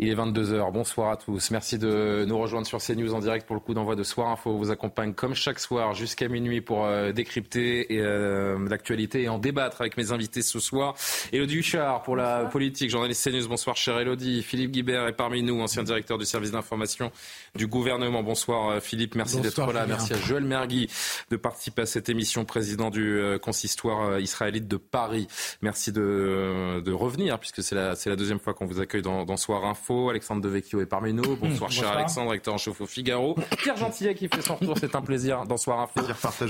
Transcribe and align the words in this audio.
Il 0.00 0.08
est 0.08 0.14
22h, 0.14 0.70
bonsoir 0.70 1.10
à 1.10 1.16
tous. 1.16 1.50
Merci 1.50 1.76
de 1.76 2.24
nous 2.24 2.38
rejoindre 2.38 2.68
sur 2.68 2.78
CNews 2.78 3.14
en 3.14 3.18
direct 3.18 3.48
pour 3.48 3.56
le 3.56 3.60
coup 3.60 3.74
d'envoi 3.74 3.96
de 3.96 4.04
Soir 4.04 4.28
Info. 4.28 4.50
On 4.50 4.56
vous 4.56 4.70
accompagne 4.70 5.12
comme 5.12 5.34
chaque 5.34 5.58
soir 5.58 5.94
jusqu'à 5.94 6.28
minuit 6.28 6.60
pour 6.60 6.84
euh, 6.84 7.10
décrypter 7.10 7.92
et, 7.92 8.00
euh, 8.00 8.68
l'actualité 8.68 9.22
et 9.22 9.28
en 9.28 9.40
débattre 9.40 9.80
avec 9.80 9.96
mes 9.96 10.12
invités 10.12 10.42
ce 10.42 10.60
soir. 10.60 10.94
Elodie 11.32 11.56
Huchard 11.56 12.04
pour 12.04 12.14
la 12.14 12.44
politique, 12.44 12.90
journaliste 12.90 13.28
CNews. 13.28 13.48
Bonsoir 13.48 13.76
chère 13.76 13.98
Elodie. 13.98 14.44
Philippe 14.44 14.70
Guibert 14.70 15.08
est 15.08 15.14
parmi 15.14 15.42
nous, 15.42 15.60
ancien 15.60 15.82
directeur 15.82 16.16
du 16.16 16.26
service 16.26 16.52
d'information 16.52 17.10
du 17.56 17.66
gouvernement. 17.66 18.22
Bonsoir 18.22 18.68
euh, 18.68 18.80
Philippe, 18.80 19.16
merci 19.16 19.40
d'être 19.40 19.72
là. 19.72 19.84
Merci 19.84 20.12
à 20.12 20.18
Joël 20.18 20.44
Mergui 20.44 20.88
de 21.32 21.36
participer 21.36 21.82
à 21.82 21.86
cette 21.86 22.08
émission, 22.08 22.44
président 22.44 22.90
du 22.90 23.18
euh, 23.18 23.38
consistoire 23.40 24.20
israélite 24.20 24.68
de 24.68 24.76
Paris. 24.76 25.26
Merci 25.60 25.90
de, 25.90 26.80
de 26.84 26.92
revenir 26.92 27.40
puisque 27.40 27.64
c'est 27.64 27.74
la, 27.74 27.94
la 28.06 28.16
deuxième 28.16 28.38
fois 28.38 28.54
qu'on 28.54 28.66
vous 28.66 28.78
accueille 28.78 29.02
dans, 29.02 29.24
dans 29.24 29.36
Soir 29.36 29.64
Info. 29.64 29.87
Alexandre 30.10 30.42
Devecchio 30.42 30.80
est 30.80 30.86
parmi 30.86 31.12
nous. 31.12 31.36
Bonsoir, 31.40 31.70
cher 31.70 31.88
Alexandre, 31.88 32.30
recteur 32.30 32.54
en 32.54 32.58
chef 32.58 32.80
au 32.80 32.86
Figaro. 32.86 33.36
Pierre 33.58 33.76
Gentillet 33.76 34.14
qui 34.14 34.28
fait 34.28 34.42
son 34.42 34.56
retour, 34.56 34.76
c'est 34.78 34.94
un 34.94 35.00
plaisir. 35.00 35.44
Bonsoir 35.46 35.80
Info. 35.80 36.00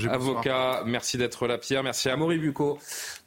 Avocat, 0.09 0.83
merci 0.85 1.17
d'être 1.17 1.47
là 1.47 1.57
Pierre. 1.57 1.83
Merci 1.83 2.09
à 2.09 2.15
Maurice 2.15 2.41
Bucco, 2.41 2.77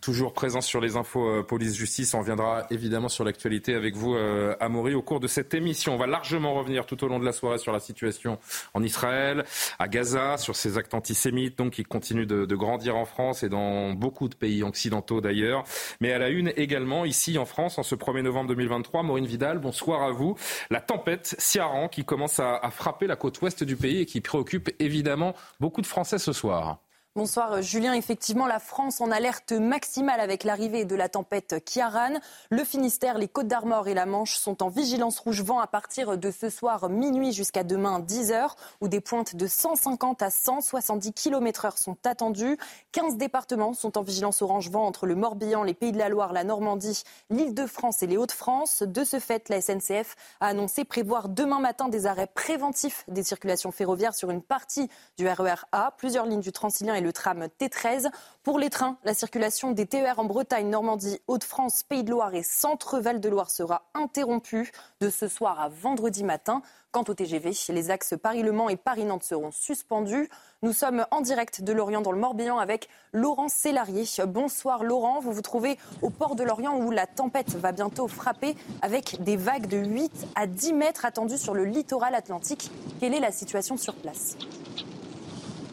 toujours 0.00 0.32
présent 0.32 0.60
sur 0.60 0.80
les 0.80 0.96
infos 0.96 1.26
euh, 1.28 1.42
police-justice. 1.42 2.14
On 2.14 2.20
viendra 2.20 2.66
évidemment 2.70 3.08
sur 3.08 3.24
l'actualité 3.24 3.74
avec 3.74 3.96
vous, 3.96 4.14
euh, 4.14 4.54
Amaury, 4.60 4.94
au 4.94 5.02
cours 5.02 5.20
de 5.20 5.26
cette 5.26 5.54
émission. 5.54 5.94
On 5.94 5.98
va 5.98 6.06
largement 6.06 6.54
revenir 6.54 6.86
tout 6.86 7.02
au 7.04 7.08
long 7.08 7.18
de 7.18 7.24
la 7.24 7.32
soirée 7.32 7.58
sur 7.58 7.72
la 7.72 7.80
situation 7.80 8.38
en 8.74 8.82
Israël, 8.82 9.44
à 9.78 9.88
Gaza, 9.88 10.36
sur 10.36 10.56
ces 10.56 10.76
actes 10.78 10.94
antisémites 10.94 11.56
donc, 11.58 11.72
qui 11.72 11.84
continuent 11.84 12.26
de, 12.26 12.44
de 12.44 12.56
grandir 12.56 12.96
en 12.96 13.04
France 13.04 13.42
et 13.42 13.48
dans 13.48 13.92
beaucoup 13.92 14.28
de 14.28 14.34
pays 14.34 14.62
occidentaux 14.62 15.20
d'ailleurs. 15.20 15.64
Mais 16.00 16.12
à 16.12 16.18
la 16.18 16.28
une 16.28 16.52
également, 16.56 17.04
ici 17.04 17.38
en 17.38 17.46
France, 17.46 17.78
en 17.78 17.82
ce 17.82 17.94
1er 17.94 18.22
novembre 18.22 18.48
2023, 18.48 19.02
Maureen 19.02 19.26
Vidal, 19.26 19.58
bonsoir 19.58 20.01
à 20.04 20.10
vous. 20.10 20.36
La 20.70 20.80
tempête 20.80 21.34
Ciaran 21.38 21.88
qui 21.88 22.04
commence 22.04 22.40
à, 22.40 22.56
à 22.56 22.70
frapper 22.70 23.06
la 23.06 23.16
côte 23.16 23.40
ouest 23.42 23.64
du 23.64 23.76
pays 23.76 24.00
et 24.00 24.06
qui 24.06 24.20
préoccupe 24.20 24.70
évidemment 24.78 25.34
beaucoup 25.60 25.80
de 25.80 25.86
Français 25.86 26.18
ce 26.18 26.32
soir. 26.32 26.78
Bonsoir 27.14 27.60
Julien. 27.60 27.92
Effectivement, 27.92 28.46
la 28.46 28.58
France 28.58 29.02
en 29.02 29.10
alerte 29.10 29.52
maximale 29.52 30.18
avec 30.18 30.44
l'arrivée 30.44 30.86
de 30.86 30.96
la 30.96 31.10
tempête 31.10 31.62
Kiaran. 31.62 32.14
Le 32.48 32.64
Finistère, 32.64 33.18
les 33.18 33.28
Côtes 33.28 33.48
d'Armor 33.48 33.86
et 33.86 33.92
la 33.92 34.06
Manche 34.06 34.36
sont 34.36 34.62
en 34.62 34.70
vigilance 34.70 35.18
rouge 35.18 35.42
vent 35.42 35.60
à 35.60 35.66
partir 35.66 36.16
de 36.16 36.30
ce 36.30 36.48
soir 36.48 36.88
minuit 36.88 37.34
jusqu'à 37.34 37.64
demain 37.64 38.00
10h 38.00 38.52
où 38.80 38.88
des 38.88 39.02
pointes 39.02 39.36
de 39.36 39.46
150 39.46 40.22
à 40.22 40.30
170 40.30 41.12
km 41.12 41.66
heure 41.66 41.76
sont 41.76 41.98
attendues. 42.06 42.56
15 42.92 43.18
départements 43.18 43.74
sont 43.74 43.98
en 43.98 44.02
vigilance 44.02 44.40
orange 44.40 44.70
vent 44.70 44.86
entre 44.86 45.04
le 45.04 45.14
Morbihan, 45.14 45.64
les 45.64 45.74
Pays 45.74 45.92
de 45.92 45.98
la 45.98 46.08
Loire, 46.08 46.32
la 46.32 46.44
Normandie, 46.44 47.02
l'île 47.28 47.52
de 47.52 47.66
France 47.66 48.02
et 48.02 48.06
les 48.06 48.16
Hauts-de-France. 48.16 48.84
De 48.84 49.04
ce 49.04 49.18
fait, 49.18 49.50
la 49.50 49.60
SNCF 49.60 50.16
a 50.40 50.46
annoncé 50.46 50.86
prévoir 50.86 51.28
demain 51.28 51.60
matin 51.60 51.90
des 51.90 52.06
arrêts 52.06 52.26
préventifs 52.26 53.04
des 53.08 53.22
circulations 53.22 53.70
ferroviaires 53.70 54.14
sur 54.14 54.30
une 54.30 54.40
partie 54.40 54.88
du 55.18 55.28
RER 55.28 55.66
A. 55.72 55.90
Plusieurs 55.98 56.24
lignes 56.24 56.40
du 56.40 56.52
Transilien 56.52 56.94
et 56.94 57.01
le 57.02 57.12
tram 57.12 57.46
T13. 57.60 58.10
Pour 58.42 58.58
les 58.58 58.70
trains, 58.70 58.96
la 59.04 59.14
circulation 59.14 59.70
des 59.70 59.86
TER 59.86 60.18
en 60.18 60.24
Bretagne, 60.24 60.68
Normandie, 60.68 61.20
Hauts-de-France, 61.28 61.82
Pays 61.84 62.02
de 62.02 62.10
Loire 62.10 62.34
et 62.34 62.42
Centre-Val 62.42 63.20
de 63.20 63.28
Loire 63.28 63.50
sera 63.50 63.82
interrompue 63.94 64.72
de 65.00 65.10
ce 65.10 65.28
soir 65.28 65.60
à 65.60 65.68
vendredi 65.68 66.24
matin. 66.24 66.62
Quant 66.90 67.04
au 67.08 67.14
TGV, 67.14 67.52
les 67.70 67.90
axes 67.90 68.14
Paris-Le 68.20 68.52
Mans 68.52 68.68
et 68.68 68.76
Paris-Nantes 68.76 69.22
seront 69.22 69.50
suspendus. 69.50 70.28
Nous 70.62 70.72
sommes 70.72 71.06
en 71.10 71.22
direct 71.22 71.62
de 71.62 71.72
Lorient 71.72 72.02
dans 72.02 72.12
le 72.12 72.18
Morbihan 72.18 72.58
avec 72.58 72.88
Laurent 73.12 73.48
Sélarié. 73.48 74.04
Bonsoir 74.26 74.84
Laurent, 74.84 75.20
vous 75.20 75.32
vous 75.32 75.40
trouvez 75.40 75.78
au 76.02 76.10
port 76.10 76.36
de 76.36 76.42
Lorient 76.42 76.76
où 76.76 76.90
la 76.90 77.06
tempête 77.06 77.54
va 77.56 77.72
bientôt 77.72 78.08
frapper 78.08 78.56
avec 78.82 79.22
des 79.22 79.36
vagues 79.36 79.68
de 79.68 79.78
8 79.78 80.26
à 80.34 80.46
10 80.46 80.72
mètres 80.74 81.06
attendues 81.06 81.38
sur 81.38 81.54
le 81.54 81.64
littoral 81.64 82.14
atlantique. 82.14 82.70
Quelle 83.00 83.14
est 83.14 83.20
la 83.20 83.32
situation 83.32 83.76
sur 83.76 83.94
place? 83.94 84.36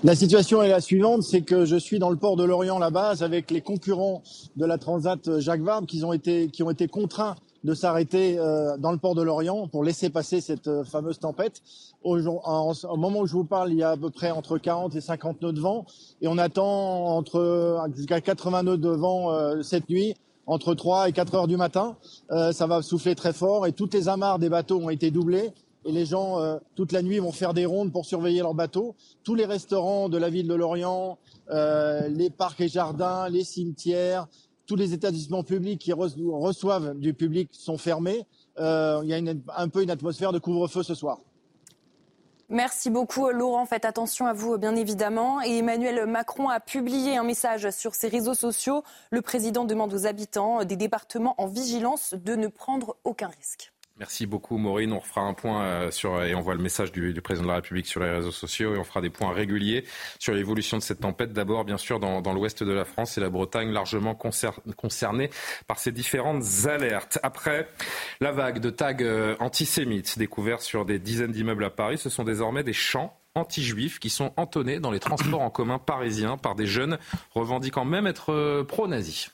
La 0.03 0.15
situation 0.15 0.63
est 0.63 0.69
la 0.69 0.79
suivante, 0.79 1.23
c'est 1.23 1.41
que 1.41 1.65
je 1.65 1.75
suis 1.75 1.99
dans 1.99 2.09
le 2.09 2.15
port 2.15 2.37
de 2.37 2.43
Lorient 2.45 2.79
là-bas 2.79 3.15
avec 3.19 3.51
les 3.51 3.59
concurrents 3.59 4.23
de 4.55 4.65
la 4.65 4.77
Transat 4.77 5.39
Jacques 5.39 5.61
Vabre 5.61 5.87
qui 5.87 6.03
ont 6.05 6.13
été, 6.13 6.47
qui 6.47 6.63
ont 6.63 6.69
été 6.69 6.87
contraints 6.87 7.35
de 7.65 7.73
s'arrêter 7.73 8.37
euh, 8.39 8.77
dans 8.77 8.93
le 8.93 8.97
port 8.97 9.13
de 9.13 9.21
Lorient 9.21 9.67
pour 9.67 9.83
laisser 9.83 10.09
passer 10.09 10.39
cette 10.39 10.69
euh, 10.69 10.85
fameuse 10.85 11.19
tempête. 11.19 11.61
Au, 12.03 12.15
moment 12.95 13.19
où 13.19 13.25
je 13.25 13.33
vous 13.33 13.43
parle, 13.43 13.73
il 13.73 13.79
y 13.79 13.83
a 13.83 13.89
à 13.89 13.97
peu 13.97 14.09
près 14.09 14.31
entre 14.31 14.57
40 14.57 14.95
et 14.95 15.01
50 15.01 15.41
nœuds 15.41 15.51
de 15.51 15.59
vent 15.59 15.85
et 16.21 16.29
on 16.29 16.37
attend 16.37 17.07
entre 17.07 17.85
jusqu'à 17.93 18.21
80 18.21 18.63
nœuds 18.63 18.77
de 18.77 18.89
vent 18.89 19.33
euh, 19.33 19.61
cette 19.63 19.89
nuit 19.89 20.15
entre 20.45 20.75
3 20.75 21.09
et 21.09 21.11
4 21.11 21.35
heures 21.35 21.47
du 21.47 21.57
matin. 21.57 21.95
ça 22.29 22.65
va 22.65 22.81
souffler 22.81 23.13
très 23.13 23.33
fort 23.33 23.67
et 23.67 23.71
toutes 23.71 23.93
les 23.93 24.09
amarres 24.09 24.39
des 24.39 24.49
bateaux 24.49 24.79
ont 24.79 24.89
été 24.89 25.11
doublées 25.11 25.51
et 25.89 25.91
les 25.91 26.05
gens 26.05 26.39
euh, 26.39 26.59
toute 26.75 26.91
la 26.91 27.01
nuit 27.01 27.17
vont 27.17 27.31
faire 27.31 27.55
des 27.55 27.65
rondes 27.65 27.91
pour 27.91 28.05
surveiller 28.05 28.41
leur 28.41 28.53
bateau. 28.53 28.95
Tous 29.23 29.33
les 29.33 29.45
restaurants 29.45 30.07
de 30.07 30.19
la 30.19 30.29
ville 30.29 30.47
de 30.47 30.53
Lorient, 30.53 31.17
euh, 31.49 32.07
les 32.09 32.29
parcs 32.29 32.61
et 32.61 32.67
jardins, 32.67 33.27
les 33.27 33.43
cimetières, 33.43 34.27
tous 34.67 34.75
les 34.75 34.93
établissements 34.93 35.43
publics 35.43 35.81
qui 35.81 35.91
reçoivent 35.91 36.93
du 36.93 37.15
public 37.15 37.49
sont 37.53 37.79
fermés. 37.79 38.23
Euh, 38.59 39.01
il 39.03 39.09
y 39.09 39.15
a 39.15 39.33
un 39.57 39.67
peu 39.67 39.81
une 39.81 39.89
atmosphère 39.89 40.31
de 40.31 40.37
couvre-feu 40.37 40.83
ce 40.83 40.93
soir. 40.93 41.17
Merci 42.49 42.91
beaucoup 42.91 43.29
Laurent, 43.29 43.65
faites 43.65 43.85
attention 43.85 44.27
à 44.27 44.33
vous 44.33 44.59
bien 44.59 44.75
évidemment. 44.75 45.41
Et 45.41 45.57
Emmanuel 45.57 46.05
Macron 46.05 46.49
a 46.49 46.59
publié 46.59 47.17
un 47.17 47.23
message 47.23 47.67
sur 47.71 47.95
ses 47.95 48.09
réseaux 48.09 48.35
sociaux. 48.35 48.83
Le 49.09 49.23
président 49.23 49.65
demande 49.65 49.91
aux 49.91 50.05
habitants 50.05 50.63
des 50.65 50.75
départements 50.75 51.33
en 51.39 51.47
vigilance 51.47 52.13
de 52.13 52.35
ne 52.35 52.47
prendre 52.47 52.95
aucun 53.03 53.27
risque. 53.27 53.71
Merci 53.99 54.25
beaucoup 54.25 54.57
Maureen. 54.57 54.93
On 54.93 54.99
refera 54.99 55.21
un 55.21 55.33
point 55.33 55.61
euh, 55.61 55.91
sur, 55.91 56.23
et 56.23 56.33
on 56.33 56.39
voit 56.39 56.55
le 56.55 56.61
message 56.61 56.93
du, 56.93 57.13
président 57.21 57.43
de 57.43 57.49
la 57.49 57.55
République 57.55 57.85
sur 57.85 57.99
les 57.99 58.09
réseaux 58.09 58.31
sociaux 58.31 58.73
et 58.73 58.77
on 58.77 58.85
fera 58.85 59.01
des 59.01 59.09
points 59.09 59.33
réguliers 59.33 59.83
sur 60.19 60.33
l'évolution 60.33 60.77
de 60.77 60.81
cette 60.81 61.01
tempête. 61.01 61.33
D'abord, 61.33 61.65
bien 61.65 61.77
sûr, 61.77 61.99
dans, 61.99 62.33
l'ouest 62.33 62.63
de 62.63 62.71
la 62.71 62.85
France 62.85 63.17
et 63.17 63.21
la 63.21 63.29
Bretagne 63.29 63.71
largement 63.71 64.15
concernée 64.15 65.29
par 65.67 65.79
ces 65.79 65.91
différentes 65.91 66.45
alertes. 66.65 67.19
Après 67.23 67.67
la 68.21 68.31
vague 68.31 68.59
de 68.59 68.69
tags 68.69 68.95
euh, 69.01 69.35
antisémites 69.41 70.17
découverts 70.17 70.61
sur 70.61 70.85
des 70.85 70.97
dizaines 70.97 71.33
d'immeubles 71.33 71.65
à 71.65 71.69
Paris, 71.69 71.97
ce 71.97 72.09
sont 72.09 72.23
désormais 72.23 72.63
des 72.63 72.73
chants 72.73 73.19
anti-juifs 73.35 73.99
qui 73.99 74.09
sont 74.09 74.31
entonnés 74.37 74.79
dans 74.79 74.91
les 74.91 74.99
transports 74.99 75.41
en 75.41 75.49
commun 75.49 75.77
parisiens 75.77 76.37
par 76.37 76.55
des 76.55 76.67
jeunes 76.67 76.99
revendiquant 77.31 77.83
même 77.83 78.07
être 78.07 78.31
euh, 78.31 78.63
pro-nazis. 78.63 79.29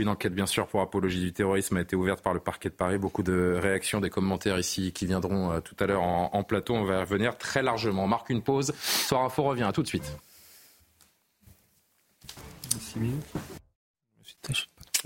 Une 0.00 0.08
enquête, 0.08 0.34
bien 0.34 0.46
sûr, 0.46 0.66
pour 0.66 0.80
apologie 0.80 1.20
du 1.20 1.32
terrorisme 1.32 1.76
a 1.76 1.80
été 1.82 1.94
ouverte 1.94 2.22
par 2.22 2.34
le 2.34 2.40
parquet 2.40 2.70
de 2.70 2.74
Paris. 2.74 2.98
Beaucoup 2.98 3.22
de 3.22 3.58
réactions, 3.60 4.00
des 4.00 4.10
commentaires 4.10 4.58
ici 4.58 4.92
qui 4.92 5.06
viendront 5.06 5.52
euh, 5.52 5.60
tout 5.60 5.76
à 5.78 5.86
l'heure 5.86 6.02
en, 6.02 6.30
en, 6.32 6.42
plateau. 6.42 6.74
On 6.74 6.84
va 6.84 7.00
revenir 7.00 7.36
très 7.36 7.62
largement. 7.62 8.04
On 8.04 8.08
marque 8.08 8.30
une 8.30 8.42
pause. 8.42 8.72
Soir 8.80 9.24
Info 9.24 9.42
revient. 9.42 9.64
À 9.64 9.72
tout 9.72 9.82
de 9.82 9.88
suite. 9.88 10.16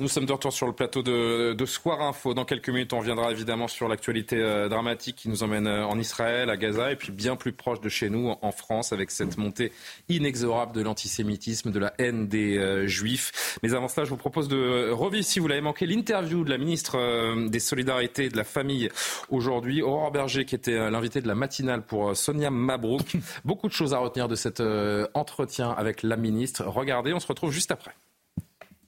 Nous 0.00 0.08
sommes 0.08 0.26
de 0.26 0.32
retour 0.32 0.52
sur 0.52 0.67
le 0.67 0.73
plateau 0.73 1.05
de, 1.05 1.67
Soir 1.67 2.02
Info. 2.02 2.35
Dans 2.35 2.44
quelques 2.44 2.69
minutes, 2.69 2.93
on 2.93 2.99
reviendra 2.99 3.31
évidemment 3.31 3.69
sur 3.69 3.87
l'actualité 3.87 4.37
euh, 4.38 4.69
dramatique 4.69 5.14
qui 5.14 5.29
nous 5.29 5.44
emmène 5.44 5.69
euh, 5.69 5.87
en 5.87 6.00
Israël, 6.00 6.50
à 6.50 6.56
Gaza, 6.56 6.91
et 6.91 6.96
puis 6.96 7.12
bien 7.12 7.37
plus 7.37 7.52
proche 7.52 7.81
de 7.81 7.88
chez 7.88 8.11
nous, 8.11 8.35
en 8.43 8.50
France, 8.50 8.93
avec 8.93 9.12
cette 9.12 9.38
montée 9.38 9.70
inexorable 10.08 10.73
de 10.73 10.82
l'antisémitisme, 10.82 11.70
de 11.70 11.79
la 11.79 11.94
haine 11.99 12.26
des 12.26 12.58
euh, 12.58 12.88
Juifs. 12.88 13.56
Mais 13.62 13.73
avant 13.73 13.87
cela, 13.87 14.05
je 14.05 14.11
vous 14.11 14.17
propose 14.17 14.49
de 14.49 14.91
revivre, 14.91 15.25
si 15.25 15.38
vous 15.38 15.46
l'avez 15.46 15.61
manqué, 15.61 15.87
l'interview 15.87 16.43
de 16.43 16.50
la 16.50 16.58
ministre 16.58 17.46
des 17.49 17.61
Solidarités 17.61 18.25
et 18.25 18.31
de 18.31 18.37
la 18.37 18.44
Famille 18.44 18.88
aujourd'hui, 19.31 19.81
Aurore 19.81 20.11
Berger, 20.11 20.44
qui 20.44 20.56
était 20.56 20.91
l'invité 20.91 21.20
de 21.20 21.29
la 21.29 21.37
matinale 21.37 21.82
pour 21.82 22.17
Sonia 22.17 22.50
Mabrouk. 22.50 23.17
Beaucoup 23.44 23.69
de 23.69 23.73
choses 23.73 23.94
à 23.94 23.99
retenir 23.99 24.26
de 24.26 24.35
cet 24.35 24.61
entretien 25.14 25.70
avec 25.70 26.02
la 26.02 26.17
ministre. 26.17 26.64
Regardez, 26.64 27.14
on 27.14 27.20
se 27.20 27.29
retrouve 27.29 27.52
juste 27.52 27.70
après. 27.70 27.94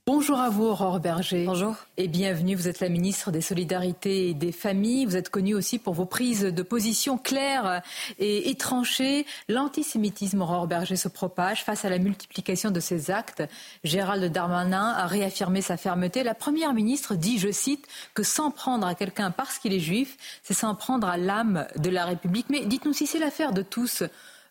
Bonjour 0.08 0.38
à 0.38 0.50
vous, 0.50 0.66
Aurore 0.66 1.00
Berger. 1.00 1.46
Bonjour. 1.46 1.74
Et 1.96 2.06
bienvenue. 2.06 2.54
Vous 2.54 2.68
êtes 2.68 2.78
la 2.78 2.88
ministre 2.88 3.32
des 3.32 3.40
Solidarités 3.40 4.28
et 4.28 4.34
des 4.34 4.52
Familles. 4.52 5.04
Vous 5.04 5.16
êtes 5.16 5.30
connue 5.30 5.56
aussi 5.56 5.80
pour 5.80 5.94
vos 5.94 6.04
prises 6.04 6.42
de 6.42 6.62
position 6.62 7.18
claires 7.18 7.82
et 8.20 8.54
tranchées. 8.54 9.26
L'antisémitisme, 9.48 10.40
Aurore 10.42 10.68
Berger, 10.68 10.94
se 10.94 11.08
propage 11.08 11.64
face 11.64 11.84
à 11.84 11.90
la 11.90 11.98
multiplication 11.98 12.70
de 12.70 12.78
ces 12.78 13.10
actes. 13.10 13.42
Gérald 13.82 14.32
Darmanin 14.32 14.90
a 14.90 15.08
réaffirmé 15.08 15.60
sa 15.60 15.76
fermeté. 15.76 16.22
La 16.22 16.34
première 16.34 16.72
ministre 16.72 17.16
dit, 17.16 17.40
je 17.40 17.50
cite, 17.50 17.88
que 18.14 18.22
s'en 18.22 18.52
prendre 18.52 18.86
à 18.86 18.94
quelqu'un 18.94 19.32
parce 19.32 19.58
qu'il 19.58 19.72
est 19.72 19.80
juif, 19.80 20.18
c'est 20.44 20.54
s'en 20.54 20.76
prendre 20.76 21.08
à 21.08 21.16
l'âme 21.16 21.66
de 21.78 21.90
la 21.90 22.04
République. 22.04 22.46
Mais 22.48 22.64
dites-nous 22.64 22.92
si 22.92 23.08
c'est 23.08 23.18
l'affaire 23.18 23.52
de 23.52 23.62
tous. 23.62 24.04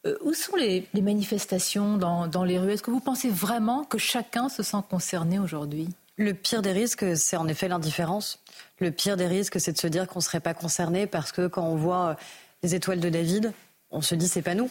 Euh, 0.06 0.18
où 0.22 0.34
sont 0.34 0.56
les, 0.56 0.88
manifestations 0.94 1.98
dans, 1.98 2.44
les 2.44 2.60
rues? 2.60 2.74
Est-ce 2.74 2.84
que 2.84 2.92
vous 2.92 3.00
pensez 3.00 3.30
vraiment 3.30 3.84
que 3.84 3.98
chacun 3.98 4.50
se 4.50 4.64
sent 4.64 4.78
concerné 4.90 5.40
aujourd'hui? 5.40 5.90
Le 6.18 6.34
pire 6.34 6.62
des 6.62 6.72
risques, 6.72 7.06
c'est 7.18 7.38
en 7.38 7.48
effet 7.48 7.68
l'indifférence. 7.68 8.40
Le 8.80 8.92
pire 8.92 9.18
des 9.18 9.28
risques, 9.28 9.60
c'est 9.60 9.74
de 9.74 9.78
se 9.78 9.88
dire 9.88 10.08
qu'on 10.08 10.20
ne 10.20 10.24
serait 10.24 10.40
pas 10.40 10.54
concerné 10.54 11.08
parce 11.08 11.32
que 11.32 11.48
quand 11.48 11.66
on 11.66 11.76
voit 11.76 12.10
euh, 12.10 12.16
les 12.64 12.76
étoiles 12.76 13.00
de 13.00 13.10
David, 13.10 13.54
on 13.92 14.02
se 14.02 14.16
dit 14.16 14.28
c'est 14.28 14.42
pas 14.42 14.56
nous, 14.56 14.70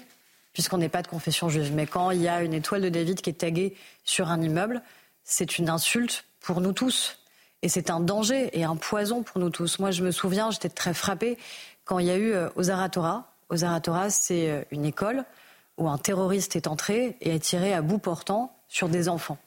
puisqu'on 0.53 0.79
n'est 0.79 0.89
pas 0.89 1.03
de 1.03 1.09
confession 1.09 1.49
juive. 1.49 1.73
Mais 1.75 1.87
quand 1.87 2.11
il 2.13 2.23
y 2.23 2.29
a 2.29 2.43
une 2.43 2.55
étoile 2.55 2.83
de 2.83 2.89
David 2.89 3.21
qui 3.21 3.31
est 3.31 3.35
taguée 3.35 3.77
sur 4.05 4.31
un 4.31 4.41
immeuble, 4.41 4.83
c'est 5.25 5.59
une 5.59 5.69
insulte 5.69 6.25
pour 6.41 6.61
nous 6.61 6.73
tous. 6.73 7.19
Et 7.63 7.69
c'est 7.69 7.91
un 7.91 8.01
danger 8.01 8.51
et 8.53 8.65
un 8.65 8.77
poison 8.77 9.23
pour 9.23 9.41
nous 9.41 9.51
tous. 9.51 9.79
Moi, 9.79 9.91
je 9.91 10.05
me 10.05 10.11
souviens, 10.11 10.51
j'étais 10.51 10.69
très 10.69 10.93
frappée 10.93 11.39
quand 11.85 11.99
il 11.99 12.07
y 12.07 12.11
a 12.11 12.17
eu 12.17 12.33
euh, 12.33 12.49
aux 13.49 13.57
c'est 14.09 14.51
euh, 14.51 14.63
une 14.71 14.85
école 14.85 15.25
où 15.77 15.89
un 15.89 15.99
terroriste 15.99 16.57
est 16.57 16.67
entré 16.67 17.17
et 17.21 17.33
a 17.33 17.39
tiré 17.39 17.73
à 17.73 17.83
bout 17.83 17.99
portant 17.99 18.57
sur 18.69 18.89
des 18.89 19.09
enfants. 19.09 19.39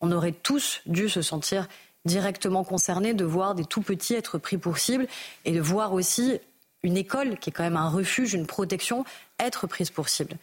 On 0.00 0.12
aurait 0.12 0.32
tous 0.32 0.82
dû 0.86 1.08
se 1.08 1.22
sentir 1.22 1.68
directement 2.04 2.64
concernés 2.64 3.14
de 3.14 3.24
voir 3.24 3.54
des 3.54 3.64
tout 3.64 3.80
petits 3.80 4.14
être 4.14 4.38
pris 4.38 4.58
pour 4.58 4.78
cible 4.78 5.06
et 5.44 5.52
de 5.52 5.60
voir 5.60 5.92
aussi 5.94 6.38
une 6.82 6.98
école, 6.98 7.38
qui 7.38 7.50
est 7.50 7.52
quand 7.52 7.62
même 7.62 7.78
un 7.78 7.88
refuge, 7.88 8.34
une 8.34 8.46
protection, 8.46 9.04
être 9.40 9.66
prise 9.66 9.90
pour 9.90 10.10
cible. 10.10 10.36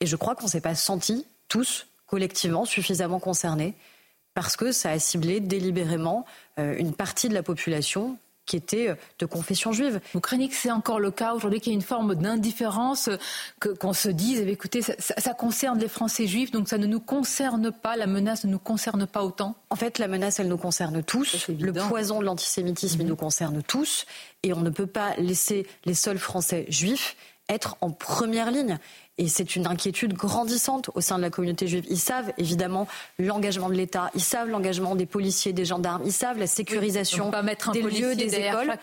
Et 0.00 0.06
je 0.06 0.16
crois 0.16 0.34
qu'on 0.34 0.46
ne 0.46 0.50
s'est 0.50 0.62
pas 0.62 0.74
senti 0.74 1.26
tous, 1.48 1.86
collectivement, 2.06 2.64
suffisamment 2.64 3.18
concernés 3.18 3.74
parce 4.32 4.56
que 4.56 4.72
ça 4.72 4.90
a 4.90 4.98
ciblé 4.98 5.40
délibérément 5.40 6.26
euh, 6.58 6.74
une 6.76 6.92
partie 6.92 7.28
de 7.28 7.34
la 7.34 7.42
population 7.42 8.18
qui 8.46 8.56
étaient 8.56 8.90
euh, 8.90 8.94
de 9.18 9.26
confession 9.26 9.72
juive. 9.72 10.00
Vous 10.12 10.20
craignez 10.20 10.48
que 10.48 10.54
c'est 10.54 10.70
encore 10.70 11.00
le 11.00 11.10
cas 11.10 11.34
aujourd'hui, 11.34 11.60
qu'il 11.60 11.72
y 11.72 11.74
ait 11.74 11.78
une 11.78 11.82
forme 11.82 12.14
d'indifférence, 12.14 13.10
qu'on 13.80 13.92
se 13.92 14.08
dise, 14.08 14.42
eh 14.46 14.50
écoutez, 14.50 14.82
ça, 14.82 15.34
concerne 15.34 15.78
les 15.78 15.88
Français 15.88 16.26
juifs, 16.26 16.50
donc 16.50 16.68
ça 16.68 16.78
ne 16.78 16.86
nous 16.86 17.00
concerne 17.00 17.70
pas, 17.70 17.96
la 17.96 18.06
menace 18.06 18.44
ne 18.44 18.50
nous 18.50 18.58
concerne 18.58 19.06
pas 19.06 19.24
autant 19.24 19.56
En 19.70 19.76
fait, 19.76 19.98
la 19.98 20.08
menace, 20.08 20.40
elle 20.40 20.48
nous 20.48 20.58
concerne 20.58 21.02
tous. 21.02 21.48
Le 21.48 21.72
poison 21.72 22.20
de 22.20 22.24
l'antisémitisme, 22.24 23.00
il 23.00 23.04
mhm. 23.04 23.10
nous 23.10 23.16
concerne 23.16 23.62
tous. 23.62 24.06
Et 24.42 24.52
on 24.52 24.60
ne 24.60 24.70
peut 24.70 24.86
pas 24.86 25.14
laisser 25.16 25.66
les 25.84 25.94
seuls 25.94 26.18
Français 26.18 26.66
juifs 26.68 27.16
être 27.48 27.76
en 27.80 27.90
première 27.90 28.50
ligne. 28.50 28.78
Et 29.16 29.28
c'est 29.28 29.54
une 29.54 29.68
inquiétude 29.68 30.14
grandissante 30.14 30.90
au 30.94 31.00
sein 31.00 31.18
de 31.18 31.22
la 31.22 31.30
communauté 31.30 31.68
juive. 31.68 31.84
Ils 31.88 32.00
savent 32.00 32.32
évidemment 32.36 32.88
l'engagement 33.18 33.68
de 33.68 33.74
l'État, 33.74 34.10
ils 34.14 34.22
savent 34.22 34.48
l'engagement 34.48 34.96
des 34.96 35.06
policiers, 35.06 35.52
des 35.52 35.64
gendarmes, 35.64 36.02
ils 36.04 36.12
savent 36.12 36.38
la 36.38 36.48
sécurisation 36.48 37.30
des 37.72 37.82
lieux, 37.82 38.16
des 38.16 38.34
écoles. 38.34 38.74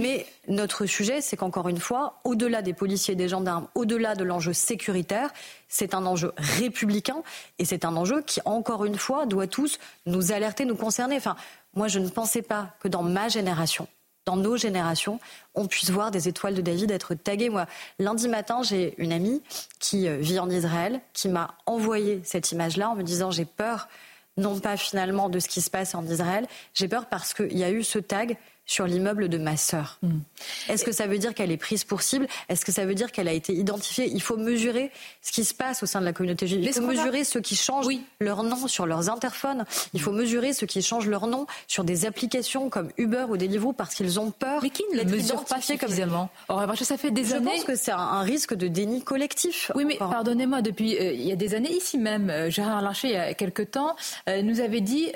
Mais 0.00 0.26
notre 0.46 0.86
sujet, 0.86 1.20
c'est 1.20 1.36
qu'encore 1.36 1.68
une 1.68 1.80
fois, 1.80 2.20
au-delà 2.22 2.62
des 2.62 2.74
policiers 2.74 3.14
et 3.14 3.16
des 3.16 3.28
gendarmes, 3.28 3.66
au-delà 3.74 4.14
de 4.14 4.22
l'enjeu 4.22 4.52
sécuritaire, 4.52 5.30
c'est 5.68 5.94
un 5.94 6.06
enjeu 6.06 6.32
républicain 6.36 7.22
et 7.58 7.64
c'est 7.64 7.84
un 7.84 7.96
enjeu 7.96 8.22
qui, 8.22 8.40
encore 8.44 8.84
une 8.84 8.98
fois, 8.98 9.26
doit 9.26 9.48
tous 9.48 9.78
nous 10.06 10.30
alerter, 10.30 10.64
nous 10.64 10.76
concerner. 10.76 11.16
Enfin, 11.16 11.34
moi, 11.74 11.88
je 11.88 11.98
ne 11.98 12.08
pensais 12.08 12.42
pas 12.42 12.68
que 12.80 12.88
dans 12.88 13.02
ma 13.02 13.28
génération, 13.28 13.88
dans 14.24 14.36
nos 14.36 14.56
générations, 14.56 15.20
on 15.54 15.66
puisse 15.66 15.90
voir 15.90 16.10
des 16.10 16.28
étoiles 16.28 16.54
de 16.54 16.60
David 16.60 16.90
être 16.90 17.14
taguées. 17.14 17.48
Moi, 17.48 17.66
lundi 17.98 18.28
matin, 18.28 18.62
j'ai 18.62 18.94
une 18.98 19.12
amie 19.12 19.42
qui 19.80 20.08
euh, 20.08 20.16
vit 20.16 20.38
en 20.38 20.48
Israël, 20.48 21.00
qui 21.12 21.28
m'a 21.28 21.54
envoyé 21.66 22.20
cette 22.24 22.52
image-là 22.52 22.90
en 22.90 22.94
me 22.94 23.02
disant 23.02 23.30
j'ai 23.30 23.44
peur, 23.44 23.88
non 24.36 24.58
pas 24.60 24.76
finalement 24.76 25.28
de 25.28 25.38
ce 25.38 25.48
qui 25.48 25.60
se 25.60 25.70
passe 25.70 25.94
en 25.94 26.04
Israël, 26.06 26.46
j'ai 26.74 26.88
peur 26.88 27.06
parce 27.06 27.34
qu'il 27.34 27.58
y 27.58 27.64
a 27.64 27.70
eu 27.70 27.82
ce 27.82 27.98
tag 27.98 28.38
sur 28.66 28.86
l'immeuble 28.86 29.28
de 29.28 29.38
ma 29.38 29.56
sœur. 29.56 29.98
Hmm. 30.02 30.20
Est-ce 30.68 30.84
que 30.84 30.92
ça 30.92 31.06
veut 31.06 31.18
dire 31.18 31.34
qu'elle 31.34 31.50
est 31.50 31.56
prise 31.56 31.84
pour 31.84 32.02
cible? 32.02 32.26
Est-ce 32.48 32.64
que 32.64 32.72
ça 32.72 32.86
veut 32.86 32.94
dire 32.94 33.10
qu'elle 33.12 33.28
a 33.28 33.32
été 33.32 33.52
identifiée? 33.52 34.08
Il 34.12 34.22
faut 34.22 34.36
mesurer 34.36 34.90
ce 35.20 35.32
qui 35.32 35.44
se 35.44 35.52
passe 35.52 35.82
au 35.82 35.86
sein 35.86 36.00
de 36.00 36.04
la 36.04 36.12
communauté 36.12 36.46
juive. 36.46 36.62
Il 36.62 36.72
faut 36.72 36.86
mesurer 36.86 37.24
ceux 37.24 37.40
qui 37.40 37.56
changent 37.56 37.88
leur 38.20 38.42
nom 38.42 38.68
sur 38.68 38.86
leurs 38.86 39.10
interphones. 39.10 39.64
Il 39.94 40.00
faut 40.00 40.12
mesurer 40.12 40.52
ceux 40.52 40.66
qui 40.66 40.82
changent 40.82 41.08
leur 41.08 41.26
nom 41.26 41.46
sur 41.66 41.84
des 41.84 42.06
applications 42.06 42.70
comme 42.70 42.90
Uber 42.98 43.26
ou 43.28 43.36
Deliveroo 43.36 43.72
parce 43.72 43.94
qu'ils 43.94 44.20
ont 44.20 44.30
peur. 44.30 44.60
Mais 44.62 44.70
qui 44.70 44.84
ne 44.92 45.02
mesure 45.04 45.44
pas 45.44 45.60
suffisamment? 45.60 46.30
comme... 46.46 46.76
ça 46.76 46.96
fait 46.96 47.10
des 47.10 47.24
Je 47.24 47.34
années. 47.34 47.50
Je 47.50 47.56
pense 47.56 47.64
que 47.64 47.74
c'est 47.74 47.92
un, 47.92 48.22
risque 48.22 48.54
de 48.54 48.68
déni 48.68 49.02
collectif. 49.02 49.72
Oui, 49.74 49.84
mais 49.84 49.96
pardonnez-moi, 49.96 50.62
depuis 50.62 50.96
euh, 50.96 51.12
il 51.12 51.22
y 51.22 51.32
a 51.32 51.36
des 51.36 51.54
années, 51.54 51.72
ici 51.72 51.98
même, 51.98 52.30
euh, 52.30 52.50
Gérard 52.50 52.82
Larcher, 52.82 53.08
il 53.08 53.14
y 53.14 53.16
a 53.16 53.34
quelque 53.34 53.62
temps, 53.62 53.96
euh, 54.28 54.42
nous 54.42 54.60
avait 54.60 54.80
dit 54.80 55.10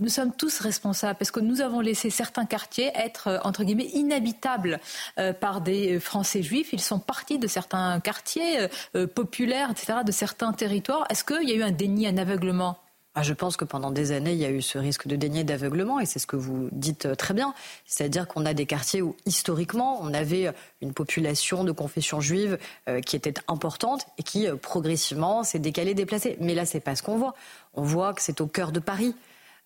nous 0.00 0.08
sommes 0.08 0.32
tous 0.32 0.60
responsables 0.60 1.16
parce 1.18 1.30
que 1.30 1.40
nous 1.40 1.60
avons 1.60 1.80
laissé 1.80 2.10
certains 2.10 2.44
quartiers 2.44 2.81
être, 2.94 3.28
euh, 3.28 3.38
entre 3.44 3.64
guillemets, 3.64 3.90
inhabitables 3.92 4.80
euh, 5.18 5.32
par 5.32 5.60
des 5.60 6.00
Français 6.00 6.42
juifs. 6.42 6.72
Ils 6.72 6.80
sont 6.80 6.98
partis 6.98 7.38
de 7.38 7.46
certains 7.46 8.00
quartiers 8.00 8.68
euh, 8.96 9.06
populaires, 9.06 9.70
etc., 9.70 10.00
de 10.04 10.12
certains 10.12 10.52
territoires. 10.52 11.04
Est-ce 11.10 11.24
qu'il 11.24 11.48
y 11.48 11.52
a 11.52 11.54
eu 11.54 11.62
un 11.62 11.70
déni, 11.70 12.06
un 12.06 12.16
aveuglement? 12.16 12.78
Ah, 13.14 13.22
je 13.22 13.34
pense 13.34 13.58
que 13.58 13.66
pendant 13.66 13.90
des 13.90 14.12
années, 14.12 14.32
il 14.32 14.38
y 14.38 14.46
a 14.46 14.50
eu 14.50 14.62
ce 14.62 14.78
risque 14.78 15.06
de 15.06 15.16
déni 15.16 15.44
d'aveuglement, 15.44 16.00
et 16.00 16.06
c'est 16.06 16.18
ce 16.18 16.26
que 16.26 16.36
vous 16.36 16.70
dites 16.72 17.14
très 17.18 17.34
bien. 17.34 17.52
C'est-à-dire 17.84 18.26
qu'on 18.26 18.46
a 18.46 18.54
des 18.54 18.64
quartiers 18.64 19.02
où, 19.02 19.14
historiquement, 19.26 19.98
on 20.00 20.14
avait 20.14 20.50
une 20.80 20.94
population 20.94 21.62
de 21.62 21.72
confession 21.72 22.22
juive 22.22 22.56
qui 23.04 23.14
était 23.14 23.34
importante 23.48 24.06
et 24.16 24.22
qui, 24.22 24.46
progressivement, 24.62 25.44
s'est 25.44 25.58
décalée, 25.58 25.92
déplacée. 25.92 26.38
Mais 26.40 26.54
là, 26.54 26.64
c'est 26.64 26.80
pas 26.80 26.96
ce 26.96 27.02
qu'on 27.02 27.18
voit. 27.18 27.34
On 27.74 27.82
voit 27.82 28.14
que 28.14 28.22
c'est 28.22 28.40
au 28.40 28.46
cœur 28.46 28.72
de 28.72 28.80
Paris. 28.80 29.14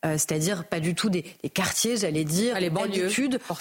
Euh, 0.04 0.12
c'est-à-dire 0.12 0.64
pas 0.64 0.78
du 0.78 0.94
tout 0.94 1.08
des, 1.08 1.22
quartiers, 1.54 1.96
j'allais 1.96 2.24
dire, 2.24 2.54
ah, 2.56 2.60
les 2.60 2.70
banlieues. 2.70 3.08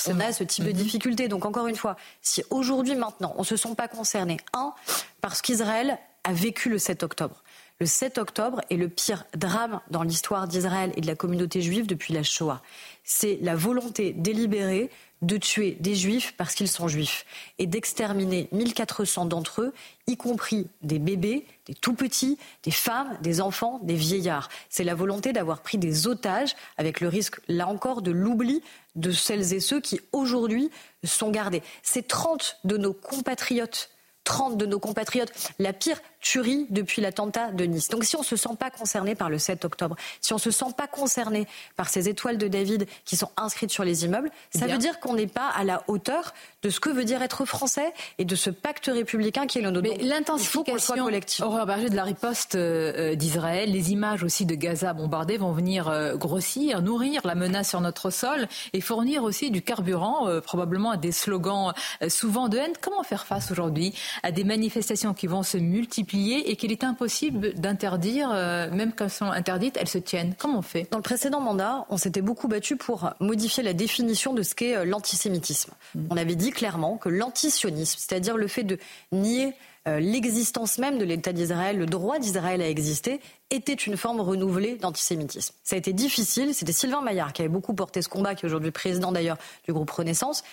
On 0.08 0.20
a 0.20 0.34
ce 0.34 0.44
type 0.44 0.66
de 0.66 0.70
mhm. 0.70 0.76
difficulté. 0.76 1.28
Donc 1.28 1.46
encore 1.46 1.68
une 1.68 1.76
fois, 1.76 1.96
si 2.22 2.44
aujourd'hui, 2.50 2.96
maintenant, 2.96 3.34
on 3.38 3.42
ne 3.42 3.46
se 3.46 3.56
sent 3.56 3.74
pas 3.76 3.88
concernés, 3.88 4.38
un, 4.54 4.74
parce 5.22 5.42
qu'Israël 5.42 5.98
a 6.24 6.34
vécu 6.34 6.70
le 6.70 6.78
7 6.78 7.04
octobre. 7.04 7.42
Le 7.80 7.86
7 7.86 8.18
octobre 8.18 8.62
est 8.70 8.78
le 8.78 8.88
pire 8.88 9.26
drame 9.36 9.82
dans 9.92 10.04
l'histoire 10.04 10.48
d'Israël 10.48 10.94
et 10.96 11.02
de 11.02 11.08
la 11.08 11.16
communauté 11.16 11.62
juive 11.62 11.88
depuis 11.88 12.14
la 12.14 12.24
Shoah. 12.24 12.62
C'est 13.04 13.38
la 13.42 13.56
volonté 13.56 14.14
délibérée 14.14 14.90
de 15.26 15.38
tuer 15.38 15.78
des 15.80 15.96
juifs 15.96 16.34
parce 16.38 16.54
qu'ils 16.54 16.68
sont 16.68 16.88
juifs 16.88 17.26
et 17.58 17.66
d'exterminer 17.68 18.48
1400 18.52 19.26
d'entre 19.26 19.62
eux, 19.62 19.74
y 20.08 20.18
compris 20.18 20.68
des 20.84 21.00
bébés, 21.00 21.46
des 21.66 21.74
tout 21.74 21.94
petits, 21.94 22.38
des 22.64 22.72
femmes, 22.72 23.18
des 23.22 23.42
enfants, 23.42 23.80
des 23.84 23.96
vieillards. 23.96 24.50
C'est 24.70 24.84
la 24.84 24.96
volonté 24.96 25.34
d'avoir 25.34 25.62
pris 25.62 25.78
des 25.78 26.08
otages 26.08 26.56
avec 26.78 27.02
le 27.02 27.08
risque, 27.08 27.40
là 27.48 27.68
encore, 27.68 28.02
de 28.02 28.12
l'oubli 28.12 28.62
de 28.96 29.12
celles 29.12 29.54
et 29.54 29.60
ceux 29.60 29.82
qui 29.82 30.00
aujourd'hui 30.12 30.70
sont 31.04 31.32
gardés. 31.32 31.64
C'est 31.82 32.08
30 32.08 32.60
de 32.64 32.78
nos 32.78 32.94
compatriotes 32.94 33.90
30 34.26 34.58
de 34.58 34.66
nos 34.66 34.80
compatriotes. 34.80 35.32
La 35.60 35.72
pire 35.72 36.02
tuerie 36.20 36.66
depuis 36.72 37.02
l'attentat 37.02 37.52
de 37.52 37.66
Nice. 37.66 37.90
Donc 37.90 38.04
si 38.04 38.16
on 38.16 38.22
ne 38.22 38.26
se 38.26 38.36
sent 38.36 38.56
pas 38.60 38.72
concerné 38.72 39.16
par 39.16 39.30
le 39.30 39.38
7 39.38 39.64
octobre, 39.64 39.96
si 40.22 40.34
on 40.34 40.38
ne 40.38 40.42
se 40.42 40.52
sent 40.52 40.66
pas 40.76 40.88
concerné 40.88 41.48
par 41.76 41.88
ces 41.88 42.10
étoiles 42.10 42.38
de 42.38 42.48
David 42.48 42.88
qui 43.06 43.16
sont 43.16 43.30
inscrites 43.38 43.72
sur 43.72 43.84
les 43.84 44.06
immeubles, 44.06 44.32
ça 44.50 44.68
veut 44.68 44.78
dire 44.78 45.00
qu'on 45.00 45.14
n'est 45.14 45.28
pas 45.28 45.50
à 45.50 45.64
la 45.64 45.84
hauteur 45.88 46.34
de 46.64 46.70
ce 46.70 46.80
que 46.80 46.90
veut 46.90 47.06
dire 47.06 47.22
être 47.22 47.46
français 47.46 47.94
et 48.18 48.26
de 48.26 48.36
ce 48.36 48.50
pacte 48.50 48.88
républicain 48.88 49.46
qui 49.46 49.60
est 49.60 49.62
le 49.62 49.70
nôtre. 49.70 49.88
Mais 49.88 50.04
l'intensification, 50.04 51.08
Aurore 51.42 51.66
Berger, 51.66 51.90
de 51.90 51.96
la 51.96 52.04
riposte 52.04 52.56
euh, 52.56 53.12
euh, 53.12 53.16
d'Israël, 53.16 53.72
les 53.72 53.92
images 53.92 54.24
aussi 54.24 54.46
de 54.48 54.56
Gaza 54.56 54.94
bombardées 54.94 55.38
vont 55.38 55.52
venir 55.52 55.88
euh, 55.88 56.16
grossir, 56.16 56.82
nourrir 56.82 57.22
la 57.24 57.36
menace 57.36 57.70
sur 57.70 57.82
notre 57.82 58.10
sol 58.10 58.48
et 58.74 58.82
fournir 58.82 59.24
aussi 59.24 59.52
du 59.52 59.62
carburant, 59.62 60.28
probablement 60.42 60.92
à 60.92 60.98
des 60.98 61.12
slogans 61.12 61.74
souvent 62.08 62.50
de 62.50 62.58
haine. 62.58 62.74
Comment 62.82 63.04
faire 63.04 63.26
face 63.26 63.52
aujourd'hui 63.52 63.94
à 64.24 64.32
des 64.32 64.44
manifestations 64.44 65.14
qui 65.14 65.28
vont 65.28 65.44
se 65.44 65.58
multiplier 65.58 66.50
et 66.50 66.56
qu'il 66.56 66.72
est 66.72 66.84
impossible 66.84 67.54
d'interdire, 67.54 68.30
euh, 68.32 68.70
même 68.72 68.94
quand 68.94 69.06
elles 69.06 69.12
sont 69.12 69.26
interdites, 69.26 69.78
elles 69.80 69.88
se 69.88 69.98
tiennent. 69.98 70.36
Comment 70.38 70.60
on 70.60 70.62
fait? 70.62 70.88
Dans 70.92 70.98
le 70.98 71.04
précédent 71.04 71.42
mandat, 71.42 71.86
on 71.90 71.98
s'était 71.98 72.22
beaucoup 72.22 72.48
battu 72.48 72.76
pour 72.76 73.12
modifier 73.20 73.64
la 73.64 73.74
définition 73.74 74.34
de 74.34 74.44
ce 74.44 74.56
qu'est 74.56 74.76
euh, 74.76 74.86
l'antisémitisme. 74.86 75.74
Mm. 75.96 76.08
On 76.10 76.18
avait 76.18 76.36
dit 76.36 76.52
clairement 76.52 76.98
que 76.98 77.10
l'antisionisme, 77.10 77.98
c'est-à-dire 78.00 78.38
le 78.38 78.48
fait 78.48 78.64
de 78.64 78.78
nier 79.12 79.54
euh, 79.88 80.00
l'existence 80.00 80.80
même 80.80 80.98
de 80.98 81.06
l'État 81.06 81.32
d'Israël, 81.32 81.78
le 81.78 81.86
droit 81.86 82.18
d'Israël 82.18 82.62
à 82.62 82.68
exister, 82.68 83.20
était 83.52 83.74
une 83.74 83.98
forme 83.98 84.20
renouvelée 84.20 84.78
d'antisémitisme. 84.78 85.54
Ça 85.64 85.76
a 85.76 85.80
été 85.80 85.94
difficile, 85.94 86.56
c'était 86.56 86.72
Sylvain 86.72 87.02
Maillard 87.02 87.34
qui 87.34 87.44
avait 87.44 87.50
beaucoup 87.50 87.76
porté 87.76 88.02
ce 88.02 88.10
combat, 88.10 88.34
qui 88.34 88.46
est 88.46 88.48
aujourd'hui 88.48 88.72
président 88.72 89.12
d'ailleurs 89.12 89.38
du 89.64 89.74
groupe 89.74 89.92
Renaissance, 89.92 90.44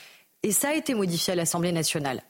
et 0.42 0.52
ça 0.52 0.68
a 0.68 0.74
été 0.74 0.92
modifié 0.92 1.32
à 1.32 1.36
l'Assemblée 1.36 1.72
nationale. 1.72 2.22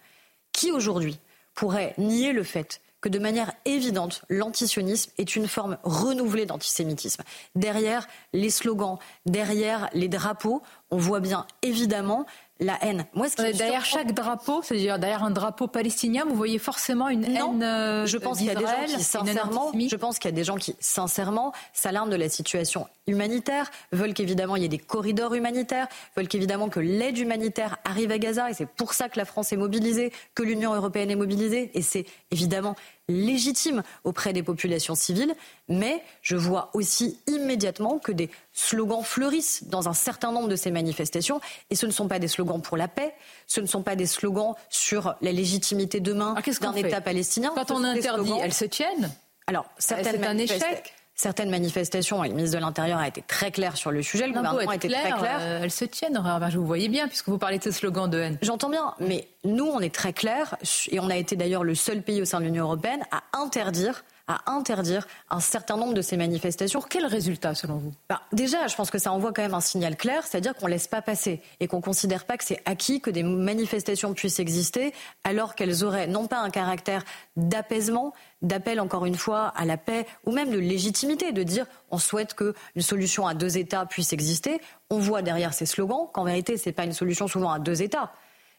Qui 0.53 0.73
aujourd'hui 0.73 1.19
pourrait 1.55 1.95
nier 1.99 2.33
le 2.33 2.43
fait 2.43 2.81
que 3.03 3.09
de 3.09 3.19
manière 3.19 3.53
évidente, 3.65 4.23
l'antisionisme 4.31 5.11
est 5.19 5.35
une 5.35 5.49
forme 5.49 5.77
renouvelée 5.83 6.47
d'antisémitisme. 6.47 7.25
Derrière 7.57 8.07
les 8.33 8.49
slogans, 8.49 8.99
derrière 9.27 9.91
les 9.93 10.09
drapeaux, 10.09 10.63
on 10.91 10.99
voit 10.99 11.21
bien 11.21 11.47
évidemment 11.63 12.27
la 12.63 12.79
haine. 12.83 13.05
Moi, 13.15 13.29
ce 13.29 13.37
qui 13.37 13.57
derrière 13.57 13.85
chaque 13.85 14.13
drapeau, 14.13 14.63
c'est-à-dire 14.63 14.99
derrière 14.99 15.25
un 15.25 15.31
drapeau 15.31 15.67
palestinien, 15.67 16.25
vous 16.29 16.35
voyez 16.35 16.59
forcément 16.59 17.09
une 17.09 17.25
haine. 17.25 17.63
Euh, 17.63 18.07
je 18.07 18.19
pense 18.19 18.39
qu'il 18.39 18.47
y 18.47 18.51
a 18.51 18.55
des 18.55 18.65
gens 18.65 18.87
qui 18.87 19.03
sincèrement, 19.03 19.73
je 19.75 19.97
pense 19.97 20.19
qu'il 20.19 20.31
y 20.31 20.35
a 20.35 20.37
des 20.37 20.45
gens 20.45 20.57
qui 20.57 20.77
sincèrement 20.81 21.53
s'alarment 21.73 22.11
de 22.11 22.17
la 22.17 22.29
situation 22.29 22.89
humanitaire, 23.07 23.71
veulent 23.91 24.15
qu'évidemment 24.15 24.57
il 24.57 24.63
y 24.63 24.65
ait 24.65 24.69
des 24.69 24.79
corridors 24.79 25.35
humanitaires, 25.35 25.89
veulent 26.17 26.29
qu'évidemment 26.29 26.69
que 26.69 26.81
l'aide 26.81 27.19
humanitaire 27.19 27.79
arrive 27.85 28.11
à 28.13 28.19
Gaza, 28.19 28.51
et 28.51 28.55
c'est 28.55 28.69
pour 28.69 28.95
ça 28.95 29.09
que 29.09 29.19
la 29.19 29.25
France 29.25 29.53
est 29.53 29.57
mobilisée, 29.57 30.13
que 30.35 30.43
l'Union 30.43 30.75
européenne 30.75 31.11
est 31.11 31.17
mobilisée, 31.17 31.71
et 31.75 31.83
c'est 31.83 32.07
évidemment 32.31 32.77
légitime 33.13 33.83
auprès 34.05 34.33
des 34.33 34.43
populations 34.43 34.95
civiles, 34.95 35.35
mais 35.69 36.03
je 36.23 36.37
vois 36.37 36.71
aussi 36.75 37.19
immédiatement 37.27 37.99
que 37.99 38.13
des 38.13 38.31
slogans 38.53 39.03
fleurissent 39.03 39.65
dans 39.65 39.89
un 39.89 39.93
certain 39.93 40.33
nombre 40.33 40.49
de 40.49 40.57
ces 40.57 40.71
manifestations, 40.71 41.41
et 41.71 41.77
ce 41.77 41.87
ne 41.87 41.93
sont 41.93 42.09
pas 42.09 42.19
des 42.19 42.29
slogans 42.29 42.61
pour 42.61 42.77
la 42.77 42.89
paix, 42.89 43.15
ce 43.47 43.61
ne 43.61 43.67
sont 43.67 43.83
pas 43.83 43.97
des 43.97 44.07
slogans 44.07 44.55
sur 44.69 45.15
la 45.21 45.33
légitimité 45.33 46.01
demain 46.01 46.35
ah, 46.37 46.51
d'un 46.61 46.75
État 46.75 47.01
palestinien. 47.01 47.53
Quand 47.55 47.71
on 47.71 47.85
interdit, 47.85 48.33
elles 48.41 48.55
se 48.55 48.65
tiennent. 48.65 49.11
Alors, 49.47 49.67
certaines 49.79 50.21
c'est 50.21 50.27
un 50.27 50.39
échec 50.39 50.95
certaines 51.23 51.51
manifestations, 51.51 52.25
et 52.25 52.29
le 52.29 52.35
ministre 52.35 52.59
de 52.59 52.63
l'Intérieur 52.63 52.99
a 52.99 53.07
été 53.07 53.23
très 53.23 53.53
clair 53.53 53.77
sur 53.77 53.93
le 53.93 54.03
sujet, 54.03 54.27
le 54.27 54.33
gouvernement 54.33 54.69
a 54.69 54.75
été 54.75 54.89
très 54.89 55.13
clair. 55.13 55.39
Euh, 55.41 55.61
elles 55.63 55.71
se 55.71 55.85
tiennent, 55.85 56.21
je 56.51 56.59
vous 56.59 56.67
voyez 56.67 56.89
bien, 56.89 57.07
puisque 57.07 57.29
vous 57.29 57.39
parlez 57.39 57.59
de 57.59 57.65
ce 57.65 57.71
slogan 57.71 58.11
de 58.11 58.19
haine. 58.19 58.39
J'entends 58.43 58.69
bien, 58.69 58.95
mais 58.99 59.29
nous, 59.45 59.67
on 59.67 59.81
est 59.81 59.95
très 59.95 60.13
clair, 60.13 60.57
et 60.91 60.99
on 60.99 61.09
a 61.09 61.17
été 61.17 61.37
d'ailleurs 61.37 61.63
le 61.63 61.75
seul 61.75 62.03
pays 62.03 62.21
au 62.21 62.25
sein 62.25 62.41
de 62.41 62.45
l'Union 62.45 62.65
européenne 62.65 63.03
à 63.13 63.23
interdire 63.41 64.05
à 64.29 64.53
interdire 64.53 65.07
un 65.31 65.41
certain 65.41 65.77
nombre 65.77 65.95
de 65.95 66.03
ces 66.03 66.17
manifestations. 66.17 66.81
Quel 66.81 67.07
résultat 67.07 67.55
selon 67.55 67.77
vous? 67.77 67.93
Bah, 68.09 68.23
Déjà, 68.33 68.67
je 68.67 68.77
pense 68.77 68.91
que 68.91 68.99
ça 68.99 69.13
envoie 69.13 69.33
quand 69.33 69.43
même 69.43 69.55
un 69.55 69.61
signal 69.61 69.97
clair, 69.97 70.25
c'est-à-dire 70.27 70.55
qu'on 70.55 70.67
ne 70.67 70.73
laisse 70.73 70.87
pas 70.87 71.03
passer 71.03 71.41
et 71.61 71.67
qu'on 71.67 71.79
ne 71.79 71.83
considère 71.83 72.25
pas 72.25 72.37
que 72.37 72.45
c'est 72.45 72.63
acquis 72.65 73.01
que 73.01 73.11
des 73.11 73.23
manifestations 73.23 74.15
puissent 74.15 74.41
exister 74.41 74.93
alors 75.25 75.55
qu'elles 75.55 75.85
auraient 75.85 76.07
non 76.07 76.27
pas 76.27 76.39
un 76.39 76.51
caractère 76.51 77.05
d'apaisement, 77.37 78.13
d'appel 78.43 78.81
encore 78.81 79.07
une 79.07 79.17
fois 79.17 79.53
à 79.57 79.65
la 79.65 79.77
paix 79.77 80.07
ou 80.25 80.33
même 80.33 80.51
de 80.51 80.59
légitimité, 80.59 81.33
de 81.33 81.43
dire 81.43 81.67
on 81.91 81.99
souhaite 81.99 82.35
qu'une 82.35 82.83
solution 82.83 83.27
à 83.27 83.35
deux 83.35 83.59
États 83.59 83.87
puisse 83.87 84.13
exister. 84.13 84.61
On 84.91 84.99
voit 84.99 85.23
derrière 85.23 85.55
ces 85.55 85.67
slogans 85.67 86.09
qu'en 86.13 86.25
vérité, 86.25 86.57
ce 86.57 86.69
n'est 86.69 86.73
pas 86.73 86.85
une 86.85 86.93
solution 86.93 87.29
souvent 87.29 87.51
à 87.51 87.59
deux 87.59 87.83
États. 87.83 88.13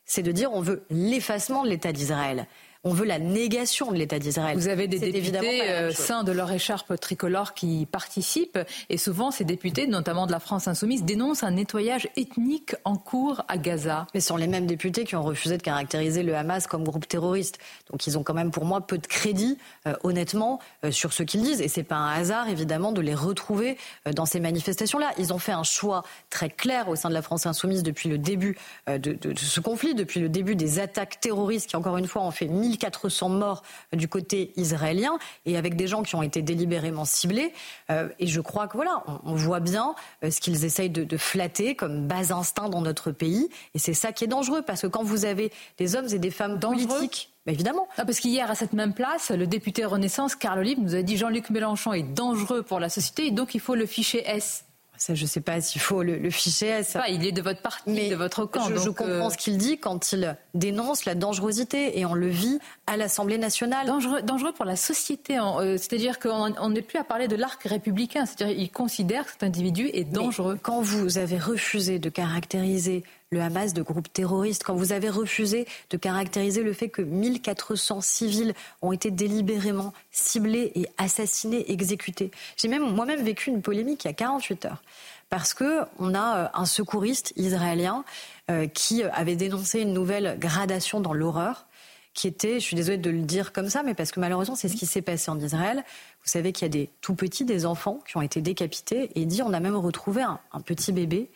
C'est 0.06 0.24
de 0.24 0.32
dire 0.32 0.52
on 0.52 0.62
veut 0.62 0.86
l'effacement 0.90 1.64
de 1.64 1.70
l'État 1.70 1.92
d'Israël 1.92 2.48
on 2.86 2.94
veut 2.94 3.06
la 3.06 3.20
négation 3.20 3.92
de 3.92 3.98
l'État 3.98 4.20
d'Israël. 4.20 4.58
Vous 4.58 4.68
avez 4.68 4.88
des 4.88 5.00
députés 5.00 5.70
euh, 5.70 5.92
sein 5.92 6.24
de 6.24 6.34
leur 6.34 6.52
écharpe 6.52 7.00
tricolore 7.00 7.54
qui 7.54 7.88
participent 7.90 8.60
et 8.90 8.98
souvent 8.98 9.32
ces 9.32 9.46
députés, 9.46 9.88
notamment 9.88 10.28
de 10.28 10.34
la 10.34 10.42
France 10.42 10.68
insoumise, 10.68 11.04
dénoncent 11.04 11.44
un 11.44 11.52
nettoyage 11.52 12.10
ethnique 12.18 12.76
en 12.84 12.98
cours 12.98 13.46
à 13.48 13.58
Gaza. 13.58 14.08
Mais 14.14 14.20
ce 14.20 14.28
sont 14.28 14.36
les 14.36 14.48
mêmes 14.48 14.66
députés 14.66 15.06
qui 15.06 15.16
ont 15.16 15.24
refusé 15.24 15.58
de 15.58 15.62
caractériser 15.62 16.24
le 16.24 16.36
Hamas 16.36 16.68
comme 16.68 16.84
groupe 16.84 17.08
terroriste. 17.08 17.58
Donc 17.90 18.06
ils 18.06 18.18
ont 18.18 18.24
quand 18.24 18.34
même 18.34 18.52
pour 18.52 18.66
moi 18.66 18.86
peu 18.86 18.98
de 18.98 19.08
crédit, 19.08 19.58
euh, 19.88 19.94
honnêtement, 20.04 20.60
euh, 20.84 20.92
sur 20.92 21.14
ce 21.14 21.24
qu'ils 21.24 21.42
disent. 21.42 21.62
Et 21.62 21.70
c'est 21.70 21.84
pas 21.84 21.96
un 21.96 22.12
hasard, 22.12 22.50
évidemment, 22.50 22.92
de 22.92 23.02
les 23.02 23.16
retrouver 23.16 23.78
dans 24.14 24.26
ces 24.26 24.42
manifestations-là. 24.42 25.12
Ils 25.18 25.32
ont 25.32 25.40
fait 25.40 25.54
un 25.54 25.64
choix 25.64 26.04
très 26.30 26.50
clair 26.50 26.90
au 26.90 26.98
sein 26.98 27.08
de 27.08 27.14
la 27.14 27.22
France 27.22 27.46
insoumise 27.46 27.82
depuis 27.82 28.10
le 28.10 28.18
début 28.18 28.58
de, 28.88 28.98
de, 28.98 29.34
ce 29.38 29.60
conflit, 29.62 29.96
depuis 29.96 30.20
le 30.20 30.28
début 30.28 30.56
des 30.56 30.80
attaques 30.80 31.22
terroristes 31.22 31.70
qui, 31.70 31.76
encore 31.76 31.98
une 31.98 32.08
fois, 32.08 32.24
ont 32.24 32.32
fait 32.32 32.48
1400 32.74 33.30
morts 33.30 33.64
du 33.92 34.08
côté 34.08 34.54
israélien 34.56 35.18
et 35.46 35.58
avec 35.58 35.76
des 35.76 35.88
gens 35.88 36.04
qui 36.04 36.16
ont 36.16 36.24
été 36.24 36.42
délibérément 36.42 37.06
ciblés. 37.06 37.54
Euh, 37.90 38.10
et 38.20 38.28
je 38.28 38.42
crois 38.42 38.68
que 38.68 38.78
voilà, 38.78 39.04
on, 39.24 39.36
voit 39.36 39.60
bien 39.60 39.96
euh, 40.24 40.32
ce 40.32 40.40
qu'ils 40.40 40.66
essayent 40.66 40.90
de, 40.90 41.18
flatter 41.18 41.76
comme 41.76 42.08
bas 42.08 42.34
instinct 42.34 42.70
dans 42.70 42.82
notre 42.82 43.12
pays. 43.12 43.50
Et 43.74 43.80
c'est 43.80 43.94
ça 43.94 44.12
qui 44.12 44.24
est 44.24 44.28
dangereux 44.28 44.62
parce 44.62 44.82
que 44.82 44.88
quand 44.88 45.04
vous 45.04 45.26
avez 45.26 45.52
des 45.78 45.96
hommes 45.96 46.08
et 46.12 46.20
des 46.20 46.32
femmes 46.32 46.60
politiques 46.60 47.30
bah, 47.46 47.52
évidemment. 47.52 47.88
parce 47.98 48.20
qu'hier, 48.20 48.50
à 48.50 48.56
cette 48.56 48.74
même 48.74 48.94
place, 48.94 49.30
le 49.30 49.48
député 49.48 49.84
Renaissance, 49.84 50.36
Carl 50.36 50.60
Olive, 50.60 50.80
nous 50.80 50.96
a 50.96 51.02
dit 51.02 51.18
Jean-Luc 51.18 51.50
Mélenchon 51.50 51.92
est 51.94 52.04
dangereux 52.04 52.64
pour 52.64 52.80
la 52.80 52.90
société 52.90 53.28
et 53.28 53.32
donc 53.32 53.54
il 53.54 53.60
faut 53.60 53.76
le 53.76 53.86
ficher 53.86 54.24
S. 54.26 54.66
Ça, 54.98 55.16
je 55.16 55.24
ne 55.24 55.28
sais 55.28 55.42
pas 55.42 55.60
s'il 55.60 55.82
faut 55.82 56.04
le, 56.04 56.30
ficher. 56.30 56.84
Ça... 56.84 57.08
il 57.10 57.26
est 57.26 57.32
de 57.32 57.42
votre 57.42 57.62
parti, 57.62 57.84
mais 57.88 58.10
de 58.10 58.16
votre 58.16 58.46
camp. 58.46 58.70
Je, 58.70 58.90
comprends 58.90 59.28
euh, 59.28 59.30
ce 59.30 59.38
qu'il 59.38 59.58
dit 59.58 59.78
quand 59.78 60.12
il 60.12 60.38
dénonce 60.54 61.06
la 61.06 61.16
dangerosité 61.16 62.00
et 62.00 62.06
on 62.06 62.14
le 62.14 62.28
vit 62.28 62.60
à 62.88 62.96
l'Assemblée 62.96 63.38
nationale. 63.38 63.88
Dangereux, 63.88 64.22
dangereux 64.22 64.54
pour 64.54 64.66
la 64.66 64.76
société. 64.76 65.40
Euh, 65.40 65.78
c'est-à-dire 65.78 66.20
qu'on 66.20 66.70
n'est 66.70 66.82
plus 66.82 67.00
à 67.00 67.04
parler 67.04 67.28
de 67.28 67.36
l'arc 67.36 67.62
républicain. 67.64 68.26
C'est-à-dire 68.26 68.56
qu'il 68.56 68.72
considère 68.72 69.26
que 69.26 69.32
cet 69.32 69.44
individu 69.44 69.90
est 69.94 70.04
dangereux. 70.04 70.58
quand 70.62 70.82
vous 70.82 71.18
avez 71.18 71.38
refusé 71.38 72.00
de 72.00 72.10
caractériser 72.10 73.04
le 73.30 73.42
Hamas 73.42 73.74
de 73.74 73.82
groupe 73.82 74.12
terroriste, 74.12 74.64
quand 74.64 74.76
vous 74.76 74.92
avez 74.92 75.10
refusé 75.10 75.68
de 75.90 75.98
caractériser 75.98 76.64
le 76.64 76.74
fait 76.74 76.90
que 76.90 77.02
1400 77.02 78.02
civils 78.02 78.54
ont 78.82 78.92
été 78.92 79.12
délibérément 79.12 79.94
ciblés 80.12 80.72
et 80.76 80.88
assassinés, 80.98 81.72
exécutés. 81.72 82.32
J'ai 82.58 82.68
même 82.68 82.94
moi-même 82.94 83.24
vécu 83.24 83.50
une 83.50 83.62
polémique 83.62 84.06
il 84.06 84.08
y 84.08 84.12
a 84.12 84.14
48 84.14 84.66
heures 84.66 84.84
parce 85.30 85.54
que 85.54 85.82
on 85.98 86.14
a 86.14 86.38
euh, 86.38 86.48
un 86.54 86.66
secouriste 86.66 87.34
israélien 87.36 88.06
euh, 88.52 88.68
qui 88.68 89.04
avait 89.04 89.36
dénoncé 89.36 89.82
une 89.82 89.94
nouvelle 89.94 90.38
gradation 90.40 91.00
dans 91.00 91.14
l'horreur 91.14 91.66
qui 92.14 92.28
était, 92.28 92.60
je 92.60 92.66
suis 92.66 92.76
désolée 92.76 93.00
de 93.00 93.10
le 93.10 93.22
dire 93.22 93.54
comme 93.54 93.70
ça, 93.70 93.82
mais 93.82 93.96
parce 93.96 94.12
que 94.12 94.20
malheureusement 94.20 94.56
c'est 94.56 94.68
ce 94.68 94.76
qui 94.76 94.86
s'est 94.86 95.02
passé 95.02 95.32
en 95.32 95.40
Israël. 95.40 95.84
Vous 96.24 96.30
savez 96.30 96.54
qu'il 96.54 96.66
y 96.66 96.66
a 96.66 96.70
des 96.70 96.90
tout 97.02 97.16
petits, 97.16 97.46
des 97.46 97.66
enfants 97.66 98.00
qui 98.08 98.18
ont 98.18 98.22
été 98.22 98.42
décapités 98.42 99.10
et 99.16 99.26
dit 99.26 99.42
on 99.42 99.54
a 99.54 99.60
même 99.60 99.76
retrouvé 99.76 100.22
un, 100.22 100.40
un 100.52 100.62
petit 100.62 100.92
bébé 100.92 101.32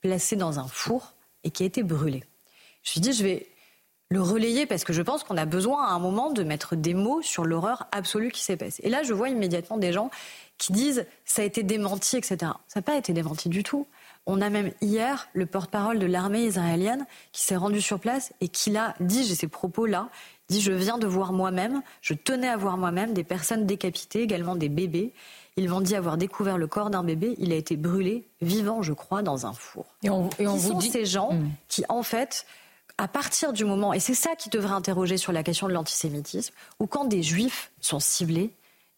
placé 0.00 0.36
dans 0.36 0.58
un 0.58 0.66
four 0.66 1.12
et 1.44 1.50
qui 1.50 1.62
a 1.62 1.66
été 1.66 1.82
brûlé. 1.82 2.22
Je 2.82 2.90
me 2.90 2.92
suis 2.92 3.00
dit, 3.00 3.12
je 3.12 3.22
vais 3.22 3.46
le 4.12 4.20
relayer 4.20 4.66
parce 4.66 4.84
que 4.84 4.92
je 4.92 5.02
pense 5.02 5.24
qu'on 5.24 5.36
a 5.36 5.46
besoin 5.46 5.86
à 5.86 5.92
un 5.92 5.98
moment 5.98 6.30
de 6.30 6.42
mettre 6.42 6.76
des 6.76 6.94
mots 6.94 7.22
sur 7.22 7.44
l'horreur 7.44 7.86
absolue 7.92 8.30
qui 8.30 8.42
s'est 8.42 8.56
passée. 8.56 8.82
Et 8.84 8.90
là, 8.90 9.02
je 9.02 9.14
vois 9.14 9.30
immédiatement 9.30 9.78
des 9.78 9.92
gens 9.92 10.10
qui 10.58 10.72
disent 10.72 11.06
ça 11.24 11.42
a 11.42 11.44
été 11.44 11.62
démenti, 11.62 12.16
etc. 12.16 12.36
Ça 12.68 12.80
n'a 12.80 12.82
pas 12.82 12.96
été 12.96 13.12
démenti 13.12 13.48
du 13.48 13.62
tout. 13.62 13.86
On 14.26 14.40
a 14.40 14.50
même 14.50 14.70
hier 14.80 15.28
le 15.32 15.46
porte-parole 15.46 15.98
de 15.98 16.06
l'armée 16.06 16.44
israélienne 16.44 17.06
qui 17.32 17.42
s'est 17.42 17.56
rendu 17.56 17.80
sur 17.80 17.98
place 17.98 18.32
et 18.40 18.48
qui 18.48 18.70
l'a 18.70 18.94
dit, 19.00 19.24
j'ai 19.24 19.34
ces 19.34 19.48
propos-là, 19.48 20.10
dit 20.48 20.60
je 20.60 20.72
viens 20.72 20.98
de 20.98 21.06
voir 21.06 21.32
moi-même, 21.32 21.82
je 22.02 22.14
tenais 22.14 22.48
à 22.48 22.56
voir 22.56 22.76
moi-même 22.76 23.14
des 23.14 23.24
personnes 23.24 23.66
décapitées, 23.66 24.22
également 24.22 24.54
des 24.54 24.68
bébés. 24.68 25.12
Ils 25.56 25.68
m'ont 25.68 25.80
dit 25.80 25.94
avoir 25.94 26.16
découvert 26.16 26.56
le 26.56 26.66
corps 26.66 26.90
d'un 26.90 27.04
bébé. 27.04 27.34
Il 27.38 27.52
a 27.52 27.56
été 27.56 27.76
brûlé, 27.76 28.26
vivant, 28.40 28.82
je 28.82 28.92
crois, 28.92 29.22
dans 29.22 29.46
un 29.46 29.52
four. 29.52 29.84
Et 30.02 30.10
on, 30.10 30.30
et 30.38 30.46
on 30.46 30.54
qui 30.54 30.62
vous 30.62 30.72
sont 30.72 30.78
dit... 30.78 30.90
ces 30.90 31.04
gens 31.04 31.32
hmm. 31.32 31.50
qui, 31.68 31.84
en 31.88 32.02
fait, 32.02 32.46
à 32.98 33.08
partir 33.08 33.52
du 33.52 33.64
moment, 33.64 33.92
et 33.92 34.00
c'est 34.00 34.14
ça 34.14 34.34
qui 34.36 34.48
devrait 34.48 34.74
interroger 34.74 35.16
sur 35.16 35.32
la 35.32 35.42
question 35.42 35.68
de 35.68 35.72
l'antisémitisme, 35.72 36.54
où 36.80 36.86
quand 36.86 37.04
des 37.04 37.22
juifs 37.22 37.70
sont 37.80 38.00
ciblés, 38.00 38.50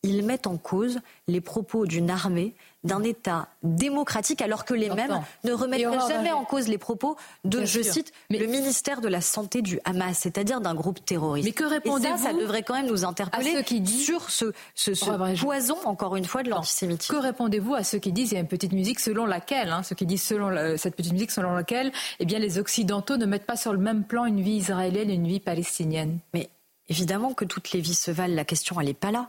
ils 0.02 0.24
mettent 0.24 0.46
en 0.46 0.56
cause 0.56 1.00
les 1.26 1.40
propos 1.40 1.86
d'une 1.86 2.10
armée, 2.10 2.54
d'un 2.84 3.02
État 3.02 3.48
démocratique, 3.62 4.42
alors 4.42 4.64
que 4.64 4.74
les 4.74 4.90
mêmes 4.90 5.20
ne 5.42 5.52
remettraient 5.52 6.08
jamais 6.08 6.32
en 6.32 6.44
cause 6.44 6.68
les 6.68 6.78
propos 6.78 7.16
de, 7.44 7.64
je 7.64 7.82
cite, 7.82 8.12
le 8.30 8.46
ministère 8.46 9.00
de 9.00 9.08
la 9.08 9.20
Santé 9.20 9.62
du 9.62 9.80
Hamas, 9.84 10.18
c'est-à-dire 10.18 10.60
d'un 10.60 10.74
groupe 10.74 11.04
terroriste. 11.04 11.46
Mais 11.46 11.52
que 11.52 11.64
répondez-vous 11.64 12.18
ça, 12.18 12.30
ça 12.30 12.32
devrait 12.32 12.62
quand 12.62 12.74
même 12.74 12.86
nous 12.86 13.04
interpeller 13.04 13.62
sur 13.86 14.30
ce, 14.30 14.52
ce, 14.74 14.92
poison, 15.40 15.76
encore 15.84 16.16
une 16.16 16.24
fois, 16.24 16.42
de 16.42 16.50
l'antisémitisme. 16.50 17.14
Que 17.14 17.20
répondez-vous 17.20 17.74
à 17.74 17.84
ceux 17.84 17.98
qui 17.98 18.12
disent, 18.12 18.32
il 18.32 18.34
y 18.34 18.38
a 18.38 18.40
une 18.40 18.48
petite 18.48 18.72
musique 18.72 19.00
selon 19.00 19.26
laquelle, 19.26 19.70
hein, 19.70 19.82
ceux 19.82 19.94
qui 19.94 20.06
disent 20.06 20.22
selon 20.22 20.76
cette 20.76 20.96
petite 20.96 21.12
musique 21.12 21.30
selon 21.30 21.54
laquelle, 21.54 21.92
eh 22.20 22.24
bien, 22.24 22.38
les 22.38 22.58
Occidentaux 22.58 23.16
ne 23.16 23.26
mettent 23.26 23.46
pas 23.46 23.56
sur 23.56 23.72
le 23.72 23.78
même 23.78 24.04
plan 24.04 24.26
une 24.26 24.40
vie 24.40 24.56
israélienne 24.56 25.10
et 25.10 25.14
une 25.14 25.26
vie 25.26 25.40
palestinienne? 25.40 26.18
Mais 26.32 26.50
évidemment 26.88 27.32
que 27.32 27.44
toutes 27.44 27.72
les 27.72 27.80
vies 27.80 27.94
se 27.94 28.10
valent, 28.10 28.34
la 28.34 28.44
question, 28.44 28.80
elle 28.80 28.86
n'est 28.86 28.94
pas 28.94 29.10
là. 29.10 29.26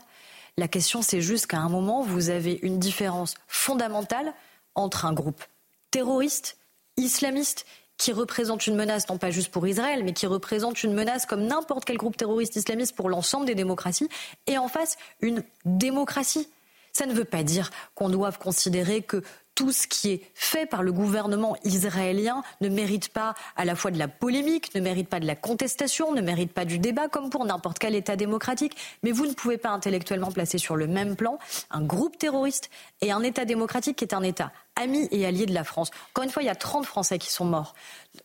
La 0.58 0.68
question, 0.68 1.02
c'est 1.02 1.20
juste 1.20 1.46
qu'à 1.48 1.58
un 1.58 1.68
moment, 1.68 2.02
vous 2.02 2.30
avez 2.30 2.58
une 2.62 2.78
différence 2.78 3.34
fondamentale 3.46 4.32
entre 4.74 5.04
un 5.04 5.12
groupe 5.12 5.42
terroriste, 5.90 6.56
islamiste 6.96 7.66
qui 7.98 8.12
représente 8.12 8.66
une 8.66 8.74
menace 8.74 9.08
non 9.08 9.18
pas 9.18 9.30
juste 9.30 9.50
pour 9.50 9.66
Israël, 9.66 10.02
mais 10.04 10.12
qui 10.12 10.26
représente 10.26 10.82
une 10.82 10.94
menace 10.94 11.26
comme 11.26 11.46
n'importe 11.46 11.84
quel 11.84 11.96
groupe 11.96 12.16
terroriste 12.16 12.56
islamiste 12.56 12.94
pour 12.94 13.08
l'ensemble 13.08 13.46
des 13.46 13.54
démocraties, 13.54 14.08
et 14.46 14.58
en 14.58 14.68
face 14.68 14.96
une 15.20 15.42
démocratie. 15.64 16.48
Ça 16.92 17.04
ne 17.04 17.12
veut 17.12 17.24
pas 17.24 17.42
dire 17.42 17.70
qu'on 17.94 18.08
doive 18.08 18.38
considérer 18.38 19.02
que 19.02 19.22
tout 19.56 19.72
ce 19.72 19.88
qui 19.88 20.12
est 20.12 20.22
fait 20.34 20.66
par 20.66 20.84
le 20.84 20.92
gouvernement 20.92 21.56
israélien 21.64 22.42
ne 22.60 22.68
mérite 22.68 23.08
pas 23.08 23.34
à 23.56 23.64
la 23.64 23.74
fois 23.74 23.90
de 23.90 23.98
la 23.98 24.06
polémique, 24.06 24.72
ne 24.74 24.80
mérite 24.80 25.08
pas 25.08 25.18
de 25.18 25.26
la 25.26 25.34
contestation, 25.34 26.12
ne 26.12 26.20
mérite 26.20 26.52
pas 26.52 26.64
du 26.64 26.78
débat 26.78 27.08
comme 27.08 27.30
pour 27.30 27.44
n'importe 27.44 27.78
quel 27.78 27.94
État 27.94 28.16
démocratique. 28.16 28.76
Mais 29.02 29.10
vous 29.10 29.26
ne 29.26 29.32
pouvez 29.32 29.56
pas 29.56 29.70
intellectuellement 29.70 30.30
placer 30.30 30.58
sur 30.58 30.76
le 30.76 30.86
même 30.86 31.16
plan 31.16 31.38
un 31.70 31.82
groupe 31.82 32.18
terroriste 32.18 32.70
et 33.00 33.10
un 33.10 33.22
État 33.22 33.46
démocratique 33.46 33.96
qui 33.96 34.04
est 34.04 34.14
un 34.14 34.22
État 34.22 34.52
ami 34.76 35.08
et 35.10 35.24
allié 35.24 35.46
de 35.46 35.54
la 35.54 35.64
France. 35.64 35.90
Encore 36.10 36.24
une 36.24 36.30
fois, 36.30 36.42
il 36.42 36.46
y 36.46 36.50
a 36.50 36.54
30 36.54 36.84
Français 36.84 37.18
qui 37.18 37.32
sont 37.32 37.46
morts. 37.46 37.74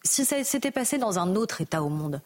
Si 0.03 0.25
ça 0.25 0.43
s'était 0.43 0.71
passé 0.71 0.97
dans 0.97 1.17
un 1.17 1.35
autre 1.35 1.61
État 1.61 1.81
au 1.81 1.89
monde, 1.89 2.21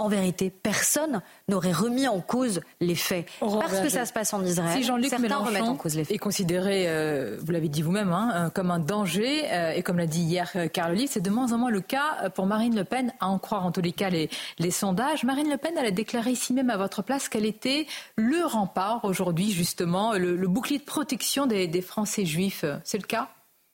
en 0.00 0.08
vérité, 0.08 0.50
personne 0.50 1.20
n'aurait 1.48 1.72
remis 1.72 2.08
en 2.08 2.20
cause 2.20 2.60
les 2.80 2.94
faits. 2.94 3.26
Parce 3.40 3.80
que 3.80 3.88
ça 3.88 4.06
se 4.06 4.12
passe 4.12 4.32
en 4.32 4.44
Israël, 4.44 4.78
si 4.78 4.84
Jean-Luc 4.84 5.16
Mélenchon 5.18 5.62
en 5.62 5.76
cause 5.76 5.94
les 5.94 6.04
faits. 6.04 6.16
est 6.16 6.18
considéré, 6.18 6.84
euh, 6.88 7.38
vous 7.40 7.52
l'avez 7.52 7.68
dit 7.68 7.82
vous-même, 7.82 8.12
hein, 8.12 8.32
euh, 8.34 8.50
comme 8.50 8.70
un 8.70 8.78
danger, 8.78 9.44
euh, 9.52 9.72
et 9.72 9.82
comme 9.82 9.98
l'a 9.98 10.06
dit 10.06 10.22
hier 10.22 10.50
Carl 10.72 10.92
Olive, 10.92 11.08
c'est 11.12 11.20
de 11.20 11.30
moins 11.30 11.52
en 11.52 11.58
moins 11.58 11.70
le 11.70 11.80
cas 11.80 12.30
pour 12.34 12.46
Marine 12.46 12.74
Le 12.74 12.84
Pen, 12.84 13.12
à 13.20 13.28
en 13.28 13.38
croire 13.38 13.66
en 13.66 13.72
tous 13.72 13.82
les 13.82 13.92
cas 13.92 14.10
les, 14.10 14.30
sondages. 14.70 15.24
Marine 15.24 15.50
Le 15.50 15.58
Pen, 15.58 15.74
elle 15.76 15.86
a 15.86 15.90
déclaré 15.90 16.30
ici 16.30 16.52
même 16.52 16.70
à 16.70 16.76
votre 16.76 17.02
place 17.02 17.28
qu'elle 17.28 17.46
était 17.46 17.86
le 18.16 18.44
rempart 18.46 19.04
aujourd'hui, 19.04 19.50
justement, 19.50 20.14
le, 20.14 20.48
bouclier 20.48 20.78
de 20.78 20.84
protection 20.84 21.46
des 21.46 21.82
Français 21.82 22.24
juifs. 22.24 22.64
C'est 22.84 22.98
le 22.98 23.06
cas? 23.06 23.28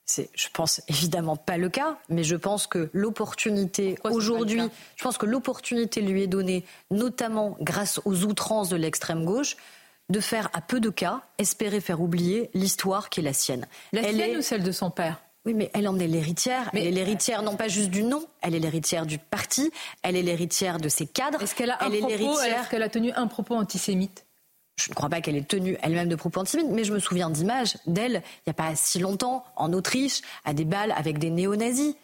C'est, 0.06 0.30
je 0.34 0.46
pense, 0.52 0.80
évidemment 0.88 1.36
pas 1.36 1.58
le 1.58 1.68
cas, 1.68 1.98
mais 2.08 2.22
je 2.22 2.36
pense 2.36 2.68
que 2.68 2.88
l'opportunité 2.92 3.96
aujourd'hui, 4.04 4.62
je 4.94 5.02
pense 5.02 5.18
que 5.18 5.26
l'opportunité 5.26 6.00
lui 6.00 6.22
est 6.22 6.28
donnée, 6.28 6.64
notamment 6.92 7.56
grâce 7.60 8.00
aux 8.04 8.24
outrances 8.24 8.68
de 8.68 8.76
l'extrême 8.76 9.24
gauche, 9.24 9.56
de 10.08 10.20
faire 10.20 10.48
à 10.52 10.60
peu 10.60 10.78
de 10.78 10.90
cas, 10.90 11.22
espérer 11.38 11.80
faire 11.80 12.00
oublier 12.00 12.50
l'histoire 12.54 13.10
qui 13.10 13.18
est 13.18 13.24
la 13.24 13.32
sienne. 13.32 13.66
La 13.92 14.04
sienne 14.04 14.38
ou 14.38 14.42
celle 14.42 14.62
de 14.62 14.72
son 14.72 14.90
père? 14.90 15.20
Oui, 15.44 15.54
mais 15.54 15.70
elle 15.74 15.88
en 15.88 15.98
est 15.98 16.08
l'héritière. 16.08 16.70
Mais 16.72 16.80
elle 16.80 16.88
est 16.88 16.90
l'héritière 16.92 17.42
non 17.42 17.56
pas 17.56 17.68
juste 17.68 17.90
du 17.90 18.02
nom, 18.02 18.24
elle 18.42 18.54
est 18.54 18.58
l'héritière 18.60 19.06
du 19.06 19.18
parti, 19.18 19.70
elle 20.02 20.16
est 20.16 20.22
l'héritière 20.22 20.78
de 20.78 20.88
ses 20.88 21.06
cadres. 21.06 21.42
Est-ce 21.42 21.54
qu'elle 21.54 21.70
a, 21.70 21.82
un 21.82 21.90
propos, 21.90 22.40
est-ce 22.40 22.70
qu'elle 22.70 22.82
a 22.82 22.88
tenu 22.88 23.12
un 23.12 23.26
propos 23.26 23.54
antisémite? 23.54 24.25
Je 24.76 24.90
ne 24.90 24.94
crois 24.94 25.08
pas 25.08 25.20
qu'elle 25.20 25.36
ait 25.36 25.42
tenu 25.42 25.76
elle-même 25.82 26.08
de 26.08 26.16
propos 26.16 26.40
antisémites, 26.40 26.70
mais 26.70 26.84
je 26.84 26.92
me 26.92 26.98
souviens 26.98 27.30
d'images 27.30 27.76
d'elle, 27.86 28.22
il 28.24 28.48
n'y 28.48 28.50
a 28.50 28.54
pas 28.54 28.76
si 28.76 28.98
longtemps, 28.98 29.44
en 29.56 29.72
Autriche, 29.72 30.20
à 30.44 30.52
des 30.52 30.64
balles 30.64 30.92
avec 30.96 31.18
des 31.18 31.30
néo-nazis. 31.30 31.94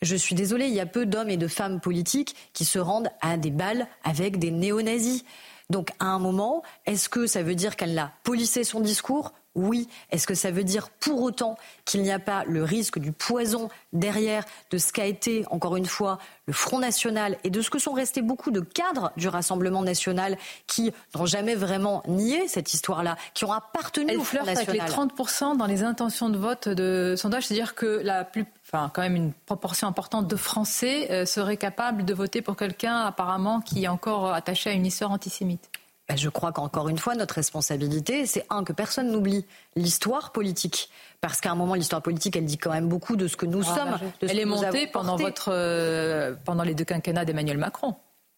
Je 0.00 0.16
suis 0.16 0.34
désolée, 0.34 0.66
il 0.66 0.74
y 0.74 0.80
a 0.80 0.86
peu 0.86 1.06
d'hommes 1.06 1.28
et 1.28 1.36
de 1.36 1.48
femmes 1.48 1.80
politiques 1.80 2.34
qui 2.52 2.64
se 2.64 2.78
rendent 2.78 3.10
à 3.20 3.36
des 3.36 3.50
balles 3.50 3.86
avec 4.04 4.38
des 4.38 4.50
néo-nazis. 4.50 5.24
Donc, 5.68 5.90
à 5.98 6.06
un 6.06 6.18
moment, 6.18 6.62
est-ce 6.86 7.08
que 7.08 7.26
ça 7.26 7.42
veut 7.42 7.54
dire 7.54 7.76
qu'elle 7.76 7.98
a 7.98 8.12
polissé 8.22 8.64
son 8.64 8.80
discours 8.80 9.32
oui. 9.54 9.88
Est-ce 10.10 10.26
que 10.26 10.34
ça 10.34 10.50
veut 10.50 10.64
dire 10.64 10.90
pour 10.90 11.22
autant 11.22 11.56
qu'il 11.84 12.02
n'y 12.02 12.12
a 12.12 12.18
pas 12.18 12.44
le 12.44 12.62
risque 12.62 12.98
du 12.98 13.12
poison 13.12 13.68
derrière 13.92 14.44
de 14.70 14.78
ce 14.78 14.92
qu'a 14.92 15.06
été, 15.06 15.44
encore 15.50 15.76
une 15.76 15.86
fois, 15.86 16.18
le 16.46 16.52
Front 16.52 16.78
National 16.78 17.36
et 17.42 17.50
de 17.50 17.60
ce 17.60 17.70
que 17.70 17.78
sont 17.78 17.92
restés 17.92 18.22
beaucoup 18.22 18.50
de 18.50 18.60
cadres 18.60 19.12
du 19.16 19.28
Rassemblement 19.28 19.82
National 19.82 20.36
qui 20.66 20.92
n'ont 21.14 21.26
jamais 21.26 21.54
vraiment 21.54 22.02
nié 22.06 22.46
cette 22.48 22.74
histoire-là, 22.74 23.16
qui 23.34 23.44
ont 23.44 23.52
appartenu 23.52 24.16
au 24.16 24.22
Front 24.22 24.44
National. 24.44 24.68
avec 24.68 24.88
les 24.88 24.94
30% 24.94 25.56
dans 25.56 25.66
les 25.66 25.82
intentions 25.82 26.28
de 26.28 26.38
vote 26.38 26.68
de 26.68 27.14
sondage, 27.16 27.46
c'est-à-dire 27.46 27.74
que 27.74 28.00
la 28.04 28.24
plus, 28.24 28.44
enfin, 28.66 28.90
quand 28.94 29.02
même 29.02 29.16
une 29.16 29.32
proportion 29.32 29.88
importante 29.88 30.28
de 30.28 30.36
Français 30.36 31.10
euh, 31.10 31.24
seraient 31.24 31.56
capables 31.56 32.04
de 32.04 32.14
voter 32.14 32.42
pour 32.42 32.56
quelqu'un 32.56 33.00
apparemment 33.00 33.60
qui 33.60 33.84
est 33.84 33.88
encore 33.88 34.32
attaché 34.32 34.70
à 34.70 34.72
une 34.72 34.86
histoire 34.86 35.10
antisémite. 35.10 35.69
Ben, 36.10 36.16
je 36.16 36.28
crois 36.28 36.50
qu'encore 36.50 36.88
une 36.88 36.98
fois, 36.98 37.14
notre 37.14 37.36
responsabilité, 37.36 38.26
c'est 38.26 38.44
un, 38.50 38.64
que 38.64 38.72
personne 38.72 39.12
n'oublie 39.12 39.46
l'histoire 39.76 40.32
politique. 40.32 40.90
Parce 41.20 41.40
qu'à 41.40 41.52
un 41.52 41.54
moment, 41.54 41.74
l'histoire 41.74 42.02
politique, 42.02 42.34
elle 42.34 42.46
dit 42.46 42.58
quand 42.58 42.72
même 42.72 42.88
beaucoup 42.88 43.14
de 43.14 43.28
ce 43.28 43.36
que 43.36 43.46
nous 43.46 43.62
ah, 43.70 43.74
sommes. 43.76 44.10
De 44.20 44.26
elle 44.28 44.40
est 44.40 44.44
montée 44.44 44.88
pendant, 44.88 45.14
votre, 45.14 45.52
euh, 45.52 46.34
pendant 46.44 46.64
les 46.64 46.74
deux 46.74 46.84
quinquennats 46.84 47.24
d'Emmanuel 47.24 47.58
Macron. 47.58 47.94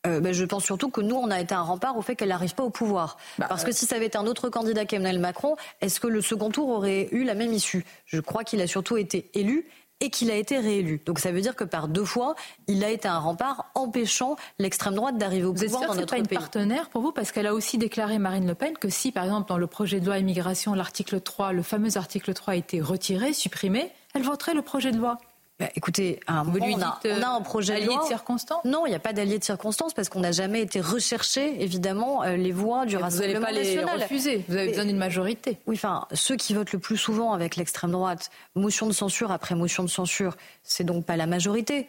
Euh, 0.07 0.21
ben, 0.21 0.35
je 0.35 0.45
pense 0.45 0.65
surtout 0.65 0.91
que 0.91 1.01
nous, 1.01 1.15
on 1.15 1.31
a 1.31 1.41
été 1.41 1.55
un 1.55 1.63
rempart 1.63 1.97
au 1.97 2.03
fait 2.03 2.15
qu'elle 2.15 2.29
n'arrive 2.29 2.55
pas 2.55 2.63
au 2.63 2.69
pouvoir. 2.69 3.17
Bah, 3.39 3.47
Parce 3.49 3.65
que 3.65 3.71
euh, 3.71 3.73
si 3.73 3.87
ça 3.87 3.97
avait 3.97 4.07
été 4.07 4.19
un 4.19 4.27
autre 4.27 4.51
candidat 4.51 4.85
qu'Emmanuel 4.85 5.19
Macron, 5.19 5.57
est-ce 5.81 5.99
que 5.99 6.09
le 6.09 6.21
second 6.21 6.51
tour 6.51 6.69
aurait 6.69 7.09
eu 7.13 7.25
la 7.25 7.35
même 7.35 7.55
issue? 7.55 7.87
Je 8.05 8.21
crois 8.21 8.45
qu'il 8.45 8.61
a 8.61 8.67
surtout 8.67 8.99
été 8.99 9.31
élu 9.33 9.67
et 10.03 10.11
qu'il 10.11 10.33
a 10.33 10.35
été 10.35 10.59
réélu. 10.59 11.01
Donc 11.07 11.21
ça 11.21 11.31
veut 11.31 11.41
dire 11.41 11.55
que 11.55 11.63
par 11.63 11.87
deux 11.87 12.05
fois, 12.05 12.35
il 12.67 12.83
a 12.83 12.91
été 12.91 13.07
un 13.07 13.19
rempart 13.19 13.71
empêchant 13.77 14.35
l'extrême 14.59 14.97
droite 14.97 15.17
d'arriver 15.17 15.45
au 15.45 15.55
pouvoir 15.55 15.87
dans 15.87 15.95
notre 15.95 16.07
pas 16.07 16.17
pays. 16.17 16.23
Une 16.23 16.39
partenaire 16.39 16.91
pour 16.91 17.03
vous 17.03 17.13
parce 17.13 17.31
qu'elle 17.31 17.47
a 17.47 17.55
aussi 17.55 17.79
déclaré 17.79 18.19
Marine 18.19 18.47
Le 18.47 18.57
Pen 18.57 18.77
que 18.77 18.89
si 18.89 19.13
par 19.13 19.25
exemple 19.25 19.49
dans 19.49 19.59
le 19.59 19.69
projet 19.69 20.01
de 20.01 20.07
loi 20.07 20.19
immigration 20.19 20.75
l'article 20.75 21.21
3, 21.21 21.53
le 21.53 21.63
fameux 21.63 21.97
article 21.97 22.35
3 22.35 22.55
a 22.55 22.57
été 22.57 22.81
retiré, 22.81 23.33
supprimé, 23.33 23.93
elle 24.13 24.23
voterait 24.23 24.55
le 24.55 24.63
projet 24.63 24.91
de 24.91 24.99
loi. 24.99 25.19
Bah, 25.63 25.69
écoutez, 25.77 26.19
un 26.27 26.45
on, 26.45 26.81
a, 26.81 27.01
on, 27.05 27.23
a, 27.23 27.29
un 27.29 27.41
projet 27.41 27.81
de 27.81 27.87
loi. 27.87 28.03
de 28.03 28.09
circonstance 28.09 28.65
Non, 28.65 28.85
il 28.85 28.89
n'y 28.89 28.97
a 28.97 28.99
pas 28.99 29.13
d'allié 29.13 29.39
de 29.39 29.45
circonstance 29.45 29.95
parce 29.95 30.09
qu'on 30.09 30.19
n'a 30.19 30.33
jamais 30.33 30.61
été 30.61 30.81
recherché, 30.81 31.63
évidemment, 31.63 32.25
euh, 32.25 32.35
les 32.37 32.51
voix 32.51 32.85
du 32.85 32.97
Rassemblement 32.97 33.39
Vous 33.39 33.45
n'allez 33.45 33.77
pas 33.77 33.95
les 33.95 34.03
refuser. 34.03 34.45
Vous 34.49 34.57
avez 34.57 34.69
besoin 34.71 34.87
d'une 34.87 34.99
majorité. 34.99 35.59
Oui, 35.69 35.77
enfin, 35.77 36.09
ceux 36.15 36.35
qui 36.35 36.53
votent 36.53 36.73
le 36.73 36.81
plus 36.81 36.97
souvent 36.97 37.33
avec 37.33 37.55
l'extrême 37.55 37.93
droite, 37.93 38.31
motion 38.57 38.89
de 38.89 38.93
censure 38.93 39.31
après 39.31 39.55
motion 39.55 39.85
de 39.85 39.89
censure, 39.89 40.37
c'est 40.65 40.83
donc 40.83 41.07
pas 41.07 41.17
la 41.17 41.27
majorité 41.27 41.87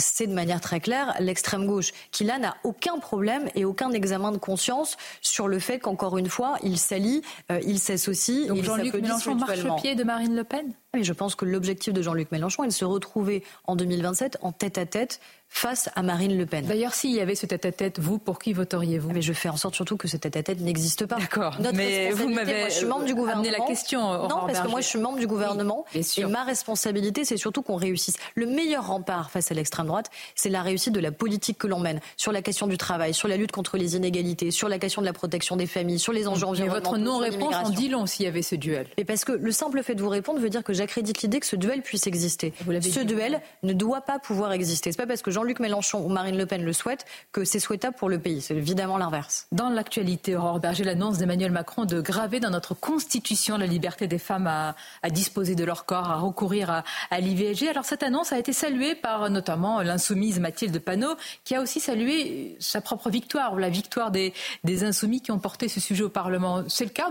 c'est 0.00 0.26
de 0.26 0.32
manière 0.32 0.60
très 0.60 0.80
claire 0.80 1.14
l'extrême 1.20 1.66
gauche, 1.66 1.92
qui 2.10 2.24
là 2.24 2.38
n'a 2.38 2.56
aucun 2.64 2.98
problème 2.98 3.48
et 3.54 3.64
aucun 3.64 3.92
examen 3.92 4.32
de 4.32 4.38
conscience 4.38 4.96
sur 5.20 5.48
le 5.48 5.58
fait 5.58 5.78
qu'encore 5.78 6.18
une 6.18 6.28
fois, 6.28 6.56
il 6.62 6.78
s'allie, 6.78 7.22
euh, 7.50 7.60
il 7.64 7.78
s'associe. 7.78 8.48
Donc 8.48 8.62
Jean-Luc 8.62 8.94
Mélenchon 8.94 9.34
marche 9.34 9.64
au 9.64 9.76
pied 9.76 9.94
de 9.94 10.04
Marine 10.04 10.34
Le 10.34 10.44
Pen? 10.44 10.72
Mais 10.94 11.04
je 11.04 11.12
pense 11.12 11.34
que 11.36 11.44
l'objectif 11.44 11.92
de 11.92 12.02
Jean-Luc 12.02 12.32
Mélenchon 12.32 12.64
est 12.64 12.68
de 12.68 12.72
se 12.72 12.84
retrouver 12.84 13.44
en 13.64 13.76
2027 13.76 14.38
en 14.42 14.50
tête 14.52 14.78
à 14.78 14.86
tête 14.86 15.20
face 15.50 15.90
à 15.94 16.02
Marine 16.02 16.38
Le 16.38 16.46
Pen. 16.46 16.64
D'ailleurs, 16.64 16.94
s'il 16.94 17.10
y 17.10 17.20
avait 17.20 17.34
ce 17.34 17.44
tête-à-tête, 17.44 17.98
vous, 17.98 18.18
pour 18.18 18.38
qui 18.38 18.52
voteriez-vous? 18.52 19.10
Mais 19.10 19.20
je 19.20 19.32
fais 19.32 19.48
en 19.48 19.56
sorte 19.56 19.74
surtout 19.74 19.96
que 19.96 20.08
ce 20.08 20.16
tête-à-tête 20.16 20.60
n'existe 20.60 21.06
pas. 21.06 21.16
D'accord. 21.16 21.58
Mais 21.74 22.12
vous 22.12 22.28
m'avez 22.28 22.70
je 22.70 22.76
suis 22.76 22.86
membre 22.86 23.04
du 23.04 23.14
gouvernement. 23.14 23.50
la 23.50 23.66
question. 23.66 24.28
non, 24.28 24.46
parce 24.46 24.60
que 24.60 24.68
moi, 24.68 24.80
je 24.80 24.86
suis 24.86 24.98
membre 24.98 25.18
du 25.18 25.26
gouvernement. 25.26 25.84
et 25.94 26.24
ma 26.24 26.44
responsabilité, 26.44 27.24
c'est 27.24 27.36
surtout 27.36 27.62
qu'on 27.62 27.76
réussisse. 27.76 28.16
Le 28.36 28.46
meilleur 28.46 28.86
rempart 28.86 29.30
face 29.30 29.50
à 29.50 29.54
l'extrême 29.54 29.86
droite, 29.86 30.10
c'est 30.34 30.48
la 30.48 30.62
réussite 30.62 30.94
de 30.94 31.00
la 31.00 31.12
politique 31.12 31.58
que 31.58 31.66
l'on 31.66 31.80
mène 31.80 32.00
sur 32.16 32.32
la 32.32 32.42
question 32.42 32.66
du 32.66 32.78
travail, 32.78 33.12
sur 33.12 33.28
la 33.28 33.36
lutte 33.36 33.52
contre 33.52 33.76
les 33.76 33.96
inégalités, 33.96 34.50
sur 34.52 34.68
la 34.68 34.78
question 34.78 35.02
de 35.02 35.06
la 35.06 35.12
protection 35.12 35.56
des 35.56 35.66
familles, 35.66 35.98
sur 35.98 36.12
les 36.12 36.28
enjeux 36.28 36.46
environnementaux. 36.46 36.90
votre 36.90 36.98
non-réponse 36.98 37.54
en 37.54 37.70
dit 37.70 37.88
long 37.88 38.06
s'il 38.06 38.24
y 38.24 38.28
avait 38.28 38.42
ce 38.42 38.54
duel. 38.54 38.86
Et 38.96 39.04
parce 39.04 39.24
que 39.24 39.32
le 39.32 39.52
simple 39.52 39.82
fait 39.82 39.94
de 39.94 40.02
vous 40.02 40.08
répondre 40.08 40.40
veut 40.40 40.50
dire 40.50 40.62
que 40.62 40.72
j'accrédite 40.72 41.22
l'idée 41.22 41.40
que 41.40 41.46
ce 41.46 41.56
duel 41.56 41.82
puisse 41.82 42.06
exister. 42.06 42.52
Ce 42.80 43.00
duel 43.00 43.40
ne 43.62 43.72
doit 43.72 44.02
pas 44.02 44.18
pouvoir 44.18 44.52
exister. 44.52 44.92
C'est 44.92 44.98
pas 44.98 45.06
parce 45.06 45.22
que 45.22 45.30
Jean-Luc 45.40 45.60
Mélenchon 45.60 46.04
ou 46.04 46.10
Marine 46.10 46.36
Le 46.36 46.44
Pen 46.44 46.62
le 46.62 46.72
souhaitent 46.74 47.06
que 47.32 47.46
c'est 47.46 47.60
souhaitable 47.60 47.96
pour 47.96 48.10
le 48.10 48.18
pays. 48.18 48.42
C'est 48.42 48.54
évidemment 48.54 48.98
l'inverse. 48.98 49.46
Dans 49.52 49.70
l'actualité, 49.70 50.36
Aurore 50.36 50.60
Berger, 50.60 50.84
l'annonce 50.84 51.16
d'Emmanuel 51.16 51.50
Macron 51.50 51.86
de 51.86 52.02
graver 52.02 52.40
dans 52.40 52.50
notre 52.50 52.74
Constitution 52.74 53.56
la 53.56 53.64
liberté 53.64 54.06
des 54.06 54.18
femmes 54.18 54.46
à, 54.46 54.74
disposer 55.08 55.54
de 55.54 55.64
leur 55.64 55.86
corps, 55.86 56.10
à 56.10 56.16
recourir 56.16 56.82
à, 57.10 57.20
l'IVG. 57.20 57.70
Alors 57.70 57.86
cette 57.86 58.02
annonce 58.02 58.34
a 58.34 58.38
été 58.38 58.52
saluée 58.52 58.94
par 58.94 59.30
notamment 59.30 59.80
l'insoumise 59.80 60.40
Mathilde 60.40 60.78
Panot, 60.78 61.16
qui 61.44 61.54
a 61.54 61.62
aussi 61.62 61.80
salué 61.80 62.58
sa 62.60 62.82
propre 62.82 63.08
victoire, 63.08 63.54
la 63.54 63.70
victoire 63.70 64.10
des, 64.10 64.34
des 64.64 64.84
insoumis 64.84 65.22
qui 65.22 65.32
ont 65.32 65.38
porté 65.38 65.68
ce 65.68 65.80
sujet 65.80 66.02
au 66.02 66.10
Parlement. 66.10 66.64
C'est 66.68 66.84
le 66.84 66.90
cas? 66.90 67.08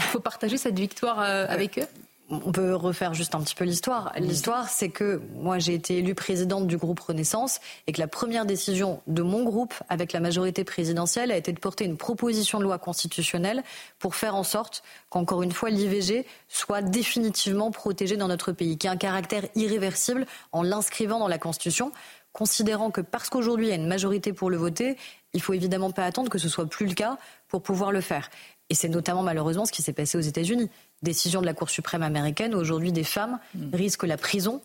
Il 0.00 0.04
faut 0.04 0.18
partager 0.18 0.56
cette 0.56 0.76
victoire 0.76 1.20
euh, 1.20 1.46
avec 1.48 1.78
eux? 1.78 1.86
On 2.30 2.52
peut 2.52 2.74
refaire 2.74 3.14
juste 3.14 3.34
un 3.34 3.40
petit 3.40 3.54
peu 3.54 3.64
l'histoire. 3.64 4.12
L'histoire, 4.18 4.68
c'est 4.68 4.90
que 4.90 5.22
moi, 5.34 5.58
j'ai 5.58 5.74
été 5.74 5.98
élue 5.98 6.14
présidente 6.14 6.66
du 6.66 6.76
groupe 6.76 7.00
Renaissance 7.00 7.58
et 7.86 7.92
que 7.92 8.00
la 8.00 8.08
première 8.08 8.44
décision 8.44 9.00
de 9.06 9.22
mon 9.22 9.44
groupe, 9.44 9.72
avec 9.88 10.12
la 10.12 10.20
majorité 10.20 10.62
présidentielle, 10.62 11.32
a 11.32 11.36
été 11.36 11.52
de 11.52 11.58
porter 11.58 11.84
une 11.84 11.96
proposition 11.96 12.58
de 12.58 12.64
loi 12.64 12.78
constitutionnelle 12.78 13.62
pour 13.98 14.14
faire 14.14 14.34
en 14.34 14.42
sorte 14.42 14.82
qu'encore 15.08 15.42
une 15.42 15.52
fois, 15.52 15.70
l'IVG 15.70 16.26
soit 16.48 16.82
définitivement 16.82 17.70
protégée 17.70 18.18
dans 18.18 18.28
notre 18.28 18.52
pays, 18.52 18.76
qui 18.76 18.88
a 18.88 18.90
un 18.90 18.96
caractère 18.96 19.44
irréversible 19.54 20.26
en 20.52 20.62
l'inscrivant 20.62 21.18
dans 21.18 21.28
la 21.28 21.38
Constitution, 21.38 21.92
considérant 22.32 22.90
que 22.90 23.00
parce 23.00 23.30
qu'aujourd'hui, 23.30 23.66
il 23.66 23.70
y 23.70 23.72
a 23.72 23.76
une 23.76 23.88
majorité 23.88 24.34
pour 24.34 24.50
le 24.50 24.58
voter, 24.58 24.98
il 25.32 25.40
faut 25.40 25.54
évidemment 25.54 25.90
pas 25.90 26.04
attendre 26.04 26.30
que 26.30 26.38
ce 26.38 26.48
soit 26.48 26.66
plus 26.66 26.86
le 26.86 26.94
cas 26.94 27.16
pour 27.48 27.62
pouvoir 27.62 27.90
le 27.90 28.02
faire. 28.02 28.28
Et 28.70 28.74
c'est 28.74 28.88
notamment 28.88 29.22
malheureusement 29.22 29.64
ce 29.64 29.72
qui 29.72 29.82
s'est 29.82 29.94
passé 29.94 30.18
aux 30.18 30.22
États-Unis. 30.22 30.70
Décision 31.02 31.40
de 31.40 31.46
la 31.46 31.54
Cour 31.54 31.70
suprême 31.70 32.02
américaine, 32.02 32.54
aujourd'hui 32.54 32.92
des 32.92 33.04
femmes 33.04 33.38
mm. 33.54 33.74
risquent 33.74 34.04
la 34.04 34.16
prison 34.16 34.60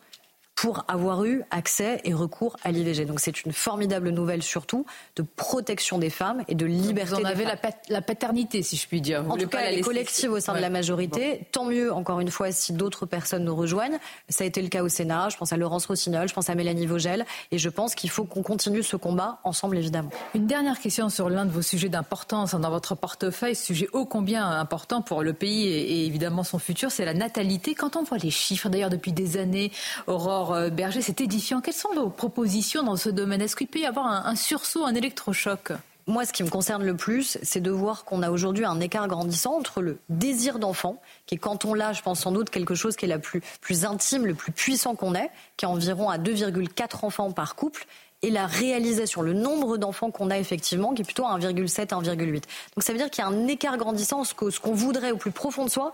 pour 0.56 0.86
avoir 0.88 1.26
eu 1.26 1.44
accès 1.52 2.02
et 2.04 2.13
recours 2.13 2.58
à 2.63 2.72
l'IVG. 2.72 3.06
Donc 3.06 3.20
c'est 3.20 3.44
une 3.44 3.52
formidable 3.52 4.10
nouvelle 4.10 4.44
surtout 4.44 4.86
de 5.16 5.24
protection 5.24 5.98
des 5.98 6.10
femmes 6.10 6.44
et 6.48 6.56
de 6.56 6.66
liberté. 6.66 7.16
Vous 7.16 7.22
en 7.22 7.26
avez 7.26 7.46
la, 7.89 8.02
paternité, 8.02 8.62
si 8.62 8.76
je 8.76 8.88
puis 8.88 9.02
dire. 9.02 9.26
en 9.30 9.38
tout 9.38 9.48
cas, 9.48 9.60
elle 9.60 9.80
est 9.80 9.82
collective 9.82 10.32
au 10.32 10.39
sein 10.39 10.54
de 10.54 10.60
la 10.60 10.70
majorité. 10.70 11.48
Tant 11.52 11.66
mieux, 11.66 11.92
encore 11.92 12.20
une 12.20 12.30
fois, 12.30 12.52
si 12.52 12.74
d'autres 12.74 13.06
personnes 13.06 13.44
nous 13.44 13.56
rejoignent. 13.56 13.98
Ça 14.30 14.44
a 14.44 14.48
été 14.48 14.62
le 14.62 14.70
cas 14.70 14.84
au 14.84 14.89
Sénat. 14.89 15.30
Je 15.30 15.38
pense 15.38 15.52
à 15.54 15.58
Laurence 15.58 15.86
Rossignol, 15.86 16.28
je 16.28 16.34
pense 16.34 16.50
à 16.50 16.56
Mélanie 16.56 16.86
Vogel. 16.86 17.26
Et 17.52 17.58
je 17.58 17.70
pense 17.70 17.96
qu'il 17.96 18.10
faut 18.10 18.24
qu'on 18.24 18.44
continue 18.44 18.84
ce 18.84 18.96
combat 18.96 19.39
ensemble, 19.44 19.78
évidemment. 19.78 20.12
Une 20.36 20.48
dernière 20.48 20.80
question 20.80 21.10
sur 21.10 21.30
l'un 21.30 21.46
de 21.46 21.52
vos 21.52 21.62
sujets 21.62 21.89
d'importance 21.89 22.56
dans 22.56 22.70
votre 22.70 22.96
portefeuille, 22.96 23.56
sujet 23.56 23.88
ô 23.92 24.06
combien 24.06 24.48
important 24.48 25.02
pour 25.02 25.24
le 25.24 25.34
pays 25.34 25.68
et 25.68 26.06
évidemment 26.06 26.44
son 26.44 26.60
futur, 26.60 26.92
c'est 26.92 27.06
la 27.06 27.13
natalité. 27.13 27.76
Quand 27.76 27.96
on 27.96 28.04
voit 28.04 28.18
les 28.18 28.32
chiffres, 28.32 28.70
d'ailleurs 28.70 28.89
depuis 28.89 29.13
des 29.13 29.38
années, 29.38 29.72
Aurore 30.08 30.42
euh, 30.51 30.69
Berger, 30.69 31.01
c'est 31.01 31.21
édifiant. 31.21 31.62
Quelles 31.62 31.73
sont 31.73 31.93
vos 31.93 32.10
propositions 32.10 32.84
dans 32.84 32.97
ce 32.97 33.10
domaine? 33.10 33.41
Est-ce 33.41 33.56
qu'il 33.56 33.67
peut 33.67 33.79
y 33.79 33.86
avoir 33.86 34.06
un, 34.06 34.36
sursaut, 34.36 34.84
un 34.84 34.95
électrochoc? 34.95 35.71
Moi, 36.06 36.25
ce 36.25 36.34
qui 36.34 36.43
me 36.43 36.49
concerne 36.49 36.84
le 36.84 36.97
plus, 36.97 37.38
c'est 37.43 37.62
de 37.62 37.71
voir 37.71 38.03
qu'on 38.03 38.23
a 38.23 38.29
aujourd'hui 38.29 38.65
un 38.65 38.82
écart 38.82 39.08
grandissant 39.08 39.56
entre 39.58 39.82
le 39.82 39.99
désir 40.10 40.60
d'enfant, 40.60 41.01
qui 41.25 41.36
est 41.36 41.38
quand 41.38 41.63
on 41.63 41.73
l'a, 41.73 41.93
je 41.93 42.01
pense 42.01 42.19
sans 42.19 42.34
doute, 42.34 42.49
quelque 42.49 42.75
chose 42.75 42.97
qui 42.97 43.06
est 43.06 43.08
la 43.08 43.19
plus, 43.19 43.41
intime, 43.86 44.25
le 44.25 44.34
plus 44.34 44.51
puissant 44.51 44.95
qu'on 44.95 45.15
ait, 45.15 45.32
qui 45.56 45.63
est 45.63 45.67
environ 45.67 46.10
à 46.10 46.17
2,4 46.17 47.06
enfants 47.06 47.32
par 47.32 47.56
couple, 47.56 47.86
et 48.21 48.32
la 48.32 48.47
réalisation, 48.47 49.21
le 49.21 49.34
nombre 49.34 49.77
d'enfants 49.77 50.12
qu'on 50.12 50.29
a 50.29 50.38
effectivement, 50.38 50.93
qui 50.93 51.03
est 51.03 51.06
plutôt 51.06 51.25
à 51.25 51.38
1,7, 51.38 51.88
1,8. 51.88 52.32
Donc 52.34 52.43
ça 52.79 52.91
veut 52.91 52.97
dire 52.97 53.10
qu'il 53.10 53.23
y 53.23 53.27
a 53.27 53.29
un 53.29 53.47
écart 53.47 53.77
grandissant, 53.77 54.23
ce 54.25 54.34
qu'on 54.34 54.73
voudrait 54.73 55.12
au 55.12 55.17
plus 55.17 55.32
profond 55.32 55.65
de 55.65 55.69
soi, 55.69 55.93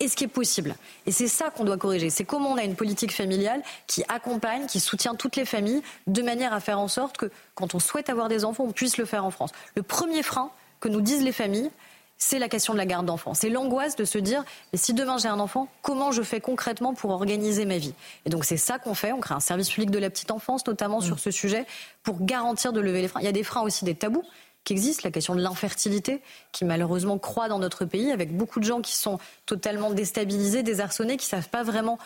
et 0.00 0.08
ce 0.08 0.16
qui 0.16 0.24
est 0.24 0.28
possible. 0.28 0.74
Et 1.06 1.12
c'est 1.12 1.28
ça 1.28 1.50
qu'on 1.50 1.64
doit 1.64 1.76
corriger. 1.76 2.10
C'est 2.10 2.24
comment 2.24 2.50
on 2.52 2.56
a 2.56 2.64
une 2.64 2.74
politique 2.74 3.12
familiale 3.12 3.62
qui 3.86 4.02
accompagne, 4.08 4.66
qui 4.66 4.80
soutient 4.80 5.14
toutes 5.14 5.36
les 5.36 5.44
familles, 5.44 5.82
de 6.06 6.22
manière 6.22 6.52
à 6.52 6.60
faire 6.60 6.80
en 6.80 6.88
sorte 6.88 7.18
que 7.18 7.30
quand 7.54 7.74
on 7.74 7.78
souhaite 7.78 8.10
avoir 8.10 8.28
des 8.28 8.44
enfants, 8.44 8.64
on 8.64 8.72
puisse 8.72 8.96
le 8.96 9.04
faire 9.04 9.24
en 9.24 9.30
France. 9.30 9.50
Le 9.74 9.82
premier 9.82 10.22
frein 10.22 10.50
que 10.80 10.88
nous 10.88 11.02
disent 11.02 11.22
les 11.22 11.32
familles, 11.32 11.70
c'est 12.16 12.38
la 12.38 12.48
question 12.48 12.74
de 12.74 12.78
la 12.78 12.86
garde 12.86 13.06
d'enfants. 13.06 13.32
C'est 13.32 13.48
l'angoisse 13.48 13.96
de 13.96 14.04
se 14.04 14.18
dire, 14.18 14.44
mais 14.72 14.78
si 14.78 14.92
demain 14.92 15.16
j'ai 15.16 15.28
un 15.28 15.40
enfant, 15.40 15.68
comment 15.80 16.12
je 16.12 16.22
fais 16.22 16.40
concrètement 16.40 16.92
pour 16.92 17.10
organiser 17.10 17.64
ma 17.64 17.78
vie? 17.78 17.94
Et 18.26 18.30
donc 18.30 18.44
c'est 18.44 18.58
ça 18.58 18.78
qu'on 18.78 18.94
fait. 18.94 19.12
On 19.12 19.20
crée 19.20 19.34
un 19.34 19.40
service 19.40 19.70
public 19.70 19.90
de 19.90 19.98
la 19.98 20.10
petite 20.10 20.30
enfance, 20.30 20.66
notamment 20.66 21.00
sur 21.00 21.18
ce 21.18 21.30
sujet, 21.30 21.66
pour 22.02 22.22
garantir 22.22 22.72
de 22.72 22.80
lever 22.80 23.00
les 23.00 23.08
freins. 23.08 23.20
Il 23.20 23.24
y 23.26 23.28
a 23.28 23.32
des 23.32 23.42
freins 23.42 23.62
aussi, 23.62 23.86
des 23.86 23.94
tabous 23.94 24.22
qui 24.64 24.72
existe, 24.72 25.02
la 25.02 25.10
question 25.10 25.34
de 25.34 25.40
l'infertilité, 25.40 26.20
qui 26.52 26.64
malheureusement 26.64 27.18
croît 27.18 27.48
dans 27.48 27.58
notre 27.58 27.84
pays, 27.84 28.12
avec 28.12 28.36
beaucoup 28.36 28.60
de 28.60 28.64
gens 28.64 28.80
qui 28.80 28.94
sont 28.94 29.18
totalement 29.46 29.90
déstabilisés, 29.90 30.62
désarçonnés, 30.62 31.16
qui 31.16 31.26
ne 31.26 31.40
savent 31.40 31.48
pas 31.48 31.62
vraiment 31.62 31.98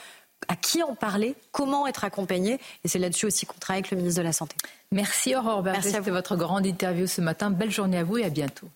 à 0.49 0.57
qui 0.57 0.83
en 0.83 0.95
parler, 0.95 1.35
comment 1.53 1.87
être 1.87 2.05
accompagné. 2.05 2.61
Et 2.85 2.89
c'est 2.89 2.99
là-dessus 2.99 3.27
aussi 3.27 3.47
qu'on 3.47 3.59
travaille 3.59 3.81
avec 3.81 3.91
le 3.91 3.97
ministre 3.97 4.21
de 4.21 4.27
la 4.27 4.33
Santé. 4.33 4.57
Merci 4.93 5.35
Aurore 5.35 5.63
Berger, 5.63 5.91
c'était 5.91 6.11
votre 6.11 6.37
grande 6.37 6.67
interview 6.67 7.07
ce 7.07 7.21
matin. 7.21 7.51
Belle 7.51 7.71
journée 7.71 7.99
à 7.99 8.05
vous 8.05 8.19
et 8.19 8.25
à 8.25 8.31
bientôt. 8.31 8.69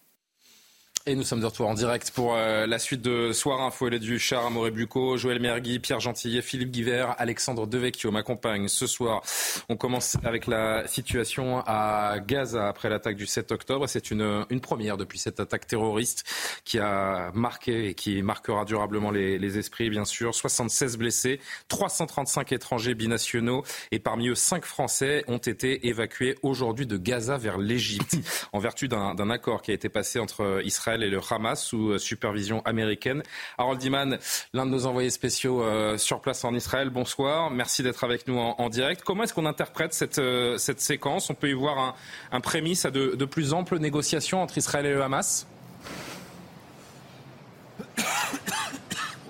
Et 1.08 1.14
nous 1.14 1.22
sommes 1.22 1.40
de 1.40 1.46
retour 1.46 1.66
en 1.66 1.72
direct 1.72 2.10
pour 2.10 2.34
euh, 2.36 2.66
la 2.66 2.78
suite 2.78 3.00
de 3.00 3.32
Soir 3.32 3.62
Info. 3.62 3.88
et 3.88 3.98
du 3.98 4.18
Char, 4.18 4.44
Amoré 4.44 4.70
Bucco, 4.70 5.16
Joël 5.16 5.40
Mergui, 5.40 5.78
Pierre 5.78 6.00
Gentillet, 6.00 6.42
Philippe 6.42 6.70
Guiver, 6.70 7.06
Alexandre 7.16 7.66
Devecchio 7.66 8.10
m'accompagnent 8.10 8.68
ce 8.68 8.86
soir. 8.86 9.22
On 9.70 9.76
commence 9.78 10.18
avec 10.22 10.46
la 10.46 10.86
situation 10.86 11.62
à 11.66 12.16
Gaza 12.20 12.68
après 12.68 12.90
l'attaque 12.90 13.16
du 13.16 13.24
7 13.24 13.52
octobre. 13.52 13.86
C'est 13.88 14.10
une, 14.10 14.44
une 14.50 14.60
première 14.60 14.98
depuis 14.98 15.18
cette 15.18 15.40
attaque 15.40 15.66
terroriste 15.66 16.24
qui 16.66 16.78
a 16.78 17.30
marqué 17.32 17.88
et 17.88 17.94
qui 17.94 18.20
marquera 18.20 18.66
durablement 18.66 19.10
les, 19.10 19.38
les 19.38 19.56
esprits, 19.56 19.88
bien 19.88 20.04
sûr. 20.04 20.34
76 20.34 20.98
blessés, 20.98 21.40
335 21.68 22.52
étrangers 22.52 22.94
binationaux 22.94 23.64
et 23.92 23.98
parmi 23.98 24.28
eux 24.28 24.34
5 24.34 24.66
Français 24.66 25.24
ont 25.26 25.38
été 25.38 25.88
évacués 25.88 26.36
aujourd'hui 26.42 26.86
de 26.86 26.98
Gaza 26.98 27.38
vers 27.38 27.56
l'Égypte 27.56 28.18
en 28.52 28.58
vertu 28.58 28.88
d'un 28.88 29.30
accord 29.30 29.62
qui 29.62 29.70
a 29.70 29.74
été 29.74 29.88
passé 29.88 30.18
entre 30.18 30.60
Israël 30.66 30.97
et 31.02 31.10
le 31.10 31.20
Hamas 31.30 31.62
sous 31.62 31.90
euh, 31.90 31.98
supervision 31.98 32.62
américaine. 32.64 33.22
Harold 33.56 33.82
Iman, 33.82 34.18
l'un 34.52 34.66
de 34.66 34.70
nos 34.70 34.86
envoyés 34.86 35.10
spéciaux 35.10 35.62
euh, 35.62 35.98
sur 35.98 36.20
place 36.20 36.44
en 36.44 36.54
Israël, 36.54 36.90
bonsoir. 36.90 37.50
Merci 37.50 37.82
d'être 37.82 38.04
avec 38.04 38.26
nous 38.28 38.38
en, 38.38 38.68
direct. 38.68 39.02
Comment 39.04 39.24
est-ce 39.24 39.34
qu'on 39.34 39.46
interprète 39.46 39.94
cette, 39.94 40.18
euh, 40.18 40.58
cette 40.58 40.80
séquence? 40.80 41.30
On 41.30 41.34
peut 41.34 41.48
y 41.48 41.54
voir 41.54 41.78
un, 41.78 41.94
un 42.32 42.40
prémisse 42.40 42.84
à 42.84 42.90
de, 42.90 43.24
plus 43.24 43.52
amples 43.52 43.78
négociations 43.78 44.42
entre 44.42 44.58
Israël 44.58 44.86
et 44.86 44.92
le 44.92 45.02
Hamas? 45.02 45.46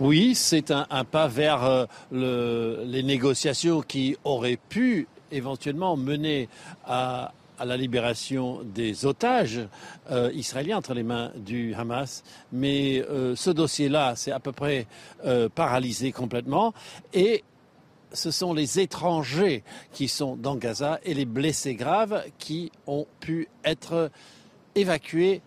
Oui, 0.00 0.34
c'est 0.36 0.70
un, 0.70 0.86
pas 1.04 1.26
vers 1.26 1.88
les 2.12 3.02
négociations 3.02 3.82
qui 3.82 4.16
auraient 4.22 4.58
pu 4.68 5.08
éventuellement 5.32 5.96
mener 5.96 6.48
à, 6.86 7.32
à 7.58 7.64
la 7.64 7.76
libération 7.76 8.60
des 8.62 9.04
otages 9.04 9.60
euh, 10.10 10.30
israéliens 10.34 10.78
entre 10.78 10.94
les 10.94 11.02
mains 11.02 11.32
du 11.36 11.74
Hamas. 11.74 12.22
Mais 12.52 13.04
euh, 13.08 13.34
ce 13.36 13.50
dossier-là, 13.50 14.14
c'est 14.16 14.32
à 14.32 14.40
peu 14.40 14.52
près 14.52 14.86
euh, 15.24 15.48
paralysé 15.48 16.12
complètement. 16.12 16.72
Et 17.12 17.44
ce 18.12 18.30
sont 18.30 18.54
les 18.54 18.80
étrangers 18.80 19.64
qui 19.92 20.08
sont 20.08 20.36
dans 20.36 20.56
Gaza 20.56 20.98
et 21.04 21.14
les 21.14 21.26
blessés 21.26 21.74
graves 21.74 22.24
qui 22.38 22.72
ont 22.86 23.06
pu 23.20 23.48
être 23.64 24.10
évacués 24.74 25.42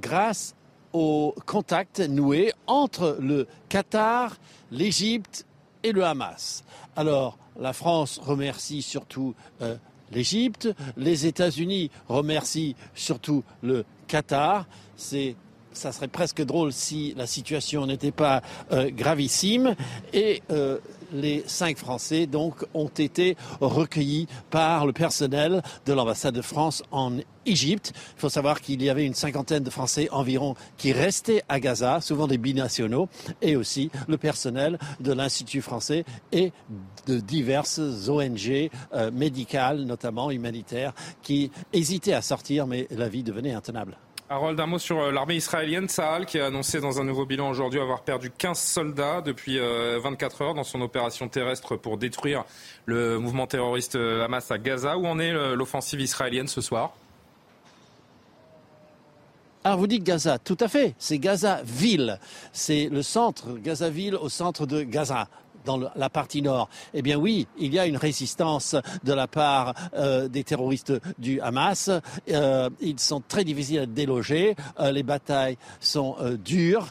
grâce 0.00 0.54
aux 0.92 1.34
contacts 1.46 2.00
noués 2.00 2.52
entre 2.66 3.16
le 3.20 3.46
Qatar, 3.68 4.36
l'Égypte 4.72 5.46
et 5.84 5.92
le 5.92 6.04
Hamas. 6.04 6.64
Alors, 6.96 7.38
la 7.58 7.72
France 7.72 8.18
remercie 8.22 8.82
surtout 8.82 9.34
l'Égypte. 10.12 10.68
Les 10.96 11.26
États-Unis 11.26 11.90
remercient 12.08 12.74
surtout 12.94 13.44
le 13.62 13.84
Qatar. 14.06 14.66
C'est 14.96 15.36
ça 15.72 15.92
serait 15.92 16.08
presque 16.08 16.44
drôle 16.44 16.72
si 16.72 17.14
la 17.16 17.26
situation 17.26 17.86
n'était 17.86 18.10
pas 18.10 18.42
euh, 18.72 18.90
gravissime. 18.90 19.74
Et 20.12 20.42
euh, 20.50 20.78
les 21.12 21.44
cinq 21.46 21.76
Français 21.78 22.26
donc 22.26 22.64
ont 22.74 22.88
été 22.88 23.36
recueillis 23.60 24.26
par 24.50 24.86
le 24.86 24.92
personnel 24.92 25.62
de 25.86 25.92
l'ambassade 25.92 26.34
de 26.34 26.42
France 26.42 26.82
en 26.90 27.18
Égypte. 27.46 27.92
Il 28.16 28.20
faut 28.20 28.28
savoir 28.28 28.60
qu'il 28.60 28.82
y 28.82 28.90
avait 28.90 29.06
une 29.06 29.14
cinquantaine 29.14 29.62
de 29.62 29.70
Français 29.70 30.08
environ 30.10 30.54
qui 30.76 30.92
restaient 30.92 31.42
à 31.48 31.60
Gaza, 31.60 32.00
souvent 32.00 32.26
des 32.26 32.38
binationaux, 32.38 33.08
et 33.42 33.56
aussi 33.56 33.90
le 34.08 34.18
personnel 34.18 34.78
de 35.00 35.12
l'Institut 35.12 35.62
français 35.62 36.04
et 36.32 36.52
de 37.06 37.18
diverses 37.18 38.08
ONG 38.08 38.70
euh, 38.92 39.10
médicales, 39.10 39.82
notamment 39.84 40.30
humanitaires, 40.30 40.92
qui 41.22 41.50
hésitaient 41.72 42.12
à 42.12 42.22
sortir, 42.22 42.66
mais 42.66 42.86
la 42.90 43.08
vie 43.08 43.22
devenait 43.22 43.52
intenable. 43.52 43.96
Harold, 44.32 44.60
un 44.60 44.66
mot 44.66 44.78
sur 44.78 45.00
euh, 45.00 45.10
l'armée 45.10 45.34
israélienne, 45.34 45.88
Sahal, 45.88 46.24
qui 46.24 46.38
a 46.38 46.46
annoncé 46.46 46.80
dans 46.80 47.00
un 47.00 47.04
nouveau 47.04 47.26
bilan 47.26 47.50
aujourd'hui 47.50 47.80
avoir 47.80 48.02
perdu 48.02 48.30
15 48.30 48.56
soldats 48.56 49.22
depuis 49.22 49.58
24 49.58 49.60
euh, 50.40 50.44
heures 50.44 50.54
dans 50.54 50.62
son 50.62 50.80
opération 50.82 51.28
terrestre 51.28 51.74
pour 51.74 51.98
détruire 51.98 52.44
le 52.86 53.18
mouvement 53.18 53.48
terroriste 53.48 53.96
euh, 53.96 54.24
Hamas 54.24 54.48
à 54.52 54.58
Gaza. 54.58 54.96
Où 54.98 55.06
en 55.08 55.18
est 55.18 55.32
l'offensive 55.56 56.00
israélienne 56.00 56.46
ce 56.46 56.60
soir? 56.60 56.92
Alors 59.64 59.80
vous 59.80 59.88
dites 59.88 60.04
Gaza, 60.04 60.38
tout 60.38 60.56
à 60.60 60.68
fait, 60.68 60.94
c'est 61.00 61.18
Gaza-Ville, 61.18 62.20
c'est 62.52 62.88
le 62.88 63.02
centre, 63.02 63.58
Gaza-Ville 63.58 64.14
au 64.14 64.28
centre 64.28 64.64
de 64.64 64.84
Gaza 64.84 65.28
dans 65.64 65.78
la 65.94 66.10
partie 66.10 66.42
nord. 66.42 66.68
Eh 66.94 67.02
bien 67.02 67.16
oui, 67.16 67.46
il 67.58 67.74
y 67.74 67.78
a 67.78 67.86
une 67.86 67.96
résistance 67.96 68.76
de 69.04 69.12
la 69.12 69.26
part 69.26 69.74
euh, 69.94 70.28
des 70.28 70.44
terroristes 70.44 70.92
du 71.18 71.40
Hamas. 71.40 71.90
Euh, 72.30 72.70
ils 72.80 72.98
sont 73.00 73.22
très 73.26 73.44
difficiles 73.44 73.80
à 73.80 73.86
déloger. 73.86 74.56
Euh, 74.78 74.92
les 74.92 75.02
batailles 75.02 75.58
sont 75.80 76.16
dures. 76.44 76.88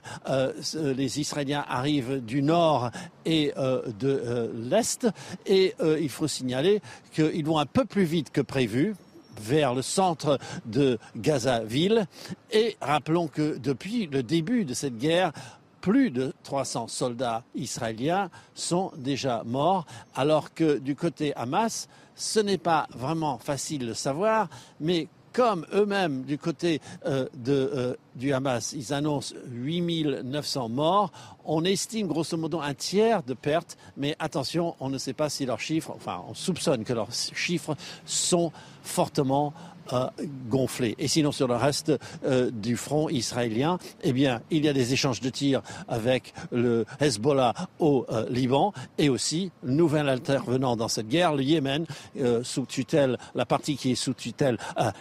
les 0.74 1.20
Israéliens 1.20 1.66
arrivent 1.68 2.24
du 2.24 2.42
nord 2.42 2.92
et 3.26 3.54
de 3.56 4.52
l'est. 4.56 5.08
Et 5.46 5.76
il 6.00 6.10
faut 6.10 6.28
signaler 6.28 6.82
qu'ils 7.14 7.46
vont 7.46 7.60
un 7.60 7.66
peu 7.66 7.86
plus 7.86 8.04
vite 8.04 8.32
que 8.32 8.42
prévu 8.42 8.96
vers 9.40 9.74
le 9.74 9.82
centre 9.82 10.40
de 10.66 10.98
Gaza-Ville. 11.16 12.08
Et 12.52 12.78
rappelons 12.82 13.28
que 13.28 13.58
depuis 13.58 14.08
le 14.08 14.24
début 14.24 14.66
de 14.66 14.74
cette 14.74 14.98
guerre, 14.98 15.32
plus 15.82 16.12
de 16.12 16.34
300 16.44 16.88
soldats 16.88 17.44
israéliens 17.56 18.30
sont 18.54 18.92
déjà 18.98 19.44
morts, 19.46 19.86
alors 20.16 20.54
que 20.54 20.78
du 20.78 20.96
côté 20.96 21.36
Hamas, 21.36 21.88
ce 22.16 22.40
n'est 22.40 22.58
pas 22.58 22.88
vraiment 22.94 23.38
facile 23.38 23.88
de 23.88 23.94
savoir, 23.94 24.50
mais 24.80 25.08
comme 25.32 25.66
eux-mêmes, 25.74 26.24
du 26.24 26.38
côté 26.38 26.82
euh, 27.06 27.28
euh, 27.48 27.96
du 28.16 28.34
Hamas, 28.34 28.74
ils 28.74 28.94
annoncent 28.94 29.36
8900 29.48 30.70
morts, 30.70 31.12
on 31.46 31.64
estime 31.64 32.08
grosso 32.08 32.36
modo 32.36 32.60
un 32.60 32.74
tiers 32.74 33.24
de 33.24 33.34
pertes, 33.34 33.78
mais 33.96 34.16
attention, 34.20 34.76
on 34.80 34.90
ne 34.90 34.98
sait 34.98 35.14
pas 35.14 35.30
si 35.30 35.46
leurs 35.46 35.60
chiffres, 35.60 35.94
enfin 35.96 36.24
on 36.28 36.34
soupçonne 36.34 36.84
que 36.84 36.94
leurs 36.94 37.14
chiffres 37.14 37.76
sont 38.06 38.52
fortement 38.84 39.54
gonflé. 40.50 40.96
Et 41.00 41.08
sinon, 41.08 41.32
sur 41.32 41.48
le 41.48 41.56
reste 41.56 41.92
du 42.52 42.78
front 42.78 43.10
israélien, 43.10 43.78
eh 44.04 44.14
bien, 44.14 44.42
il 44.52 44.66
y 44.66 44.70
a 44.70 44.74
des 44.74 44.94
échanges 44.94 45.22
de 45.22 45.30
tirs 45.30 45.62
avec 45.88 46.34
le 46.52 46.86
Hezbollah 47.00 47.54
au 47.80 48.06
Liban 48.30 48.74
et 48.98 49.10
aussi, 49.10 49.52
nouvel 49.64 50.10
intervenant 50.10 50.76
dans 50.76 50.88
cette 50.88 51.08
guerre, 51.08 51.34
le 51.34 51.44
Yémen, 51.44 51.86
sous 52.44 52.66
tutelle, 52.66 53.18
la 53.36 53.46
partie 53.46 53.76
qui 53.78 53.92
est 53.92 53.96
sous 53.96 54.14
tutelle 54.14 54.58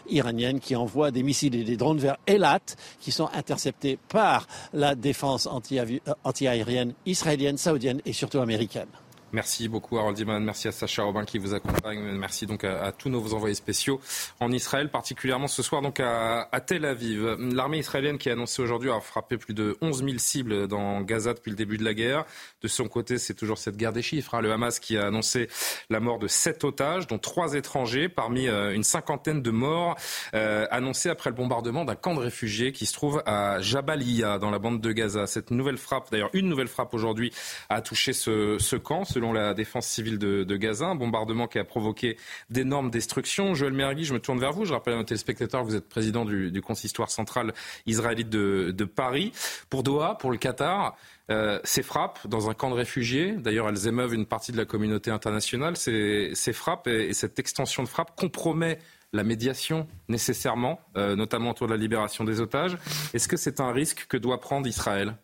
iranienne, 0.09 0.61
qui 0.61 0.77
envoie 0.77 1.11
des 1.11 1.23
missiles 1.23 1.55
et 1.55 1.65
des 1.65 1.77
drones 1.77 1.99
vers 1.99 2.17
Elat, 2.27 2.61
qui 3.01 3.13
sont 3.13 3.29
interceptés 3.35 3.99
par 4.09 4.47
la 4.73 4.95
défense 4.95 5.47
anti-aérienne 5.47 6.95
israélienne, 7.07 7.57
saoudienne 7.57 8.01
et 8.05 8.13
surtout 8.13 8.39
américaine. 8.39 8.89
Merci 9.33 9.69
beaucoup 9.69 9.99
Harold 9.99 10.17
Diman, 10.17 10.43
merci 10.43 10.69
à 10.69 10.73
Sacha 10.73 11.03
Robin 11.03 11.27
qui 11.27 11.37
vous 11.37 11.53
accompagne, 11.53 12.01
merci 12.13 12.47
donc 12.47 12.65
à, 12.65 12.93
tous 12.93 13.11
nos 13.11 13.35
envoyés 13.35 13.55
spéciaux 13.55 14.01
en 14.41 14.51
Israël, 14.51 14.91
particulièrement 14.91 15.49
ce 15.49 15.63
soir 15.63 15.83
donc 15.83 16.01
à, 16.01 16.49
Tel 16.67 16.87
Aviv. 16.87 17.37
L'armée 17.39 17.79
israélienne 17.79 18.17
qui 18.17 18.31
a 18.31 18.33
annoncé 18.33 18.63
aujourd'hui 18.63 18.89
avoir 18.89 19.05
frappé 19.05 19.37
plus 19.37 19.53
de 19.53 19.77
11 19.83 20.03
000 20.03 20.13
cibles 20.17 20.67
dans 20.67 21.03
Gaza 21.03 21.35
depuis 21.35 21.51
le 21.51 21.57
début 21.57 21.77
de 21.77 21.85
la 21.85 21.93
guerre. 21.93 22.25
De 22.63 22.69
son 22.69 22.89
côté, 22.89 23.19
c'est 23.19 23.35
toujours 23.35 23.59
cette 23.59 23.77
guerre 23.77 23.93
des 23.93 24.01
chiffres. 24.01 24.35
Hein. 24.35 24.41
Le 24.41 24.51
Hamas 24.51 24.81
qui 24.81 24.97
a 24.97 25.07
annoncé 25.07 25.49
la 25.91 26.01
mort 26.01 26.19
de 26.19 26.27
sept 26.27 26.65
otages, 26.65 27.07
dont 27.07 27.19
trois 27.19 27.53
étrangers, 27.53 28.09
parmi 28.09 28.49
euh, 28.49 28.75
une 28.75 28.83
cinquantaine 28.83 29.43
de 29.43 29.51
morts 29.51 29.97
euh, 30.35 30.67
annoncés 30.71 31.11
après 31.11 31.29
le 31.29 31.37
bombardement 31.37 31.85
d'un 31.85 31.97
camp 31.97 32.15
de 32.15 32.21
réfugiés 32.21 32.73
qui 32.73 32.87
se 32.87 32.95
trouve 32.95 33.23
à 33.27 33.61
Jabalia 33.61 34.39
dans 34.39 34.51
la 34.51 34.59
bande 34.59 34.81
de 34.81 34.93
Gaza. 34.93 35.27
Cette 35.27 35.51
nouvelle 35.51 35.77
frappe, 35.77 36.11
d'ailleurs 36.11 36.31
une 36.33 36.49
nouvelle 36.49 36.69
frappe 36.69 36.95
aujourd'hui, 36.95 37.31
a 37.69 37.83
touché 37.83 38.15
ce 38.15 38.77
camp 38.77 39.05
selon 39.19 39.33
la 39.33 39.53
défense 39.53 39.89
civile 39.89 40.17
de, 40.17 40.57
Gaza. 40.57 40.87
Un 40.87 40.95
bombardement 40.95 41.49
qui 41.49 41.59
a 41.59 41.65
provoqué 41.65 42.17
d'énormes 42.51 42.89
destructions. 42.89 43.55
Joël 43.57 43.73
Mergui, 43.73 44.05
je 44.05 44.15
me 44.15 44.21
tourne 44.21 44.39
vers 44.39 44.53
vous. 44.53 44.65
Je 44.65 44.73
rappelle 44.73 44.95
à 44.95 44.97
nos 44.97 45.03
téléspectateurs 45.03 45.63
que 45.63 45.67
vous 45.67 45.75
êtes 45.75 45.89
président 45.89 46.25
du, 46.25 46.63
consistoire 46.63 47.11
central 47.11 47.53
israélite 47.87 48.31
de, 48.31 48.85
Paris. 48.85 49.33
Pour 49.71 49.83
Doha, 49.83 50.17
pour 50.19 50.31
le 50.31 50.39
Qatar, 50.39 50.97
euh, 51.31 51.59
ces 51.65 51.83
frappes 51.83 52.27
dans 52.29 52.49
un 52.49 52.55
camp 52.55 52.71
de 52.71 52.75
réfugiés, 52.75 53.33
d'ailleurs 53.33 53.69
elles 53.69 53.87
émeuvent 53.87 54.15
une 54.15 54.25
partie 54.25 54.53
de 54.53 54.57
la 54.57 54.65
communauté 54.65 55.11
internationale, 55.11 55.77
ces, 55.77 56.33
frappes 56.53 56.87
et, 56.87 57.13
cette 57.13 57.39
extension 57.39 57.83
de 57.83 57.89
frappes 57.89 58.17
compromet 58.17 58.79
la 59.13 59.25
médiation 59.25 59.87
nécessairement, 60.09 60.81
euh, 60.97 61.17
notamment 61.17 61.51
autour 61.51 61.67
de 61.67 61.73
la 61.73 61.79
libération 61.79 62.25
des 62.25 62.41
otages. 62.41 62.79
Est-ce 63.15 63.29
que 63.29 63.37
c'est 63.37 63.61
un 63.61 63.73
risque 63.73 64.07
que 64.09 64.17
doit 64.17 64.41
prendre 64.41 64.67
Israël? 64.67 65.17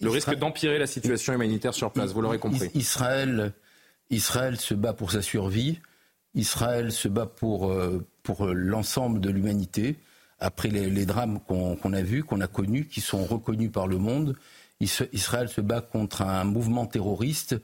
Le 0.00 0.10
risque 0.10 0.34
d'empirer 0.34 0.78
la 0.78 0.86
situation 0.86 1.32
humanitaire 1.32 1.74
sur 1.74 1.92
place, 1.92 2.12
vous 2.12 2.22
l'aurez 2.22 2.38
compris. 2.38 2.70
Israël, 2.74 3.52
Israël 4.10 4.56
se 4.56 4.74
bat 4.74 4.92
pour 4.92 5.12
sa 5.12 5.22
survie. 5.22 5.80
Israël 6.34 6.92
se 6.92 7.08
bat 7.08 7.26
pour, 7.26 7.70
euh, 7.70 8.06
pour 8.22 8.46
l'ensemble 8.46 9.20
de 9.20 9.30
l'humanité. 9.30 9.96
Après 10.38 10.68
les, 10.68 11.04
drames 11.04 11.38
qu'on 11.46 11.92
a 11.92 12.02
vus, 12.02 12.24
qu'on 12.24 12.40
a 12.40 12.46
connus, 12.46 12.86
qui 12.86 13.02
sont 13.02 13.24
reconnus 13.24 13.70
par 13.70 13.86
le 13.86 13.98
monde, 13.98 14.36
Israël 14.80 15.50
se 15.50 15.60
bat 15.60 15.82
contre 15.82 16.22
un 16.22 16.44
mouvement 16.44 16.86
terroriste. 16.86 17.56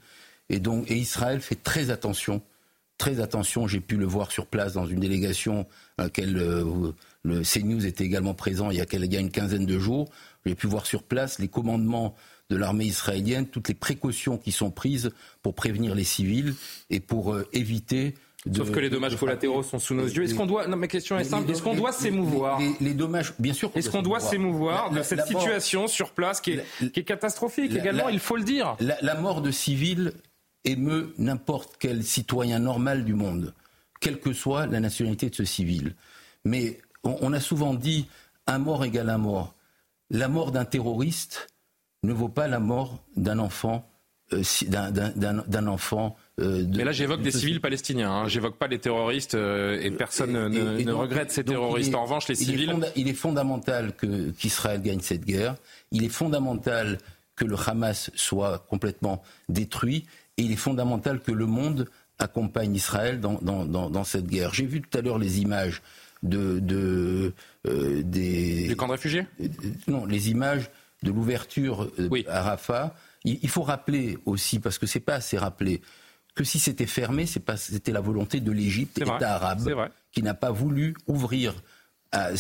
Et, 0.51 0.61
donc, 0.61 0.91
et 0.91 0.97
Israël 0.97 1.41
fait 1.41 1.63
très 1.63 1.91
attention. 1.91 2.43
Très 2.99 3.21
attention, 3.21 3.67
j'ai 3.67 3.81
pu 3.81 3.97
le 3.97 4.05
voir 4.05 4.31
sur 4.31 4.47
place 4.47 4.75
dans 4.75 4.87
une 4.87 5.01
délégation 5.01 5.67
à 5.97 6.05
laquelle 6.05 6.37
euh, 6.37 6.93
le 7.27 7.43
CNews 7.43 7.85
était 7.87 8.05
également 8.05 8.35
présent 8.35 8.71
il 8.71 8.77
y, 8.77 8.81
a, 8.81 8.87
il 8.91 9.13
y 9.13 9.17
a 9.17 9.21
une 9.21 9.31
quinzaine 9.31 9.67
de 9.67 9.79
jours. 9.79 10.09
J'ai 10.45 10.55
pu 10.55 10.69
voir 10.69 10.87
sur 10.87 11.03
place 11.03 11.39
les 11.39 11.49
commandements 11.49 12.15
de 12.51 12.57
l'armée 12.57 12.85
israélienne, 12.85 13.47
toutes 13.47 13.69
les 13.69 13.75
précautions 13.75 14.39
qui 14.39 14.53
sont 14.53 14.71
prises 14.71 15.11
pour 15.43 15.55
prévenir 15.55 15.97
les 15.97 16.05
civils 16.05 16.55
et 16.91 17.01
pour 17.01 17.35
euh, 17.35 17.49
éviter 17.53 18.15
Sauf 18.55 18.71
que 18.71 18.79
les 18.79 18.91
dommages 18.91 19.17
collatéraux 19.17 19.65
sont 19.65 19.81
sous 19.81 19.95
nos 19.95 20.07
yeux. 20.07 20.23
Est-ce 20.23 20.37
qu'on 20.37 20.47
doit, 20.47 20.69
non, 20.69 20.77
ma 20.77 20.87
question 20.87 21.19
est 21.19 21.25
simple, 21.25 21.51
est-ce 21.51 21.63
qu'on 21.63 21.75
doit 21.75 21.91
s'émouvoir 21.91 22.61
les, 22.81 22.95
dommages, 22.95 23.35
bien 23.41 23.53
sûr. 23.53 23.73
Est-ce 23.75 23.91
qu'on 23.91 24.03
doit 24.03 24.21
s'émouvoir 24.21 24.91
de 24.91 25.03
cette 25.03 25.27
situation 25.27 25.89
sur 25.89 26.13
place 26.13 26.41
qui 26.41 26.53
est, 26.53 27.05
catastrophique 27.05 27.75
également, 27.75 28.09
il 28.09 28.21
faut 28.21 28.37
le 28.37 28.45
dire 28.45 28.77
la, 28.79 29.15
mort 29.17 29.43
de 29.43 29.51
civils 29.51 30.13
émeut 30.65 31.13
n'importe 31.19 31.75
quel 31.81 32.05
citoyen 32.05 32.61
normal 32.61 33.05
du 33.05 33.15
monde, 33.15 33.53
quelle 34.01 34.21
que 34.21 34.33
soit 34.33 34.67
la 34.67 34.79
nationalité 34.79 35.29
de 35.29 35.35
ce 35.35 35.45
civil. 35.45 35.97
Mais 36.45 36.79
on 37.07 37.33
a 37.33 37.41
souvent 37.41 37.75
dit 37.75 38.07
un 38.47 38.59
mort 38.59 38.85
égale 38.85 39.11
un 39.11 39.19
mort 39.19 39.57
la 40.11 40.29
mort 40.29 40.53
d'un 40.53 40.65
terroriste 40.65 41.49
ne 42.03 42.13
vaut 42.13 42.29
pas 42.29 42.49
la 42.49 42.61
mort 42.61 43.03
d'un 43.17 43.39
enfant. 43.39 43.89
Euh, 44.33 44.43
d'un 44.67 45.67
enfant. 45.69 46.17
Euh, 46.41 46.65
Mais 46.75 46.83
là, 46.83 46.91
j'évoque 46.91 47.23
des 47.23 47.31
civils 47.31 47.61
palestiniens. 47.61 48.11
Hein. 48.11 48.29
J'évoque 48.29 48.57
pas 48.57 48.67
les 48.67 48.81
terroristes 48.81 49.37
euh, 49.37 49.81
et 49.81 49.93
personne 49.93 50.49
ne, 50.49 50.93
regrette 50.93 51.31
ces 51.31 51.45
terroristes. 51.45 51.95
en 51.95 52.03
revanche, 52.03 52.27
les 52.27 52.35
civils. 52.35 52.75
il 52.97 53.07
est 53.07 53.15
fondamental 53.15 53.93
qu'Israël 54.37 54.83
gagne 54.83 54.99
cette 54.99 55.25
guerre. 55.25 55.55
Il 55.93 56.05
est 56.05 56.09
fondamental 56.09 56.99
que 57.37 57.45
le 57.45 57.55
Hamas 57.67 58.11
soit 58.17 58.67
complètement 58.69 59.23
détruit. 59.49 60.07
Et 60.39 60.43
il 60.43 60.51
est 60.51 60.57
fondamental 60.57 61.21
que 61.21 61.31
le 61.31 61.47
monde 61.47 61.89
accompagne 62.19 62.75
Israël 62.75 63.21
dans, 63.21 63.39
dans 63.41 64.05
cette 64.05 64.27
guerre. 64.27 64.53
J'ai 64.53 64.67
vu 64.67 64.83
tout 64.83 64.99
à 64.99 65.03
l'heure 65.03 65.19
les 65.19 65.41
images 65.41 65.83
de, 66.29 66.59
de 66.61 67.33
euh, 67.67 68.03
des... 68.03 68.75
camps 68.77 68.87
de 68.87 68.93
réfugiés? 68.93 69.27
Euh, 69.41 69.49
Non, 69.87 70.05
les 70.05 70.31
images 70.31 70.71
de 71.03 71.11
l'ouverture 71.11 71.91
euh, 71.99 72.23
à 72.29 72.43
Rafah. 72.43 72.95
Il, 73.25 73.49
faut 73.49 73.63
rappeler 73.63 74.19
aussi, 74.25 74.61
parce 74.61 74.79
que 74.79 74.87
c'est 74.87 75.01
pas 75.01 75.15
assez 75.15 75.37
rappelé, 75.37 75.83
que 76.37 76.45
si 76.45 76.61
c'était 76.61 76.87
fermé, 76.87 77.27
c'était 77.27 77.91
la 77.91 78.01
volonté 78.01 78.39
de 78.39 78.53
l'Égypte, 78.53 78.99
État 78.99 79.35
arabe, 79.35 79.69
qui 80.13 80.23
n'a 80.23 80.35
pas 80.35 80.53
voulu 80.53 80.95
ouvrir 81.09 81.55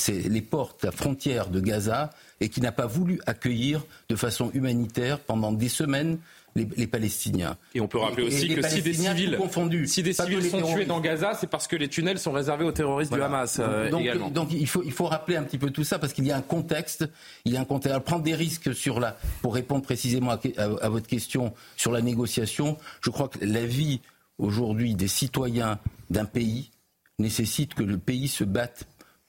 les 0.07 0.42
portes, 0.42 0.85
la 0.85 0.92
frontière 0.92 1.49
de 1.49 1.59
Gaza, 1.59 2.11
et 2.38 2.49
qui 2.49 2.61
n'a 2.61 2.70
pas 2.70 2.87
voulu 2.87 3.20
accueillir 3.27 3.85
de 4.09 4.14
façon 4.14 4.53
humanitaire 4.55 5.18
pendant 5.18 5.51
des 5.51 5.68
semaines 5.68 6.18
les, 6.57 6.87
Palestiniens. 6.87 7.57
Et 7.75 7.81
on 7.81 7.88
peut 7.88 7.99
rappeler 7.99 8.25
aussi 8.25 8.49
que 8.49 8.66
si 8.66 8.83
des 8.83 8.95
civils, 8.95 9.38
si 9.87 10.03
des 10.03 10.12
civils 10.12 10.51
sont 10.51 10.62
tués 10.62 10.85
dans 10.85 11.01
Gaza, 11.01 11.35
c'est 11.35 11.47
parce 11.47 11.66
que 11.66 11.77
les 11.77 11.88
tunnels 11.88 12.19
sont 12.19 12.33
réservés 12.33 12.64
aux 12.64 12.73
terroristes 12.73 13.12
du 13.12 13.21
Hamas 13.21 13.59
euh, 13.61 13.90
donc, 13.90 14.33
Donc 14.33 14.53
il 14.53 14.66
faut, 14.66 14.83
il 14.85 14.92
faut 14.92 15.07
rappeler 15.07 15.37
un 15.37 15.42
petit 15.42 15.59
peu 15.59 15.71
tout 15.71 15.85
ça 15.85 15.99
parce 15.99 16.12
qu'il 16.12 16.27
y 16.27 16.33
a 16.33 16.37
un 16.37 16.42
contexte. 16.42 17.09
Il 17.45 17.53
y 17.53 17.57
a 17.57 17.61
un 17.61 17.64
contexte. 17.64 17.90
Alors, 17.90 18.03
prendre 18.03 18.23
des 18.23 18.35
risques 18.35 18.75
sur 18.75 19.01
la, 19.01 19.16
pour 19.42 19.55
répondre 19.55 19.83
précisément 19.83 20.33
à, 20.57 20.88
votre 20.88 21.07
question 21.07 21.53
sur 21.77 21.92
la 21.92 22.03
négociation, 22.03 22.79
je 23.01 23.11
crois 23.11 23.29
que 23.29 23.45
la 23.45 23.64
vie 23.64 24.01
aujourd'hui 24.38 24.95
des 24.95 25.09
citoyens 25.09 25.79
d'un 26.11 26.25
pays 26.25 26.71
nécessite 27.19 27.75
que 27.75 27.83
le 27.83 27.99
pays 27.99 28.29
se 28.29 28.45
batte 28.45 28.87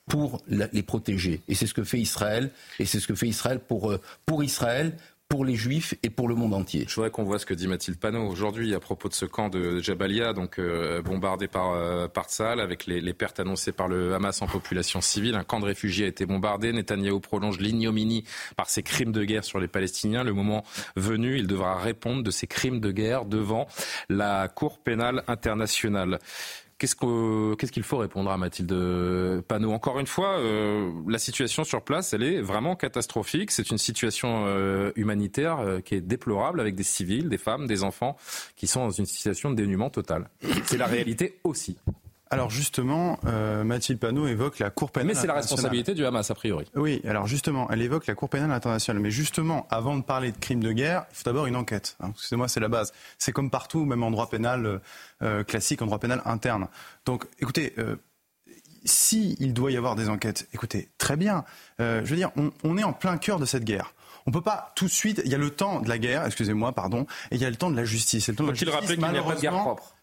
pour 0.07 0.41
les 0.47 0.83
protéger. 0.83 1.41
Et 1.47 1.55
c'est 1.55 1.67
ce 1.67 1.73
que 1.73 1.83
fait 1.83 1.99
Israël. 1.99 2.51
Et 2.79 2.85
c'est 2.85 2.99
ce 2.99 3.07
que 3.07 3.15
fait 3.15 3.27
Israël 3.27 3.59
pour, 3.59 3.91
euh, 3.91 4.01
pour 4.25 4.43
Israël, 4.43 4.97
pour 5.29 5.43
les 5.43 5.55
juifs 5.55 5.93
et 6.03 6.09
pour 6.09 6.29
le 6.29 6.35
monde 6.35 6.53
entier. 6.53 6.85
Je 6.87 6.95
voudrais 6.95 7.11
qu'on 7.11 7.23
voit 7.23 7.37
ce 7.37 7.45
que 7.45 7.53
dit 7.53 7.67
Mathilde 7.67 7.99
Panot 7.99 8.27
aujourd'hui 8.27 8.73
à 8.73 8.79
propos 8.79 9.09
de 9.09 9.13
ce 9.13 9.25
camp 9.25 9.49
de 9.49 9.79
Jabalia, 9.79 10.31
donc 10.31 10.57
euh, 10.57 11.01
bombardé 11.01 11.47
par, 11.47 11.73
euh, 11.73 12.07
par 12.07 12.27
avec 12.39 12.85
les, 12.85 13.01
les, 13.01 13.13
pertes 13.13 13.39
annoncées 13.39 13.71
par 13.71 13.87
le 13.87 14.13
Hamas 14.13 14.41
en 14.41 14.47
population 14.47 15.01
civile. 15.01 15.35
Un 15.35 15.43
camp 15.43 15.59
de 15.59 15.65
réfugiés 15.65 16.05
a 16.05 16.07
été 16.07 16.25
bombardé. 16.25 16.71
Netanyahou 16.71 17.19
prolonge 17.19 17.59
l'ignominie 17.59 18.23
par 18.55 18.69
ses 18.69 18.83
crimes 18.83 19.11
de 19.11 19.23
guerre 19.23 19.43
sur 19.43 19.59
les 19.59 19.67
Palestiniens. 19.67 20.23
Le 20.23 20.33
moment 20.33 20.63
venu, 20.95 21.37
il 21.37 21.47
devra 21.47 21.77
répondre 21.77 22.23
de 22.23 22.31
ces 22.31 22.47
crimes 22.47 22.79
de 22.79 22.91
guerre 22.91 23.25
devant 23.25 23.67
la 24.09 24.47
Cour 24.47 24.79
pénale 24.79 25.23
internationale. 25.27 26.19
Qu'est-ce 26.79 27.71
qu'il 27.71 27.83
faut 27.83 27.97
répondre 27.97 28.29
à 28.29 28.37
Mathilde 28.37 29.41
Panot? 29.47 29.71
Encore 29.71 29.99
une 29.99 30.05
fois, 30.05 30.37
euh, 30.37 30.91
la 31.07 31.17
situation 31.17 31.63
sur 31.63 31.81
place, 31.81 32.13
elle 32.13 32.21
est 32.21 32.39
vraiment 32.39 32.75
catastrophique. 32.75 33.49
C'est 33.49 33.71
une 33.71 33.79
situation 33.79 34.43
euh, 34.45 34.91
humanitaire 34.95 35.59
euh, 35.59 35.79
qui 35.79 35.95
est 35.95 36.01
déplorable 36.01 36.59
avec 36.59 36.75
des 36.75 36.83
civils, 36.83 37.29
des 37.29 37.39
femmes, 37.39 37.65
des 37.65 37.83
enfants 37.83 38.15
qui 38.55 38.67
sont 38.67 38.81
dans 38.81 38.91
une 38.91 39.07
situation 39.07 39.49
de 39.49 39.55
dénuement 39.55 39.89
total. 39.89 40.29
C'est 40.65 40.77
la 40.77 40.85
réalité 40.85 41.39
aussi. 41.43 41.77
Alors 42.29 42.49
justement, 42.49 43.19
euh, 43.25 43.63
Mathilde 43.63 43.99
Panot 43.99 44.27
évoque 44.27 44.59
la 44.59 44.69
Cour 44.69 44.91
pénale. 44.91 45.07
Mais 45.07 45.13
c'est 45.13 45.27
la 45.27 45.35
responsabilité 45.35 45.93
du 45.93 46.05
Hamas 46.05 46.29
a 46.29 46.35
priori. 46.35 46.65
Oui, 46.75 47.01
alors 47.07 47.27
justement, 47.27 47.69
elle 47.71 47.81
évoque 47.81 48.07
la 48.07 48.15
Cour 48.15 48.29
pénale 48.29 48.51
internationale. 48.51 49.01
Mais 49.01 49.11
justement, 49.11 49.67
avant 49.69 49.97
de 49.97 50.03
parler 50.03 50.31
de 50.31 50.37
crimes 50.37 50.63
de 50.63 50.71
guerre, 50.71 51.05
il 51.11 51.15
faut 51.15 51.23
d'abord 51.23 51.45
une 51.45 51.55
enquête. 51.55 51.95
Hein. 51.99 52.11
Excusez-moi, 52.13 52.47
c'est 52.47 52.59
la 52.59 52.67
base. 52.67 52.91
C'est 53.17 53.31
comme 53.31 53.49
partout, 53.49 53.85
même 53.85 54.03
en 54.03 54.11
droit 54.11 54.29
pénal 54.29 54.65
euh, 54.65 54.79
euh, 55.21 55.43
classique, 55.43 55.81
en 55.81 55.85
droit 55.85 55.99
pénal 55.99 56.21
interne. 56.25 56.67
Donc, 57.05 57.25
écoutez. 57.39 57.73
Euh, 57.77 57.95
s'il 58.85 59.53
doit 59.53 59.69
y 59.69 59.75
avoir 59.75 59.95
des 59.95 60.07
enquêtes, 60.07 60.47
écoutez, 60.53 60.87
très 60.97 61.17
bien. 61.17 61.43
je 61.77 62.05
veux 62.05 62.15
dire, 62.15 62.31
on, 62.37 62.51
on 62.63 62.77
est 62.77 62.85
en 62.85 62.93
plein 62.93 63.17
cœur 63.17 63.37
de 63.37 63.43
cette 63.43 63.65
guerre. 63.65 63.93
On 64.27 64.31
peut 64.31 64.41
pas 64.41 64.71
tout 64.75 64.85
de 64.85 64.91
suite. 64.91 65.21
Il 65.25 65.31
y 65.31 65.35
a 65.35 65.37
le 65.37 65.49
temps 65.49 65.81
de 65.81 65.89
la 65.89 65.97
guerre, 65.97 66.25
excusez-moi, 66.25 66.71
pardon, 66.71 67.05
et 67.31 67.35
il 67.35 67.41
y 67.41 67.45
a 67.45 67.49
le 67.49 67.57
temps 67.57 67.69
de 67.69 67.75
la 67.75 67.83
justice. 67.83 68.27
Faut-il 68.27 68.69
rappeler 68.69 68.95
qu'il 68.95 68.99
n'y 68.99 69.17
a 69.17 69.23
pas 69.23 69.35
de 69.35 69.41
guerre 69.41 69.51
propre? 69.51 69.96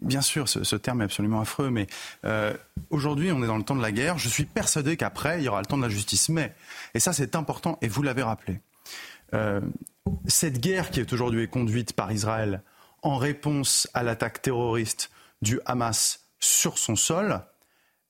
Bien 0.00 0.20
sûr, 0.20 0.48
ce, 0.48 0.76
terme 0.76 1.00
est 1.00 1.06
absolument 1.06 1.40
affreux, 1.40 1.70
mais 1.70 1.86
euh, 2.24 2.54
aujourd'hui, 2.90 3.32
on 3.32 3.42
est 3.42 3.46
dans 3.46 3.56
le 3.56 3.64
temps 3.64 3.76
de 3.76 3.82
la 3.82 3.92
guerre. 3.92 4.18
Je 4.18 4.28
suis 4.28 4.44
persuadé 4.44 4.96
qu'après, 4.96 5.40
il 5.40 5.44
y 5.44 5.48
aura 5.48 5.60
le 5.60 5.66
temps 5.66 5.78
de 5.78 5.82
la 5.82 5.88
justice. 5.88 6.28
Mais, 6.28 6.54
et 6.94 7.00
ça 7.00 7.14
c'est 7.14 7.34
important, 7.34 7.78
et 7.80 7.88
vous 7.88 8.02
l'avez 8.02 8.22
rappelé, 8.22 8.60
euh, 9.32 9.60
cette 10.26 10.60
guerre 10.60 10.90
qui 10.90 11.00
est 11.00 11.12
aujourd'hui 11.12 11.48
conduite 11.48 11.94
par 11.94 12.12
Israël 12.12 12.62
en 13.02 13.16
réponse 13.16 13.88
à 13.94 14.02
l'attaque 14.02 14.42
terroriste 14.42 15.10
du 15.40 15.60
Hamas 15.64 16.26
sur 16.40 16.76
son 16.76 16.96
sol, 16.96 17.40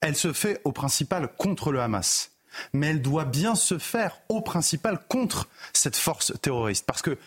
elle 0.01 0.15
se 0.15 0.33
fait 0.33 0.61
au 0.63 0.71
principal 0.71 1.29
contre 1.37 1.71
le 1.71 1.81
Hamas. 1.81 2.31
Mais 2.73 2.87
elle 2.87 3.01
doit 3.01 3.25
bien 3.25 3.55
se 3.55 3.77
faire 3.77 4.19
au 4.29 4.41
principal 4.41 4.99
contre 5.07 5.47
cette 5.73 5.95
force 5.95 6.33
terroriste. 6.41 6.85
Parce 6.85 7.01
que 7.01 7.17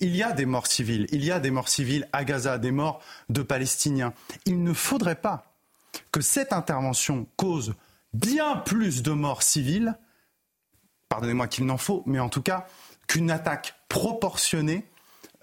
il 0.00 0.16
y 0.16 0.22
a 0.22 0.32
des 0.32 0.46
morts 0.46 0.66
civiles, 0.66 1.06
il 1.12 1.24
y 1.24 1.30
a 1.30 1.40
des 1.40 1.50
morts 1.50 1.68
civiles 1.68 2.08
à 2.12 2.24
Gaza, 2.24 2.58
des 2.58 2.70
morts 2.70 3.00
de 3.28 3.42
Palestiniens. 3.42 4.12
Il 4.46 4.62
ne 4.62 4.72
faudrait 4.72 5.20
pas 5.20 5.54
que 6.12 6.20
cette 6.20 6.52
intervention 6.52 7.26
cause 7.36 7.74
bien 8.12 8.56
plus 8.56 9.02
de 9.02 9.12
morts 9.12 9.42
civiles, 9.42 9.96
pardonnez-moi 11.08 11.48
qu'il 11.48 11.66
n'en 11.66 11.76
faut, 11.76 12.02
mais 12.06 12.18
en 12.18 12.28
tout 12.28 12.42
cas 12.42 12.66
qu'une 13.06 13.30
attaque 13.30 13.74
proportionnée 13.88 14.86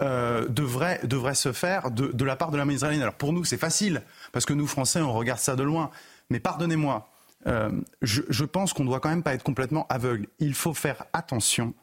euh, 0.02 0.48
devrait, 0.48 1.00
se 1.34 1.52
faire 1.52 1.92
de, 1.92 2.24
la 2.24 2.36
part 2.36 2.52
de 2.52 2.58
la 2.58 2.66
israélienne. 2.66 3.02
Alors 3.02 3.16
pour 3.16 3.34
nous, 3.34 3.44
c'est 3.44 3.58
facile, 3.58 4.04
parce 4.32 4.46
que 4.46 4.54
nous, 4.54 4.68
Français, 4.68 5.02
on 5.02 5.14
regarde 5.14 5.40
ça 5.40 5.56
de 5.56 5.64
loin. 5.64 5.90
Mais 6.30 6.40
pardonnez-moi, 6.40 7.10
euh, 7.48 7.72
je, 8.02 8.22
je, 8.30 8.46
pense 8.46 8.74
qu'on 8.74 8.84
ne 8.84 8.90
doit 8.90 9.00
quand 9.00 9.10
même 9.10 9.24
pas 9.24 9.34
être 9.34 9.44
complètement 9.44 9.86
aveugle. 9.90 10.28
Il 10.40 10.54
faut 10.54 10.74
faire 10.74 11.06
attention 11.14 11.74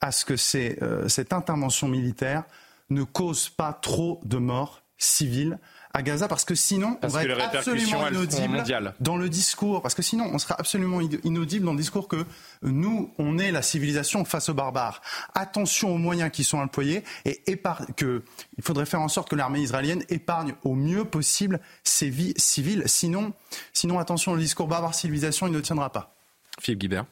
à 0.00 0.12
ce 0.12 0.24
que 0.24 0.36
ces, 0.36 0.78
euh, 0.82 1.08
cette 1.08 1.32
intervention 1.32 1.88
militaire 1.88 2.44
ne 2.90 3.02
cause 3.02 3.48
pas 3.48 3.72
trop 3.72 4.20
de 4.24 4.38
morts 4.38 4.82
civiles 4.98 5.58
à 5.92 6.02
Gaza 6.02 6.28
parce 6.28 6.44
que 6.44 6.54
sinon 6.54 6.94
parce 6.94 7.14
on 7.14 7.16
va 7.16 7.24
être 7.24 7.40
absolument 7.40 8.06
inaudible 8.08 8.62
dans 9.00 9.16
le 9.16 9.28
discours 9.28 9.82
parce 9.82 9.94
que 9.94 10.02
sinon 10.02 10.30
on 10.32 10.38
sera 10.38 10.54
absolument 10.58 11.00
inaudible 11.00 11.64
dans 11.64 11.72
le 11.72 11.78
discours 11.78 12.06
que 12.06 12.24
nous 12.62 13.12
on 13.18 13.38
est 13.38 13.50
la 13.50 13.62
civilisation 13.62 14.24
face 14.24 14.48
aux 14.48 14.54
barbares. 14.54 15.02
Attention 15.34 15.92
aux 15.92 15.98
moyens 15.98 16.30
qui 16.30 16.44
sont 16.44 16.58
employés 16.58 17.02
et 17.24 17.42
que 17.96 18.22
il 18.56 18.62
faudrait 18.62 18.86
faire 18.86 19.00
en 19.00 19.08
sorte 19.08 19.28
que 19.28 19.36
l'armée 19.36 19.60
israélienne 19.60 20.04
épargne 20.10 20.54
au 20.62 20.74
mieux 20.74 21.04
possible 21.04 21.60
ses 21.82 22.08
vies 22.08 22.34
civiles. 22.36 22.84
Sinon, 22.86 23.32
sinon 23.72 23.98
attention 23.98 24.34
le 24.34 24.40
discours 24.40 24.68
barbare 24.68 24.94
civilisation 24.94 25.48
il 25.48 25.52
ne 25.52 25.60
tiendra 25.60 25.90
pas. 25.90 26.14
Philippe 26.60 26.80
Guibert. 26.80 27.06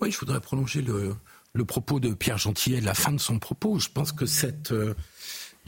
Oui, 0.00 0.10
je 0.10 0.18
voudrais 0.18 0.40
prolonger 0.40 0.82
le, 0.82 1.14
le 1.56 1.64
propos 1.64 1.98
de 2.00 2.14
Pierre 2.14 2.38
Gentillet, 2.38 2.80
la 2.80 2.94
fin 2.94 3.12
de 3.12 3.20
son 3.20 3.38
propos. 3.38 3.78
Je 3.78 3.88
pense 3.88 4.12
que 4.12 4.26
cette 4.26 4.72
euh, 4.72 4.94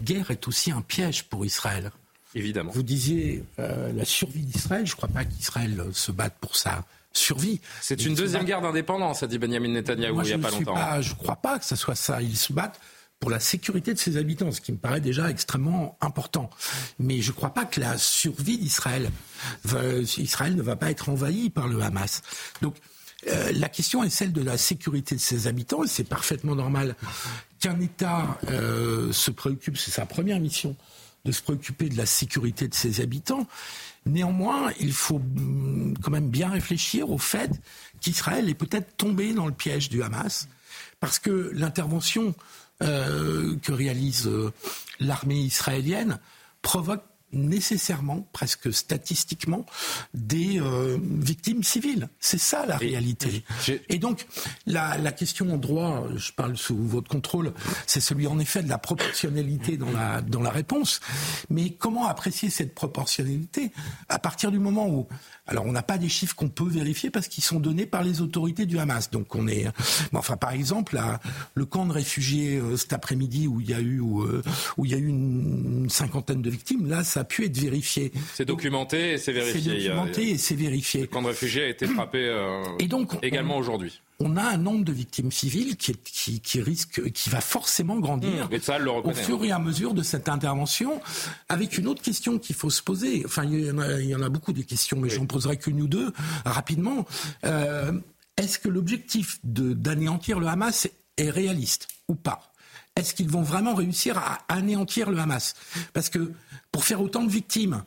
guerre 0.03 0.31
est 0.31 0.47
aussi 0.47 0.71
un 0.71 0.83
piège 0.83 1.25
pour 1.25 1.45
Israël. 1.45 1.91
Évidemment. 2.35 2.71
Vous 2.73 2.83
disiez 2.83 3.43
euh, 3.59 3.93
la 3.93 4.05
survie 4.05 4.45
d'Israël. 4.45 4.87
Je 4.87 4.93
ne 4.93 4.97
crois 4.97 5.09
pas 5.09 5.25
qu'Israël 5.25 5.83
se 5.93 6.13
batte 6.13 6.35
pour 6.41 6.57
sa 6.57 6.85
survie. 7.13 7.61
C'est 7.81 8.05
une 8.05 8.15
deuxième 8.15 8.45
guerre 8.45 8.61
d'indépendance, 8.61 9.23
a 9.23 9.27
dit 9.27 9.39
Benjamin 9.39 9.69
Netanyahu 9.69 10.15
il 10.23 10.23
n'y 10.23 10.33
a 10.33 10.39
pas 10.39 10.51
longtemps. 10.51 10.75
Pas, 10.75 11.01
je 11.01 11.15
ne 11.15 11.17
crois 11.17 11.37
pas 11.37 11.59
que 11.59 11.65
ce 11.65 11.75
soit 11.75 11.95
ça. 11.95 12.21
Ils 12.21 12.37
se 12.37 12.53
battent 12.53 12.79
pour 13.19 13.31
la 13.31 13.41
sécurité 13.41 13.95
de 13.95 13.99
ses 13.99 14.17
habitants, 14.17 14.53
ce 14.53 14.61
qui 14.61 14.71
me 14.71 14.77
paraît 14.77 15.01
déjà 15.01 15.29
extrêmement 15.29 15.97
important. 16.01 16.51
Mais 17.01 17.21
je 17.21 17.31
ne 17.31 17.37
crois 17.37 17.53
pas 17.53 17.65
que 17.65 17.81
la 17.81 17.99
survie 17.99 18.59
d'Israël, 18.59 19.11
Israël 20.19 20.55
ne 20.55 20.63
va 20.63 20.77
pas 20.77 20.91
être 20.91 21.09
envahi 21.09 21.51
par 21.51 21.67
le 21.67 21.81
Hamas. 21.83 22.23
Donc 22.63 22.75
euh, 23.27 23.51
la 23.53 23.69
question 23.69 24.05
est 24.05 24.11
celle 24.11 24.33
de 24.33 24.43
la 24.43 24.57
sécurité 24.57 25.15
de 25.15 25.21
ses 25.21 25.47
habitants, 25.49 25.83
et 25.83 25.89
c'est 25.89 26.05
parfaitement 26.05 26.55
normal 26.55 26.95
qu'un 27.59 27.79
État 27.81 28.39
euh, 28.49 29.13
se 29.13 29.31
préoccupe, 29.31 29.77
c'est 29.77 29.91
sa 29.91 30.07
première 30.07 30.39
mission, 30.39 30.77
de 31.25 31.33
se 31.33 31.43
préoccuper 31.43 31.89
de 31.89 31.97
la 31.97 32.07
sécurité 32.07 32.69
de 32.69 32.75
ses 32.75 33.01
habitants. 33.01 33.47
Néanmoins, 34.07 34.71
il 34.79 34.93
faut 34.93 35.19
mm, 35.19 35.95
quand 36.01 36.13
même 36.13 36.31
bien 36.31 36.51
réfléchir 36.51 37.11
au 37.11 37.19
fait 37.19 37.51
qu'Israël 38.01 38.49
est 38.49 38.55
peut-être 38.55 38.97
tombé 38.97 39.35
dans 39.35 39.47
le 39.47 39.53
piège 39.53 39.89
du 39.89 40.03
Hamas, 40.03 40.49
parce 41.01 41.19
que 41.19 41.51
l'intervention 41.55 42.35
euh, 42.85 43.57
que 43.63 43.73
réalise 43.73 44.31
l'armée 45.01 45.41
israélienne 45.41 46.21
provoque 46.63 47.03
nécessairement, 47.33 48.27
presque 48.33 48.73
statistiquement, 48.73 49.67
des 50.15 50.61
euh, 50.61 50.99
victimes 51.03 51.63
civiles. 51.63 52.09
C'est 52.21 52.39
ça 52.39 52.67
la 52.67 52.77
réalité. 52.77 53.45
Et 53.89 53.99
donc, 53.99 54.27
la, 54.67 54.99
la, 54.99 55.13
question 55.13 55.53
en 55.53 55.57
droit, 55.57 56.07
je 56.17 56.33
parle 56.33 56.57
sous 56.57 56.77
votre 56.77 57.09
contrôle, 57.09 57.53
c'est 57.87 58.01
celui 58.01 58.27
en 58.27 58.39
effet 58.39 58.63
de 58.63 58.69
la 58.69 58.79
proportionnalité 58.79 59.77
dans 59.77 59.91
la, 59.91 60.23
dans 60.23 60.43
la 60.43 60.51
réponse. 60.51 61.01
Mais 61.51 61.71
comment 61.71 62.07
apprécier 62.07 62.51
cette 62.51 62.75
proportionnalité 62.75 63.73
à 64.09 64.19
partir 64.19 64.51
du 64.51 64.59
moment 64.59 64.89
où 64.89 65.09
alors, 65.49 65.65
on 65.65 65.73
n'a 65.73 65.83
pas 65.83 65.97
des 65.97 66.11
chiffres 66.11 66.37
qu'on 66.37 66.51
peut 66.51 66.69
vérifier 66.69 67.11
parce 67.11 67.27
qu'ils 67.27 67.43
sont 67.43 67.59
donnés 67.59 67.87
par 67.87 68.05
les 68.05 68.21
autorités 68.21 68.67
du 68.67 68.79
Hamas. 68.79 69.11
Donc, 69.11 69.35
on 69.35 69.49
est. 69.49 69.67
enfin, 70.13 70.37
par 70.37 70.53
exemple, 70.53 71.01
le 71.55 71.65
camp 71.65 71.87
de 71.87 71.93
réfugiés 71.93 72.59
euh, 72.59 72.77
cet 72.77 72.93
après-midi 72.93 73.49
où 73.49 73.61
il 73.61 73.71
y 73.71 73.75
a 73.75 73.81
eu 73.81 73.99
où, 73.99 74.23
euh, 74.23 74.43
où 74.77 74.85
il 74.85 74.93
y 74.93 74.95
a 74.95 74.99
eu 74.99 75.07
une, 75.09 75.89
cinquantaine 75.89 76.43
de 76.43 76.51
victimes, 76.51 76.87
là, 76.87 77.03
ça 77.03 77.18
a 77.19 77.25
pu 77.25 77.45
être 77.45 77.59
vérifié. 77.59 78.13
C'est 78.35 78.45
documenté 78.45 79.13
et 79.13 79.19
c'est 79.19 79.33
vérifié. 79.33 79.61
C'est 79.61 79.89
documenté 79.89 80.31
et 80.31 80.39
c'est 80.39 80.55
vérifié. 80.55 81.03
Le 81.03 81.07
camp 81.09 81.23
de 81.23 81.29
réfugiés 81.29 81.65
a 81.65 81.69
été 81.69 81.87
frappé 81.87 82.19
euh, 82.25 82.63
et 82.79 82.87
donc, 82.87 83.13
également 83.23 83.57
aujourd'hui 83.57 84.01
on 84.21 84.37
a 84.37 84.43
un 84.43 84.57
nombre 84.57 84.85
de 84.85 84.93
victimes 84.93 85.31
civiles 85.31 85.77
qui, 85.77 85.95
qui, 85.95 86.41
qui 86.41 86.61
risque, 86.61 87.13
qui 87.13 87.31
va 87.31 87.41
forcément 87.41 87.99
grandir 87.99 88.49
mmh, 88.51 88.59
ça, 88.61 88.79
le 88.79 88.91
au 88.91 89.15
fur 89.15 89.45
et 89.45 89.53
à 89.53 89.59
mesure 89.59 89.95
de 89.95 90.03
cette 90.03 90.29
intervention. 90.29 91.01
Avec 91.49 91.79
une 91.79 91.87
autre 91.87 92.03
question 92.03 92.39
qu'il 92.39 92.57
faut 92.57 92.71
se 92.71 92.83
poser. 92.83 93.23
Enfin, 93.25 93.45
il 93.45 93.67
y 93.67 93.71
en 93.71 93.79
a, 93.79 94.01
il 94.01 94.09
y 94.09 94.15
en 94.15 94.23
a 94.23 94.29
beaucoup 94.29 94.53
des 94.53 94.65
questions, 94.65 94.99
mais 94.99 95.09
j'en 95.09 95.27
poserai 95.27 95.57
qu'une 95.57 95.81
ou 95.83 95.87
deux 95.87 96.13
rapidement. 96.45 97.07
Euh, 97.45 97.93
Est-ce 98.37 98.59
que 98.59 98.69
l'objectif 98.69 99.39
d'anéantir 99.45 100.41
le 100.41 100.49
Hamas 100.49 100.89
est 101.17 101.31
réaliste 101.31 101.87
ou 102.09 102.17
pas? 102.17 102.53
Est-ce 102.97 103.15
qu'ils 103.15 103.31
vont 103.31 103.43
vraiment 103.43 103.75
réussir 103.77 104.19
à 104.19 104.41
anéantir 104.49 105.11
le 105.11 105.19
Hamas? 105.19 105.55
Parce 105.93 106.09
que 106.09 106.33
pour 106.73 106.85
faire 106.85 107.01
autant 107.01 107.25
de 107.25 107.31
victimes, 107.31 107.83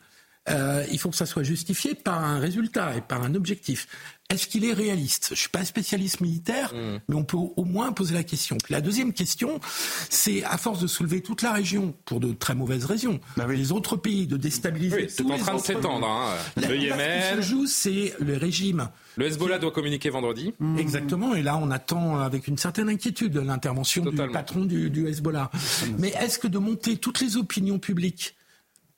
euh, 0.48 0.84
il 0.90 0.98
faut 0.98 1.08
que 1.10 1.16
ça 1.16 1.26
soit 1.26 1.44
justifié 1.44 1.94
par 1.94 2.22
un 2.22 2.40
résultat 2.40 2.96
et 2.96 3.00
par 3.00 3.22
un 3.22 3.34
objectif. 3.34 3.86
Est-ce 4.28 4.48
qu'il 4.48 4.64
est 4.64 4.72
réaliste? 4.72 5.28
Je 5.30 5.38
suis 5.38 5.48
pas 5.48 5.60
un 5.60 5.64
spécialiste 5.64 6.20
militaire, 6.20 6.74
mm. 6.74 7.00
mais 7.08 7.14
on 7.14 7.22
peut 7.22 7.36
au 7.36 7.64
moins 7.64 7.92
poser 7.92 8.14
la 8.14 8.24
question. 8.24 8.56
Puis 8.56 8.72
la 8.72 8.80
deuxième 8.80 9.12
question, 9.12 9.60
c'est 10.08 10.42
à 10.42 10.56
force 10.56 10.80
de 10.80 10.86
soulever 10.88 11.20
toute 11.20 11.42
la 11.42 11.52
région 11.52 11.94
pour 12.06 12.18
de 12.18 12.32
très 12.32 12.56
mauvaises 12.56 12.86
raisons, 12.86 13.20
bah 13.36 13.46
les 13.46 13.70
autres 13.70 13.96
pays, 13.96 14.26
de 14.26 14.36
déstabiliser. 14.36 15.02
Oui, 15.02 15.06
c'est 15.08 15.30
en 15.30 15.38
train 15.38 15.54
de 15.54 15.60
s'étendre. 15.60 16.08
Hein. 16.08 16.34
Le 16.56 16.76
Yémen. 16.76 17.22
Ce 17.22 17.36
qui 17.36 17.42
se 17.42 17.48
joue, 17.48 17.66
c'est 17.66 18.14
le 18.18 18.36
régime. 18.36 18.88
Le 19.16 19.26
Hezbollah 19.26 19.58
doit 19.58 19.70
communiquer 19.70 20.10
vendredi. 20.10 20.54
Mm. 20.58 20.78
Exactement. 20.78 21.34
Et 21.34 21.42
là, 21.42 21.56
on 21.56 21.70
attend 21.70 22.18
avec 22.18 22.48
une 22.48 22.58
certaine 22.58 22.88
inquiétude 22.88 23.36
l'intervention 23.36 24.04
du 24.06 24.16
patron 24.32 24.64
du, 24.64 24.90
du 24.90 25.06
Hezbollah. 25.06 25.50
Mais 25.98 26.08
est-ce 26.18 26.40
que 26.40 26.48
de 26.48 26.58
monter 26.58 26.96
toutes 26.96 27.20
les 27.20 27.36
opinions 27.36 27.78
publiques 27.78 28.34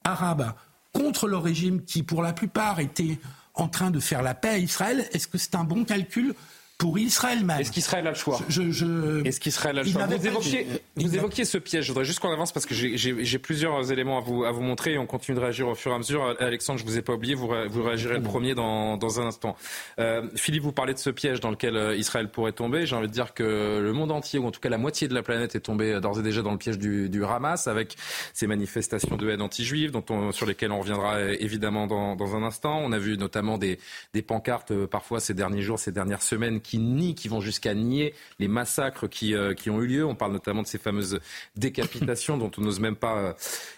arabes 0.05 0.53
contre 0.93 1.27
le 1.27 1.37
régime 1.37 1.83
qui, 1.85 2.03
pour 2.03 2.23
la 2.23 2.33
plupart, 2.33 2.79
était 2.81 3.19
en 3.55 3.69
train 3.69 3.91
de 3.91 4.01
faire 4.01 4.23
la 4.23 4.35
paix 4.35 4.49
à 4.49 4.59
Israël, 4.59 5.09
est-ce 5.13 5.29
que 5.29 5.39
c'est 5.39 5.55
un 5.55 5.65
bon 5.65 5.85
calcul 5.85 6.35
pour 6.79 6.99
Israël 6.99 7.45
même. 7.45 7.61
Est-ce 7.61 7.73
qu'Israël 7.73 8.07
a 8.07 8.11
le 8.11 8.17
choix? 8.17 8.41
Je, 8.49 8.71
je... 8.71 9.25
Est-ce 9.25 9.41
qu'Israël 9.41 9.79
a 9.79 9.83
le 9.83 9.89
choix? 9.89 10.07
Vous, 10.07 10.27
évoquiez, 10.27 10.67
vous 10.97 11.15
évoquiez, 11.15 11.45
ce 11.45 11.59
piège. 11.59 11.85
Je 11.85 11.93
voudrais 11.93 12.05
juste 12.05 12.19
qu'on 12.19 12.33
avance 12.33 12.53
parce 12.53 12.67
que 12.67 12.75
j'ai 12.75 13.39
plusieurs 13.39 13.93
éléments 13.93 14.19
à 14.19 14.21
vous, 14.21 14.45
à 14.45 14.51
vous 14.51 14.61
montrer 14.61 14.95
et 14.95 14.99
on 14.99 15.07
continue 15.07 15.37
de 15.37 15.41
réagir 15.41 15.69
au 15.69 15.75
fur 15.75 15.93
et 15.93 15.95
à 15.95 15.99
mesure. 15.99 16.37
Alexandre, 16.41 16.79
je 16.81 16.85
vous 16.85 16.99
ai 16.99 17.03
pas 17.03 17.15
oublié, 17.15 17.35
vous, 17.35 17.49
vous 17.69 17.83
réagirez 17.83 18.17
le 18.17 18.23
premier 18.23 18.55
dans, 18.55 18.97
dans 18.97 19.21
un 19.21 19.27
instant. 19.27 19.57
Euh, 19.99 20.29
Philippe, 20.35 20.63
vous 20.63 20.73
parlez 20.73 20.95
de 20.95 20.99
ce 20.99 21.11
piège 21.11 21.41
dans 21.41 21.51
lequel 21.51 21.77
euh, 21.77 21.97
Israël 21.97 22.29
pourrait 22.29 22.53
tomber. 22.53 22.87
J'ai 22.87 22.97
envie 22.97 23.09
de 23.09 23.13
dire 23.13 23.35
que 23.35 23.81
le 23.81 23.93
monde 23.93 24.11
entier, 24.11 24.39
ou 24.39 24.47
en 24.47 24.51
tout 24.51 24.61
cas 24.61 24.69
la 24.69 24.79
moitié 24.79 25.09
de 25.09 25.15
la 25.15 25.23
planète, 25.23 25.55
est 25.55 25.61
tombé 25.61 25.93
euh, 25.93 26.01
d'ores 26.01 26.19
et 26.19 26.23
déjà 26.23 26.43
dans 26.43 26.53
le 26.53 26.59
piège 26.59 26.79
du, 26.79 27.09
du 27.09 27.25
Hamas 27.25 27.69
avec 27.69 27.97
ces 28.33 28.47
manifestations 28.47 29.17
de 29.17 29.31
haine 29.31 29.43
anti-juive 29.43 29.93
sur 30.33 30.47
lesquelles 30.47 30.73
on 30.73 30.81
reviendra 30.81 31.23
évidemment 31.23 31.87
dans, 31.87 32.17
dans 32.17 32.35
un 32.35 32.43
instant. 32.43 32.81
On 32.83 32.93
a 32.93 32.99
vu 32.99 33.17
notamment 33.17 33.59
des, 33.59 33.79
des 34.13 34.23
pancartes 34.23 34.75
parfois 34.87 35.21
ces 35.21 35.35
derniers 35.35 35.63
jours, 35.63 35.79
ces 35.79 35.93
dernières 35.93 36.23
semaines 36.23 36.61
qui 36.65 36.79
nient, 36.79 37.15
qui 37.15 37.29
vont 37.29 37.41
jusqu'à 37.41 37.75
nier 37.75 38.15
les 38.41 38.49
massacres 38.49 39.09
qui, 39.09 39.35
euh, 39.35 39.55
qui 39.55 39.71
ont 39.71 39.81
eu 39.81 39.87
lieu. 39.87 40.05
On 40.05 40.17
parle 40.17 40.33
notamment 40.33 40.63
de 40.63 40.67
ces 40.67 40.79
fameuses 40.79 41.21
décapitations 41.57 42.37
dont 42.37 42.51
on 42.59 42.63
n'ose 42.63 42.81
même 42.81 42.97
pas 42.97 43.37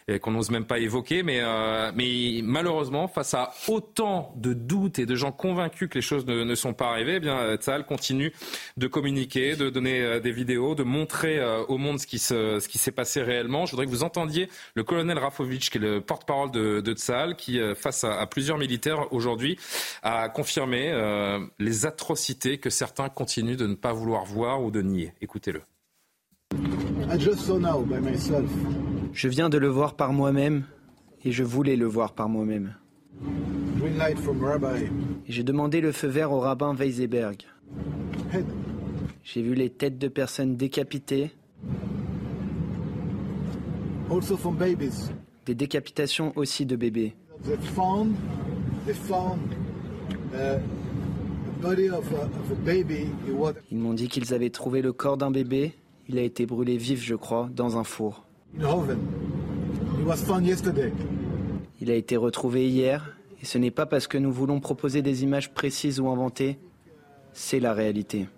euh, 0.08 0.18
qu'on 0.18 0.30
n'ose 0.30 0.50
même 0.50 0.64
pas 0.64 0.78
évoquer. 0.78 1.22
Mais, 1.22 1.40
euh, 1.42 1.90
mais 1.94 2.40
malheureusement, 2.42 3.08
face 3.08 3.34
à 3.34 3.52
autant 3.68 4.32
de 4.36 4.54
doutes 4.54 4.98
et 4.98 5.06
de 5.06 5.14
gens 5.14 5.32
convaincus 5.32 5.88
que 5.90 5.96
les 5.96 6.02
choses 6.02 6.24
ne, 6.26 6.54
sont 6.54 6.72
pas 6.72 6.88
arrivées, 6.88 7.16
eh 7.16 7.20
bien 7.20 7.56
Tzal 7.56 7.84
continue 7.84 8.32
de 8.76 8.86
communiquer, 8.86 9.56
de 9.56 9.68
donner 9.68 10.20
des 10.20 10.32
vidéos, 10.32 10.74
de 10.74 10.84
montrer 10.84 11.44
au 11.68 11.76
monde 11.76 11.98
ce 11.98 12.06
qui 12.06 12.18
se, 12.18 12.60
ce 12.60 12.68
qui 12.68 12.78
s'est 12.78 12.92
passé 12.92 13.20
réellement. 13.22 13.66
Je 13.66 13.72
voudrais 13.72 13.84
que 13.84 13.90
vous 13.90 14.04
entendiez 14.04 14.48
le 14.74 14.84
colonel 14.84 15.18
Rafovitch, 15.18 15.70
qui 15.70 15.78
est 15.78 15.80
le 15.80 16.00
porte-parole 16.00 16.50
de, 16.50 16.80
de 16.80 16.94
qui 17.34 17.60
face 17.74 18.04
à 18.04 18.26
plusieurs 18.26 18.58
militaires 18.58 19.12
aujourd'hui 19.12 19.58
a 20.02 20.28
confirmé 20.28 20.92
les 21.58 21.86
atrocités 21.86 22.58
que 22.58 22.70
certains 22.76 23.08
continuent 23.08 23.56
de 23.56 23.66
ne 23.66 23.74
pas 23.74 23.92
vouloir 23.92 24.24
voir 24.24 24.62
ou 24.62 24.70
de 24.70 24.82
nier. 24.82 25.14
Écoutez-le. 25.20 25.62
Je 29.12 29.28
viens 29.28 29.48
de 29.48 29.58
le 29.58 29.68
voir 29.68 29.94
par 29.94 30.12
moi-même 30.12 30.64
et 31.24 31.32
je 31.32 31.42
voulais 31.42 31.76
le 31.76 31.86
voir 31.86 32.12
par 32.12 32.28
moi-même. 32.28 32.74
J'ai 35.26 35.42
demandé 35.42 35.80
le 35.80 35.92
feu 35.92 36.08
vert 36.08 36.32
au 36.32 36.40
rabbin 36.40 36.74
Weiseberg. 36.74 37.42
J'ai 39.24 39.42
vu 39.42 39.54
les 39.54 39.70
têtes 39.70 39.98
de 39.98 40.08
personnes 40.08 40.56
décapitées. 40.56 41.30
Des 45.46 45.54
décapitations 45.54 46.32
aussi 46.36 46.66
de 46.66 46.76
bébés. 46.76 47.14
Ils 53.70 53.78
m'ont 53.78 53.94
dit 53.94 54.08
qu'ils 54.08 54.34
avaient 54.34 54.50
trouvé 54.50 54.82
le 54.82 54.92
corps 54.92 55.16
d'un 55.16 55.30
bébé. 55.30 55.74
Il 56.08 56.18
a 56.18 56.22
été 56.22 56.46
brûlé 56.46 56.76
vif, 56.76 57.02
je 57.02 57.14
crois, 57.14 57.48
dans 57.52 57.78
un 57.78 57.84
four. 57.84 58.24
Il 61.80 61.90
a 61.90 61.94
été 61.94 62.16
retrouvé 62.16 62.68
hier, 62.68 63.16
et 63.42 63.44
ce 63.44 63.58
n'est 63.58 63.70
pas 63.70 63.86
parce 63.86 64.06
que 64.06 64.18
nous 64.18 64.32
voulons 64.32 64.60
proposer 64.60 65.02
des 65.02 65.24
images 65.24 65.52
précises 65.52 66.00
ou 66.00 66.08
inventées, 66.08 66.58
c'est 67.32 67.60
la 67.60 67.74
réalité. 67.74 68.28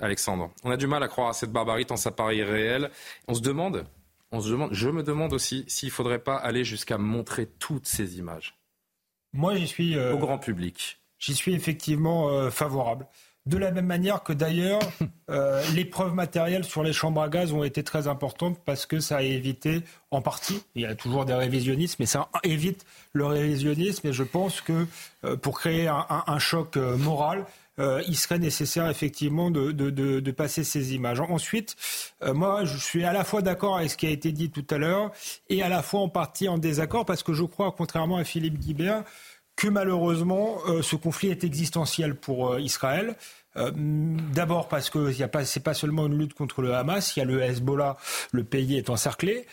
Alexandre, 0.00 0.50
on 0.62 0.70
a 0.70 0.76
du 0.76 0.86
mal 0.86 1.02
à 1.02 1.08
croire 1.08 1.28
à 1.28 1.32
cette 1.32 1.50
barbarie 1.50 1.86
tant 1.86 1.96
ça 1.96 2.10
paraît 2.10 2.42
réel. 2.44 2.90
On 3.26 3.34
se 3.34 3.40
demande, 3.40 3.84
on 4.30 4.40
se 4.40 4.50
demande, 4.50 4.72
je 4.72 4.88
me 4.90 5.02
demande 5.02 5.32
aussi 5.32 5.64
s'il 5.66 5.88
ne 5.88 5.92
faudrait 5.92 6.18
pas 6.18 6.36
aller 6.36 6.64
jusqu'à 6.64 6.98
montrer 6.98 7.46
toutes 7.46 7.86
ces 7.86 8.18
images. 8.18 8.57
Moi, 9.32 9.56
j'y 9.56 9.66
suis. 9.66 9.96
Euh, 9.96 10.14
au 10.14 10.18
grand 10.18 10.38
public. 10.38 10.98
J'y 11.18 11.34
suis 11.34 11.54
effectivement 11.54 12.28
euh, 12.28 12.50
favorable. 12.50 13.06
De 13.46 13.56
la 13.56 13.70
même 13.70 13.86
manière 13.86 14.22
que 14.22 14.32
d'ailleurs, 14.32 14.80
euh, 15.30 15.62
les 15.74 15.84
preuves 15.84 16.14
matérielles 16.14 16.64
sur 16.64 16.82
les 16.82 16.92
chambres 16.92 17.22
à 17.22 17.28
gaz 17.28 17.52
ont 17.52 17.64
été 17.64 17.82
très 17.82 18.06
importantes 18.06 18.58
parce 18.64 18.84
que 18.84 19.00
ça 19.00 19.18
a 19.18 19.22
évité, 19.22 19.80
en 20.10 20.20
partie, 20.20 20.62
il 20.74 20.82
y 20.82 20.86
a 20.86 20.94
toujours 20.94 21.24
des 21.24 21.34
révisionnistes, 21.34 21.98
mais 21.98 22.06
ça 22.06 22.28
évite 22.44 22.84
le 23.12 23.26
révisionnisme. 23.26 24.06
Et 24.06 24.12
je 24.12 24.22
pense 24.22 24.60
que 24.60 24.86
pour 25.36 25.58
créer 25.58 25.88
un, 25.88 26.06
un 26.26 26.38
choc 26.38 26.76
moral, 26.76 27.46
euh, 27.78 28.02
il 28.08 28.16
serait 28.16 28.38
nécessaire 28.38 28.88
effectivement 28.88 29.50
de, 29.50 29.70
de, 29.72 29.90
de, 29.90 30.30
passer 30.32 30.64
ces 30.64 30.94
images. 30.94 31.20
Ensuite, 31.20 31.76
euh, 32.22 32.34
moi, 32.34 32.64
je 32.64 32.76
suis 32.76 33.04
à 33.04 33.12
la 33.12 33.24
fois 33.24 33.42
d'accord 33.42 33.76
avec 33.78 33.90
ce 33.90 33.96
qui 33.96 34.06
a 34.06 34.10
été 34.10 34.32
dit 34.32 34.50
tout 34.50 34.66
à 34.70 34.78
l'heure 34.78 35.12
et 35.48 35.62
à 35.62 35.68
la 35.68 35.82
fois 35.82 36.00
en 36.00 36.08
partie 36.08 36.48
en 36.48 36.58
désaccord 36.58 37.04
parce 37.04 37.22
que 37.22 37.32
je 37.32 37.44
crois, 37.44 37.72
contrairement 37.76 38.16
à 38.16 38.24
Philippe 38.24 38.58
Guibert, 38.58 39.04
que 39.56 39.68
malheureusement, 39.68 40.58
euh, 40.68 40.82
ce 40.82 40.96
conflit 40.96 41.30
est 41.30 41.44
existentiel 41.44 42.14
pour 42.14 42.58
Israël. 42.58 43.16
D'abord 44.34 44.68
parce 44.68 44.88
que 44.88 45.10
ce 45.10 45.20
n'est 45.20 45.28
pas, 45.28 45.74
seulement 45.74 46.06
une 46.06 46.16
lutte 46.16 46.34
contre 46.34 46.62
le 46.62 46.74
Hamas, 46.74 47.16
il 47.16 47.18
y 47.18 47.22
a 47.22 47.24
le 47.24 47.42
Hezbollah, 47.42 47.96
le 48.30 48.44
pays 48.44 48.76
est 48.76 48.88
encerclé. 48.88 49.46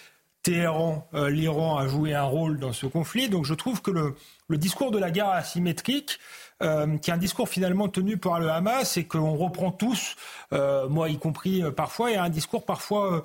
Téhéran, 0.44 1.10
l'Iran 1.30 1.78
a 1.78 1.88
joué 1.88 2.14
un 2.14 2.22
rôle 2.22 2.60
dans 2.60 2.72
ce 2.72 2.86
conflit. 2.86 3.30
Donc 3.30 3.46
je 3.46 3.56
trouve 3.56 3.82
que 3.82 3.90
le 3.90 4.58
discours 4.58 4.92
de 4.92 5.00
la 5.00 5.10
guerre 5.10 5.30
asymétrique 5.30 6.20
euh, 6.64 6.98
qui 6.98 7.10
est 7.10 7.14
un 7.14 7.18
discours 7.18 7.50
finalement 7.50 7.90
tenu 7.90 8.16
par 8.16 8.40
le 8.40 8.50
Hamas 8.50 8.96
et 8.96 9.04
qu'on 9.04 9.36
reprend 9.36 9.72
tous, 9.72 10.16
euh, 10.54 10.88
moi 10.88 11.10
y 11.10 11.18
compris 11.18 11.62
euh, 11.62 11.72
parfois, 11.72 12.12
et 12.12 12.16
un 12.16 12.30
discours 12.30 12.64
parfois 12.64 13.24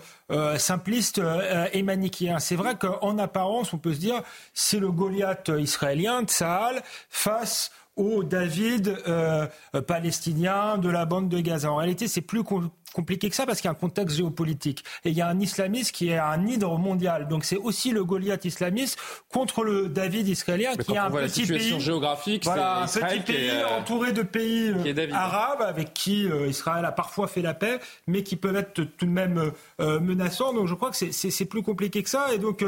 simpliste 0.59 1.21
et 1.73 1.83
manichéen. 1.83 2.41
C'est 2.41 2.57
vrai 2.57 2.77
qu'en 2.77 3.19
apparence, 3.19 3.73
on 3.73 3.79
peut 3.79 3.95
se 3.95 4.01
dire 4.01 4.23
c'est 4.53 4.81
le 4.81 4.91
Goliath 4.91 5.51
israélien, 5.57 6.25
Tsahal, 6.25 6.83
face 7.09 7.71
au 7.97 8.23
David 8.23 8.97
palestinien 9.87 10.79
de 10.79 10.89
la 10.89 11.05
bande 11.05 11.29
de 11.29 11.41
Gaza. 11.41 11.71
En 11.71 11.77
réalité, 11.77 12.09
c'est 12.09 12.21
plus 12.21 12.43
compliqué 12.93 13.29
que 13.29 13.37
ça 13.37 13.47
parce 13.47 13.61
qu'il 13.61 13.67
y 13.67 13.69
a 13.69 13.73
un 13.73 13.75
contexte 13.75 14.17
géopolitique. 14.17 14.85
Et 15.05 15.11
il 15.11 15.17
y 15.17 15.21
a 15.21 15.29
un 15.29 15.41
islamiste 15.41 15.93
qui 15.93 16.09
est 16.09 16.19
un 16.19 16.47
hydre 16.47 16.79
mondial. 16.79 17.29
Donc 17.29 17.45
c'est 17.45 17.57
aussi 17.57 17.91
le 17.91 18.05
Goliath 18.05 18.45
islamiste 18.45 18.99
contre 19.33 19.65
le 19.65 19.89
David 19.89 20.29
israélien 20.29 20.75
qui 20.75 20.93
est 20.93 20.99
un 20.99 21.11
petit 21.11 21.47
pays 21.47 21.81
géographique. 21.81 22.45
Voilà, 22.45 22.83
un 22.83 22.87
petit 22.87 23.21
pays 23.21 23.51
euh, 23.51 23.79
entouré 23.79 24.13
de 24.13 24.23
pays 24.23 24.69
euh, 24.71 25.13
arabes 25.13 25.63
avec 25.63 25.95
qui 25.95 26.27
euh, 26.27 26.49
Israël 26.49 26.85
a 26.85 26.93
parfois 26.93 27.29
fait 27.29 27.43
la 27.43 27.55
paix, 27.55 27.79
mais 28.07 28.23
qui 28.23 28.37
peuvent 28.37 28.57
être 28.57 28.73
tout 28.73 29.07
de 29.07 29.11
même 29.11 29.53
menaçants. 29.79 30.53
Donc 30.53 30.67
je 30.67 30.75
crois 30.75 30.91
que 30.91 30.97
c'est 30.97 31.45
plus 31.45 31.63
compliqué 31.63 32.03
que 32.03 32.11
ça. 32.11 32.35
Et 32.35 32.39
donc 32.39 32.65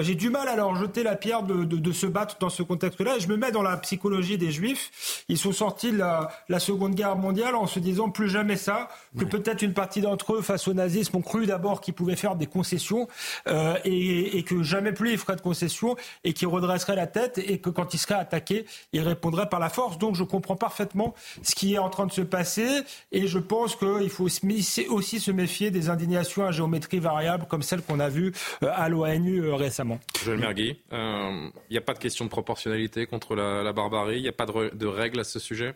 j'ai 0.00 0.14
du 0.14 0.30
mal 0.30 0.48
à 0.48 0.56
leur 0.56 0.74
jeter 0.76 1.02
la 1.02 1.16
pierre 1.16 1.42
de, 1.42 1.64
de, 1.64 1.76
de 1.76 1.92
se 1.92 2.06
battre 2.06 2.36
dans 2.40 2.50
ce 2.50 2.62
contexte-là. 2.62 3.16
Et 3.16 3.20
je 3.20 3.28
me 3.28 3.36
mets 3.36 3.52
dans 3.52 3.62
la 3.62 3.76
psychologie 3.76 4.38
des 4.38 4.50
Juifs. 4.50 5.24
Ils 5.28 5.38
sont 5.38 5.52
sortis 5.52 5.92
de 5.92 5.98
la, 5.98 6.30
la 6.48 6.58
Seconde 6.58 6.94
Guerre 6.94 7.16
mondiale 7.16 7.54
en 7.54 7.66
se 7.66 7.78
disant 7.78 8.10
plus 8.10 8.28
jamais 8.28 8.56
ça, 8.56 8.88
que 9.18 9.24
peut 9.24 9.43
peut-être 9.44 9.62
une 9.62 9.74
partie 9.74 10.00
d'entre 10.00 10.34
eux, 10.34 10.42
face 10.42 10.66
au 10.68 10.74
nazisme, 10.74 11.16
ont 11.16 11.22
cru 11.22 11.46
d'abord 11.46 11.80
qu'ils 11.80 11.94
pouvaient 11.94 12.16
faire 12.16 12.36
des 12.36 12.46
concessions 12.46 13.08
euh, 13.46 13.76
et, 13.84 14.42
que 14.44 14.62
jamais 14.62 14.92
plus 14.92 15.12
ils 15.12 15.18
feraient 15.18 15.36
de 15.36 15.40
concessions 15.40 15.96
et 16.24 16.32
qu'ils 16.32 16.48
redresseraient 16.48 16.96
la 16.96 17.06
tête 17.06 17.38
et 17.38 17.58
que 17.58 17.70
quand 17.70 17.94
ils 17.94 17.98
seraient 17.98 18.14
attaqués, 18.14 18.66
ils 18.92 19.00
répondraient 19.00 19.48
par 19.48 19.60
la 19.60 19.68
force. 19.68 19.98
Donc 19.98 20.16
je 20.16 20.24
comprends 20.24 20.56
parfaitement 20.56 21.14
ce 21.42 21.54
qui 21.54 21.74
est 21.74 21.78
en 21.78 21.90
train 21.90 22.06
de 22.06 22.12
se 22.12 22.20
passer 22.20 22.82
et 23.12 23.26
je 23.26 23.38
pense 23.38 23.76
qu'il 23.76 24.10
faut 24.10 24.24
aussi 24.24 25.20
se 25.20 25.30
méfier 25.30 25.70
des 25.70 25.88
indignations 25.88 26.44
à 26.44 26.50
géométrie 26.50 26.98
variable 26.98 27.46
comme 27.48 27.62
celle 27.62 27.82
qu'on 27.82 28.00
a 28.00 28.08
vue 28.08 28.32
euh, 28.62 28.70
à 28.74 28.88
l'ONU 28.88 29.44
euh, 29.44 29.54
récemment. 29.54 30.00
Joël 30.24 30.38
Mergui, 30.38 30.78
il 30.92 31.50
n'y 31.70 31.78
a 31.78 31.82
pas 31.82 31.94
de 31.94 31.98
question 31.98 32.24
de 32.24 32.30
proportionnalité 32.30 33.06
contre 33.06 33.34
la, 33.34 33.72
barbarie, 33.72 34.16
il 34.16 34.22
n'y 34.22 34.28
a 34.28 34.32
pas 34.32 34.46
de, 34.46 34.74
de 34.74 34.86
règle 34.86 35.20
à 35.20 35.24
ce 35.24 35.38
sujet? 35.38 35.74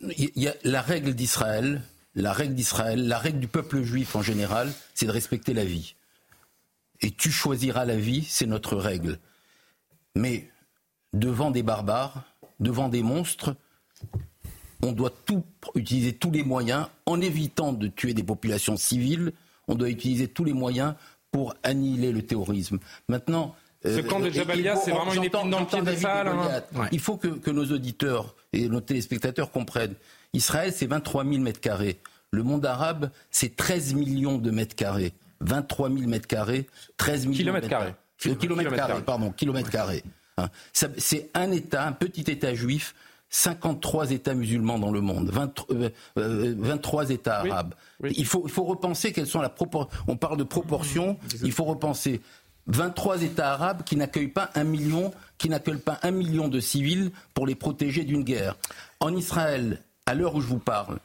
Il 0.00 0.30
y 0.36 0.48
a 0.48 0.54
la 0.64 0.82
règle 0.82 1.14
d'Israël, 1.14 1.82
la 2.14 2.32
règle 2.32 2.54
d'Israël, 2.54 3.06
la 3.06 3.18
règle 3.18 3.40
du 3.40 3.48
peuple 3.48 3.82
juif 3.82 4.16
en 4.16 4.22
général, 4.22 4.72
c'est 4.94 5.06
de 5.06 5.10
respecter 5.10 5.52
la 5.54 5.64
vie. 5.64 5.94
Et 7.00 7.10
tu 7.10 7.30
choisiras 7.30 7.84
la 7.84 7.96
vie, 7.96 8.24
c'est 8.28 8.46
notre 8.46 8.76
règle. 8.76 9.18
Mais 10.14 10.48
devant 11.12 11.50
des 11.50 11.62
barbares, 11.62 12.22
devant 12.60 12.88
des 12.88 13.02
monstres, 13.02 13.56
on 14.82 14.92
doit 14.92 15.12
tout, 15.26 15.44
utiliser 15.74 16.12
tous 16.12 16.30
les 16.30 16.44
moyens, 16.44 16.86
en 17.06 17.20
évitant 17.20 17.72
de 17.72 17.88
tuer 17.88 18.14
des 18.14 18.22
populations 18.22 18.76
civiles, 18.76 19.32
on 19.66 19.74
doit 19.74 19.90
utiliser 19.90 20.28
tous 20.28 20.44
les 20.44 20.52
moyens 20.52 20.94
pour 21.30 21.54
annihiler 21.62 22.12
le 22.12 22.22
terrorisme. 22.22 22.78
Maintenant, 23.08 23.56
ce 23.84 24.00
camp 24.00 24.20
de 24.20 24.30
Jabalia, 24.30 24.76
c'est 24.76 24.92
vraiment 24.92 25.12
une 25.12 25.24
épine 25.24 25.50
dans 25.50 25.60
le 25.60 25.66
pied 25.66 25.82
de 25.82 25.94
salle. 25.94 26.28
Hein. 26.28 26.88
Il 26.90 27.00
faut 27.00 27.16
que, 27.16 27.28
que, 27.28 27.50
nos 27.50 27.66
auditeurs 27.66 28.34
et 28.52 28.68
nos 28.68 28.80
téléspectateurs 28.80 29.50
comprennent. 29.50 29.94
Israël, 30.34 30.72
c'est 30.74 30.86
23 30.86 31.24
000 31.24 31.38
mètres 31.38 31.60
carrés. 31.60 32.00
Le 32.30 32.42
monde 32.42 32.66
arabe, 32.66 33.10
c'est 33.30 33.56
13 33.56 33.94
millions 33.94 34.38
de 34.38 34.50
mètres 34.50 34.74
carrés. 34.74 35.14
23 35.40 35.90
000 35.90 36.08
mètres 36.08 36.26
carrés, 36.26 36.66
13 36.96 37.26
millions 37.26 37.38
kilomètres 37.38 37.68
carrés. 37.68 37.94
Kilomètres 38.18 38.74
carrés, 38.74 39.02
pardon, 39.02 39.30
kilomètres 39.30 39.70
carrés. 39.70 40.02
Hein. 40.36 40.48
C'est 40.72 41.30
un 41.34 41.50
État, 41.50 41.86
un 41.86 41.92
petit 41.92 42.22
État 42.30 42.54
juif 42.54 42.94
53 43.30 44.12
États 44.12 44.34
musulmans 44.34 44.78
dans 44.78 44.92
le 44.92 45.00
monde, 45.00 45.30
23 45.30 45.74
euh, 45.74 45.90
euh, 46.18 47.06
États 47.08 47.40
arabes. 47.40 47.74
Il, 48.04 48.26
faut, 48.26 48.42
il 48.44 48.50
faut 48.50 48.62
repenser 48.62 49.12
quelles 49.12 49.26
sont 49.26 49.40
la 49.40 49.52
On 50.06 50.16
parle 50.16 50.36
de 50.36 50.44
proportions. 50.44 51.18
Il 51.42 51.50
faut 51.50 51.64
repenser 51.64 52.20
23 52.68 53.22
États 53.22 53.52
arabes 53.52 53.82
qui 53.82 53.96
n'accueillent 53.96 54.28
pas 54.28 54.50
un 54.54 54.64
million, 54.64 55.12
qui 55.36 55.48
n'accueillent 55.48 55.78
pas 55.78 55.98
un 56.02 56.12
million 56.12 56.48
de 56.48 56.60
civils 56.60 57.10
pour 57.34 57.46
les 57.46 57.56
protéger 57.56 58.04
d'une 58.04 58.22
guerre. 58.22 58.56
En 59.00 59.14
Israël, 59.16 59.82
à 60.06 60.14
l'heure 60.14 60.34
où 60.34 60.40
je 60.40 60.46
vous 60.46 60.58
parle, 60.58 60.98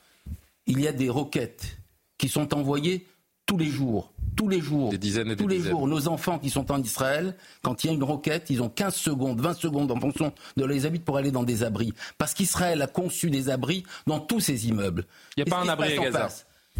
il 0.67 0.81
y 0.81 0.87
a 0.87 0.91
des 0.91 1.09
roquettes 1.09 1.77
qui 2.17 2.29
sont 2.29 2.53
envoyées 2.53 3.05
tous 3.45 3.57
les 3.57 3.69
jours. 3.69 4.11
Tous 4.35 4.47
les 4.47 4.61
jours. 4.61 4.91
Des 4.91 4.97
dizaines 4.97 5.31
et 5.31 5.35
tous 5.35 5.47
les 5.47 5.59
jours. 5.59 5.87
Nos 5.87 6.07
enfants 6.07 6.37
qui 6.37 6.49
sont 6.49 6.71
en 6.71 6.81
Israël, 6.81 7.35
quand 7.63 7.83
il 7.83 7.87
y 7.87 7.89
a 7.89 7.93
une 7.93 8.03
roquette, 8.03 8.49
ils 8.49 8.61
ont 8.61 8.69
15 8.69 8.95
secondes, 8.95 9.41
20 9.41 9.53
secondes 9.55 9.91
en 9.91 9.99
fonction 9.99 10.31
de 10.55 10.65
les 10.65 10.85
habits 10.85 10.99
pour 10.99 11.17
aller 11.17 11.31
dans 11.31 11.43
des 11.43 11.63
abris. 11.63 11.93
Parce 12.17 12.33
qu'Israël 12.33 12.81
a 12.81 12.87
conçu 12.87 13.29
des 13.29 13.49
abris 13.49 13.83
dans 14.05 14.19
tous 14.19 14.39
ses 14.39 14.67
immeubles. 14.67 15.05
Il 15.35 15.43
n'y 15.43 15.51
a 15.51 15.55
pas 15.55 15.61
un 15.61 15.69
abri 15.69 15.97
à 15.97 16.03
Gaza. 16.03 16.29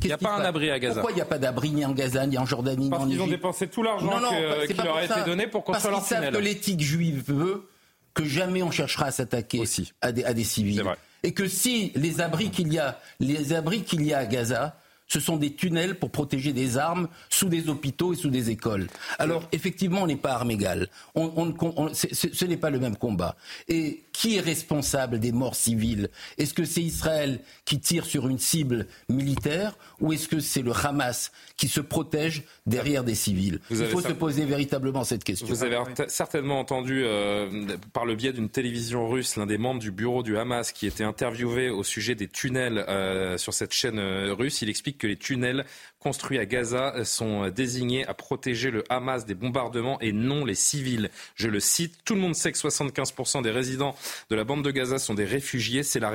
Il 0.01 0.07
n'y 0.07 0.13
a 0.13 0.17
pas 0.17 0.36
un 0.36 0.45
abri 0.45 0.70
à 0.70 0.80
Gaza. 0.80 0.95
Pourquoi 0.95 1.11
il 1.11 1.15
n'y 1.15 1.22
a 1.22 1.26
pas 1.26 1.39
d'abri 1.39 1.72
ni 1.72 1.84
en 1.84 1.91
Gaza, 1.91 2.26
ni 2.28 2.38
en 2.38 2.45
Jordanie, 2.45 2.89
ni 2.89 2.95
en 2.95 3.07
Égypte 3.07 3.09
Parce 3.09 3.09
qu'ils 3.09 3.22
ont 3.22 3.28
dépensé 3.28 3.67
tout 3.67 3.84
l'argent 3.84 4.22
qui 4.67 4.74
leur 4.74 4.95
a 4.95 5.03
été 5.03 5.24
donné 5.26 5.47
pour 5.47 5.63
construire 5.63 5.91
leur 5.91 5.99
Parce 5.99 6.07
qu'ils 6.09 6.17
savent 6.17 6.34
que 6.34 6.38
l'éthique 6.38 6.82
juive 6.82 7.24
veut 7.28 7.67
que 8.13 8.26
jamais 8.26 8.63
on 8.63 8.72
cherchera 8.72 9.07
à 9.07 9.11
s'attaquer 9.11 9.63
à 10.01 10.11
des, 10.11 10.24
à 10.24 10.34
des 10.34 10.43
civils. 10.43 10.84
Et 11.24 11.34
que 11.34 11.47
si 11.47 11.91
les 11.95 12.22
abris 12.22 12.49
qu'il 12.49 12.72
y 12.74 12.80
a, 12.80 12.99
les 13.20 13.53
abris 13.53 13.84
qu'il 13.84 14.05
y 14.05 14.13
a 14.13 14.20
à 14.20 14.26
Gaza, 14.26 14.78
ce 15.10 15.20
sont 15.20 15.38
des 15.38 15.53
tunnels 15.53 15.95
pour 15.95 16.12
protéger 16.12 16.53
des 16.53 16.78
armes 16.78 17.10
sous 17.30 17.49
des 17.49 17.68
hôpitaux 17.68 18.14
et 18.14 18.16
sous 18.16 18.30
des 18.30 18.49
écoles. 18.51 18.88
Alors, 19.18 19.43
effectivement, 19.51 20.03
on 20.03 20.07
n'est 20.07 20.16
pas 20.16 20.34
armes 20.34 20.51
égales. 20.51 20.88
On, 21.16 21.53
ce 21.93 22.45
n'est 22.45 22.57
pas 22.57 22.70
le 22.70 22.80
même 22.80 22.95
combat. 22.95 23.36
Et 23.68 24.03
qui 24.14 24.36
est 24.36 24.41
responsable 24.41 25.20
des 25.20 25.32
morts 25.32 25.55
civiles? 25.55 26.10
Est-ce 26.38 26.53
que 26.53 26.66
c'est 26.66 26.82
Israël 26.82 27.39
qui 27.66 27.80
tire 27.80 28.05
sur 28.05 28.28
une 28.28 28.38
cible 28.38 28.86
militaire 29.07 29.78
ou 29.99 30.14
est-ce 30.14 30.28
que 30.28 30.39
c'est 30.39 30.62
le 30.62 30.74
Hamas 30.74 31.32
qui 31.57 31.68
se 31.68 31.80
protège 31.80 32.43
derrière 32.66 33.03
des 33.03 33.16
civils? 33.16 33.60
Il 33.72 33.78
faut 33.86 34.01
se 34.01 34.12
poser 34.12 34.45
véritablement 34.45 35.03
cette 35.03 35.24
question. 35.24 35.47
Vous 35.47 35.64
avez 35.64 35.78
certainement 36.07 36.60
entendu, 36.60 37.03
euh, 37.05 37.78
par 37.93 38.05
le 38.05 38.16
biais 38.16 38.34
d'une 38.34 38.49
télévision 38.49 39.07
russe, 39.07 39.38
l'un 39.38 39.45
des 39.45 39.57
membres 39.57 39.80
du 39.80 39.91
bureau 39.91 40.22
du 40.22 40.38
Hamas 40.38 40.72
qui 40.72 40.86
était 40.86 41.03
interviewé 41.05 41.70
au 41.70 41.84
sujet 41.84 42.14
des 42.14 42.28
tunnels 42.28 42.86
euh, 42.89 43.38
sur 43.38 43.53
cette 43.53 43.74
chaîne 43.74 43.99
euh, 43.99 44.34
russe. 44.34 44.62
Il 44.62 44.70
explique 44.70 44.98
que 44.99 45.07
les 45.07 45.17
tunnels 45.17 45.65
construits 45.99 46.39
à 46.39 46.45
Gaza 46.45 47.03
sont 47.03 47.49
désignés 47.49 48.05
à 48.07 48.13
protéger 48.13 48.71
le 48.71 48.83
Hamas 48.89 49.25
des 49.25 49.35
bombardements 49.35 49.99
et 49.99 50.11
non 50.11 50.45
les 50.45 50.55
civils. 50.55 51.09
Je 51.35 51.47
le 51.47 51.59
cite, 51.59 51.99
tout 52.05 52.15
le 52.15 52.21
monde 52.21 52.35
sait 52.35 52.51
que 52.51 52.57
75% 52.57 53.41
des 53.41 53.51
résidents 53.51 53.95
de 54.29 54.35
la 54.35 54.43
bande 54.43 54.63
de 54.63 54.71
Gaza 54.71 54.97
sont 54.97 55.13
des 55.13 55.25
réfugiés. 55.25 55.83
C'est 55.83 55.99
la, 55.99 56.09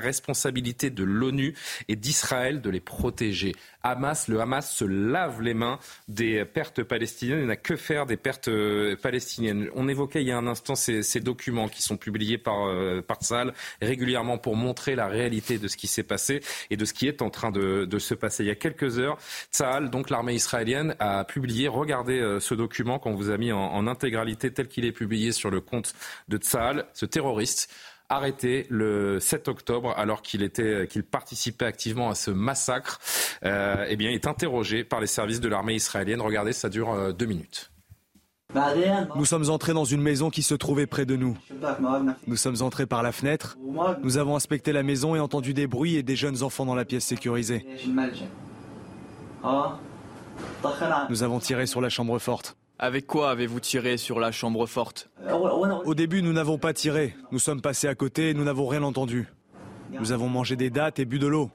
responsabilité 0.00 0.90
de 0.90 1.04
l'ONU 1.04 1.54
et 1.88 1.96
d'Israël 1.96 2.60
de 2.60 2.70
les 2.70 2.80
protéger. 2.80 3.54
Hamas, 3.82 4.28
le 4.28 4.40
Hamas 4.40 4.70
se 4.70 4.84
lave 4.84 5.40
les 5.40 5.54
mains 5.54 5.78
des 6.08 6.44
pertes 6.44 6.82
palestiniennes 6.82 7.40
et 7.40 7.46
n'a 7.46 7.56
que 7.56 7.76
faire 7.76 8.06
des 8.06 8.16
pertes 8.16 8.48
euh, 8.48 8.96
palestiniennes. 8.96 9.70
On 9.74 9.88
évoquait 9.88 10.20
il 10.20 10.28
y 10.28 10.32
a 10.32 10.36
un 10.36 10.46
instant 10.46 10.74
ces, 10.74 11.20
documents 11.20 11.68
qui 11.68 11.82
sont 11.82 11.96
publiés 11.96 12.38
par, 12.38 12.66
euh, 12.66 13.02
régulièrement 13.80 14.38
pour 14.38 14.56
montrer 14.56 14.94
la 14.94 15.06
réalité 15.06 15.58
de 15.58 15.68
ce 15.68 15.76
qui 15.76 15.86
s'est 15.86 16.02
passé 16.02 16.40
et 16.70 16.76
de 16.76 16.84
ce 16.84 16.92
qui 16.92 17.08
est 17.08 17.22
en 17.22 17.30
train 17.30 17.50
de, 17.50 17.84
de 17.84 17.98
se 17.98 18.14
passer. 18.14 18.44
Il 18.44 18.48
y 18.48 18.50
a 18.50 18.56
quelques 18.56 18.98
heures, 18.98 19.07
Tzal, 19.52 19.90
donc 19.90 20.10
l'armée 20.10 20.34
israélienne, 20.34 20.94
a 20.98 21.24
publié, 21.24 21.68
regardez 21.68 22.18
euh, 22.18 22.40
ce 22.40 22.54
document 22.54 22.98
qu'on 22.98 23.14
vous 23.14 23.30
a 23.30 23.38
mis 23.38 23.52
en, 23.52 23.86
intégralité 23.86 24.52
tel 24.52 24.68
qu'il 24.68 24.84
est 24.84 24.92
publié 24.92 25.32
sur 25.32 25.50
le 25.50 25.60
compte 25.60 25.94
de 26.28 26.36
Tzal, 26.36 26.86
ce 26.92 27.06
terroriste 27.06 27.70
arrêté 28.08 28.66
le 28.70 29.20
7 29.20 29.48
octobre 29.48 29.92
alors 29.96 30.22
qu'il 30.22 30.42
était 30.42 30.86
qu'il 30.88 31.02
participait 31.02 31.66
activement 31.66 32.08
à 32.08 32.14
ce 32.14 32.30
massacre, 32.30 33.00
euh, 33.44 33.84
eh 33.88 33.96
bien, 33.96 34.10
est 34.10 34.26
interrogé 34.26 34.84
par 34.84 35.00
les 35.00 35.06
services 35.06 35.40
de 35.40 35.48
l'armée 35.48 35.74
israélienne. 35.74 36.20
Regardez, 36.20 36.52
ça 36.52 36.68
dure 36.68 36.92
euh, 36.92 37.12
deux 37.12 37.26
minutes. 37.26 37.70
Nous 39.14 39.26
sommes 39.26 39.50
entrés 39.50 39.74
dans 39.74 39.84
une 39.84 40.00
maison 40.00 40.30
qui 40.30 40.42
se 40.42 40.54
trouvait 40.54 40.86
près 40.86 41.04
de 41.04 41.16
nous. 41.16 41.36
Nous 42.26 42.36
sommes 42.36 42.62
entrés 42.62 42.86
par 42.86 43.02
la 43.02 43.12
fenêtre. 43.12 43.58
Nous 44.02 44.16
avons 44.16 44.36
inspecté 44.36 44.72
la 44.72 44.82
maison 44.82 45.14
et 45.14 45.20
entendu 45.20 45.52
des 45.52 45.66
bruits 45.66 45.96
et 45.96 46.02
des 46.02 46.16
jeunes 46.16 46.42
enfants 46.42 46.64
dans 46.64 46.74
la 46.74 46.86
pièce 46.86 47.04
sécurisée. 47.04 47.66
Nous 51.10 51.22
avons 51.22 51.38
tiré 51.38 51.66
sur 51.66 51.80
la 51.80 51.88
chambre 51.88 52.18
forte. 52.18 52.56
Avec 52.78 53.06
quoi 53.06 53.30
avez-vous 53.30 53.60
tiré 53.60 53.96
sur 53.96 54.20
la 54.20 54.30
chambre 54.30 54.66
forte? 54.66 55.10
Au 55.84 55.94
début, 55.94 56.22
nous 56.22 56.32
n'avons 56.32 56.58
pas 56.58 56.72
tiré. 56.72 57.16
Nous 57.32 57.38
sommes 57.40 57.60
passés 57.60 57.88
à 57.88 57.94
côté 57.94 58.30
et 58.30 58.34
nous 58.34 58.44
n'avons 58.44 58.66
rien 58.66 58.82
entendu. 58.82 59.28
Nous 59.92 60.12
avons 60.12 60.28
mangé 60.28 60.54
des 60.54 60.70
dattes 60.70 60.98
et 60.98 61.04
bu 61.04 61.18
de 61.18 61.26
l'eau. 61.26 61.50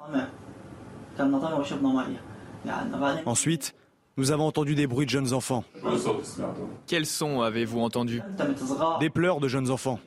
Ensuite, 3.26 3.76
nous 4.18 4.32
avons 4.32 4.46
entendu 4.48 4.76
des 4.76 4.86
bruits 4.86 5.06
de 5.06 5.12
jeunes 5.12 5.34
enfants. 5.34 5.64
Quels 6.88 7.06
sons 7.06 7.42
avez-vous 7.42 7.80
entendu 7.80 8.22
Des 9.00 9.10
pleurs 9.10 9.40
de 9.40 9.48
jeunes 9.48 9.70
enfants. 9.72 10.00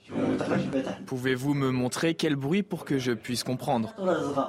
Pouvez-vous 1.07 1.55
me 1.55 1.70
montrer 1.70 2.14
quel 2.14 2.37
bruit 2.37 2.62
pour 2.62 2.85
que 2.85 2.99
je 2.99 3.12
puisse 3.12 3.43
comprendre? 3.43 3.95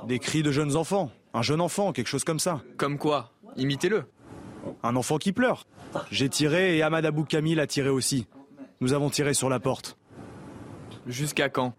Des 0.07 0.19
cris 0.19 0.43
de 0.43 0.51
jeunes 0.51 0.75
enfants. 0.75 1.11
Un 1.38 1.43
jeune 1.43 1.61
enfant, 1.61 1.91
quelque 1.93 2.07
chose 2.07 2.23
comme 2.23 2.39
ça. 2.39 2.63
Comme 2.77 2.97
quoi 2.97 3.31
Imitez-le. 3.57 4.05
Un 4.81 4.95
enfant 4.95 5.19
qui 5.19 5.33
pleure. 5.33 5.67
J'ai 6.09 6.29
tiré 6.29 6.75
et 6.75 6.81
Ahmad 6.81 7.05
Abou 7.05 7.25
Kamil 7.25 7.59
a 7.59 7.67
tiré 7.67 7.89
aussi. 7.89 8.25
Nous 8.81 8.93
avons 8.93 9.11
tiré 9.11 9.35
sur 9.35 9.47
la 9.47 9.59
porte. 9.59 9.99
Jusqu'à 11.05 11.49
quand? 11.49 11.75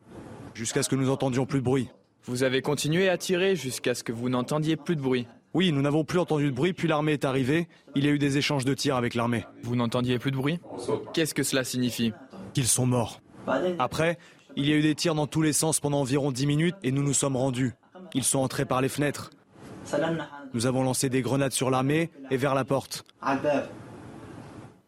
Jusqu'à 0.55 0.85
ce 0.85 0.89
que 0.89 0.95
nous 0.95 1.11
entendions 1.11 1.45
plus 1.45 1.59
de 1.59 1.65
bruit. 1.65 1.89
Vous 2.23 2.45
avez 2.45 2.63
continué 2.63 3.09
à 3.09 3.19
tirer 3.19 3.57
jusqu'à 3.57 3.97
ce 3.97 4.05
que 4.05 4.13
vous 4.13 4.29
n'entendiez 4.29 4.77
plus 4.77 4.95
de 4.95 5.01
bruit 5.01 5.27
Oui, 5.55 5.73
nous 5.73 5.83
n'avons 5.83 6.05
plus 6.05 6.21
entendu 6.21 6.47
de 6.47 6.55
bruit, 6.55 6.73
puis 6.73 6.87
l'armée 6.87 7.15
est 7.15 7.25
arrivée. 7.25 7.67
Il 7.97 8.05
y 8.05 8.09
a 8.09 8.13
eu 8.13 8.19
des 8.21 8.39
échanges 8.39 8.65
de 8.65 8.75
tirs 8.75 8.95
avec 8.95 9.17
l'armée. 9.17 9.45
Vous 9.65 9.75
n'entendiez 9.75 10.21
plus 10.21 10.31
de 10.31 10.37
bruit? 10.37 10.61
Qu'est-ce 11.15 11.35
que 11.35 11.43
cela 11.43 11.65
signifie? 11.65 12.13
Qu'ils 12.55 12.69
sont 12.69 12.87
morts. 12.87 13.21
Après, 13.81 14.19
il 14.55 14.69
y 14.69 14.73
a 14.73 14.77
eu 14.77 14.83
des 14.83 14.95
tirs 14.95 15.17
dans 15.17 15.27
tous 15.27 15.43
les 15.43 15.53
sens 15.53 15.81
pendant 15.81 15.99
environ 15.99 16.31
10 16.31 16.47
minutes 16.47 16.77
et 16.85 16.93
nous 16.93 17.03
nous 17.03 17.13
sommes 17.13 17.37
rendus. 17.37 17.73
Ils 18.15 18.23
sont 18.23 18.39
entrés 18.39 18.65
par 18.65 18.81
les 18.81 18.89
fenêtres. 18.89 19.31
Nous 20.55 20.67
avons 20.67 20.83
lancé 20.83 21.09
des 21.09 21.23
grenades 21.23 21.53
sur 21.53 21.71
l'armée 21.71 22.11
et 22.31 22.37
vers 22.37 22.55
la 22.55 22.65
porte. 22.65 23.05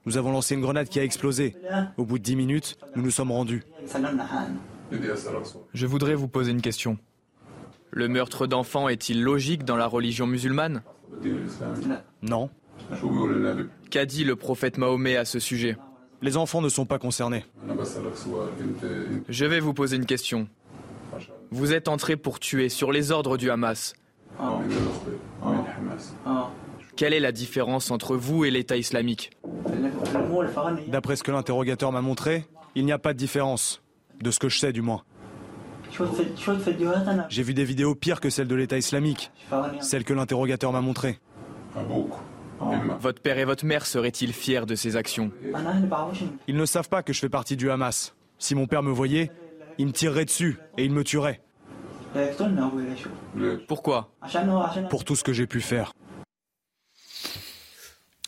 Nous 0.06 0.16
avons 0.16 0.32
lancé 0.32 0.54
une 0.54 0.62
grenade 0.62 0.88
qui 0.88 0.98
a 0.98 1.04
explosé. 1.04 1.56
Au 1.96 2.04
bout 2.04 2.18
de 2.18 2.24
dix 2.24 2.36
minutes, 2.36 2.78
nous 2.96 3.02
nous 3.02 3.10
sommes 3.10 3.32
rendus. 3.32 3.62
Je 5.74 5.86
voudrais 5.86 6.14
vous 6.14 6.28
poser 6.28 6.50
une 6.50 6.62
question. 6.62 6.98
Le 7.90 8.08
meurtre 8.08 8.46
d'enfants 8.46 8.88
est-il 8.88 9.22
logique 9.22 9.64
dans 9.64 9.76
la 9.76 9.86
religion 9.86 10.26
musulmane? 10.26 10.82
Non. 12.22 12.50
Qu'a 13.90 14.06
dit 14.06 14.24
le 14.24 14.36
prophète 14.36 14.78
Mahomet 14.78 15.16
à 15.16 15.24
ce 15.24 15.38
sujet? 15.38 15.76
Les 16.22 16.36
enfants 16.36 16.60
ne 16.60 16.68
sont 16.68 16.86
pas 16.86 16.98
concernés. 16.98 17.44
Je 19.28 19.44
vais 19.44 19.60
vous 19.60 19.74
poser 19.74 19.96
une 19.96 20.06
question. 20.06 20.48
Vous 21.50 21.72
êtes 21.72 21.88
entré 21.88 22.16
pour 22.16 22.38
tuer 22.38 22.68
sur 22.68 22.92
les 22.92 23.10
ordres 23.10 23.36
du 23.36 23.50
Hamas. 23.50 23.94
Quelle 26.96 27.14
est 27.14 27.20
la 27.20 27.32
différence 27.32 27.90
entre 27.90 28.16
vous 28.16 28.44
et 28.44 28.50
l'État 28.50 28.76
islamique? 28.76 29.30
D'après 30.88 31.16
ce 31.16 31.22
que 31.22 31.30
l'interrogateur 31.30 31.92
m'a 31.92 32.02
montré, 32.02 32.44
il 32.74 32.84
n'y 32.84 32.92
a 32.92 32.98
pas 32.98 33.12
de 33.12 33.18
différence, 33.18 33.82
de 34.20 34.30
ce 34.30 34.38
que 34.38 34.48
je 34.48 34.58
sais 34.58 34.72
du 34.72 34.82
moins. 34.82 35.02
J'ai 37.28 37.42
vu 37.42 37.54
des 37.54 37.64
vidéos 37.64 37.94
pires 37.94 38.20
que 38.20 38.30
celles 38.30 38.48
de 38.48 38.54
l'État 38.54 38.78
islamique, 38.78 39.32
celles 39.80 40.04
que 40.04 40.12
l'interrogateur 40.12 40.72
m'a 40.72 40.80
montrées. 40.80 41.18
Votre 43.00 43.22
père 43.22 43.38
et 43.38 43.44
votre 43.44 43.64
mère 43.64 43.86
seraient-ils 43.86 44.32
fiers 44.32 44.66
de 44.66 44.74
ces 44.74 44.96
actions? 44.96 45.30
Ils 46.46 46.56
ne 46.56 46.66
savent 46.66 46.88
pas 46.88 47.02
que 47.02 47.12
je 47.12 47.20
fais 47.20 47.28
partie 47.28 47.56
du 47.56 47.70
Hamas. 47.70 48.14
Si 48.38 48.54
mon 48.54 48.66
père 48.66 48.82
me 48.82 48.90
voyait, 48.90 49.30
il 49.78 49.86
me 49.86 49.92
tirerait 49.92 50.26
dessus 50.26 50.58
et 50.76 50.84
il 50.84 50.92
me 50.92 51.02
tuerait. 51.02 51.40
Pourquoi 53.68 54.14
Pour 54.88 55.04
tout 55.04 55.16
ce 55.16 55.24
que 55.24 55.32
j'ai 55.32 55.46
pu 55.46 55.60
faire. 55.60 55.92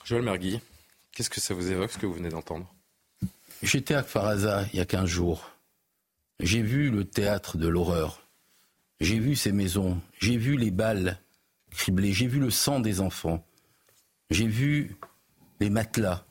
Joël 0.05 0.22
Mergui, 0.22 0.61
qu'est-ce 1.12 1.30
que 1.30 1.41
ça 1.41 1.55
vous 1.55 1.70
évoque, 1.70 1.91
ce 1.91 1.99
que 1.99 2.07
vous 2.07 2.14
venez 2.14 2.28
d'entendre? 2.28 2.72
J'étais 3.62 3.95
à 3.95 4.03
Faraza 4.03 4.64
il 4.72 4.78
y 4.78 4.80
a 4.80 4.85
15 4.85 5.07
jours. 5.07 5.51
J'ai 6.41 6.62
vu 6.62 6.91
le 6.91 7.05
théâtre 7.05 7.57
de 7.57 7.68
l'horreur. 7.68 8.22
J'ai 9.01 9.18
vu 9.18 9.37
ces 9.37 9.53
maisons. 9.53 10.01
J'ai 10.20 10.37
vu 10.37 10.57
les 10.57 10.70
balles 10.70 11.18
criblées. 11.70 12.12
J'ai 12.12 12.26
vu 12.26 12.41
le 12.41 12.51
sang 12.51 12.80
des 12.80 13.01
enfants. 13.01 13.45
J'ai 14.30 14.47
vu 14.47 14.97
les 15.61 15.70
matelas. 15.70 16.24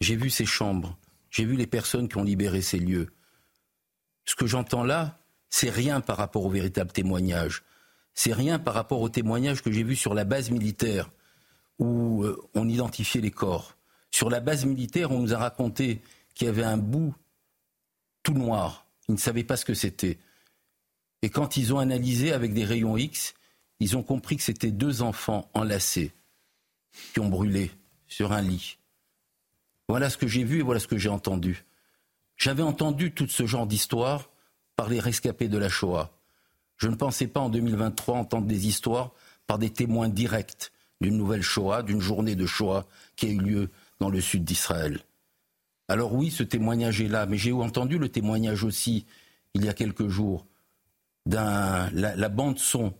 J'ai 0.00 0.16
vu 0.16 0.30
ces 0.30 0.46
chambres. 0.46 0.96
J'ai 1.30 1.44
vu 1.44 1.56
les 1.56 1.66
personnes 1.66 2.08
qui 2.08 2.16
ont 2.16 2.24
libéré 2.24 2.62
ces 2.62 2.78
lieux. 2.78 3.12
Ce 4.24 4.34
que 4.34 4.46
j'entends 4.46 4.84
là, 4.84 5.19
c'est 5.50 5.70
rien 5.70 6.00
par 6.00 6.16
rapport 6.16 6.44
au 6.46 6.50
véritable 6.50 6.92
témoignage. 6.92 7.62
C'est 8.14 8.32
rien 8.32 8.58
par 8.58 8.74
rapport 8.74 9.00
au 9.00 9.08
témoignage 9.08 9.62
que 9.62 9.70
j'ai 9.70 9.82
vu 9.82 9.96
sur 9.96 10.14
la 10.14 10.24
base 10.24 10.50
militaire 10.50 11.10
où 11.78 12.22
euh, 12.24 12.40
on 12.54 12.68
identifiait 12.68 13.20
les 13.20 13.30
corps. 13.30 13.76
Sur 14.10 14.30
la 14.30 14.40
base 14.40 14.64
militaire, 14.64 15.10
on 15.10 15.20
nous 15.20 15.34
a 15.34 15.38
raconté 15.38 16.02
qu'il 16.34 16.46
y 16.46 16.50
avait 16.50 16.64
un 16.64 16.76
bout 16.76 17.14
tout 18.22 18.34
noir. 18.34 18.86
Ils 19.08 19.14
ne 19.14 19.18
savaient 19.18 19.44
pas 19.44 19.56
ce 19.56 19.64
que 19.64 19.74
c'était. 19.74 20.18
Et 21.22 21.30
quand 21.30 21.56
ils 21.56 21.74
ont 21.74 21.78
analysé 21.78 22.32
avec 22.32 22.54
des 22.54 22.64
rayons 22.64 22.96
X, 22.96 23.34
ils 23.78 23.96
ont 23.96 24.02
compris 24.02 24.36
que 24.36 24.42
c'était 24.42 24.70
deux 24.70 25.02
enfants 25.02 25.50
enlacés 25.54 26.12
qui 27.12 27.20
ont 27.20 27.28
brûlé 27.28 27.70
sur 28.06 28.32
un 28.32 28.42
lit. 28.42 28.78
Voilà 29.88 30.10
ce 30.10 30.16
que 30.16 30.28
j'ai 30.28 30.44
vu 30.44 30.60
et 30.60 30.62
voilà 30.62 30.80
ce 30.80 30.86
que 30.86 30.98
j'ai 30.98 31.08
entendu. 31.08 31.64
J'avais 32.36 32.62
entendu 32.62 33.12
tout 33.12 33.26
ce 33.28 33.46
genre 33.46 33.66
d'histoire 33.66 34.30
par 34.80 34.88
les 34.88 34.98
rescapés 34.98 35.48
de 35.48 35.58
la 35.58 35.68
Shoah. 35.68 36.08
Je 36.78 36.88
ne 36.88 36.94
pensais 36.94 37.26
pas 37.26 37.40
en 37.40 37.50
2023 37.50 38.16
entendre 38.16 38.46
des 38.46 38.66
histoires 38.66 39.10
par 39.46 39.58
des 39.58 39.68
témoins 39.68 40.08
directs 40.08 40.72
d'une 41.02 41.18
nouvelle 41.18 41.42
Shoah, 41.42 41.82
d'une 41.82 42.00
journée 42.00 42.34
de 42.34 42.46
Shoah 42.46 42.86
qui 43.14 43.26
a 43.26 43.28
eu 43.28 43.40
lieu 43.40 43.68
dans 43.98 44.08
le 44.08 44.22
sud 44.22 44.42
d'Israël. 44.42 45.00
Alors 45.88 46.14
oui, 46.14 46.30
ce 46.30 46.42
témoignage 46.42 47.02
est 47.02 47.08
là, 47.08 47.26
mais 47.26 47.36
j'ai 47.36 47.52
entendu 47.52 47.98
le 47.98 48.08
témoignage 48.08 48.64
aussi, 48.64 49.04
il 49.52 49.66
y 49.66 49.68
a 49.68 49.74
quelques 49.74 50.08
jours, 50.08 50.46
d'un 51.26 51.90
la, 51.92 52.28
bande 52.30 52.58
son. 52.58 52.94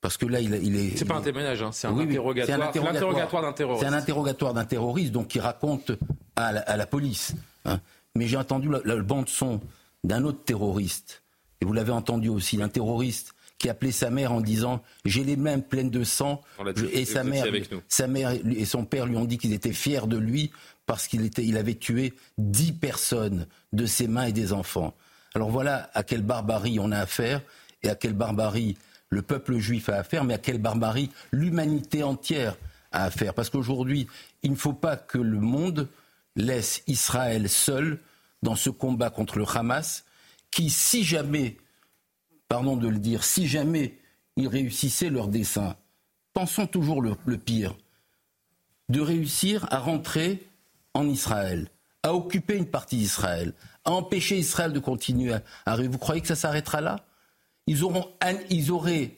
Parce 0.00 0.16
que 0.16 0.24
là, 0.24 0.40
il, 0.40 0.54
est. 0.54 0.96
C'est 0.96 1.04
pas 1.04 1.16
un 1.16 1.20
témoignage, 1.20 1.60
hein, 1.60 1.70
c'est 1.70 1.86
un, 1.86 1.98
interrogatoire 1.98 3.42
d'un 3.42 3.52
terroriste. 3.52 3.82
C'est 3.82 3.92
un 3.92 3.98
interrogatoire 3.98 4.54
d'un 4.54 4.64
terroriste, 4.64 5.12
donc 5.12 5.28
qui 5.28 5.38
raconte 5.38 5.92
à 6.34 6.76
la, 6.78 6.86
police. 6.86 7.34
Hein. 7.66 7.78
Mais 8.14 8.26
j'ai 8.26 8.38
entendu 8.38 8.70
la 8.86 8.96
bande 9.02 9.28
son 9.28 9.60
d'un 10.04 10.24
autre 10.24 10.44
terroriste, 10.44 11.22
et 11.60 11.64
vous 11.64 11.72
l'avez 11.72 11.92
entendu 11.92 12.28
aussi, 12.28 12.56
d'un 12.56 12.68
terroriste 12.68 13.34
qui 13.58 13.68
appelait 13.68 13.92
sa 13.92 14.08
mère 14.10 14.32
en 14.32 14.40
disant 14.40 14.82
j'ai 15.04 15.22
les 15.22 15.36
mains 15.36 15.60
pleines 15.60 15.90
de 15.90 16.02
sang 16.02 16.40
et 16.92 17.04
sa 17.04 17.22
mère, 17.22 17.44
sa 17.88 18.06
mère 18.06 18.32
et 18.32 18.64
son 18.64 18.86
père 18.86 19.04
lui 19.04 19.16
ont 19.16 19.26
dit 19.26 19.36
qu'ils 19.36 19.52
étaient 19.52 19.74
fiers 19.74 20.06
de 20.06 20.16
lui 20.16 20.50
parce 20.86 21.06
qu'il 21.06 21.24
était, 21.24 21.44
il 21.44 21.58
avait 21.58 21.74
tué 21.74 22.14
dix 22.38 22.72
personnes 22.72 23.46
de 23.74 23.84
ses 23.84 24.08
mains 24.08 24.24
et 24.24 24.32
des 24.32 24.54
enfants. 24.54 24.94
Alors 25.34 25.50
voilà 25.50 25.90
à 25.92 26.02
quelle 26.02 26.22
barbarie 26.22 26.80
on 26.80 26.90
a 26.90 26.98
affaire 26.98 27.42
et 27.82 27.90
à 27.90 27.94
quelle 27.94 28.14
barbarie 28.14 28.78
le 29.10 29.22
peuple 29.22 29.58
juif 29.58 29.88
a 29.90 29.96
affaire, 29.96 30.24
mais 30.24 30.34
à 30.34 30.38
quelle 30.38 30.58
barbarie 30.58 31.10
l'humanité 31.30 32.02
entière 32.02 32.56
a 32.92 33.04
affaire. 33.04 33.34
Parce 33.34 33.50
qu'aujourd'hui, 33.50 34.06
il 34.42 34.52
ne 34.52 34.56
faut 34.56 34.72
pas 34.72 34.96
que 34.96 35.18
le 35.18 35.38
monde 35.38 35.88
laisse 36.34 36.82
Israël 36.86 37.48
seul 37.48 37.98
dans 38.42 38.56
ce 38.56 38.70
combat 38.70 39.10
contre 39.10 39.38
le 39.38 39.44
Hamas, 39.46 40.04
qui, 40.50 40.70
si 40.70 41.04
jamais, 41.04 41.56
pardon 42.48 42.76
de 42.76 42.88
le 42.88 42.98
dire, 42.98 43.24
si 43.24 43.46
jamais 43.46 43.98
ils 44.36 44.48
réussissaient 44.48 45.10
leur 45.10 45.28
dessein, 45.28 45.76
pensons 46.32 46.66
toujours 46.66 47.02
le, 47.02 47.16
pire, 47.38 47.76
de 48.88 49.00
réussir 49.00 49.66
à 49.70 49.78
rentrer 49.78 50.48
en 50.94 51.06
Israël, 51.08 51.70
à 52.02 52.14
occuper 52.14 52.56
une 52.56 52.66
partie 52.66 52.96
d'Israël, 52.96 53.54
à 53.84 53.92
empêcher 53.92 54.38
Israël 54.38 54.72
de 54.72 54.80
continuer 54.80 55.34
à 55.34 55.42
arriver. 55.66 55.88
Vous 55.88 55.98
croyez 55.98 56.20
que 56.20 56.28
ça 56.28 56.36
s'arrêtera 56.36 56.80
là? 56.80 57.04
Ils, 57.70 57.84
auront, 57.84 58.08
ils 58.50 58.72
auraient 58.72 59.12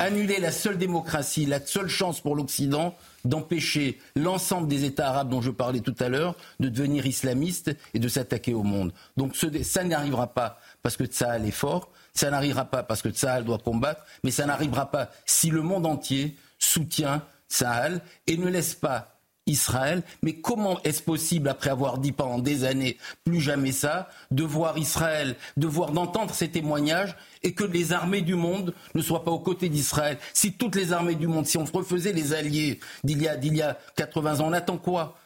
annulé, 0.00 0.38
la 0.40 0.50
seule 0.50 0.78
démocratie, 0.78 1.44
la 1.44 1.64
seule 1.64 1.88
chance 1.88 2.22
pour 2.22 2.34
l'Occident 2.34 2.96
d'empêcher 3.26 3.98
l'ensemble 4.16 4.66
des 4.66 4.84
États 4.84 5.10
arabes 5.10 5.28
dont 5.28 5.42
je 5.42 5.50
parlais 5.50 5.80
tout 5.80 5.94
à 6.00 6.08
l'heure 6.08 6.36
de 6.58 6.70
devenir 6.70 7.04
islamistes 7.04 7.76
et 7.92 7.98
de 7.98 8.08
s'attaquer 8.08 8.54
au 8.54 8.62
monde. 8.62 8.94
Donc 9.18 9.36
ça 9.36 9.84
n'arrivera 9.84 10.28
pas 10.28 10.58
parce 10.82 10.96
que 10.96 11.04
Tsahal 11.04 11.44
est 11.44 11.50
fort, 11.50 11.90
ça 12.14 12.30
n'arrivera 12.30 12.64
pas 12.64 12.82
parce 12.82 13.02
que 13.02 13.10
Tsahal 13.10 13.44
doit 13.44 13.58
combattre, 13.58 14.06
mais 14.24 14.30
ça 14.30 14.46
n'arrivera 14.46 14.90
pas 14.90 15.10
si 15.26 15.50
le 15.50 15.60
monde 15.60 15.84
entier 15.84 16.34
soutient 16.58 17.22
Tsahal 17.50 18.00
et 18.26 18.38
ne 18.38 18.48
laisse 18.48 18.74
pas 18.74 19.17
Israël. 19.48 20.02
Mais 20.22 20.34
comment 20.34 20.80
est-ce 20.84 21.02
possible, 21.02 21.48
après 21.48 21.70
avoir 21.70 21.98
dit 21.98 22.12
pendant 22.12 22.38
des 22.38 22.64
années 22.64 22.96
plus 23.24 23.40
jamais 23.40 23.72
ça, 23.72 24.08
de 24.30 24.44
voir 24.44 24.78
Israël, 24.78 25.36
de 25.56 25.66
voir, 25.66 25.90
d'entendre 25.90 26.34
ces 26.34 26.48
témoignages 26.48 27.16
et 27.42 27.52
que 27.52 27.64
les 27.64 27.92
armées 27.92 28.22
du 28.22 28.34
monde 28.34 28.74
ne 28.94 29.02
soient 29.02 29.24
pas 29.24 29.32
aux 29.32 29.40
côtés 29.40 29.68
d'Israël? 29.68 30.18
Si 30.34 30.52
toutes 30.52 30.76
les 30.76 30.92
armées 30.92 31.16
du 31.16 31.26
monde, 31.26 31.46
si 31.46 31.56
on 31.56 31.64
refaisait 31.64 32.12
les 32.12 32.32
alliés 32.32 32.78
d'il 33.02 33.22
y 33.22 33.28
a, 33.28 33.36
d'il 33.36 33.56
y 33.56 33.62
a 33.62 33.78
80 33.96 34.40
ans, 34.40 34.48
on 34.48 34.52
attend 34.52 34.78
quoi? 34.78 35.18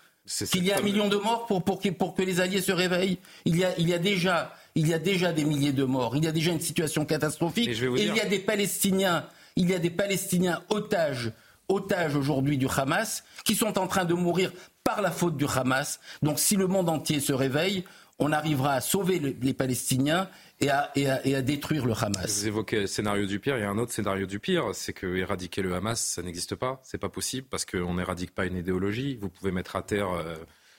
Qu'il 0.50 0.64
y 0.64 0.70
ait 0.70 0.74
un 0.74 0.82
million 0.82 1.08
de 1.08 1.16
morts 1.16 1.46
pour, 1.46 1.64
pour, 1.64 1.80
pour 1.98 2.14
que 2.14 2.22
les 2.22 2.40
alliés 2.40 2.62
se 2.62 2.72
réveillent? 2.72 3.18
Il 3.44 3.56
y, 3.56 3.64
a, 3.64 3.76
il 3.76 3.88
y 3.88 3.94
a 3.94 3.98
déjà 3.98 4.52
il 4.74 4.88
y 4.88 4.94
a 4.94 4.98
déjà 4.98 5.32
des 5.32 5.44
milliers 5.44 5.72
de 5.72 5.84
morts, 5.84 6.16
il 6.16 6.24
y 6.24 6.28
a 6.28 6.32
déjà 6.32 6.52
une 6.52 6.60
situation 6.60 7.04
catastrophique, 7.04 7.68
et, 7.68 8.02
il 8.02 8.16
y 8.16 8.20
a 8.20 8.26
des 8.26 8.38
Palestiniens, 8.38 9.26
il 9.56 9.68
y 9.68 9.74
a 9.74 9.78
des 9.78 9.90
Palestiniens 9.90 10.62
otages 10.70 11.32
otages 11.68 12.16
aujourd'hui 12.16 12.58
du 12.58 12.66
Hamas, 12.68 13.24
qui 13.44 13.54
sont 13.54 13.78
en 13.78 13.86
train 13.86 14.04
de 14.04 14.14
mourir 14.14 14.52
par 14.84 15.02
la 15.02 15.10
faute 15.10 15.36
du 15.36 15.46
Hamas. 15.46 16.00
Donc 16.22 16.38
si 16.38 16.56
le 16.56 16.66
monde 16.66 16.88
entier 16.88 17.20
se 17.20 17.32
réveille, 17.32 17.84
on 18.18 18.32
arrivera 18.32 18.74
à 18.74 18.80
sauver 18.80 19.18
les 19.18 19.54
Palestiniens 19.54 20.28
et 20.60 20.70
à, 20.70 21.42
détruire 21.42 21.86
le 21.86 21.92
Hamas. 21.92 22.40
Vous 22.40 22.46
évoquez 22.46 22.80
le 22.80 22.86
scénario 22.86 23.26
du 23.26 23.40
pire. 23.40 23.56
Il 23.56 23.62
y 23.62 23.64
a 23.64 23.70
un 23.70 23.78
autre 23.78 23.92
scénario 23.92 24.26
du 24.26 24.38
pire, 24.38 24.70
c'est 24.74 24.92
que 24.92 25.16
éradiquer 25.16 25.62
le 25.62 25.74
Hamas, 25.74 26.00
ça 26.00 26.22
n'existe 26.22 26.54
pas. 26.54 26.80
C'est 26.84 26.98
pas 26.98 27.08
possible 27.08 27.48
parce 27.50 27.64
qu'on 27.64 27.94
n'éradique 27.94 28.34
pas 28.34 28.46
une 28.46 28.56
idéologie. 28.56 29.16
Vous 29.16 29.28
pouvez 29.28 29.50
mettre 29.50 29.76
à 29.76 29.82
terre. 29.82 30.10
Euh, 30.10 30.36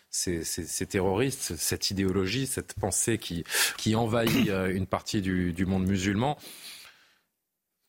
ces, 0.10 0.86
terroristes, 0.86 1.56
cette 1.56 1.90
idéologie, 1.90 2.46
cette 2.46 2.76
pensée 2.76 3.18
qui, 3.18 3.96
envahit 3.96 4.48
euh, 4.48 4.72
une 4.72 4.86
partie 4.86 5.24
du 5.24 5.66
monde 5.66 5.88
musulman. 5.88 6.38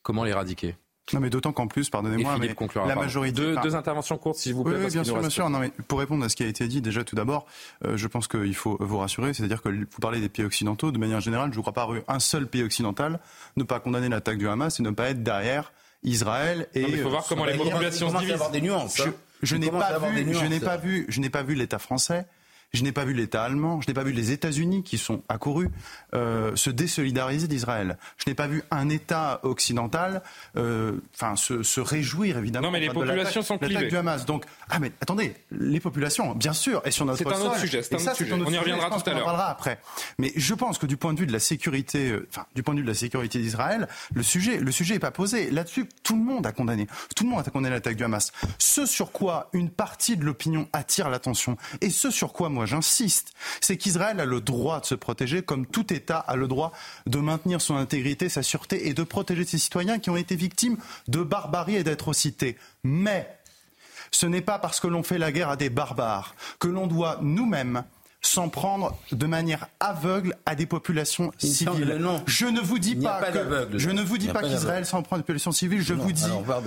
Comment 0.02 0.24
l'éradiquer? 0.24 0.74
Non, 1.12 1.20
mais 1.20 1.28
d'autant 1.28 1.52
qu'en 1.52 1.66
plus, 1.66 1.90
pardonnez-moi, 1.90 2.38
mais 2.40 2.54
la 2.86 2.94
majorité. 2.94 3.36
Deux, 3.36 3.56
deux, 3.62 3.76
interventions 3.76 4.16
courtes, 4.16 4.38
s'il 4.38 4.54
vous 4.54 4.64
plaît. 4.64 4.78
Oui, 4.82 4.90
bien 4.90 5.04
sûr, 5.04 5.18
bien 5.18 5.30
sûr. 5.30 5.50
Non, 5.50 5.58
mais 5.58 5.70
pour 5.86 5.98
répondre 5.98 6.24
à 6.24 6.28
ce 6.28 6.36
qui 6.36 6.44
a 6.44 6.46
été 6.46 6.66
dit, 6.66 6.80
déjà 6.80 7.04
tout 7.04 7.14
d'abord, 7.14 7.46
euh, 7.84 7.96
je 7.96 8.06
pense 8.08 8.26
qu'il 8.26 8.54
faut 8.54 8.78
vous 8.80 8.98
rassurer, 8.98 9.34
c'est-à-dire 9.34 9.60
que 9.60 9.68
vous 9.68 10.00
parlez 10.00 10.20
des 10.20 10.30
pays 10.30 10.44
occidentaux, 10.44 10.92
de 10.92 10.98
manière 10.98 11.20
générale, 11.20 11.50
je 11.52 11.58
ne 11.58 11.62
crois 11.62 11.74
pas 11.74 11.88
un 12.08 12.18
seul 12.18 12.46
pays 12.46 12.62
occidental 12.62 13.20
ne 13.56 13.64
pas 13.64 13.80
condamner 13.80 14.08
l'attaque 14.08 14.38
du 14.38 14.48
Hamas 14.48 14.80
et 14.80 14.82
ne 14.82 14.90
pas 14.90 15.10
être 15.10 15.22
derrière 15.22 15.72
Israël 16.02 16.68
et. 16.74 16.82
il 16.82 16.98
faut 16.98 17.10
voir 17.10 17.24
comment 17.26 17.44
les 17.44 17.56
populations 17.56 18.10
se 18.10 18.18
divisent. 18.18 18.50
des 18.52 18.60
nuances. 18.60 18.96
Je, 18.96 19.10
je 19.42 19.56
n'ai 19.56 19.70
pas, 19.70 19.98
vu, 19.98 20.34
je 20.34 20.46
n'ai 20.46 20.60
pas 20.60 20.76
vu, 20.76 21.06
je 21.08 21.20
n'ai 21.20 21.30
pas 21.30 21.42
vu 21.42 21.54
l'État 21.54 21.78
français 21.78 22.26
je 22.74 22.82
n'ai 22.82 22.92
pas 22.92 23.04
vu 23.04 23.14
l'État 23.14 23.44
allemand, 23.44 23.80
je 23.80 23.88
n'ai 23.88 23.94
pas 23.94 24.02
vu 24.02 24.12
les 24.12 24.32
États-Unis 24.32 24.82
qui 24.82 24.98
sont 24.98 25.22
accourus 25.28 25.70
euh, 26.14 26.54
se 26.56 26.70
désolidariser 26.70 27.48
d'Israël. 27.48 27.96
Je 28.18 28.28
n'ai 28.28 28.34
pas 28.34 28.48
vu 28.48 28.62
un 28.70 28.88
État 28.88 29.40
occidental, 29.44 30.22
euh, 30.56 31.00
enfin, 31.14 31.36
se, 31.36 31.80
réjouir 31.80 32.38
évidemment. 32.38 32.66
Non, 32.66 32.72
mais 32.72 32.80
les 32.80 32.90
populations 32.90 33.42
sont 33.42 33.58
clivées. 33.58 33.88
du 33.88 33.96
Hamas. 33.96 34.26
Donc, 34.26 34.44
ah 34.68 34.78
mais 34.80 34.92
attendez, 35.00 35.34
les 35.52 35.80
populations, 35.80 36.34
bien 36.34 36.52
sûr, 36.52 36.82
et 36.84 36.90
sur 36.90 37.04
notre 37.04 37.18
C'est 37.18 37.28
un 37.28 37.40
autre 37.40 37.58
sujet. 37.58 37.82
C'est 37.82 37.94
un 37.94 37.98
autre 37.98 38.16
sujet. 38.16 38.32
On 38.32 38.50
y 38.50 38.58
reviendra 38.58 38.90
tout 38.90 39.08
à 39.08 39.14
l'heure. 39.14 39.18
On 39.18 39.22
en 39.22 39.24
parlera 39.24 39.50
après. 39.50 39.78
Mais 40.18 40.32
je 40.34 40.54
pense 40.54 40.78
que 40.78 40.86
du 40.86 40.96
point 40.96 41.14
de 41.14 41.20
vue 41.20 41.26
de 41.26 41.32
la 41.32 41.38
sécurité, 41.38 42.10
euh, 42.10 42.26
enfin, 42.30 42.46
du 42.54 42.62
point 42.62 42.74
de 42.74 42.80
vue 42.80 42.84
de 42.84 42.90
la 42.90 42.96
sécurité 42.96 43.38
d'Israël, 43.38 43.88
le 44.12 44.22
sujet, 44.22 44.58
le 44.58 44.72
sujet 44.72 44.96
est 44.96 45.00
pas 45.00 45.12
posé. 45.12 45.50
Là-dessus, 45.50 45.88
tout 46.02 46.16
le 46.16 46.24
monde 46.24 46.46
a 46.46 46.52
condamné. 46.52 46.88
Tout 47.14 47.24
le 47.24 47.30
monde 47.30 47.40
a 47.46 47.50
condamné 47.50 47.74
l'attaque 47.74 47.96
du 47.96 48.04
Hamas. 48.04 48.32
Ce 48.58 48.84
sur 48.84 49.12
quoi 49.12 49.48
une 49.52 49.70
partie 49.70 50.16
de 50.16 50.24
l'opinion 50.24 50.68
attire 50.72 51.08
l'attention, 51.08 51.56
et 51.80 51.90
ce 51.90 52.10
sur 52.10 52.32
quoi 52.32 52.48
moi 52.48 52.63
j'insiste, 52.66 53.32
c'est 53.60 53.76
qu'Israël 53.76 54.20
a 54.20 54.24
le 54.24 54.40
droit 54.40 54.80
de 54.80 54.86
se 54.86 54.94
protéger 54.94 55.42
comme 55.42 55.66
tout 55.66 55.92
État 55.92 56.18
a 56.18 56.36
le 56.36 56.48
droit 56.48 56.72
de 57.06 57.18
maintenir 57.18 57.60
son 57.60 57.76
intégrité, 57.76 58.28
sa 58.28 58.42
sûreté 58.42 58.88
et 58.88 58.94
de 58.94 59.02
protéger 59.02 59.44
ses 59.44 59.58
citoyens 59.58 59.98
qui 59.98 60.10
ont 60.10 60.16
été 60.16 60.36
victimes 60.36 60.76
de 61.08 61.22
barbarie 61.22 61.76
et 61.76 61.84
d'atrocités. 61.84 62.56
Mais 62.82 63.28
ce 64.10 64.26
n'est 64.26 64.40
pas 64.40 64.58
parce 64.58 64.80
que 64.80 64.86
l'on 64.86 65.02
fait 65.02 65.18
la 65.18 65.32
guerre 65.32 65.50
à 65.50 65.56
des 65.56 65.70
barbares 65.70 66.34
que 66.58 66.68
l'on 66.68 66.86
doit 66.86 67.18
nous-mêmes 67.22 67.84
s'en 68.26 68.48
prendre 68.48 68.96
de 69.12 69.26
manière 69.26 69.66
aveugle 69.80 70.34
à 70.46 70.54
des 70.54 70.66
populations 70.66 71.30
civiles. 71.38 72.00
Je 72.26 72.46
ne 72.46 72.60
vous 72.60 72.78
dis 72.78 72.96
pas 72.96 73.20
que 73.20 73.78
je 73.78 73.90
ne 73.90 74.02
vous 74.02 74.18
dis 74.18 74.28
pas 74.28 74.42
qu'Israël 74.42 74.86
s'en 74.86 75.02
prend 75.02 75.16
à 75.16 75.18
des 75.18 75.22
populations 75.22 75.52
civiles. 75.52 75.82
Je 75.82 75.94
vous 75.94 76.12
dis, 76.12 76.24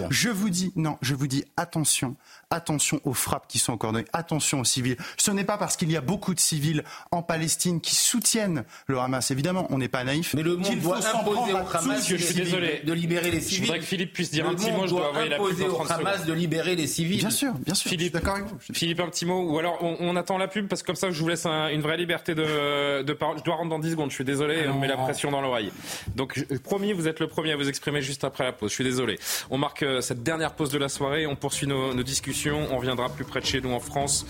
je 0.09 0.29
vous 0.29 0.49
dis 0.49 0.71
non, 0.75 0.97
je 1.01 1.15
vous 1.15 1.27
dis 1.27 1.45
attention, 1.57 2.15
attention 2.49 3.01
aux 3.03 3.13
frappes 3.13 3.47
qui 3.47 3.59
sont 3.59 3.77
coordonnées, 3.77 4.05
attention 4.13 4.61
aux 4.61 4.65
civils. 4.65 4.97
Ce 5.17 5.31
n'est 5.31 5.43
pas 5.43 5.57
parce 5.57 5.75
qu'il 5.75 5.91
y 5.91 5.97
a 5.97 6.01
beaucoup 6.01 6.33
de 6.33 6.39
civils 6.39 6.83
en 7.11 7.21
Palestine 7.21 7.81
qui 7.81 7.95
soutiennent 7.95 8.63
le 8.87 8.99
Hamas. 8.99 9.31
Évidemment, 9.31 9.67
on 9.69 9.77
n'est 9.77 9.87
pas 9.89 10.03
naïf. 10.03 10.33
Mais 10.33 10.43
le 10.43 10.55
monde 10.55 10.79
doit 10.79 10.97
imposer 10.97 11.53
au 11.53 11.77
Hamas 11.77 12.07
je 12.07 12.15
suis 12.15 12.35
désolé. 12.35 12.81
de 12.85 12.93
libérer 12.93 13.31
les 13.31 13.41
civils. 13.41 13.57
Je 13.57 13.61
voudrais 13.63 13.79
que 13.79 13.85
Philippe 13.85 14.13
puisse 14.13 14.31
dire 14.31 14.45
le 14.45 14.51
un 14.51 14.55
petit 14.55 14.71
mot. 14.71 14.85
Je 14.85 14.91
dois 14.91 15.11
imposer 15.17 15.67
au 15.67 15.81
Hamas 15.91 16.25
de 16.25 16.33
libérer 16.33 16.75
les 16.75 16.87
civils. 16.87 17.19
Bien 17.19 17.29
sûr, 17.29 17.53
bien 17.53 17.73
sûr. 17.73 17.89
Philippe, 17.89 18.13
d'accord 18.13 18.37
Philippe, 18.73 18.99
un 18.99 19.09
petit 19.09 19.25
mot. 19.25 19.41
Ou 19.41 19.59
alors 19.59 19.77
on, 19.81 19.97
on, 19.99 20.15
attend 20.15 20.37
la 20.37 20.47
pub 20.47 20.67
parce 20.67 20.81
que 20.81 20.87
comme 20.87 20.95
ça, 20.95 21.11
je 21.11 21.21
vous 21.21 21.27
laisse 21.27 21.45
une 21.45 21.81
vraie 21.81 21.97
liberté 21.97 22.33
de, 22.33 23.03
de 23.03 23.13
parole. 23.13 23.37
Je 23.39 23.43
dois 23.43 23.55
rentrer 23.55 23.69
dans 23.69 23.79
10 23.79 23.91
secondes. 23.91 24.09
Je 24.09 24.15
suis 24.15 24.23
désolé, 24.23 24.67
on 24.69 24.79
met 24.79 24.87
la 24.87 24.97
pression 24.97 25.31
dans 25.31 25.41
l'oreille. 25.41 25.71
Donc, 26.15 26.45
promis, 26.63 26.93
vous 26.93 27.07
êtes 27.07 27.19
le 27.19 27.27
premier 27.27 27.51
à 27.51 27.57
vous 27.57 27.67
exprimer 27.67 28.01
juste 28.01 28.23
après 28.23 28.45
la 28.45 28.53
pause. 28.53 28.69
Je 28.69 28.75
suis 28.75 28.83
désolé. 28.83 29.19
On 29.49 29.57
marque 29.57 29.83
euh, 29.83 30.01
cette 30.01 30.23
dernière 30.23 30.53
pause 30.53 30.69
de 30.69 30.77
la 30.77 30.89
soirée. 30.89 31.27
On 31.27 31.35
poursuit 31.35 31.67
nos, 31.67 31.93
nos 31.93 32.03
discussions. 32.03 32.36
On 32.45 32.77
reviendra 32.77 33.09
plus 33.09 33.25
près 33.25 33.39
de 33.39 33.45
chez 33.45 33.61
nous 33.61 33.71
en 33.71 33.79
France. 33.79 34.25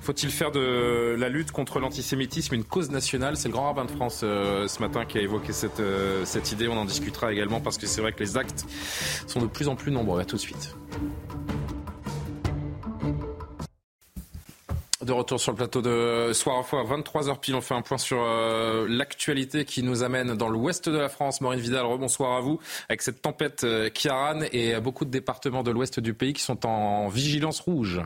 Faut-il 0.00 0.30
faire 0.30 0.50
de 0.50 1.14
la 1.18 1.28
lutte 1.28 1.52
contre 1.52 1.78
l'antisémitisme 1.78 2.54
une 2.54 2.64
cause 2.64 2.90
nationale? 2.90 3.36
C'est 3.36 3.48
le 3.48 3.52
grand 3.52 3.66
rabbin 3.66 3.84
de 3.84 3.90
France 3.90 4.20
euh, 4.24 4.66
ce 4.66 4.80
matin 4.80 5.04
qui 5.04 5.18
a 5.18 5.20
évoqué 5.20 5.52
cette, 5.52 5.80
euh, 5.80 6.24
cette 6.24 6.50
idée. 6.52 6.68
On 6.68 6.76
en 6.76 6.84
discutera 6.84 7.32
également 7.32 7.60
parce 7.60 7.78
que 7.78 7.86
c'est 7.86 8.00
vrai 8.00 8.12
que 8.12 8.20
les 8.20 8.36
actes 8.36 8.66
sont 9.26 9.40
de 9.40 9.46
plus 9.46 9.68
en 9.68 9.76
plus 9.76 9.92
nombreux. 9.92 10.20
À 10.20 10.24
tout 10.24 10.36
de 10.36 10.40
suite. 10.40 10.74
De 15.02 15.10
retour 15.10 15.40
sur 15.40 15.50
le 15.50 15.56
plateau 15.56 15.82
de 15.82 16.32
Soir 16.32 16.60
à 16.60 16.62
fois, 16.62 16.84
23h 16.84 17.40
pile, 17.40 17.56
on 17.56 17.60
fait 17.60 17.74
un 17.74 17.82
point 17.82 17.98
sur 17.98 18.22
euh, 18.22 18.86
l'actualité 18.88 19.64
qui 19.64 19.82
nous 19.82 20.04
amène 20.04 20.34
dans 20.34 20.48
l'ouest 20.48 20.88
de 20.88 20.96
la 20.96 21.08
France. 21.08 21.40
Maureen 21.40 21.58
Vidal, 21.58 21.84
rebonsoir 21.84 22.36
à 22.36 22.40
vous. 22.40 22.60
Avec 22.88 23.02
cette 23.02 23.20
tempête 23.20 23.64
euh, 23.64 23.90
Kiaran 23.90 24.42
et 24.52 24.78
beaucoup 24.80 25.04
de 25.04 25.10
départements 25.10 25.64
de 25.64 25.72
l'ouest 25.72 25.98
du 25.98 26.14
pays 26.14 26.34
qui 26.34 26.42
sont 26.42 26.66
en 26.66 27.08
vigilance 27.08 27.58
rouge. 27.58 28.00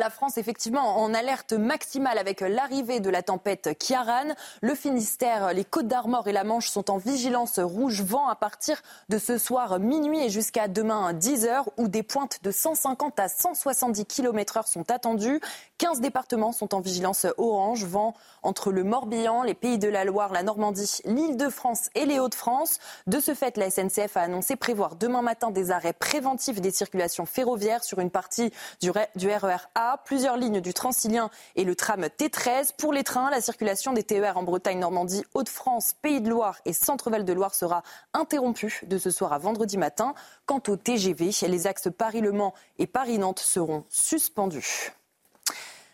La 0.00 0.08
France, 0.08 0.38
effectivement, 0.38 1.02
en 1.02 1.12
alerte 1.12 1.52
maximale 1.52 2.16
avec 2.16 2.40
l'arrivée 2.40 3.00
de 3.00 3.10
la 3.10 3.22
tempête 3.22 3.76
Kiaran. 3.78 4.34
Le 4.62 4.74
Finistère, 4.74 5.52
les 5.52 5.62
Côtes 5.62 5.88
d'Armor 5.88 6.26
et 6.26 6.32
la 6.32 6.42
Manche 6.42 6.70
sont 6.70 6.90
en 6.90 6.96
vigilance 6.96 7.58
rouge 7.58 8.00
vent 8.00 8.26
à 8.26 8.34
partir 8.34 8.80
de 9.10 9.18
ce 9.18 9.36
soir 9.36 9.78
minuit 9.78 10.24
et 10.24 10.30
jusqu'à 10.30 10.68
demain 10.68 11.12
10h 11.12 11.64
où 11.76 11.88
des 11.88 12.02
pointes 12.02 12.42
de 12.42 12.50
150 12.50 13.20
à 13.20 13.28
170 13.28 14.06
km/h 14.06 14.66
sont 14.66 14.90
attendues. 14.90 15.38
15 15.76 16.00
départements 16.00 16.52
sont 16.52 16.74
en 16.74 16.80
vigilance 16.80 17.26
orange, 17.36 17.84
vent 17.84 18.14
entre 18.42 18.72
le 18.72 18.84
Morbihan, 18.84 19.42
les 19.42 19.54
Pays 19.54 19.78
de 19.78 19.88
la 19.88 20.04
Loire, 20.04 20.32
la 20.32 20.42
Normandie, 20.42 21.00
l'île 21.04 21.36
de 21.36 21.50
France 21.50 21.90
et 21.94 22.06
les 22.06 22.18
Hauts-de-France. 22.18 22.78
De 23.06 23.20
ce 23.20 23.34
fait, 23.34 23.58
la 23.58 23.70
SNCF 23.70 24.16
a 24.16 24.22
annoncé 24.22 24.56
prévoir 24.56 24.96
demain 24.96 25.20
matin 25.20 25.50
des 25.50 25.70
arrêts 25.70 25.92
préventifs 25.92 26.60
des 26.60 26.70
circulations 26.70 27.26
ferroviaires 27.26 27.84
sur 27.84 27.98
une 27.98 28.10
partie 28.10 28.50
du, 28.80 28.90
RER 28.90 29.56
Plusieurs 29.98 30.36
lignes 30.36 30.60
du 30.60 30.74
Transilien 30.74 31.30
et 31.56 31.64
le 31.64 31.74
tram 31.74 32.04
T13. 32.04 32.72
Pour 32.76 32.92
les 32.92 33.04
trains, 33.04 33.30
la 33.30 33.40
circulation 33.40 33.92
des 33.92 34.02
TER 34.02 34.36
en 34.36 34.42
Bretagne, 34.42 34.78
Normandie, 34.78 35.24
Hauts-de-France, 35.34 35.94
Pays 36.00 36.20
de 36.20 36.28
Loire 36.28 36.58
et 36.64 36.72
Centre-Val 36.72 37.24
de 37.24 37.32
Loire 37.32 37.54
sera 37.54 37.82
interrompue 38.12 38.80
de 38.86 38.98
ce 38.98 39.10
soir 39.10 39.32
à 39.32 39.38
vendredi 39.38 39.78
matin. 39.78 40.14
Quant 40.46 40.62
au 40.68 40.76
TGV, 40.76 41.30
les 41.48 41.66
axes 41.66 41.88
Paris-Le 41.96 42.32
Mans 42.32 42.54
et 42.78 42.86
Paris-Nantes 42.86 43.40
seront 43.40 43.84
suspendus. 43.88 44.92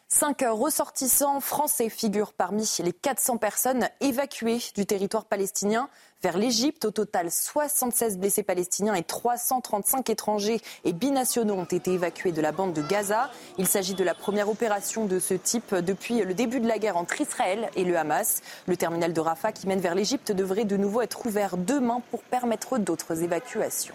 Cinq 0.08 0.44
ressortissants 0.48 1.40
français 1.40 1.88
figurent 1.88 2.32
parmi 2.32 2.66
les 2.78 2.92
400 2.92 3.38
personnes 3.38 3.88
évacuées 4.00 4.60
du 4.74 4.86
territoire 4.86 5.24
palestinien 5.24 5.88
vers 6.22 6.38
l'Égypte. 6.38 6.84
Au 6.84 6.90
total, 6.90 7.30
76 7.30 8.18
blessés 8.18 8.42
palestiniens 8.42 8.94
et 8.94 9.02
335 9.02 10.08
étrangers 10.10 10.60
et 10.84 10.92
binationaux 10.92 11.54
ont 11.54 11.64
été 11.64 11.92
évacués 11.92 12.32
de 12.32 12.40
la 12.40 12.52
bande 12.52 12.72
de 12.72 12.82
Gaza. 12.82 13.30
Il 13.58 13.66
s'agit 13.66 13.94
de 13.94 14.04
la 14.04 14.14
première 14.14 14.48
opération 14.48 15.06
de 15.06 15.18
ce 15.18 15.34
type 15.34 15.74
depuis 15.74 16.22
le 16.22 16.34
début 16.34 16.60
de 16.60 16.68
la 16.68 16.78
guerre 16.78 16.96
entre 16.96 17.20
Israël 17.20 17.70
et 17.76 17.84
le 17.84 17.96
Hamas. 17.96 18.42
Le 18.66 18.76
terminal 18.76 19.12
de 19.12 19.20
Rafah 19.20 19.52
qui 19.52 19.66
mène 19.66 19.80
vers 19.80 19.94
l'Égypte 19.94 20.32
devrait 20.32 20.64
de 20.64 20.76
nouveau 20.76 21.02
être 21.02 21.26
ouvert 21.26 21.56
demain 21.56 22.00
pour 22.10 22.22
permettre 22.22 22.78
d'autres 22.78 23.22
évacuations. 23.22 23.94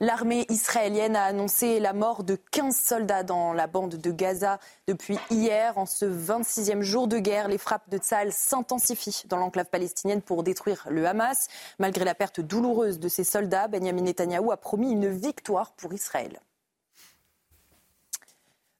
L'armée 0.00 0.44
israélienne 0.50 1.16
a 1.16 1.24
annoncé 1.24 1.80
la 1.80 1.94
mort 1.94 2.22
de 2.22 2.36
15 2.50 2.76
soldats 2.76 3.22
dans 3.22 3.54
la 3.54 3.66
bande 3.66 3.94
de 3.94 4.10
Gaza 4.10 4.58
depuis 4.86 5.18
hier. 5.30 5.78
En 5.78 5.86
ce 5.86 6.04
26e 6.04 6.82
jour 6.82 7.08
de 7.08 7.18
guerre, 7.18 7.48
les 7.48 7.56
frappes 7.56 7.88
de 7.88 7.96
Tzal 7.96 8.30
s'intensifient 8.30 9.24
dans 9.26 9.38
l'enclave 9.38 9.70
palestinienne 9.70 10.20
pour 10.20 10.42
détruire 10.42 10.86
le 10.90 11.06
Hamas. 11.06 11.48
Malgré 11.78 12.04
la 12.04 12.14
perte 12.14 12.40
douloureuse 12.40 13.00
de 13.00 13.08
ces 13.08 13.24
soldats, 13.24 13.68
Benjamin 13.68 14.02
Netanyahou 14.02 14.52
a 14.52 14.58
promis 14.58 14.92
une 14.92 15.08
victoire 15.08 15.72
pour 15.72 15.94
Israël. 15.94 16.40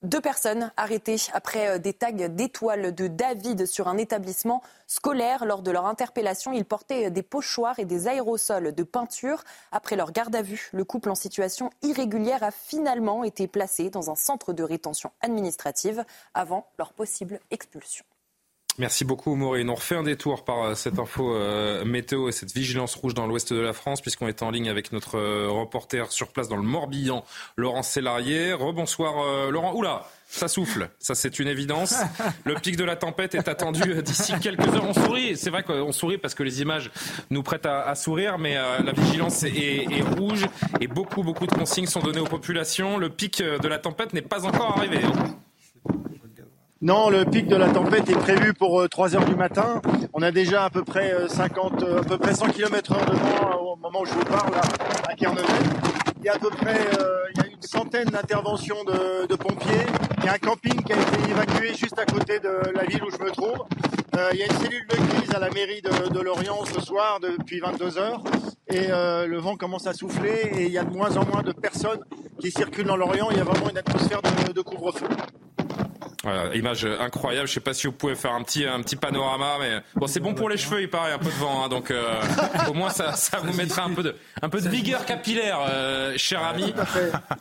Deux 0.02 0.20
personnes 0.20 0.70
arrêtées 0.76 1.16
après 1.32 1.68
euh, 1.68 1.78
des 1.78 1.94
tags 1.94 2.12
d'étoiles 2.12 2.94
de 2.94 3.06
David 3.06 3.64
sur 3.64 3.88
un 3.88 3.96
établissement 3.96 4.62
scolaire. 4.86 5.46
Lors 5.46 5.62
de 5.62 5.70
leur 5.70 5.86
interpellation, 5.86 6.52
ils 6.52 6.66
portaient 6.66 7.10
des 7.10 7.22
pochoirs 7.22 7.78
et 7.78 7.86
des 7.86 8.06
aérosols 8.06 8.74
de 8.74 8.82
peinture. 8.82 9.42
Après 9.72 9.96
leur 9.96 10.12
garde 10.12 10.36
à 10.36 10.42
vue, 10.42 10.68
le 10.72 10.84
couple 10.84 11.10
en 11.10 11.14
situation 11.14 11.70
irrégulière 11.82 12.42
a 12.42 12.50
finalement 12.50 13.24
été 13.24 13.48
placé 13.48 13.88
dans 13.88 14.10
un 14.10 14.16
centre 14.16 14.52
de 14.52 14.62
rétention 14.62 15.12
administrative 15.22 16.04
avant 16.34 16.66
leur 16.78 16.92
possible 16.92 17.40
expulsion. 17.50 18.04
Merci 18.78 19.06
beaucoup 19.06 19.34
Maureen. 19.36 19.70
On 19.70 19.74
refait 19.74 19.94
un 19.94 20.02
détour 20.02 20.44
par 20.44 20.62
euh, 20.62 20.74
cette 20.74 20.98
info 20.98 21.34
euh, 21.34 21.84
météo 21.86 22.28
et 22.28 22.32
cette 22.32 22.52
vigilance 22.52 22.94
rouge 22.94 23.14
dans 23.14 23.26
l'ouest 23.26 23.52
de 23.52 23.58
la 23.58 23.72
France 23.72 24.02
puisqu'on 24.02 24.28
est 24.28 24.42
en 24.42 24.50
ligne 24.50 24.68
avec 24.68 24.92
notre 24.92 25.16
euh, 25.16 25.48
reporter 25.48 26.12
sur 26.12 26.28
place 26.28 26.48
dans 26.48 26.56
le 26.56 26.62
Morbihan, 26.62 27.24
Laurent 27.56 27.82
Sélarié. 27.82 28.52
Rebonsoir 28.52 29.50
Laurent. 29.50 29.74
Oula 29.74 30.06
ça 30.28 30.48
souffle, 30.48 30.90
ça 30.98 31.14
c'est 31.14 31.38
une 31.38 31.46
évidence. 31.46 31.94
Le 32.44 32.56
pic 32.56 32.76
de 32.76 32.82
la 32.82 32.96
tempête 32.96 33.36
est 33.36 33.46
attendu 33.46 34.02
d'ici 34.02 34.32
quelques 34.40 34.66
heures. 34.66 34.84
On 34.84 34.92
sourit, 34.92 35.36
c'est 35.36 35.50
vrai 35.50 35.62
qu'on 35.62 35.92
sourit 35.92 36.18
parce 36.18 36.34
que 36.34 36.42
les 36.42 36.62
images 36.62 36.90
nous 37.30 37.44
prêtent 37.44 37.66
à, 37.66 37.94
sourire, 37.94 38.36
mais 38.36 38.54
la 38.54 38.92
vigilance 38.92 39.44
est, 39.44 40.02
rouge 40.18 40.46
et 40.80 40.88
beaucoup 40.88 41.22
beaucoup 41.22 41.46
de 41.46 41.54
consignes 41.54 41.86
sont 41.86 42.00
données 42.00 42.18
aux 42.18 42.24
populations. 42.24 42.98
Le 42.98 43.08
pic 43.08 43.40
de 43.40 43.68
la 43.68 43.78
tempête 43.78 44.14
n'est 44.14 44.20
pas 44.20 44.44
encore 44.44 44.76
arrivé. 44.76 44.98
Non, 46.86 47.10
le 47.10 47.24
pic 47.24 47.48
de 47.48 47.56
la 47.56 47.68
tempête 47.68 48.08
est 48.08 48.14
prévu 48.14 48.54
pour 48.54 48.88
3 48.88 49.16
euh, 49.16 49.18
heures 49.18 49.24
du 49.24 49.34
matin. 49.34 49.82
On 50.14 50.22
a 50.22 50.30
déjà 50.30 50.66
à 50.66 50.70
peu 50.70 50.84
près 50.84 51.12
50, 51.28 51.82
euh, 51.82 51.86
euh, 51.86 51.98
à 51.98 52.04
peu 52.04 52.16
près 52.16 52.32
100 52.32 52.50
km 52.50 52.92
heure 52.92 53.06
devant 53.06 53.72
au 53.72 53.74
moment 53.74 54.02
où 54.02 54.04
je 54.06 54.12
vous 54.12 54.24
parle 54.24 54.52
là, 54.52 54.60
à 55.08 55.14
Kernevel. 55.16 55.44
Il 56.20 56.26
y 56.26 56.28
a 56.28 56.34
à 56.34 56.38
peu 56.38 56.50
près 56.50 56.78
une 57.44 57.60
centaine 57.60 58.04
d'interventions 58.04 58.84
de, 58.84 59.34
pompiers. 59.34 59.84
Il 60.18 60.26
y 60.26 60.28
a 60.28 60.34
un 60.34 60.38
camping 60.38 60.80
qui 60.84 60.92
a 60.92 60.96
été 60.96 61.28
évacué 61.28 61.74
juste 61.74 61.98
à 61.98 62.06
côté 62.06 62.38
de 62.38 62.70
la 62.72 62.84
ville 62.84 63.02
où 63.02 63.10
je 63.10 63.18
me 63.18 63.32
trouve. 63.32 63.64
il 64.32 64.38
y 64.38 64.44
a 64.44 64.46
une 64.46 64.58
cellule 64.60 64.86
de 64.86 64.94
crise 64.94 65.34
à 65.34 65.40
la 65.40 65.50
mairie 65.50 65.82
de, 65.82 66.20
Lorient 66.20 66.64
ce 66.72 66.80
soir 66.80 67.18
depuis 67.20 67.58
22 67.58 67.98
heures. 67.98 68.22
Et 68.68 68.86
le 69.26 69.38
vent 69.38 69.56
commence 69.56 69.88
à 69.88 69.92
souffler 69.92 70.52
et 70.56 70.66
il 70.66 70.72
y 70.72 70.78
a 70.78 70.84
de 70.84 70.96
moins 70.96 71.16
en 71.16 71.26
moins 71.26 71.42
de 71.42 71.50
personnes 71.50 72.04
qui 72.38 72.52
circulent 72.52 72.86
dans 72.86 72.96
Lorient. 72.96 73.26
Il 73.32 73.38
y 73.38 73.40
a 73.40 73.44
vraiment 73.44 73.70
une 73.70 73.78
atmosphère 73.78 74.20
de 74.22 74.60
couvre-feu. 74.60 75.08
Voilà, 76.26 76.52
image 76.56 76.84
incroyable. 76.84 77.46
Je 77.46 77.52
sais 77.52 77.60
pas 77.60 77.72
si 77.72 77.86
vous 77.86 77.92
pouvez 77.92 78.16
faire 78.16 78.32
un 78.32 78.42
petit 78.42 78.64
un 78.64 78.82
petit 78.82 78.96
panorama, 78.96 79.58
mais 79.60 79.78
bon, 79.94 80.08
c'est 80.08 80.18
bon 80.18 80.34
pour 80.34 80.48
les 80.48 80.56
cheveux, 80.56 80.82
il 80.82 80.90
paraît 80.90 81.12
un 81.12 81.18
peu 81.18 81.26
de 81.26 81.38
vent, 81.38 81.62
hein, 81.62 81.68
donc 81.68 81.92
euh, 81.92 82.20
au 82.68 82.74
moins 82.74 82.90
ça, 82.90 83.12
ça 83.12 83.38
vous 83.38 83.52
mettra 83.52 83.84
un 83.84 83.94
peu 83.94 84.02
de 84.02 84.16
un 84.42 84.48
peu 84.48 84.60
de 84.60 84.68
vigueur 84.68 85.06
capillaire, 85.06 85.60
euh, 85.68 86.14
cher 86.16 86.42
ami. 86.42 86.74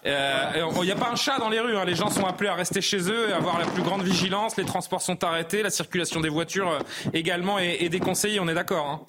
Euh, 0.06 0.68
il 0.76 0.86
n'y 0.86 0.92
a 0.92 0.96
pas 0.96 1.10
un 1.12 1.16
chat 1.16 1.40
dans 1.40 1.50
les 1.50 1.60
rues. 1.60 1.76
Hein. 1.76 1.86
Les 1.86 1.96
gens 1.96 2.12
sont 2.12 2.26
appelés 2.28 2.50
à 2.50 2.54
rester 2.54 2.80
chez 2.80 3.10
eux 3.10 3.30
et 3.30 3.34
avoir 3.34 3.58
la 3.58 3.66
plus 3.66 3.82
grande 3.82 4.04
vigilance. 4.04 4.56
Les 4.56 4.66
transports 4.66 5.02
sont 5.02 5.24
arrêtés, 5.24 5.64
la 5.64 5.72
circulation 5.72 6.20
des 6.20 6.30
voitures 6.30 6.78
également 7.12 7.58
est, 7.58 7.82
est 7.82 7.90
déconseillée. 7.90 8.40
On 8.40 8.48
est 8.48 8.54
d'accord. 8.54 8.88
Hein 8.88 9.02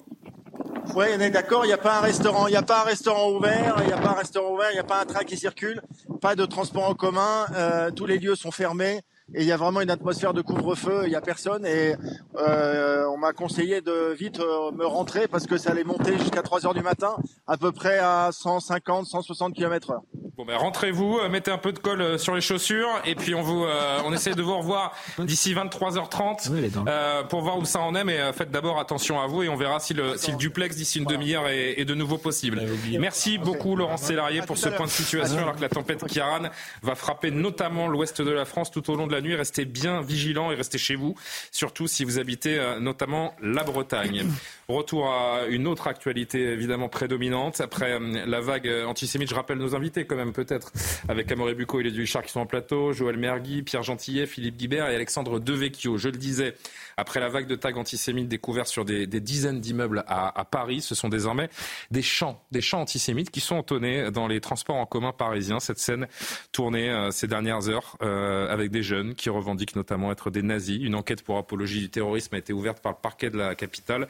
oui, 0.95 1.05
on 1.15 1.19
est 1.19 1.29
d'accord. 1.29 1.65
Il 1.65 1.67
n'y 1.67 1.73
a 1.73 1.77
pas 1.77 1.99
un 1.99 2.01
restaurant, 2.01 2.47
il 2.47 2.51
n'y 2.51 2.57
a 2.57 2.63
pas 2.63 2.81
un 2.81 2.85
restaurant 2.85 3.29
ouvert, 3.29 3.75
il 3.81 3.85
n'y 3.85 3.93
a 3.93 3.97
pas 3.97 4.09
un 4.09 4.13
restaurant 4.13 4.55
ouvert, 4.55 4.71
il 4.71 4.73
n'y 4.75 4.79
a 4.79 4.83
pas 4.85 5.01
un 5.01 5.05
train 5.05 5.23
qui 5.23 5.37
circule, 5.37 5.83
pas 6.19 6.35
de 6.35 6.45
transport 6.45 6.89
en 6.89 6.95
commun. 6.95 7.45
tous 7.95 8.07
les 8.07 8.17
lieux 8.17 8.35
sont 8.35 8.51
fermés 8.51 9.01
et 9.33 9.41
il 9.41 9.47
y 9.47 9.51
a 9.51 9.57
vraiment 9.57 9.81
une 9.81 9.89
atmosphère 9.89 10.33
de 10.33 10.41
couvre-feu, 10.41 11.03
il 11.05 11.11
y 11.11 11.15
a 11.15 11.21
personne 11.21 11.65
et 11.65 11.95
euh, 12.37 13.05
on 13.07 13.17
m'a 13.17 13.33
conseillé 13.33 13.81
de 13.81 14.13
vite 14.13 14.39
euh, 14.39 14.71
me 14.71 14.85
rentrer 14.85 15.27
parce 15.27 15.45
que 15.45 15.57
ça 15.57 15.71
allait 15.71 15.83
monter 15.83 16.17
jusqu'à 16.17 16.41
3 16.41 16.65
heures 16.65 16.73
du 16.73 16.81
matin, 16.81 17.15
à 17.45 17.57
peu 17.57 17.71
près 17.71 17.99
à 17.99 18.29
150, 18.31 19.05
160 19.05 19.53
km 19.53 19.91
heure. 19.91 20.03
Bon 20.37 20.45
ben 20.45 20.55
rentrez-vous, 20.55 21.17
euh, 21.17 21.29
mettez 21.29 21.49
un 21.49 21.57
peu 21.57 21.71
de 21.71 21.79
colle 21.79 21.99
euh, 21.99 22.17
sur 22.19 22.35
les 22.35 22.41
chaussures 22.41 22.89
et 23.05 23.15
puis 23.15 23.33
on 23.33 23.41
vous, 23.41 23.65
on 24.05 24.13
essaie 24.13 24.35
de 24.35 24.43
vous 24.43 24.55
revoir 24.55 24.95
d'ici 25.17 25.55
23h30 25.55 26.51
euh, 26.87 27.23
pour 27.23 27.41
voir 27.41 27.57
où 27.57 27.65
ça 27.65 27.79
en 27.79 27.95
est. 27.95 28.03
Mais 28.03 28.19
faites 28.33 28.51
d'abord 28.51 28.79
attention 28.79 29.19
à 29.19 29.25
vous 29.25 29.41
et 29.41 29.49
on 29.49 29.55
verra 29.55 29.79
si 29.79 29.95
le, 29.95 30.15
si 30.15 30.29
le 30.31 30.37
duplex 30.37 30.75
d'ici 30.75 30.99
une 30.99 31.05
demi-heure 31.05 31.47
est, 31.47 31.79
est, 31.79 31.85
de 31.85 31.95
nouveau 31.95 32.19
possible. 32.19 32.61
Merci 32.99 33.39
beaucoup 33.39 33.75
Laurent 33.75 33.97
Sélarié 33.97 34.43
pour 34.43 34.59
ce 34.59 34.69
point 34.69 34.85
de 34.85 34.91
situation 34.91 35.39
alors 35.39 35.55
que 35.55 35.61
la 35.61 35.69
tempête 35.69 36.05
Kiaran 36.05 36.49
va 36.83 36.93
frapper 36.93 37.31
notamment 37.31 37.87
l'ouest 37.87 38.21
de 38.21 38.31
la 38.31 38.45
France 38.45 38.69
tout 38.69 38.91
au 38.91 38.95
long 38.95 39.07
de 39.07 39.13
la 39.13 39.21
nuit. 39.21 39.35
Restez 39.35 39.65
bien 39.65 40.01
vigilants 40.01 40.51
et 40.51 40.55
restez 40.55 40.77
chez 40.77 40.93
vous, 40.93 41.15
surtout 41.51 41.87
si 41.87 42.03
vous 42.03 42.19
habitez 42.19 42.59
euh, 42.59 42.79
notamment 42.79 43.33
la 43.41 43.63
Bretagne. 43.63 44.27
Retour 44.69 45.09
à 45.09 45.45
une 45.47 45.65
autre 45.65 45.87
actualité 45.87 46.41
évidemment 46.41 46.89
prédominante. 46.89 47.61
Après 47.61 47.93
euh, 47.93 48.25
la 48.25 48.41
vague 48.41 48.69
antisémite, 48.85 49.29
je 49.29 49.33
rappelle 49.33 49.59
nos 49.59 49.75
invités 49.75 50.05
quand 50.05 50.17
même 50.17 50.33
peut-être, 50.33 50.73
avec 51.07 51.31
Amoré 51.31 51.55
Bucco 51.55 51.79
et 51.79 51.83
les 51.83 51.91
Huichard 51.91 52.21
qui 52.21 52.33
sont 52.33 52.41
en 52.41 52.45
plateau, 52.45 52.91
Joël 52.91 53.15
Mergui, 53.15 53.63
Pierre 53.63 53.83
Gentillet, 53.83 54.25
Philippe 54.25 54.57
Guibert 54.57 54.89
et 54.89 54.95
Alexandre 54.95 55.39
Devecchio. 55.39 55.97
Je 55.97 56.09
le 56.09 56.17
disais, 56.17 56.53
après 56.97 57.21
la 57.21 57.29
vague 57.29 57.47
de 57.47 57.55
tags 57.55 57.77
antisémites 57.77 58.27
découverts 58.27 58.67
sur 58.67 58.83
des, 58.83 59.07
dizaines 59.07 59.61
d'immeubles 59.61 60.03
à, 60.05 60.43
Paris, 60.43 60.81
ce 60.81 60.95
sont 60.95 61.07
désormais 61.07 61.47
des 61.89 62.01
chants, 62.01 62.43
des 62.51 62.59
chants 62.59 62.81
antisémites 62.81 63.31
qui 63.31 63.39
sont 63.39 63.55
entonnés 63.55 64.11
dans 64.11 64.27
les 64.27 64.41
transports 64.41 64.75
en 64.75 64.85
commun 64.85 65.13
parisiens. 65.13 65.61
Cette 65.61 65.79
scène 65.79 66.07
tournée 66.51 66.89
euh, 66.89 67.11
ces 67.11 67.27
dernières 67.27 67.69
heures 67.69 67.95
avec 68.01 68.69
des 68.71 68.83
jeunes 68.83 69.15
qui 69.15 69.29
revendiquent 69.29 69.77
notamment 69.77 70.11
être 70.11 70.29
des 70.29 70.41
nazis. 70.41 70.77
Une 70.83 70.95
enquête 70.95 71.23
pour 71.23 71.37
apologie 71.37 71.79
du 71.79 71.89
terrorisme 71.89 72.35
a 72.35 72.37
été 72.37 72.51
ouverte 72.51 72.81
par 72.81 72.91
le 72.91 72.97
parquet 73.01 73.29
de 73.29 73.37
la 73.37 73.55
capitale. 73.55 74.09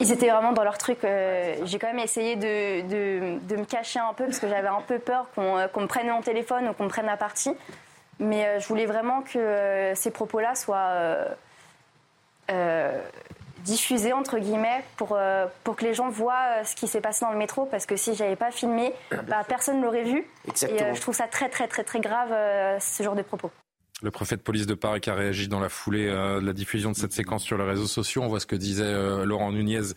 Ils 0.00 0.12
étaient 0.12 0.30
vraiment 0.30 0.52
dans 0.52 0.62
leur 0.62 0.78
truc. 0.78 1.02
Euh, 1.04 1.56
j'ai 1.64 1.78
quand 1.78 1.88
même 1.88 1.98
essayé 1.98 2.36
de, 2.36 2.82
de, 3.40 3.56
me 3.56 3.64
cacher 3.64 3.98
un 3.98 4.12
peu 4.14 4.24
parce 4.24 4.38
que 4.38 4.48
j'avais 4.48 4.68
un 4.68 4.80
peu 4.80 4.98
peur 4.98 5.26
qu'on 5.34 5.58
euh, 5.58 5.66
me 5.76 5.86
prenne 5.86 6.08
mon 6.08 6.20
téléphone 6.20 6.68
ou 6.68 6.72
qu'on 6.72 6.84
me 6.84 6.88
prenne 6.88 7.06
la 7.06 7.16
partie. 7.16 7.52
Mais 8.20 8.46
euh, 8.46 8.60
je 8.60 8.68
voulais 8.68 8.86
vraiment 8.86 9.22
que 9.22 9.92
ces 9.94 10.10
propos-là 10.10 10.54
soient 10.54 11.26
diffusés, 13.64 14.12
entre 14.12 14.38
guillemets, 14.38 14.84
pour, 14.96 15.18
pour 15.64 15.76
que 15.76 15.84
les 15.84 15.92
gens 15.92 16.08
voient 16.08 16.64
ce 16.64 16.74
qui 16.76 16.86
s'est 16.86 17.00
passé 17.00 17.24
dans 17.24 17.32
le 17.32 17.38
métro. 17.38 17.66
Parce 17.66 17.84
que 17.84 17.96
si 17.96 18.14
j'avais 18.14 18.36
pas 18.36 18.52
filmé, 18.52 18.94
bah, 19.26 19.42
personne 19.46 19.80
ne 19.80 19.84
l'aurait 19.84 20.04
vu. 20.04 20.26
Et 20.46 20.94
je 20.94 21.00
trouve 21.00 21.14
ça 21.14 21.26
très, 21.26 21.48
très, 21.48 21.66
très, 21.66 21.82
très 21.82 22.00
grave, 22.00 22.30
ce 22.80 23.02
genre 23.02 23.16
de 23.16 23.22
propos. 23.22 23.50
Le 24.00 24.12
préfet 24.12 24.36
de 24.36 24.42
police 24.42 24.66
de 24.66 24.74
Paris 24.74 25.00
qui 25.00 25.10
a 25.10 25.14
réagi 25.14 25.48
dans 25.48 25.58
la 25.58 25.68
foulée 25.68 26.06
euh, 26.06 26.40
de 26.40 26.46
la 26.46 26.52
diffusion 26.52 26.92
de 26.92 26.96
cette 26.96 27.12
séquence 27.12 27.42
sur 27.42 27.58
les 27.58 27.64
réseaux 27.64 27.88
sociaux. 27.88 28.22
On 28.22 28.28
voit 28.28 28.38
ce 28.38 28.46
que 28.46 28.54
disait 28.54 28.84
euh, 28.84 29.24
Laurent 29.24 29.50
Nunez 29.50 29.92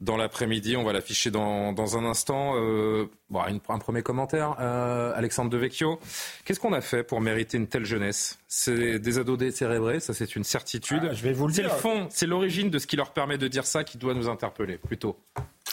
dans 0.00 0.16
l'après-midi. 0.16 0.78
On 0.78 0.84
va 0.84 0.94
l'afficher 0.94 1.30
dans, 1.30 1.74
dans, 1.74 1.98
un 1.98 2.06
instant. 2.06 2.54
Euh, 2.56 3.04
bon, 3.28 3.42
un 3.68 3.78
premier 3.78 4.02
commentaire. 4.02 4.58
Alexandre 4.58 5.50
Devecchio, 5.50 6.00
qu'est-ce 6.46 6.58
qu'on 6.58 6.72
a 6.72 6.80
fait 6.80 7.02
pour 7.02 7.20
mériter 7.20 7.58
une 7.58 7.66
telle 7.66 7.84
jeunesse? 7.84 8.38
C'est 8.48 8.98
des 8.98 9.18
ados 9.18 9.36
décérébrés, 9.36 10.00
ça 10.00 10.14
c'est 10.14 10.36
une 10.36 10.44
certitude. 10.44 11.02
Ah, 11.10 11.12
je 11.12 11.22
vais 11.22 11.32
vous 11.32 11.46
le 11.46 11.52
dire. 11.52 11.68
C'est 11.68 11.74
le 11.74 11.80
fond, 11.80 12.06
c'est 12.10 12.26
l'origine 12.26 12.70
de 12.70 12.78
ce 12.78 12.86
qui 12.86 12.96
leur 12.96 13.10
permet 13.10 13.36
de 13.36 13.48
dire 13.48 13.66
ça 13.66 13.84
qui 13.84 13.98
doit 13.98 14.14
nous 14.14 14.28
interpeller 14.28 14.78
plutôt 14.78 15.18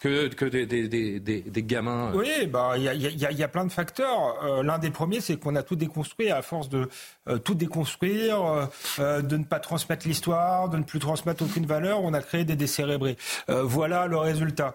que, 0.01 0.27
que 0.29 0.45
des, 0.45 0.65
des, 0.65 0.87
des, 0.87 1.19
des, 1.19 1.63
gamins. 1.63 2.11
Euh. 2.11 2.17
Oui, 2.17 2.47
bah 2.47 2.73
il 2.75 2.83
y 2.83 2.89
a, 2.89 2.93
y, 2.93 3.35
y 3.35 3.43
a, 3.43 3.47
plein 3.47 3.65
de 3.65 3.71
facteurs. 3.71 4.43
Euh, 4.43 4.63
l'un 4.63 4.79
des 4.79 4.89
premiers, 4.89 5.21
c'est 5.21 5.37
qu'on 5.37 5.55
a 5.55 5.61
tout 5.61 5.75
déconstruit 5.75 6.31
à 6.31 6.41
force 6.41 6.69
de 6.69 6.89
euh, 7.29 7.37
tout 7.37 7.53
déconstruire, 7.53 8.67
de 8.97 9.37
ne 9.37 9.43
pas 9.43 9.59
transmettre 9.59 10.07
l'histoire, 10.07 10.69
de 10.69 10.77
ne 10.77 10.83
plus 10.83 10.97
transmettre 10.97 11.43
aucune 11.43 11.67
valeur. 11.67 12.03
On 12.03 12.13
a 12.13 12.21
créé 12.21 12.43
des 12.43 12.55
décérébrés. 12.55 13.15
voilà 13.47 14.07
le 14.07 14.17
résultat. 14.17 14.73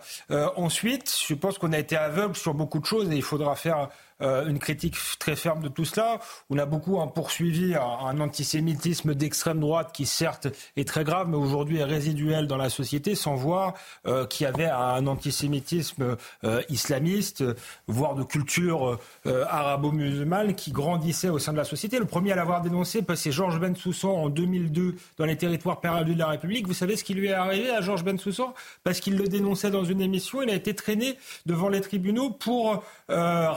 ensuite, 0.57 1.12
je 1.27 1.35
pense 1.35 1.59
qu'on 1.59 1.72
a 1.72 1.79
été 1.79 1.97
aveugle 1.97 2.37
sur 2.37 2.55
beaucoup 2.55 2.79
de 2.79 2.87
choses 2.87 3.11
et 3.11 3.16
il 3.16 3.22
faudra 3.22 3.57
faire 3.57 3.89
une 4.21 4.59
critique 4.59 4.97
très 5.19 5.37
ferme 5.37 5.62
de 5.62 5.69
tout 5.69 5.85
cela. 5.85 6.19
On 6.51 6.59
a 6.59 6.67
beaucoup 6.67 7.01
hein, 7.01 7.07
poursuivi 7.07 7.75
un, 7.75 8.21
antisémitisme 8.21 9.14
d'extrême 9.14 9.61
droite 9.61 9.91
qui 9.93 10.07
certes 10.07 10.49
est 10.77 10.89
très 10.89 11.05
grave, 11.05 11.29
mais 11.29 11.37
aujourd'hui 11.37 11.79
est 11.79 11.85
résiduel 11.85 12.47
dans 12.47 12.57
la 12.57 12.71
société, 12.71 13.14
sans 13.14 13.35
voir 13.35 13.75
qu'il 14.31 14.45
y 14.45 14.49
avait 14.49 14.67
un 14.67 15.07
antisémitisme 15.07 16.17
islamiste, 16.69 17.45
voire 17.87 18.14
de 18.14 18.23
culture 18.23 18.99
arabo-musulmane 19.25 20.55
qui 20.55 20.73
grandissait 20.73 21.29
au 21.29 21.39
sein 21.39 21.53
de 21.53 21.59
la 21.59 21.64
société. 21.64 21.99
Le 21.99 22.07
premier 22.07 22.33
à 22.33 22.37
l'avoir 22.37 22.62
dénoncé, 22.62 23.03
c'est 23.14 23.33
Georges 23.33 23.59
Bensoussan 23.59 24.11
en 24.11 24.29
2002 24.29 24.97
dans 25.19 25.25
les 25.25 25.37
territoires 25.37 25.81
perdus 25.81 26.14
de 26.14 26.19
la 26.19 26.29
République. 26.29 26.67
Vous 26.67 26.75
savez 26.75 26.97
ce 26.97 27.05
qui 27.05 27.14
lui 27.14 27.29
est 27.29 27.33
arrivé 27.33 27.71
à 27.71 27.81
Georges 27.81 28.05
Bensoussan? 28.05 28.55
Parce 28.85 29.01
qu'il 29.01 29.17
le 29.17 29.29
dénonçait 29.29 29.71
dans 29.71 29.85
une 29.85 30.01
émission, 30.01 30.43
il 30.43 30.51
a 30.51 30.55
été 30.55 30.75
traîné 30.75 31.17
devant 31.47 31.69
les 31.69 31.81
tribunaux 31.81 32.31
pour 32.31 32.85
euh, 33.11 33.51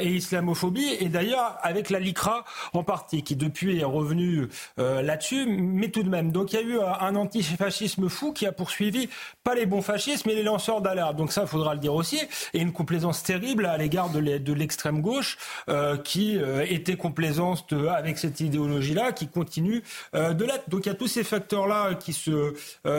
et 0.00 0.08
islamophobie, 0.08 0.96
et 1.00 1.08
d'ailleurs 1.08 1.58
avec 1.62 1.90
la 1.90 1.98
LICRA 1.98 2.44
en 2.72 2.82
partie, 2.82 3.22
qui 3.22 3.36
depuis 3.36 3.78
est 3.78 3.84
revenue 3.84 4.48
euh, 4.78 5.02
là-dessus, 5.02 5.46
mais 5.46 5.88
tout 5.88 6.02
de 6.02 6.08
même. 6.08 6.32
Donc 6.32 6.52
il 6.52 6.56
y 6.56 6.58
a 6.58 6.62
eu 6.62 6.78
un 6.80 7.16
antifascisme 7.16 8.08
fou 8.08 8.32
qui 8.32 8.46
a 8.46 8.52
poursuivi 8.52 9.08
pas 9.42 9.54
les 9.54 9.66
bons 9.66 9.82
fascistes, 9.82 10.26
mais 10.26 10.34
les 10.34 10.42
lanceurs 10.42 10.80
d'alerte. 10.80 11.16
Donc 11.16 11.32
ça, 11.32 11.42
il 11.42 11.48
faudra 11.48 11.74
le 11.74 11.80
dire 11.80 11.94
aussi, 11.94 12.20
et 12.52 12.60
une 12.60 12.72
complaisance 12.72 13.22
terrible 13.22 13.66
à 13.66 13.76
l'égard 13.76 14.10
de 14.10 14.52
l'extrême 14.52 15.00
gauche, 15.00 15.38
euh, 15.68 15.96
qui 15.96 16.38
était 16.68 16.96
complaisante 16.96 17.72
avec 17.72 18.18
cette 18.18 18.40
idéologie-là, 18.40 19.12
qui 19.12 19.28
continue 19.28 19.82
de 20.12 20.44
l'être. 20.44 20.68
Donc 20.68 20.86
il 20.86 20.88
y 20.88 20.92
a 20.92 20.94
tous 20.94 21.08
ces 21.08 21.24
facteurs-là 21.24 21.94
qui 21.94 22.12
se, 22.12 22.54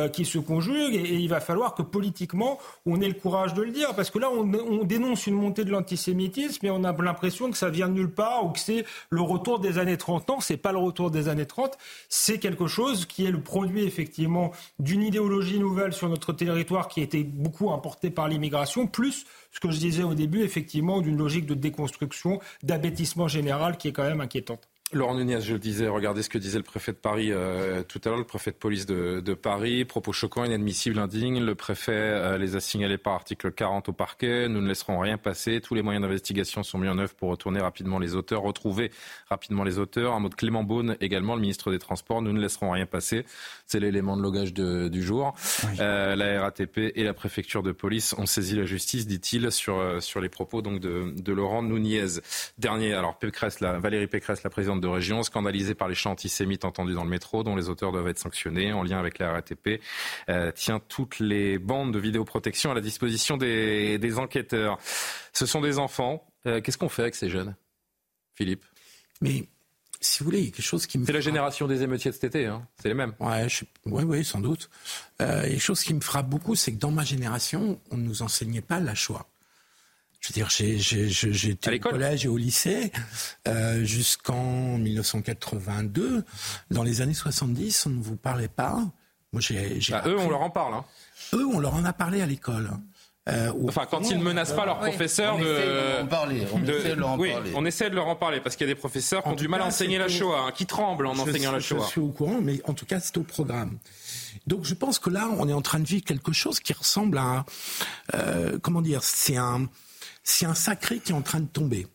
qui 0.10 0.26
se 0.26 0.38
conjuguent, 0.38 0.96
et, 0.96 1.16
il 1.16 1.30
va 1.30 1.40
falloir 1.40 1.76
que 1.76 1.82
politiquement, 1.82 2.60
on 2.86 3.02
ait 3.02 3.08
le 3.08 3.14
courage 3.14 3.54
de 3.54 3.62
le 3.62 3.72
dire, 3.72 3.96
parce 3.96 4.10
que 4.10 4.20
là, 4.20 4.30
on, 4.30 4.52
on 4.54 4.84
dénonce 4.84 5.28
une 5.28 5.36
montée 5.36 5.64
de 5.64 5.72
l'antisémitisme, 5.72 6.66
on 6.76 6.84
a 6.84 6.92
l'impression 6.92 7.50
que 7.50 7.58
ça 7.58 7.70
vient 7.70 7.88
de 7.88 7.94
nulle 7.94 8.12
part 8.12 8.46
ou 8.46 8.50
que 8.50 8.60
c'est 8.60 8.86
le 9.10 9.22
retour 9.22 9.60
des 9.60 9.78
années 9.78 9.98
30. 9.98 10.28
Non, 10.30 10.40
c'est 10.40 10.58
pas 10.58 10.72
le 10.72 10.78
retour 10.78 11.12
des 11.12 11.28
années 11.28 11.46
30, 11.46 11.78
c'est 12.10 12.40
quelque 12.40 12.68
chose 12.68 13.06
qui 13.06 13.26
est 13.26 13.32
le 13.32 13.42
produit 13.42 13.84
effectivement 13.84 14.52
d'une 14.80 15.02
idéologie 15.02 15.60
nouvelle 15.60 15.94
sur 15.94 16.10
notre 16.10 16.34
territoire 16.34 16.88
qui 16.88 17.02
a 17.02 17.04
été 17.04 17.24
beaucoup 17.24 17.72
importée 17.72 18.10
par 18.10 18.28
l'immigration, 18.28 18.88
plus 18.88 19.26
ce 19.52 19.60
que 19.60 19.72
je 19.72 19.80
disais 19.80 20.04
au 20.04 20.14
début, 20.14 20.42
effectivement, 20.44 21.02
d'une 21.02 21.18
logique 21.18 21.46
de 21.46 21.54
déconstruction, 21.54 22.40
d'abêtissement 22.64 23.28
général 23.28 23.78
qui 23.78 23.88
est 23.88 23.92
quand 23.94 24.04
même 24.04 24.22
inquiétante. 24.22 24.68
Laurent 24.96 25.16
Nunez, 25.16 25.42
je 25.42 25.52
le 25.52 25.60
disais, 25.60 25.90
regardez 25.90 26.24
ce 26.24 26.30
que 26.30 26.38
disait 26.38 26.58
le 26.58 26.64
préfet 26.64 26.94
de 26.94 26.98
Paris 26.98 27.28
euh, 27.30 27.84
tout 27.84 28.00
à 28.06 28.08
l'heure, 28.08 28.18
le 28.18 28.24
préfet 28.24 28.52
de 28.52 28.56
police 28.56 28.86
de, 28.86 29.34
Paris. 29.34 29.84
Propos 29.84 30.14
choquants, 30.14 30.46
inadmissibles, 30.46 30.98
indignes. 31.00 31.44
Le 31.44 31.54
préfet 31.54 31.92
euh, 31.92 32.38
les 32.38 32.56
a 32.56 32.62
signalés 32.62 32.98
par 32.98 33.12
article 33.12 33.52
40 33.52 33.90
au 33.90 33.92
parquet. 33.92 34.48
Nous 34.48 34.62
ne 34.62 34.68
laisserons 34.70 34.98
rien 35.00 35.18
passer. 35.18 35.60
Tous 35.60 35.76
les 35.76 35.82
moyens 35.82 36.02
d'investigation 36.02 36.64
sont 36.64 36.78
mis 36.78 36.88
en 36.88 36.98
œuvre 36.98 37.14
pour 37.14 37.30
retourner 37.30 37.60
rapidement 37.60 38.00
les 38.00 38.16
auteurs, 38.16 38.42
retrouver 38.42 38.90
rapidement 39.28 39.66
les 39.66 39.80
auteurs. 39.80 40.14
Un 40.14 40.22
mot 40.22 40.30
de 40.30 40.36
Clément 40.36 40.64
Beaune 40.64 40.96
également, 41.02 41.36
le 41.36 41.42
ministre 41.42 41.72
des 41.72 41.80
Transports. 41.80 42.22
Nous 42.22 42.32
ne 42.32 42.40
laisserons 42.40 42.72
rien 42.72 42.86
passer. 42.86 43.26
C'est 43.68 43.82
l'élément 43.82 44.16
de 44.16 44.22
logage 44.22 44.54
du 44.54 45.04
jour. 45.04 45.36
Euh, 45.82 46.16
la 46.16 46.42
RATP 46.42 46.94
et 46.96 47.04
la 47.04 47.14
préfecture 47.14 47.64
de 47.64 47.74
police 47.74 48.16
ont 48.18 48.26
saisi 48.26 48.56
la 48.56 48.64
justice, 48.64 49.08
dit-il, 49.08 49.52
sur, 49.52 50.02
sur 50.02 50.22
les 50.22 50.30
propos 50.30 50.62
donc 50.62 50.80
de, 50.80 51.14
de 51.14 51.34
Laurent 51.34 51.64
Nunez. 51.64 52.22
Dernier, 52.58 52.94
alors 52.94 53.18
Pécresse, 53.18 53.60
la, 53.60 53.78
Valérie 53.78 54.08
Pécresse, 54.08 54.42
la 54.44 54.50
présidente 54.50 54.80
de 54.80 54.85
région, 54.88 55.24
scandalisée 55.24 55.76
par 55.76 55.88
les 55.88 55.96
chants 55.96 56.12
antisémites 56.12 56.66
entendus 56.66 56.94
dans 56.94 57.04
le 57.04 57.10
métro, 57.10 57.44
dont 57.44 57.56
les 57.56 57.70
auteurs 57.70 57.92
doivent 57.92 58.08
être 58.08 58.20
sanctionnés 58.20 58.74
en 58.74 58.84
lien 58.84 58.98
avec 58.98 59.20
la 59.20 59.32
RATP, 59.32 59.82
euh, 60.30 60.52
tient 60.52 60.80
toutes 60.80 61.20
les 61.20 61.58
bandes 61.58 61.94
de 61.94 62.00
vidéoprotection 62.00 62.72
à 62.72 62.74
la 62.74 62.82
disposition 62.82 63.38
des, 63.38 64.18
enquêteurs. 64.18 64.78
Ce 65.34 65.46
sont 65.46 65.62
des 65.62 65.80
enfants. 65.80 66.26
Euh, 66.46 66.62
qu'est-ce 66.62 66.78
qu'on 66.78 66.90
fait 66.90 67.02
avec 67.02 67.16
ces 67.16 67.30
jeunes 67.30 67.56
Philippe? 68.36 68.64
Mais 69.22 69.48
si 70.00 70.20
vous 70.20 70.26
voulez, 70.26 70.40
il 70.40 70.46
y 70.46 70.48
a 70.48 70.52
quelque 70.52 70.66
chose 70.66 70.86
qui 70.86 70.98
me. 70.98 71.06
C'est 71.06 71.14
la 71.14 71.20
génération 71.20 71.68
des 71.68 71.82
émeutiers 71.82 72.12
de 72.12 72.16
cet 72.16 72.26
été, 72.26 72.46
hein. 72.46 72.68
c'est 72.82 72.88
les 72.88 72.94
mêmes. 72.94 73.14
Ouais, 73.20 74.04
ouais, 74.04 74.24
sans 74.24 74.40
doute. 74.40 74.70
Euh, 75.22 75.58
chose 75.58 75.82
qui 75.82 75.94
me 75.94 76.02
frappe 76.02 76.30
beaucoup, 76.30 76.56
c'est 76.56 76.74
que 76.74 76.80
dans 76.80 76.92
ma 76.92 77.04
génération, 77.04 77.80
on 77.92 77.98
ne 77.98 78.04
nous 78.04 78.22
enseignait 78.22 78.62
pas 78.62 78.80
la 78.80 78.96
choix. 78.96 79.28
Je 80.26 80.34
veux 80.34 80.34
dire, 80.34 81.34
j'étais 81.34 81.76
au 81.76 81.80
collège 81.80 82.26
et 82.26 82.28
au 82.28 82.38
lycée 82.38 82.92
euh, 83.48 83.84
jusqu'en 83.84 84.78
1982. 84.80 86.24
Dans 86.72 86.82
les 86.82 87.02
années 87.02 87.14
70, 87.14 87.86
on 87.86 87.90
ne 87.92 88.02
vous 88.02 88.16
parlait 88.16 88.48
pas. 88.48 88.80
Moi, 89.34 89.42
j'ai. 89.42 89.80
Bah, 89.92 90.04
eux, 90.08 90.18
on 90.18 90.30
leur 90.30 90.42
en 90.42 90.50
parle. 90.50 90.74
Hein. 90.74 90.86
Eux, 91.34 91.46
on 91.46 91.60
leur 91.60 91.76
en 91.76 91.86
a 91.86 91.94
parlé 91.94 92.22
à 92.22 92.26
l'école. 92.26 92.72
Euh, 93.30 93.52
enfin, 93.68 93.86
quand 93.90 94.10
ils 94.10 94.18
ne 94.18 94.24
menacent 94.24 94.56
pas 94.56 94.66
leurs 94.66 94.80
professeurs 94.80 95.38
de. 95.38 95.44
On, 96.54 96.64
essaie 96.64 96.96
de 96.96 97.00
leur 97.00 97.10
en 97.10 97.20
oui, 97.20 97.32
parler. 97.32 97.52
on 97.56 97.66
essaie 97.66 97.90
de 97.92 97.96
leur 97.96 98.08
en 98.08 98.16
parler 98.16 98.40
parce 98.40 98.56
qu'il 98.56 98.68
y 98.68 98.70
a 98.70 98.74
des 98.74 98.80
professeurs 98.80 99.24
qui 99.24 99.30
ont 99.30 99.36
du 99.36 99.48
mal 99.48 99.62
à 99.62 99.66
enseigner 99.66 100.00
la 100.00 100.08
Shoah, 100.08 100.46
hein, 100.48 100.52
qui 100.56 100.66
tremblent 100.66 101.06
en 101.06 101.18
enseignant 101.18 101.52
la 101.52 101.60
Shoah. 101.60 101.84
Je 101.86 101.90
suis 101.90 102.02
au 102.02 102.10
courant, 102.10 102.40
mais 102.42 102.62
en 102.66 102.74
tout 102.74 102.86
cas, 102.86 103.00
c'est 103.00 103.18
au 103.18 103.24
programme. 103.24 103.78
Donc, 104.48 104.66
je 104.66 104.74
pense 104.74 104.98
que 104.98 105.10
là, 105.12 105.28
on 105.38 105.48
est 105.48 105.54
en 105.54 105.62
train 105.62 105.80
de 105.80 105.88
vivre 105.88 106.04
quelque 106.04 106.34
chose 106.34 106.60
qui 106.60 106.74
ressemble 106.74 107.20
à. 107.20 107.46
Euh, 108.16 108.58
comment 108.62 108.82
dire 108.82 109.04
C'est 109.04 109.38
un 109.38 109.68
c'est 110.26 110.46
un 110.46 110.56
sacré 110.56 111.00
qui 111.00 111.14
est 111.14 111.16
en 111.16 111.22
train 111.22 111.40
de 111.40 111.48
tomber. 111.48 111.88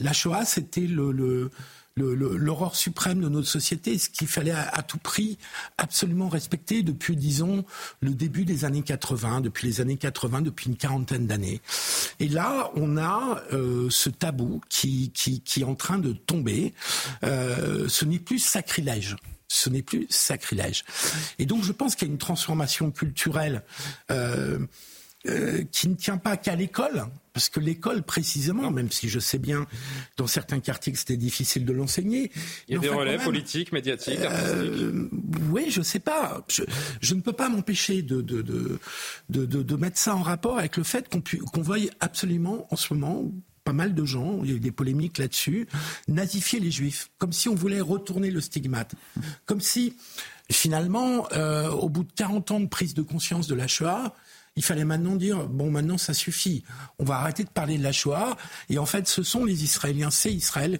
La 0.00 0.12
Shoah, 0.12 0.44
c'était 0.44 0.86
le, 0.86 1.50
l'aurore 1.96 2.74
suprême 2.76 3.20
de 3.20 3.28
notre 3.28 3.48
société, 3.48 3.98
ce 3.98 4.08
qu'il 4.08 4.26
fallait 4.26 4.52
à, 4.52 4.82
tout 4.82 4.98
prix 4.98 5.38
absolument 5.76 6.28
respecter 6.28 6.82
depuis, 6.82 7.16
disons, 7.16 7.64
le 8.00 8.10
début 8.10 8.44
des 8.44 8.64
années 8.64 8.82
80, 8.82 9.42
depuis 9.42 9.66
les 9.66 9.80
années 9.80 9.98
80, 9.98 10.42
depuis 10.42 10.70
une 10.70 10.76
quarantaine 10.76 11.26
d'années. 11.26 11.60
Et 12.20 12.28
là, 12.28 12.70
on 12.74 12.96
a 12.96 13.42
euh, 13.52 13.90
ce 13.90 14.08
tabou 14.08 14.60
qui, 14.68 15.10
qui, 15.12 15.60
est 15.60 15.64
en 15.64 15.74
train 15.74 15.98
de 15.98 16.12
tomber. 16.12 16.72
Euh, 17.24 17.88
ce 17.88 18.04
n'est 18.04 18.20
plus 18.20 18.38
sacrilège 18.38 19.16
ce 19.48 19.68
n'est 19.68 19.82
plus 19.82 20.06
sacrilège. 20.08 20.82
Et 21.38 21.44
donc 21.44 21.62
je 21.62 21.72
pense 21.72 21.94
qu'il 21.94 22.08
y 22.08 22.10
a 22.10 22.12
une 22.12 22.18
transformation 22.18 22.90
culturelle 22.90 23.62
euh, 24.10 24.58
euh, 25.28 25.62
qui 25.70 25.88
ne 25.88 25.94
tient 25.94 26.16
pas 26.16 26.36
qu'à 26.36 26.56
l'école, 26.56 27.04
parce 27.32 27.48
que 27.48 27.60
l'école, 27.60 28.02
précisément, 28.02 28.70
même 28.70 28.90
si 28.90 29.08
je 29.08 29.20
sais 29.20 29.38
bien 29.38 29.66
dans 30.16 30.26
certains 30.26 30.60
quartiers 30.60 30.92
que 30.92 30.98
c'était 30.98 31.16
difficile 31.16 31.64
de 31.64 31.72
l'enseigner. 31.72 32.30
Il 32.68 32.74
y 32.74 32.76
a 32.76 32.80
des 32.80 32.88
relais 32.88 33.18
politiques, 33.18 33.72
médiatiques, 33.72 34.18
euh, 34.20 35.08
Oui, 35.50 35.66
je 35.70 35.80
sais 35.80 36.00
pas. 36.00 36.44
Je, 37.00 37.14
ne 37.14 37.20
peux 37.20 37.32
pas 37.32 37.48
m'empêcher 37.48 38.02
de 38.02 38.20
de, 38.20 38.42
de, 38.42 38.78
de, 39.46 39.76
mettre 39.76 39.98
ça 39.98 40.14
en 40.14 40.22
rapport 40.22 40.58
avec 40.58 40.76
le 40.76 40.82
fait 40.82 41.08
qu'on 41.08 41.20
qu'on 41.20 41.62
voit 41.62 41.78
absolument 42.00 42.66
en 42.70 42.76
ce 42.76 42.92
moment 42.92 43.30
pas 43.64 43.72
mal 43.72 43.94
de 43.94 44.04
gens, 44.04 44.40
il 44.42 44.50
y 44.50 44.52
a 44.52 44.56
eu 44.56 44.60
des 44.60 44.72
polémiques 44.72 45.18
là-dessus, 45.18 45.68
nazifier 46.08 46.58
les 46.58 46.72
juifs, 46.72 47.10
comme 47.18 47.32
si 47.32 47.48
on 47.48 47.54
voulait 47.54 47.80
retourner 47.80 48.32
le 48.32 48.40
stigmate, 48.40 48.96
comme 49.46 49.60
si 49.60 49.94
finalement, 50.50 51.28
euh, 51.32 51.70
au 51.70 51.88
bout 51.88 52.04
de 52.04 52.12
40 52.12 52.50
ans 52.50 52.60
de 52.60 52.66
prise 52.66 52.94
de 52.94 53.02
conscience 53.02 53.46
de 53.46 53.54
la 53.54 53.66
Shoah, 53.66 54.14
il 54.56 54.62
fallait 54.62 54.84
maintenant 54.84 55.16
dire 55.16 55.48
bon, 55.48 55.70
maintenant 55.70 55.98
ça 55.98 56.14
suffit. 56.14 56.62
On 56.98 57.04
va 57.04 57.16
arrêter 57.16 57.44
de 57.44 57.50
parler 57.50 57.78
de 57.78 57.82
la 57.82 57.92
Shoah. 57.92 58.36
Et 58.68 58.78
en 58.78 58.86
fait, 58.86 59.08
ce 59.08 59.22
sont 59.22 59.44
les 59.44 59.64
Israéliens, 59.64 60.10
c'est 60.10 60.32
Israël 60.32 60.78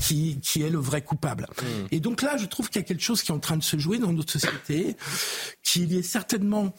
qui, 0.00 0.40
qui 0.40 0.62
est 0.62 0.70
le 0.70 0.78
vrai 0.78 1.02
coupable. 1.02 1.46
Hmm. 1.60 1.86
Et 1.90 2.00
donc 2.00 2.22
là, 2.22 2.36
je 2.36 2.46
trouve 2.46 2.68
qu'il 2.68 2.80
y 2.80 2.84
a 2.84 2.86
quelque 2.86 3.02
chose 3.02 3.22
qui 3.22 3.30
est 3.30 3.34
en 3.34 3.38
train 3.38 3.56
de 3.56 3.62
se 3.62 3.78
jouer 3.78 3.98
dans 3.98 4.12
notre 4.12 4.32
société, 4.32 4.96
qui 5.62 5.96
est 5.96 6.02
certainement 6.02 6.74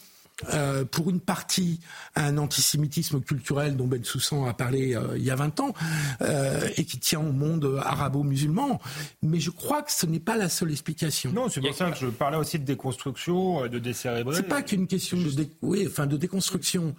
euh, 0.51 0.83
pour 0.83 1.09
une 1.09 1.19
partie 1.19 1.79
un 2.15 2.37
antisémitisme 2.37 3.21
culturel 3.21 3.77
dont 3.77 3.85
Ben 3.85 4.03
Soussan 4.03 4.45
a 4.45 4.53
parlé 4.53 4.95
euh, 4.95 5.15
il 5.15 5.23
y 5.23 5.29
a 5.29 5.35
20 5.35 5.59
ans 5.59 5.73
euh, 6.21 6.67
et 6.75 6.85
qui 6.85 6.99
tient 6.99 7.19
au 7.19 7.31
monde 7.31 7.79
arabo-musulman. 7.81 8.81
Mais 9.21 9.39
je 9.39 9.51
crois 9.51 9.83
que 9.83 9.91
ce 9.91 10.05
n'est 10.05 10.19
pas 10.19 10.35
la 10.35 10.49
seule 10.49 10.71
explication. 10.71 11.31
Non, 11.31 11.49
c'est 11.49 11.61
pour 11.61 11.73
ça 11.73 11.91
que 11.91 11.97
je 11.97 12.07
parlais 12.07 12.37
aussi 12.37 12.57
de 12.57 12.65
déconstruction, 12.65 13.67
de 13.67 13.79
décérébrer. 13.79 14.35
C'est 14.35 14.43
pas 14.43 14.63
qu'une 14.63 14.87
question 14.87 15.17
de, 15.17 15.47
oui, 15.61 15.85
enfin, 15.87 16.07
de 16.07 16.17
déconstruction. 16.17 16.95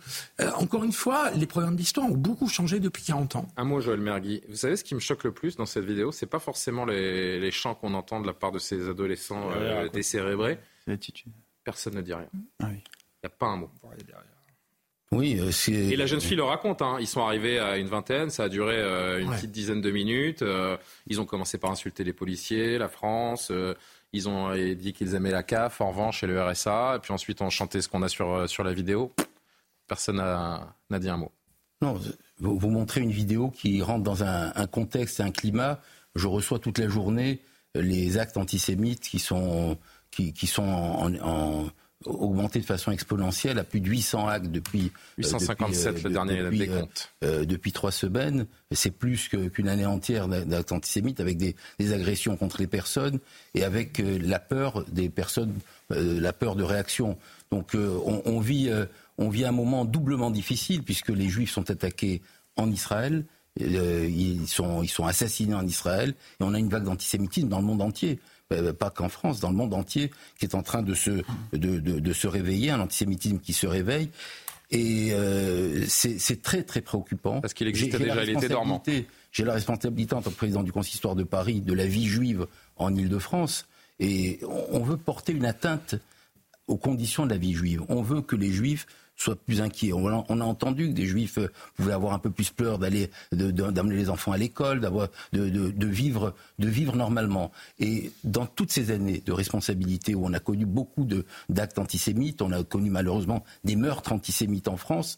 encore 0.56 0.84
une 0.84 0.92
fois, 0.92 1.30
les 1.32 1.46
programmes 1.46 1.76
d'histoire 1.76 2.06
ont 2.06 2.16
beaucoup 2.16 2.48
changé 2.48 2.78
depuis 2.80 3.02
40 3.02 3.36
ans. 3.36 3.48
Un 3.56 3.64
mot, 3.64 3.80
Joël 3.80 4.00
Mergui. 4.00 4.42
Vous 4.48 4.56
savez 4.56 4.76
ce 4.76 4.84
qui 4.84 4.94
me 4.94 5.00
choque 5.00 5.24
le 5.24 5.32
plus 5.32 5.56
dans 5.56 5.66
cette 5.66 5.84
vidéo? 5.84 6.12
C'est 6.12 6.26
pas 6.26 6.38
forcément 6.38 6.84
les, 6.84 7.40
les, 7.40 7.50
chants 7.50 7.74
qu'on 7.74 7.94
entend 7.94 8.20
de 8.20 8.26
la 8.26 8.32
part 8.32 8.52
de 8.52 8.58
ces 8.58 8.88
adolescents 8.88 9.50
décérébrés. 9.92 10.58
L'attitude. 10.86 11.32
Personne 11.64 11.94
ne 11.94 12.02
dit 12.02 12.14
rien. 12.14 12.28
Ah 12.60 12.68
oui. 12.70 12.82
Il 13.24 13.28
n'y 13.28 13.32
a 13.32 13.36
pas 13.38 13.46
un 13.46 13.56
mot. 13.56 13.70
Oui, 15.12 15.40
euh, 15.40 15.50
Et 15.70 15.96
la 15.96 16.04
jeune 16.04 16.20
fille 16.20 16.36
le 16.36 16.42
raconte. 16.42 16.82
Hein. 16.82 16.98
Ils 17.00 17.06
sont 17.06 17.22
arrivés 17.22 17.58
à 17.58 17.78
une 17.78 17.86
vingtaine, 17.86 18.28
ça 18.28 18.44
a 18.44 18.48
duré 18.50 18.76
euh, 18.76 19.18
une 19.18 19.30
petite 19.30 19.50
dizaine 19.50 19.80
de 19.80 19.90
minutes. 19.90 20.42
Euh, 20.42 20.76
ils 21.06 21.22
ont 21.22 21.24
commencé 21.24 21.56
par 21.56 21.70
insulter 21.70 22.04
les 22.04 22.12
policiers, 22.12 22.76
la 22.76 22.88
France. 22.88 23.50
ils 24.12 24.28
ont 24.28 24.54
dit 24.74 24.92
qu'ils 24.92 25.14
aimaient 25.14 25.30
la 25.30 25.42
CAF, 25.42 25.80
en 25.80 25.88
revanche, 25.88 26.22
et 26.22 26.26
le 26.26 26.42
RSA. 26.42 26.96
Et 26.96 26.98
puis 26.98 27.14
ensuite, 27.14 27.40
on 27.40 27.48
chantait 27.48 27.80
ce 27.80 27.88
qu'on 27.88 28.02
a 28.02 28.10
sur, 28.10 28.46
sur 28.46 28.62
la 28.62 28.74
vidéo. 28.74 29.14
Personne 29.86 30.16
n'a 30.16 30.98
dit 30.98 31.08
un 31.08 31.16
mot. 31.16 31.32
Non, 31.80 31.98
vous, 32.38 32.58
vous, 32.58 32.68
montrez 32.68 33.00
une 33.00 33.10
vidéo 33.10 33.48
qui 33.48 33.80
rentre 33.80 34.02
dans 34.02 34.22
un, 34.22 34.66
contexte 34.66 35.20
et 35.20 35.22
un 35.22 35.30
climat. 35.30 35.80
Je 36.14 36.26
reçois 36.26 36.58
toute 36.58 36.76
la 36.76 36.88
journée 36.88 37.40
les 37.74 38.18
actes 38.18 38.36
antisémites 38.36 39.00
qui 39.00 39.18
sont, 39.18 39.78
qui, 40.10 40.34
qui 40.34 40.46
sont 40.46 40.62
en 40.62 41.64
augmenté 42.06 42.60
de 42.60 42.64
façon 42.64 42.90
exponentielle 42.90 43.58
à 43.58 43.64
plus 43.64 43.80
de 43.80 43.88
800 43.88 44.28
actes 44.28 44.50
depuis 44.50 44.92
857 45.18 46.02
le 46.02 46.10
dernier 46.10 46.50
décompte. 46.50 47.12
depuis 47.22 47.72
trois 47.72 47.92
semaines. 47.92 48.46
C'est 48.72 48.90
plus 48.90 49.28
qu'une 49.28 49.68
année 49.68 49.86
entière 49.86 50.28
d'actes 50.28 50.72
antisémites 50.72 51.20
avec 51.20 51.36
des, 51.36 51.54
agressions 51.92 52.36
contre 52.36 52.60
les 52.60 52.66
personnes 52.66 53.18
et 53.54 53.64
avec 53.64 54.02
la 54.04 54.38
peur 54.38 54.84
des 54.88 55.08
personnes, 55.08 55.54
la 55.90 56.32
peur 56.32 56.56
de 56.56 56.62
réaction. 56.62 57.16
Donc 57.50 57.72
on, 57.74 58.22
on, 58.24 58.40
vit, 58.40 58.70
on 59.18 59.28
vit 59.28 59.44
un 59.44 59.52
moment 59.52 59.84
doublement 59.84 60.30
difficile 60.30 60.82
puisque 60.82 61.10
les 61.10 61.28
Juifs 61.28 61.50
sont 61.50 61.70
attaqués 61.70 62.22
en 62.56 62.70
Israël. 62.70 63.24
ils, 63.58 64.46
sont, 64.46 64.82
ils 64.82 64.88
sont 64.88 65.06
assassinés 65.06 65.54
en 65.54 65.66
Israël 65.66 66.14
et 66.40 66.44
on 66.44 66.54
a 66.54 66.58
une 66.58 66.68
vague 66.68 66.84
d'antisémitisme 66.84 67.48
dans 67.48 67.58
le 67.58 67.66
monde 67.66 67.82
entier. 67.82 68.18
Euh, 68.54 68.72
pas 68.72 68.90
qu'en 68.90 69.08
France, 69.08 69.40
dans 69.40 69.50
le 69.50 69.56
monde 69.56 69.74
entier, 69.74 70.10
qui 70.38 70.46
est 70.46 70.54
en 70.54 70.62
train 70.62 70.82
de 70.82 70.94
se, 70.94 71.22
de, 71.52 71.78
de, 71.78 72.12
se 72.12 72.26
réveiller, 72.26 72.70
un 72.70 72.80
antisémitisme 72.80 73.38
qui 73.38 73.52
se 73.52 73.66
réveille. 73.66 74.10
Et 74.70 75.10
euh, 75.12 75.84
c'est 75.86 76.42
très 76.42 76.62
très 76.62 76.80
préoccupant. 76.80 77.40
Parce 77.40 77.54
qu'il 77.54 77.68
existe 77.68 77.96
déjà, 77.96 78.24
il 78.24 78.30
était 78.30 78.48
dormant. 78.48 78.82
J'ai 79.30 79.44
la 79.44 79.54
responsabilité 79.54 80.14
en 80.14 80.22
tant 80.22 80.30
que 80.30 80.36
président 80.36 80.62
du 80.62 80.72
consistoire 80.72 81.14
de 81.14 81.24
Paris 81.24 81.60
de 81.60 81.72
la 81.72 81.86
vie 81.86 82.06
juive 82.06 82.46
en 82.76 82.94
Ile-de-France. 82.94 83.66
Et 84.00 84.40
on 84.70 84.80
veut 84.80 84.96
porter 84.96 85.32
une 85.32 85.44
atteinte 85.44 85.96
aux 86.66 86.76
conditions 86.76 87.26
de 87.26 87.30
la 87.30 87.36
vie 87.36 87.52
juive. 87.52 87.82
On 87.88 88.02
veut 88.02 88.22
que 88.22 88.36
les 88.36 88.50
juifs 88.50 88.86
soient 89.16 89.36
plus 89.36 89.60
inquiets. 89.60 89.92
On 89.92 90.08
a, 90.08 90.44
entendu 90.44 90.88
que 90.88 90.92
des 90.92 91.06
juifs 91.06 91.38
euh, 91.38 91.48
pouvaient 91.76 91.92
avoir 91.92 92.12
un 92.12 92.18
peu 92.18 92.30
plus 92.30 92.50
peur 92.50 92.78
d'aller, 92.78 93.10
d'amener 93.32 93.96
les 93.96 94.10
enfants 94.10 94.32
à 94.32 94.36
l'école, 94.36 94.80
d'avoir, 94.80 95.08
de, 95.32 95.86
vivre, 95.86 96.34
de 96.58 96.68
vivre 96.68 96.96
normalement. 96.96 97.52
Et 97.78 98.12
dans 98.24 98.46
toutes 98.46 98.72
ces 98.72 98.90
années 98.90 99.22
de 99.24 99.32
responsabilité 99.32 100.14
où 100.14 100.24
on 100.24 100.32
a 100.32 100.40
connu 100.40 100.66
beaucoup 100.66 101.06
d'actes 101.48 101.78
antisémites, 101.78 102.42
on 102.42 102.52
a 102.52 102.62
connu 102.64 102.90
malheureusement 102.90 103.44
des 103.64 103.76
meurtres 103.76 104.12
antisémites 104.12 104.68
en 104.68 104.76
France, 104.76 105.16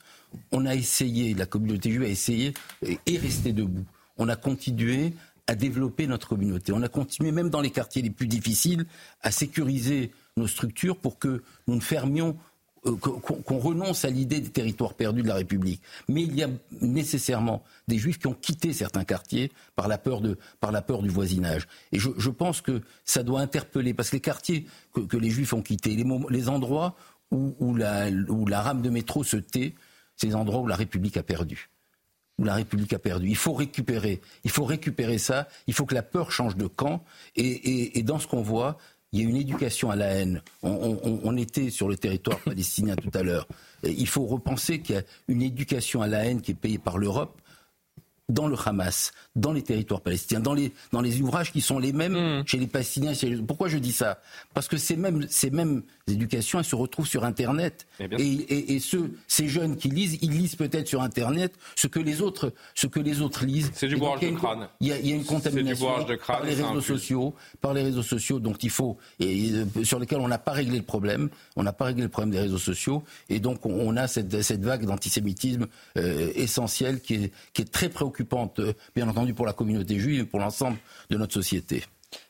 on 0.53 0.67
a 0.67 0.75
essayé, 0.75 1.35
la 1.35 1.47
communauté 1.47 1.91
juive 1.91 2.03
a 2.03 2.09
essayé 2.09 2.55
et 2.83 2.99
est 3.07 3.19
restée 3.19 3.53
debout. 3.53 3.87
On 4.19 4.29
a 4.29 4.37
continué 4.37 5.13
à 5.47 5.55
développer 5.55 6.07
notre 6.07 6.29
communauté. 6.29 6.73
On 6.73 6.83
a 6.83 6.89
continué, 6.89 7.31
même 7.33 7.51
dans 7.51 7.61
les 7.61 7.71
quartiers 7.71 8.03
les 8.03 8.11
plus 8.11 8.27
difficiles, 8.27 8.87
à 9.23 9.31
sécuriser 9.31 10.11
nos 10.37 10.49
structures 10.49 10.97
pour 10.97 11.19
que 11.19 11.43
nous 11.67 11.77
ne 11.77 11.81
fermions 11.81 12.37
qu'on 12.95 13.59
renonce 13.59 14.05
à 14.05 14.11
l'idée 14.11 14.41
des 14.41 14.51
territoires 14.51 14.95
perdus 14.95 15.23
de 15.23 15.29
la 15.29 15.35
République. 15.35 15.83
Mais 16.09 16.23
il 16.23 16.35
y 16.35 16.43
a 16.43 16.49
nécessairement 16.81 17.63
des 17.89 17.99
juifs 17.99 18.19
qui 18.19 18.27
ont 18.27 18.35
quitté 18.35 18.73
certains 18.73 19.05
quartiers 19.05 19.51
par 19.75 19.89
la 19.89 19.99
peur, 19.99 20.21
de, 20.21 20.39
par 20.61 20.73
la 20.73 20.83
peur 20.83 21.03
du 21.03 21.09
voisinage. 21.09 21.67
Et 21.93 21.99
je, 21.99 22.31
pense 22.31 22.61
que 22.61 22.83
ça 23.05 23.23
doit 23.23 23.41
interpeller, 23.41 23.95
parce 23.95 24.11
que 24.11 24.17
les 24.17 24.21
quartiers 24.21 24.67
que, 24.93 25.17
les 25.17 25.31
juifs 25.31 25.53
ont 25.53 25.63
quittés, 25.63 25.97
les, 26.31 26.49
endroits 26.49 26.97
où, 27.31 27.75
la, 27.75 28.61
rame 28.61 28.83
de 28.83 28.91
métro 28.91 29.25
se 29.25 29.37
tait, 29.37 29.75
c'est 30.17 30.29
les 30.29 30.35
endroits 30.35 30.61
où 30.61 30.67
la 30.67 30.77
République 30.77 31.17
a 31.17 31.23
perdu 31.23 31.71
où 32.39 32.45
la 32.45 32.53
République 32.53 32.93
a 32.93 32.99
perdu. 32.99 33.29
Il 33.31 33.37
faut 33.37 33.55
récupérer, 33.55 34.21
il 34.45 34.51
faut 34.51 34.67
récupérer 34.67 35.17
ça. 35.17 35.49
Il 35.67 35.73
faut 35.73 35.87
que 35.87 35.95
la 35.95 36.03
peur 36.03 36.31
change 36.31 36.55
de 36.55 36.67
camp. 36.67 37.03
Et 37.35 38.03
dans 38.03 38.19
ce 38.19 38.27
qu'on 38.27 38.43
voit, 38.43 38.77
il 39.13 39.21
y 39.21 39.27
a 39.27 39.29
une 39.29 39.37
éducation 39.37 39.91
à 39.91 39.97
la 39.97 40.07
haine. 40.07 40.43
On, 40.63 41.37
était 41.37 41.71
sur 41.71 41.89
le 41.89 41.97
territoire 41.97 42.39
palestinien 42.41 42.97
tout 42.97 43.11
à 43.15 43.23
l'heure. 43.23 43.47
Il 43.83 44.07
faut 44.09 44.27
repenser 44.27 44.81
qu'il 44.81 44.97
y 44.97 44.99
a 44.99 45.03
une 45.29 45.43
éducation 45.43 46.03
à 46.03 46.07
la 46.07 46.25
haine 46.25 46.41
qui 46.41 46.53
est 46.53 46.55
payée 46.55 46.79
par 46.79 46.99
l'Europe 46.99 47.41
dans 48.29 48.49
le 48.49 48.57
Hamas, 48.65 49.13
dans 49.37 49.53
les 49.53 49.63
territoires 49.63 50.01
palestiniens, 50.01 50.41
dans 50.41 50.55
les, 50.55 50.73
dans 50.93 51.01
les 51.01 51.21
ouvrages 51.21 51.53
qui 51.53 51.61
sont 51.61 51.79
les 51.79 51.93
mêmes 51.93 52.41
mm. 52.41 52.47
chez 52.47 52.59
les 52.59 52.67
Palestiniens. 52.67 53.13
Pourquoi 53.47 53.69
je 53.69 53.79
dis 53.79 53.93
ça? 53.93 54.21
Parce 54.53 54.67
que 54.67 54.77
ces 54.77 54.97
mêmes, 54.97 55.27
ces 55.29 55.51
mêmes 55.51 55.83
éducations, 56.09 56.59
elles 56.59 56.65
se 56.65 56.75
retrouvent 56.75 57.07
sur 57.07 57.25
Internet. 57.25 57.87
Et, 58.01 58.75
et, 58.75 58.81
ceux, 58.81 59.13
ces 59.29 59.49
jeunes 59.49 59.77
qui 59.77 59.89
lisent, 59.89 60.19
ils 60.23 60.33
lisent 60.33 60.57
peut-être 60.57 60.89
sur 60.89 61.03
Internet 61.03 61.55
ce 61.77 61.87
que 61.87 62.01
les 62.01 62.21
autres, 62.21 62.53
ce 62.75 62.89
que 62.89 62.99
les 62.99 63.21
autres 63.21 63.45
lisent. 63.45 63.71
C'est 63.75 63.87
du 63.87 63.97
bourrage 63.97 64.21
de 64.21 64.31
crâne. 64.31 64.69
Il 64.81 64.89
y, 64.89 64.93
a, 64.93 64.99
il 64.99 65.09
y 65.09 65.13
a 65.13 65.17
une 65.17 65.25
contamination 65.25 66.05
de 66.05 66.15
crâne, 66.17 66.39
par 66.39 66.47
les 66.47 66.55
réseaux 66.55 66.81
sociaux, 66.81 67.35
par 67.61 67.75
les 67.75 67.83
réseaux 67.83 68.03
sociaux, 68.03 68.41
dont 68.41 68.55
il 68.55 68.71
faut, 68.71 68.97
et, 69.21 69.53
euh, 69.53 69.85
sur 69.85 70.01
lesquels 70.01 70.19
on 70.19 70.29
n'a 70.29 70.39
pas 70.39 70.53
réglé 70.53 70.79
le 70.79 70.85
problème. 70.85 71.29
On 71.55 71.63
n'a 71.63 71.73
pas 71.73 71.87
réglé 71.87 72.03
le 72.03 72.09
problème 72.09 72.33
des 72.33 72.41
réseaux 72.41 72.59
sociaux, 72.59 73.05
et 73.29 73.39
donc 73.39 73.65
on, 73.65 73.97
a 73.97 74.09
cette, 74.09 74.43
cette 74.43 74.65
vague 74.65 74.85
d'antisémitisme 74.85 75.67
euh, 75.97 76.33
essentielle 76.35 77.01
qui 77.01 77.15
est, 77.15 77.33
qui 77.53 77.63
est 77.63 77.71
très 77.71 77.89
préoccupante 77.89 78.16
préoccupante, 78.17 78.61
euh, 78.61 78.73
bien 78.95 79.09
entendu, 79.09 79.35
pour 79.35 79.47
la 79.47 79.53
communauté 79.53 79.99
juive 79.99 80.21
et 80.21 80.25
pour 80.25 80.41
l'ensemble 80.41 80.79
de 81.11 81.17
notre 81.17 81.35
société. 81.35 81.85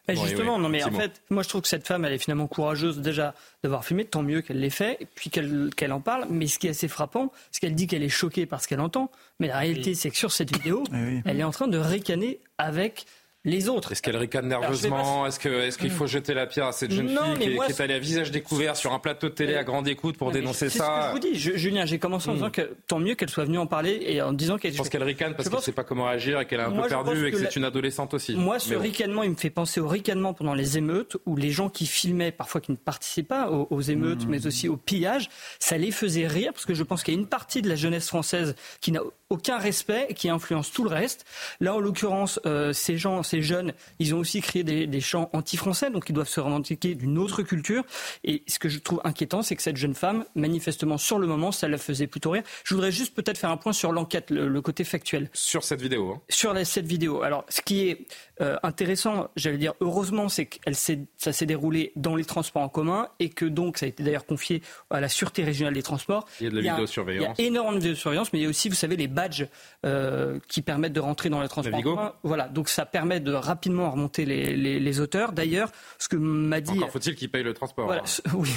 justement, 0.09 0.59
non 0.59 0.68
mais 0.68 0.82
en 0.82 0.91
fait, 0.91 1.22
moi 1.30 1.43
je 1.43 1.49
trouve 1.49 1.62
que 1.62 1.68
cette 1.68 1.87
femme, 1.87 2.05
elle 2.05 2.12
est 2.12 2.18
finalement 2.18 2.49
courageuse 2.49 2.99
déjà 2.99 3.34
d'avoir 3.62 3.84
filmé, 3.84 4.05
tant 4.05 4.22
mieux 4.22 4.41
qu'elle 4.41 4.61
l'ait 4.61 4.70
fait, 4.70 4.97
et 5.01 5.07
puis 5.07 5.30
qu'elle 5.30 5.93
en 5.93 6.01
parle. 6.01 6.26
Mais 6.30 6.47
ce 6.47 6.59
qui 6.59 6.66
est 6.66 6.70
assez 6.70 6.89
frappant, 6.89 7.32
c'est 7.51 7.61
qu'elle 7.61 7.74
dit 7.74 7.87
qu'elle 7.87 8.03
est 8.03 8.09
choquée 8.09 8.47
par 8.47 8.62
ce 8.62 8.68
qu'elle 8.68 8.80
entend, 8.80 9.11
mais 9.39 9.49
la 9.49 9.59
réalité, 9.59 9.95
c'est 9.95 10.11
que 10.11 10.16
sur 10.16 10.32
cette 10.32 10.55
vidéo, 10.55 10.84
elle 11.24 11.41
est 11.41 11.45
en 11.45 11.53
train 11.53 11.68
de 11.68 11.78
ricaner 11.78 12.41
avec 12.59 13.07
les 13.47 13.68
autres. 13.68 13.92
Est-ce 13.92 14.03
qu'elle 14.03 14.16
ricane 14.16 14.49
nerveusement 14.49 15.26
Est-ce 15.26 15.38
qu'il 15.38 15.53
est 15.53 15.88
faut 15.88 16.07
jeter 16.07 16.34
la 16.34 16.47
pierre 16.47 16.66
à 16.66 16.72
cette 16.72 16.90
jeune 16.90 17.09
fille 17.09 17.18
qui, 17.38 17.72
est, 17.72 17.80
allée 17.80 17.94
à 17.94 17.99
visage 17.99 18.30
découvert 18.30 18.76
sur 18.76 18.92
un 18.92 18.99
plateau 18.99 19.28
de 19.28 19.34
télé 19.34 19.55
à 19.55 19.64
grande 19.64 19.88
écoute 19.88 20.18
pour 20.18 20.32
dénoncer 20.32 20.68
ça 20.68 20.84
ce 20.86 21.01
que 21.01 21.07
je 21.07 21.12
vous 21.12 21.34
dis, 21.34 21.59
Julien, 21.59 21.86
j'ai 21.86 21.99
commencé 21.99 22.28
en 22.28 22.32
hmm. 22.32 22.36
disant 22.36 22.51
que 22.51 22.76
tant 22.88 22.99
mieux 22.99 23.14
qu'elle 23.14 23.30
soit 23.30 23.44
venue 23.44 23.59
en 23.59 23.66
parler 23.66 24.03
et 24.03 24.20
en 24.20 24.32
disant 24.32 24.59
qu'elle. 24.59 24.72
Je 24.72 24.78
pense 24.78 24.88
qu'elle 24.88 25.03
ricane 25.05 25.34
parce 25.34 25.49
qu'elle 25.49 25.59
ne 25.59 25.62
sait 25.62 25.72
pas 25.72 25.84
comment 25.84 26.07
réagir 26.07 26.40
et 26.40 26.47
qu'elle 26.47 26.61
est 26.61 26.64
un 26.64 26.72
peu 26.72 26.88
perdue 26.88 27.26
et 27.26 27.30
que, 27.30 27.38
c'est 27.38 27.57
une 27.57 27.64
adolescente 27.64 28.14
aussi. 28.14 28.34
Moi, 28.34 28.59
ce 28.59 28.74
ricanement, 28.74 29.22
il 29.22 29.30
me 29.30 29.36
fait 29.36 29.51
penser 29.51 29.80
au 29.80 29.88
ricanement 29.88 30.34
pendant 30.34 30.55
les 30.55 30.76
émeutes 30.76 31.16
où 31.24 31.36
les 31.36 31.51
gens 31.51 31.68
qui 31.68 31.86
filmaient, 31.86 32.32
parfois 32.32 32.61
qui 32.61 32.72
ne 32.72 32.76
participaient 32.76 33.07
pas 33.28 33.51
aux, 33.51 33.80
émeutes, 33.80 34.26
hmm. 34.26 34.30
mais 34.30 34.47
aussi 34.47 34.68
au 34.68 34.76
pillage, 34.76 35.30
ça 35.59 35.78
les 35.78 35.90
faisait 35.90 36.26
rire 36.26 36.53
parce 36.53 36.66
que 36.66 36.74
je 36.74 36.82
pense 36.82 37.03
qu'il 37.03 37.14
y 37.14 37.16
a 37.16 37.20
une 37.20 37.28
partie 37.28 37.62
de 37.62 37.68
la 37.68 37.76
jeunesse 37.76 38.09
française 38.09 38.55
qui 38.80 38.92
n'a 38.92 39.01
aucun 39.30 39.58
respect 39.58 40.08
qui 40.14 40.28
influence 40.28 40.70
tout 40.70 40.84
le 40.84 40.90
reste. 40.90 41.24
Là, 41.60 41.74
en 41.74 41.80
l'occurrence, 41.80 42.40
euh, 42.46 42.72
ces 42.72 42.96
gens, 42.96 43.22
ces 43.22 43.42
jeunes, 43.42 43.72
ils 43.98 44.14
ont 44.14 44.18
aussi 44.18 44.40
créé 44.40 44.62
des, 44.62 44.86
des 44.86 45.00
chants 45.00 45.30
anti-français, 45.32 45.90
donc 45.90 46.08
ils 46.08 46.12
doivent 46.12 46.28
se 46.28 46.40
revendiquer 46.40 46.94
d'une 46.94 47.18
autre 47.18 47.42
culture. 47.42 47.84
Et 48.24 48.42
ce 48.46 48.58
que 48.58 48.68
je 48.68 48.78
trouve 48.78 49.00
inquiétant, 49.04 49.42
c'est 49.42 49.56
que 49.56 49.62
cette 49.62 49.76
jeune 49.76 49.94
femme, 49.94 50.24
manifestement, 50.34 50.98
sur 50.98 51.18
le 51.18 51.26
moment, 51.26 51.52
ça 51.52 51.68
la 51.68 51.78
faisait 51.78 52.06
plutôt 52.06 52.30
rire. 52.30 52.42
Je 52.64 52.74
voudrais 52.74 52.92
juste 52.92 53.14
peut-être 53.14 53.38
faire 53.38 53.50
un 53.50 53.56
point 53.56 53.72
sur 53.72 53.92
l'enquête, 53.92 54.30
le, 54.30 54.60
côté 54.60 54.84
factuel. 54.84 55.28
Sur 55.32 55.64
cette 55.64 55.82
vidéo. 55.82 56.12
Hein. 56.12 56.20
Sur 56.28 56.56
cette 56.66 56.86
vidéo. 56.86 57.22
Alors, 57.22 57.44
ce 57.48 57.60
qui 57.60 57.88
est 57.88 58.06
euh, 58.40 58.56
intéressant, 58.62 59.28
j'allais 59.36 59.58
dire 59.58 59.74
heureusement, 59.80 60.28
c'est 60.28 60.46
que 60.46 60.58
ça 60.72 61.32
s'est 61.32 61.46
déroulé 61.46 61.92
dans 61.96 62.16
les 62.16 62.24
transports 62.24 62.62
en 62.62 62.68
commun 62.68 63.08
et 63.18 63.28
que 63.28 63.44
donc 63.44 63.78
ça 63.78 63.86
a 63.86 63.88
été 63.88 64.02
d'ailleurs 64.02 64.26
confié 64.26 64.62
à 64.90 65.00
la 65.00 65.08
sûreté 65.08 65.44
régionale 65.44 65.74
des 65.74 65.82
transports. 65.82 66.26
Il 66.40 66.44
y 66.44 66.46
a 66.46 66.50
de 66.50 66.60
la 66.60 66.72
vidéosurveillance. 66.72 67.36
Il 67.38 67.44
y 67.44 67.46
a 67.46 67.48
énormément 67.48 67.76
de 67.76 67.82
vidéosurveillance, 67.82 68.32
mais 68.32 68.40
il 68.40 68.42
y 68.42 68.46
a 68.46 68.48
aussi, 68.48 68.68
vous 68.68 68.74
savez, 68.74 68.96
les 68.96 69.08
badges 69.16 69.48
euh, 69.84 70.38
qui 70.46 70.62
permettent 70.62 70.92
de 70.92 71.00
rentrer 71.00 71.30
dans 71.30 71.40
les 71.40 71.48
transports. 71.48 72.16
Voilà, 72.22 72.48
donc 72.48 72.68
ça 72.68 72.86
permet 72.86 73.18
de 73.18 73.32
rapidement 73.32 73.90
remonter 73.90 74.24
les, 74.24 74.54
les, 74.56 75.00
auteurs. 75.00 75.32
D'ailleurs, 75.32 75.70
ce 75.98 76.08
que 76.08 76.16
m'a 76.16 76.60
dit. 76.60 76.76
Encore 76.76 76.90
faut-il 76.90 77.14
qu'ils 77.16 77.30
payent 77.30 77.42
le 77.42 77.54
transport. 77.54 77.86
Voilà, 77.86 78.02
hein. 78.02 78.30
oui, 78.34 78.50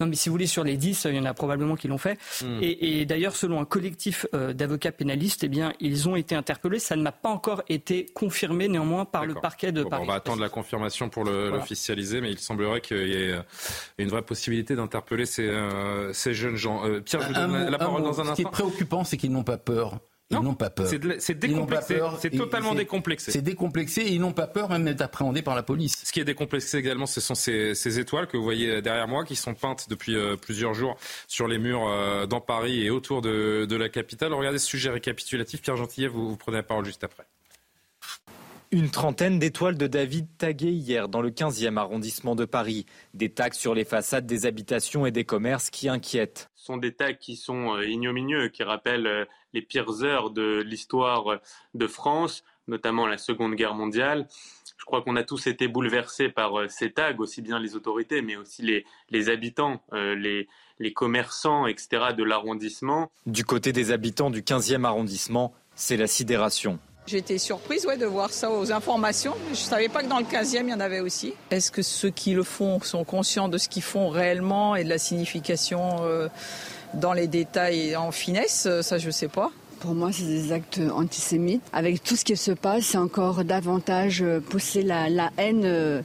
non, 0.00 0.06
mais 0.06 0.16
si 0.16 0.28
vous 0.28 0.34
voulez, 0.34 0.46
sur 0.46 0.64
les 0.64 0.76
10, 0.76 1.06
il 1.10 1.16
y 1.16 1.20
en 1.20 1.24
a 1.24 1.34
probablement 1.34 1.76
qui 1.76 1.88
l'ont 1.88 1.98
fait. 1.98 2.18
Hmm. 2.42 2.58
Et, 2.62 3.04
d'ailleurs, 3.04 3.36
selon 3.36 3.60
un 3.60 3.64
collectif 3.64 4.26
euh, 4.34 4.52
d'avocats 4.52 4.92
pénalistes, 4.92 5.44
eh 5.44 5.48
bien, 5.48 5.72
ils 5.78 6.08
ont 6.08 6.16
été 6.16 6.34
interpellés. 6.34 6.78
Ça 6.78 6.96
ne 6.96 7.02
m'a 7.02 7.12
pas 7.12 7.28
encore 7.28 7.62
été 7.68 8.06
confirmé 8.14 8.68
néanmoins 8.68 9.04
par 9.04 9.26
le 9.26 9.34
parquet 9.34 9.72
de 9.72 9.84
Paris. 9.84 10.02
on 10.04 10.10
va 10.10 10.14
attendre 10.14 10.40
la 10.40 10.48
confirmation 10.48 11.10
pour 11.10 11.24
l'officialiser, 11.24 12.20
mais 12.20 12.30
il 12.30 12.38
semblerait 12.38 12.80
qu'il 12.80 13.08
y 13.08 13.14
ait 13.14 13.34
une 13.98 14.08
vraie 14.08 14.22
possibilité 14.22 14.74
d'interpeller 14.74 15.26
ces, 15.26 15.46
euh, 15.46 16.12
ces, 16.14 16.32
jeunes 16.32 16.56
gens. 16.56 16.82
Pierre, 17.04 17.20
je 17.22 17.28
vous 17.28 17.34
donne 17.34 17.68
la 17.68 17.78
parole 17.78 18.02
dans 18.02 18.20
un 18.20 18.22
instant. 18.22 18.36
Ce 18.36 18.42
qui 18.42 18.48
est 18.48 18.50
préoccupant, 18.50 19.04
c'est 19.04 19.16
qu'ils 19.16 19.32
n'ont 19.32 19.44
pas 19.44 19.58
peur. 19.58 19.81
Ils 20.40 20.44
n'ont 20.44 20.54
pas 20.54 20.70
peur. 20.70 20.86
C'est 21.18 21.38
décomplexé. 21.38 22.00
C'est 22.20 22.30
totalement 22.30 22.74
décomplexé. 22.74 23.30
C'est 23.30 23.42
décomplexé 23.42 24.02
et 24.02 24.12
ils 24.12 24.20
n'ont 24.20 24.32
pas 24.32 24.46
peur 24.46 24.68
même 24.70 24.84
d'être 24.84 25.02
appréhendés 25.02 25.42
par 25.42 25.54
la 25.54 25.62
police. 25.62 26.02
Ce 26.04 26.12
qui 26.12 26.20
est 26.20 26.24
décomplexé 26.24 26.78
également, 26.78 27.06
ce 27.06 27.20
sont 27.20 27.34
ces, 27.34 27.74
ces, 27.74 27.98
étoiles 27.98 28.26
que 28.26 28.36
vous 28.36 28.42
voyez 28.42 28.82
derrière 28.82 29.08
moi, 29.08 29.24
qui 29.24 29.36
sont 29.36 29.54
peintes 29.54 29.86
depuis 29.88 30.16
euh, 30.16 30.36
plusieurs 30.36 30.74
jours 30.74 30.96
sur 31.26 31.46
les 31.46 31.58
murs 31.58 31.86
euh, 31.88 32.26
dans 32.26 32.40
Paris 32.40 32.84
et 32.84 32.90
autour 32.90 33.22
de, 33.22 33.66
de, 33.68 33.76
la 33.76 33.88
capitale. 33.88 34.32
Regardez 34.32 34.58
ce 34.58 34.66
sujet 34.66 34.90
récapitulatif. 34.90 35.62
Pierre 35.62 35.76
Gentillet, 35.76 36.08
vous, 36.08 36.30
vous 36.30 36.36
prenez 36.36 36.58
la 36.58 36.62
parole 36.62 36.84
juste 36.84 37.04
après. 37.04 37.24
Une 38.70 38.88
trentaine 38.88 39.38
d'étoiles 39.38 39.76
de 39.76 39.86
David 39.86 40.26
taguées 40.38 40.70
hier 40.70 41.08
dans 41.08 41.20
le 41.20 41.30
15e 41.30 41.76
arrondissement 41.76 42.34
de 42.34 42.46
Paris. 42.46 42.86
Des 43.12 43.28
tags 43.28 43.52
sur 43.52 43.74
les 43.74 43.84
façades 43.84 44.24
des 44.24 44.46
habitations 44.46 45.04
et 45.04 45.10
des 45.10 45.24
commerces 45.24 45.68
qui 45.68 45.90
inquiètent. 45.90 46.48
Ce 46.54 46.64
sont 46.64 46.78
des 46.78 46.94
tags 46.94 47.12
qui 47.12 47.36
sont 47.36 47.74
euh, 47.74 47.84
ignominieux, 47.84 48.48
qui 48.48 48.62
rappellent 48.62 49.26
les 49.52 49.62
pires 49.62 50.02
heures 50.02 50.30
de 50.30 50.62
l'histoire 50.64 51.40
de 51.74 51.86
France, 51.86 52.44
notamment 52.68 53.06
la 53.06 53.18
Seconde 53.18 53.54
Guerre 53.54 53.74
mondiale. 53.74 54.28
Je 54.78 54.84
crois 54.84 55.02
qu'on 55.02 55.16
a 55.16 55.22
tous 55.22 55.46
été 55.46 55.68
bouleversés 55.68 56.28
par 56.28 56.58
euh, 56.58 56.68
ces 56.68 56.90
tags, 56.90 57.16
aussi 57.18 57.40
bien 57.40 57.60
les 57.60 57.76
autorités, 57.76 58.20
mais 58.20 58.36
aussi 58.36 58.62
les, 58.62 58.84
les 59.10 59.28
habitants, 59.28 59.80
les, 59.92 60.48
les 60.80 60.92
commerçants, 60.92 61.66
etc. 61.66 62.14
de 62.16 62.24
l'arrondissement. 62.24 63.10
Du 63.26 63.44
côté 63.44 63.72
des 63.72 63.92
habitants 63.92 64.30
du 64.30 64.42
15e 64.42 64.84
arrondissement, 64.84 65.54
c'est 65.74 65.96
la 65.96 66.06
sidération. 66.06 66.78
Été 67.10 67.36
surprise 67.36 67.84
ouais, 67.84 67.98
de 67.98 68.06
voir 68.06 68.30
ça 68.30 68.50
aux 68.50 68.72
informations. 68.72 69.34
Je 69.46 69.50
ne 69.50 69.54
savais 69.56 69.88
pas 69.88 70.02
que 70.02 70.08
dans 70.08 70.18
le 70.18 70.24
15e, 70.24 70.62
il 70.62 70.68
y 70.70 70.74
en 70.74 70.80
avait 70.80 71.00
aussi. 71.00 71.34
Est-ce 71.50 71.70
que 71.70 71.82
ceux 71.82 72.10
qui 72.10 72.32
le 72.32 72.42
font 72.44 72.80
sont 72.80 73.04
conscients 73.04 73.48
de 73.48 73.58
ce 73.58 73.68
qu'ils 73.68 73.82
font 73.82 74.08
réellement 74.08 74.76
et 74.76 74.84
de 74.84 74.88
la 74.88 74.98
signification 74.98 76.04
euh, 76.04 76.28
dans 76.94 77.12
les 77.12 77.26
détails 77.26 77.90
et 77.90 77.96
en 77.96 78.12
finesse 78.12 78.68
Ça, 78.82 78.98
je 78.98 79.06
ne 79.06 79.12
sais 79.12 79.28
pas. 79.28 79.50
Pour 79.80 79.94
moi, 79.94 80.12
c'est 80.12 80.24
des 80.24 80.52
actes 80.52 80.80
antisémites. 80.94 81.62
Avec 81.72 82.02
tout 82.02 82.16
ce 82.16 82.24
qui 82.24 82.36
se 82.36 82.52
passe, 82.52 82.84
c'est 82.84 82.98
encore 82.98 83.44
davantage 83.44 84.22
euh, 84.22 84.38
pousser 84.38 84.82
la, 84.82 85.08
la 85.08 85.30
haine 85.38 85.62
euh, 85.64 86.02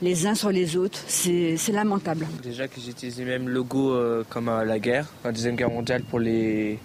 les 0.00 0.26
uns 0.26 0.34
sur 0.34 0.50
les 0.50 0.76
autres. 0.76 0.98
C'est 1.06 1.58
lamentable. 1.72 2.26
Déjà 2.42 2.68
que 2.68 2.80
j'utilise 2.80 3.18
les 3.18 3.24
mêmes 3.24 3.48
logos 3.48 3.94
comme 4.30 4.48
à 4.48 4.64
la 4.64 4.78
guerre, 4.78 5.06
la 5.24 5.30
Deuxième 5.30 5.56
Guerre 5.56 5.70
mondiale 5.70 6.02
pour 6.02 6.18
les 6.18 6.78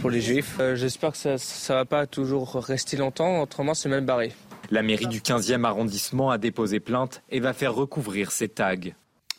pour 0.00 0.10
les 0.10 0.20
juifs. 0.20 0.56
Euh, 0.60 0.76
j'espère 0.76 1.12
que 1.12 1.18
ça 1.18 1.74
ne 1.74 1.78
va 1.78 1.84
pas 1.84 2.06
toujours 2.06 2.54
rester 2.54 2.96
longtemps, 2.96 3.40
autrement 3.40 3.74
c'est 3.74 3.88
même 3.88 4.04
barré. 4.04 4.32
La 4.70 4.82
mairie 4.82 5.06
du 5.06 5.20
15e 5.20 5.64
arrondissement 5.64 6.30
a 6.30 6.38
déposé 6.38 6.80
plainte 6.80 7.22
et 7.30 7.40
va 7.40 7.52
faire 7.52 7.74
recouvrir 7.74 8.32
ces 8.32 8.48
tags. 8.48 8.74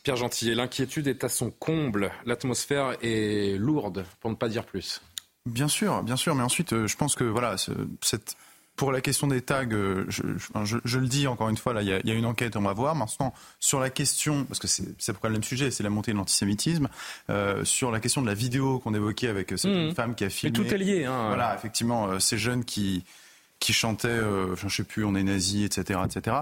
Pierre 0.08 0.16
Gentillet, 0.16 0.56
l'inquiétude 0.56 1.08
est 1.08 1.26
à 1.26 1.28
son 1.28 1.52
comble. 1.52 2.14
L'atmosphère 2.26 2.96
est 3.02 3.58
lourde, 3.60 4.06
pour 4.22 4.32
ne 4.32 4.38
pas 4.38 4.48
dire 4.48 4.64
plus. 4.64 5.02
Bien 5.46 5.68
sûr, 5.68 6.02
bien 6.02 6.16
sûr, 6.16 6.34
mais 6.34 6.44
ensuite, 6.44 6.72
euh, 6.72 6.88
je 6.88 6.96
pense 6.96 7.14
que 7.14 7.26
voilà, 7.26 7.58
cette 8.02 8.38
pour 8.78 8.94
la 8.94 9.02
question 9.02 9.28
des 9.28 9.42
tags, 9.42 9.66
euh, 9.70 10.06
je, 10.08 10.98
le 10.98 11.08
dis 11.08 11.28
encore 11.28 11.50
une 11.50 11.58
fois, 11.58 11.74
là, 11.74 11.82
il 11.82 11.90
y, 11.90 12.12
a, 12.12 12.14
une 12.14 12.26
enquête, 12.26 12.56
on 12.56 12.62
va 12.62 12.72
voir. 12.72 12.96
Maintenant, 12.96 13.34
sur 13.60 13.82
la 13.82 13.90
question, 13.90 14.46
parce 14.46 14.60
que 14.60 14.68
c'est 14.68 15.14
pour 15.14 15.26
le 15.26 15.34
même 15.34 15.44
sujet, 15.44 15.72
c'est 15.72 15.84
la 15.84 15.90
montée 15.90 16.14
de 16.14 16.18
l'antisémitisme, 16.18 16.88
euh, 17.30 17.66
sur 17.66 17.92
la 17.92 18.00
question 18.00 18.22
de 18.22 18.28
la 18.28 18.34
vidéo 18.34 18.80
qu'on 18.80 18.94
évoquait 18.94 19.28
avec 19.28 19.50
cette 19.58 19.66
mmh. 19.66 19.94
femme 19.94 20.16
qui 20.16 20.24
a 20.24 20.30
filmé. 20.30 20.54
tout 20.54 20.74
est 20.74 20.78
lié. 20.78 21.04
Hein. 21.04 21.28
Voilà, 21.28 21.54
effectivement, 21.54 22.08
euh, 22.08 22.20
ces 22.20 22.38
jeunes 22.38 22.64
qui 22.64 23.04
qui 23.60 23.74
chantaient, 23.74 24.20
je 24.56 24.68
sais 24.70 24.84
plus, 24.84 25.04
on 25.04 25.16
est 25.16 25.24
nazi, 25.24 25.64
etc., 25.64 26.00
etc. 26.06 26.38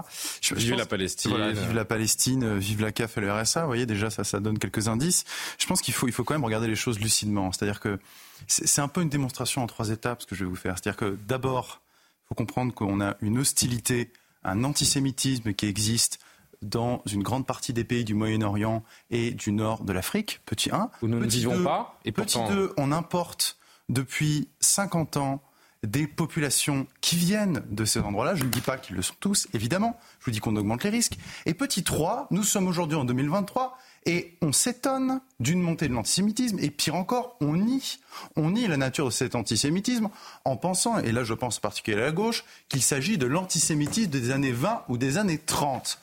vive 0.52 0.74
la 0.74 0.86
Palestine. 0.86 1.50
vive 1.52 1.74
la 1.74 1.84
Palestine, 1.84 2.58
vive 2.58 2.82
la 2.82 2.92
CAF 2.92 3.16
et 3.16 3.20
le 3.20 3.32
RSA. 3.32 3.62
Vous 3.62 3.66
voyez, 3.66 3.86
déjà, 3.86 4.10
ça, 4.10 4.22
ça 4.24 4.40
donne 4.40 4.58
quelques 4.58 4.88
indices. 4.88 5.24
Je 5.58 5.66
pense 5.66 5.80
qu'il 5.80 5.94
faut, 5.94 6.06
il 6.06 6.12
faut 6.12 6.24
quand 6.24 6.34
même 6.34 6.44
regarder 6.44 6.68
les 6.68 6.76
choses 6.76 7.00
lucidement. 7.00 7.52
C'est-à-dire 7.52 7.80
que 7.80 7.98
c'est 8.46 8.80
un 8.80 8.88
peu 8.88 9.02
une 9.02 9.08
démonstration 9.08 9.62
en 9.62 9.66
trois 9.66 9.90
étapes, 9.90 10.22
ce 10.22 10.26
que 10.26 10.34
je 10.34 10.44
vais 10.44 10.50
vous 10.50 10.56
faire. 10.56 10.76
C'est-à-dire 10.78 10.98
que 10.98 11.16
d'abord, 11.26 11.80
il 12.24 12.28
faut 12.28 12.34
comprendre 12.34 12.74
qu'on 12.74 13.00
a 13.00 13.16
une 13.20 13.38
hostilité, 13.38 14.12
un 14.44 14.64
antisémitisme 14.64 15.54
qui 15.54 15.66
existe 15.66 16.18
dans 16.62 17.02
une 17.06 17.22
grande 17.22 17.46
partie 17.46 17.72
des 17.72 17.84
pays 17.84 18.04
du 18.04 18.14
Moyen-Orient 18.14 18.82
et 19.10 19.30
du 19.30 19.52
nord 19.52 19.84
de 19.84 19.92
l'Afrique, 19.92 20.40
petit 20.46 20.70
1. 20.70 20.90
Où 21.02 21.08
nous 21.08 21.18
ne 21.18 21.26
vivons 21.26 21.62
pas. 21.62 21.98
Et 22.04 22.12
petit 22.12 22.38
2, 22.48 22.72
on 22.76 22.92
importe 22.92 23.58
depuis 23.88 24.48
50 24.60 25.16
ans 25.16 25.42
des 25.86 26.06
populations 26.06 26.86
qui 27.00 27.16
viennent 27.16 27.62
de 27.70 27.84
ces 27.84 28.00
endroits-là. 28.00 28.34
Je 28.34 28.44
ne 28.44 28.50
dis 28.50 28.60
pas 28.60 28.76
qu'ils 28.76 28.96
le 28.96 29.02
sont 29.02 29.14
tous, 29.20 29.48
évidemment. 29.54 29.98
Je 30.20 30.26
vous 30.26 30.30
dis 30.32 30.40
qu'on 30.40 30.56
augmente 30.56 30.84
les 30.84 30.90
risques. 30.90 31.16
Et 31.46 31.54
petit 31.54 31.84
3, 31.84 32.28
nous 32.30 32.42
sommes 32.42 32.68
aujourd'hui 32.68 32.96
en 32.96 33.04
2023 33.04 33.78
et 34.06 34.36
on 34.40 34.52
s'étonne 34.52 35.20
d'une 35.40 35.60
montée 35.60 35.88
de 35.88 35.92
l'antisémitisme, 35.92 36.58
et 36.60 36.70
pire 36.70 36.94
encore, 36.94 37.36
on 37.40 37.56
nie, 37.56 37.98
on 38.36 38.50
nie 38.50 38.68
la 38.68 38.76
nature 38.76 39.06
de 39.06 39.10
cet 39.10 39.34
antisémitisme 39.34 40.08
en 40.44 40.56
pensant, 40.56 40.98
et 40.98 41.10
là 41.10 41.24
je 41.24 41.34
pense 41.34 41.58
particulièrement 41.58 42.04
à 42.04 42.06
la 42.10 42.12
gauche, 42.12 42.44
qu'il 42.68 42.82
s'agit 42.82 43.18
de 43.18 43.26
l'antisémitisme 43.26 44.08
des 44.08 44.30
années 44.30 44.52
20 44.52 44.84
ou 44.88 44.96
des 44.96 45.18
années 45.18 45.38
30. 45.38 45.98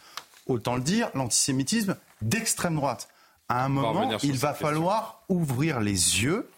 Autant 0.48 0.76
le 0.76 0.82
dire, 0.82 1.10
l'antisémitisme 1.16 1.96
d'extrême 2.22 2.76
droite. 2.76 3.08
À 3.48 3.64
un 3.64 3.70
moment, 3.70 4.18
il 4.22 4.38
va 4.38 4.54
falloir 4.54 5.24
ouvrir 5.30 5.80
les 5.80 6.24
yeux 6.24 6.50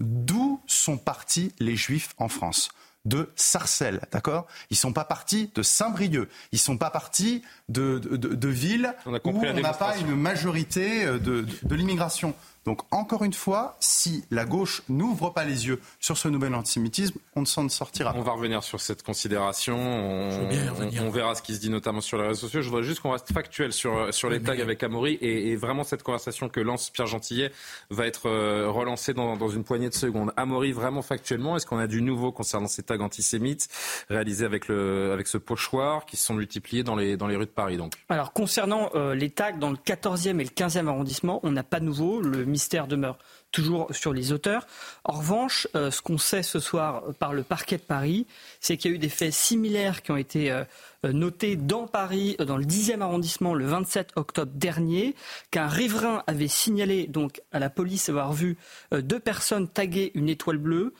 d'où 0.00 0.60
sont 0.66 0.96
partis 0.96 1.52
les 1.58 1.76
juifs 1.76 2.14
en 2.18 2.28
France? 2.28 2.70
De 3.04 3.30
Sarcelles, 3.36 4.00
d'accord? 4.12 4.46
Ils 4.70 4.76
sont 4.76 4.92
pas 4.92 5.04
partis 5.04 5.50
de 5.54 5.62
Saint-Brieuc, 5.62 6.28
ils 6.52 6.58
sont 6.58 6.76
pas 6.76 6.90
partis 6.90 7.42
de, 7.68 7.98
de, 7.98 8.48
villes 8.48 8.94
où 9.06 9.10
on 9.24 9.60
n'a 9.60 9.72
pas 9.72 9.96
une 9.96 10.14
majorité 10.14 11.04
euh, 11.04 11.18
de, 11.18 11.46
de 11.62 11.74
l'immigration. 11.74 12.34
Donc 12.68 12.82
encore 12.90 13.24
une 13.24 13.32
fois, 13.32 13.78
si 13.80 14.24
la 14.30 14.44
gauche 14.44 14.82
n'ouvre 14.90 15.30
pas 15.30 15.46
les 15.46 15.66
yeux 15.66 15.80
sur 16.00 16.18
ce 16.18 16.28
nouvel 16.28 16.54
antisémitisme, 16.54 17.18
on 17.34 17.40
ne 17.40 17.46
s'en 17.46 17.66
sortira 17.70 18.12
pas. 18.12 18.18
On 18.18 18.22
va 18.22 18.32
revenir 18.32 18.62
sur 18.62 18.78
cette 18.78 19.02
considération. 19.02 19.78
On, 19.78 21.08
verra 21.08 21.34
ce 21.34 21.40
qui 21.40 21.54
se 21.54 21.60
dit 21.60 21.70
notamment 21.70 22.02
sur 22.02 22.18
les 22.18 22.28
réseaux 22.28 22.42
sociaux. 22.42 22.60
Je 22.60 22.68
voudrais 22.68 22.82
juste 22.82 23.00
qu'on 23.00 23.12
reste 23.12 23.32
factuel 23.32 23.72
sur, 23.72 24.12
sur 24.12 24.28
les 24.28 24.42
tags 24.42 24.52
avec 24.52 24.82
Amaury 24.82 25.16
et, 25.22 25.56
vraiment 25.56 25.82
cette 25.82 26.02
conversation 26.02 26.50
que 26.50 26.60
lance 26.60 26.90
Pierre 26.90 27.06
Gentillet 27.06 27.52
va 27.88 28.06
être 28.06 28.28
euh, 28.28 28.68
relancée 28.68 29.14
dans, 29.14 29.38
dans 29.38 29.48
une 29.48 29.64
poignée 29.64 29.88
de 29.88 29.94
secondes. 29.94 30.30
Amaury, 30.36 30.72
vraiment 30.72 31.00
factuellement, 31.00 31.56
est-ce 31.56 31.64
qu'on 31.64 31.78
a 31.78 31.86
du 31.86 32.02
nouveau 32.02 32.32
concernant 32.32 32.68
ces 32.68 32.82
tags 32.82 33.00
antisémites 33.00 33.70
réalisés 34.10 34.44
avec, 34.44 34.68
le, 34.68 35.12
avec 35.12 35.26
ce 35.26 35.38
pochoir 35.38 36.04
qui 36.04 36.18
se 36.18 36.26
sont 36.26 36.34
multipliés 36.34 36.82
dans 36.82 36.96
les, 36.96 37.16
dans 37.16 37.28
les 37.28 37.36
rues 37.36 37.46
de 37.46 37.50
Paris 37.50 37.78
donc? 37.78 37.94
Alors 38.10 38.34
concernant 38.34 38.90
euh, 38.94 39.14
les 39.14 39.30
tags 39.30 39.52
dans 39.52 39.70
le 39.70 39.78
14e 39.78 40.38
et 40.38 40.44
le 40.44 40.50
15e 40.50 40.86
arrondissement, 40.86 41.40
on 41.44 41.50
n'a 41.50 41.62
pas 41.62 41.80
de 41.80 41.86
nouveau. 41.86 42.20
Le 42.20 42.44
mystère 42.58 42.88
demeure 42.88 43.18
toujours 43.52 43.86
sur 43.92 44.12
les 44.12 44.32
auteurs. 44.32 44.66
En 45.04 45.12
revanche, 45.12 45.68
euh, 45.76 45.92
ce 45.92 46.02
qu'on 46.02 46.18
sait 46.18 46.42
ce 46.42 46.58
soir 46.58 47.04
par 47.20 47.32
le 47.32 47.44
parquet 47.44 47.76
de 47.76 47.82
Paris, 47.82 48.26
c'est 48.58 48.76
qu'il 48.76 48.90
y 48.90 48.94
a 48.94 48.96
eu 48.96 48.98
des 48.98 49.08
faits 49.08 49.32
similaires 49.32 50.02
qui 50.02 50.10
ont 50.10 50.16
été 50.16 50.50
euh, 50.50 50.64
notés 51.04 51.54
dans 51.54 51.86
Paris, 51.86 52.34
dans 52.44 52.56
le 52.56 52.64
10e 52.64 53.00
arrondissement, 53.00 53.54
le 53.54 53.64
27 53.64 54.10
octobre 54.16 54.50
dernier, 54.56 55.14
qu'un 55.52 55.68
riverain 55.68 56.24
avait 56.26 56.48
signalé 56.48 57.06
donc 57.06 57.40
à 57.52 57.60
la 57.60 57.70
police 57.70 58.08
avoir 58.08 58.32
vu 58.32 58.56
euh, 58.92 59.02
deux 59.02 59.20
personnes 59.20 59.68
taguer 59.68 60.10
une 60.16 60.28
étoile 60.28 60.58
bleue. 60.58 60.92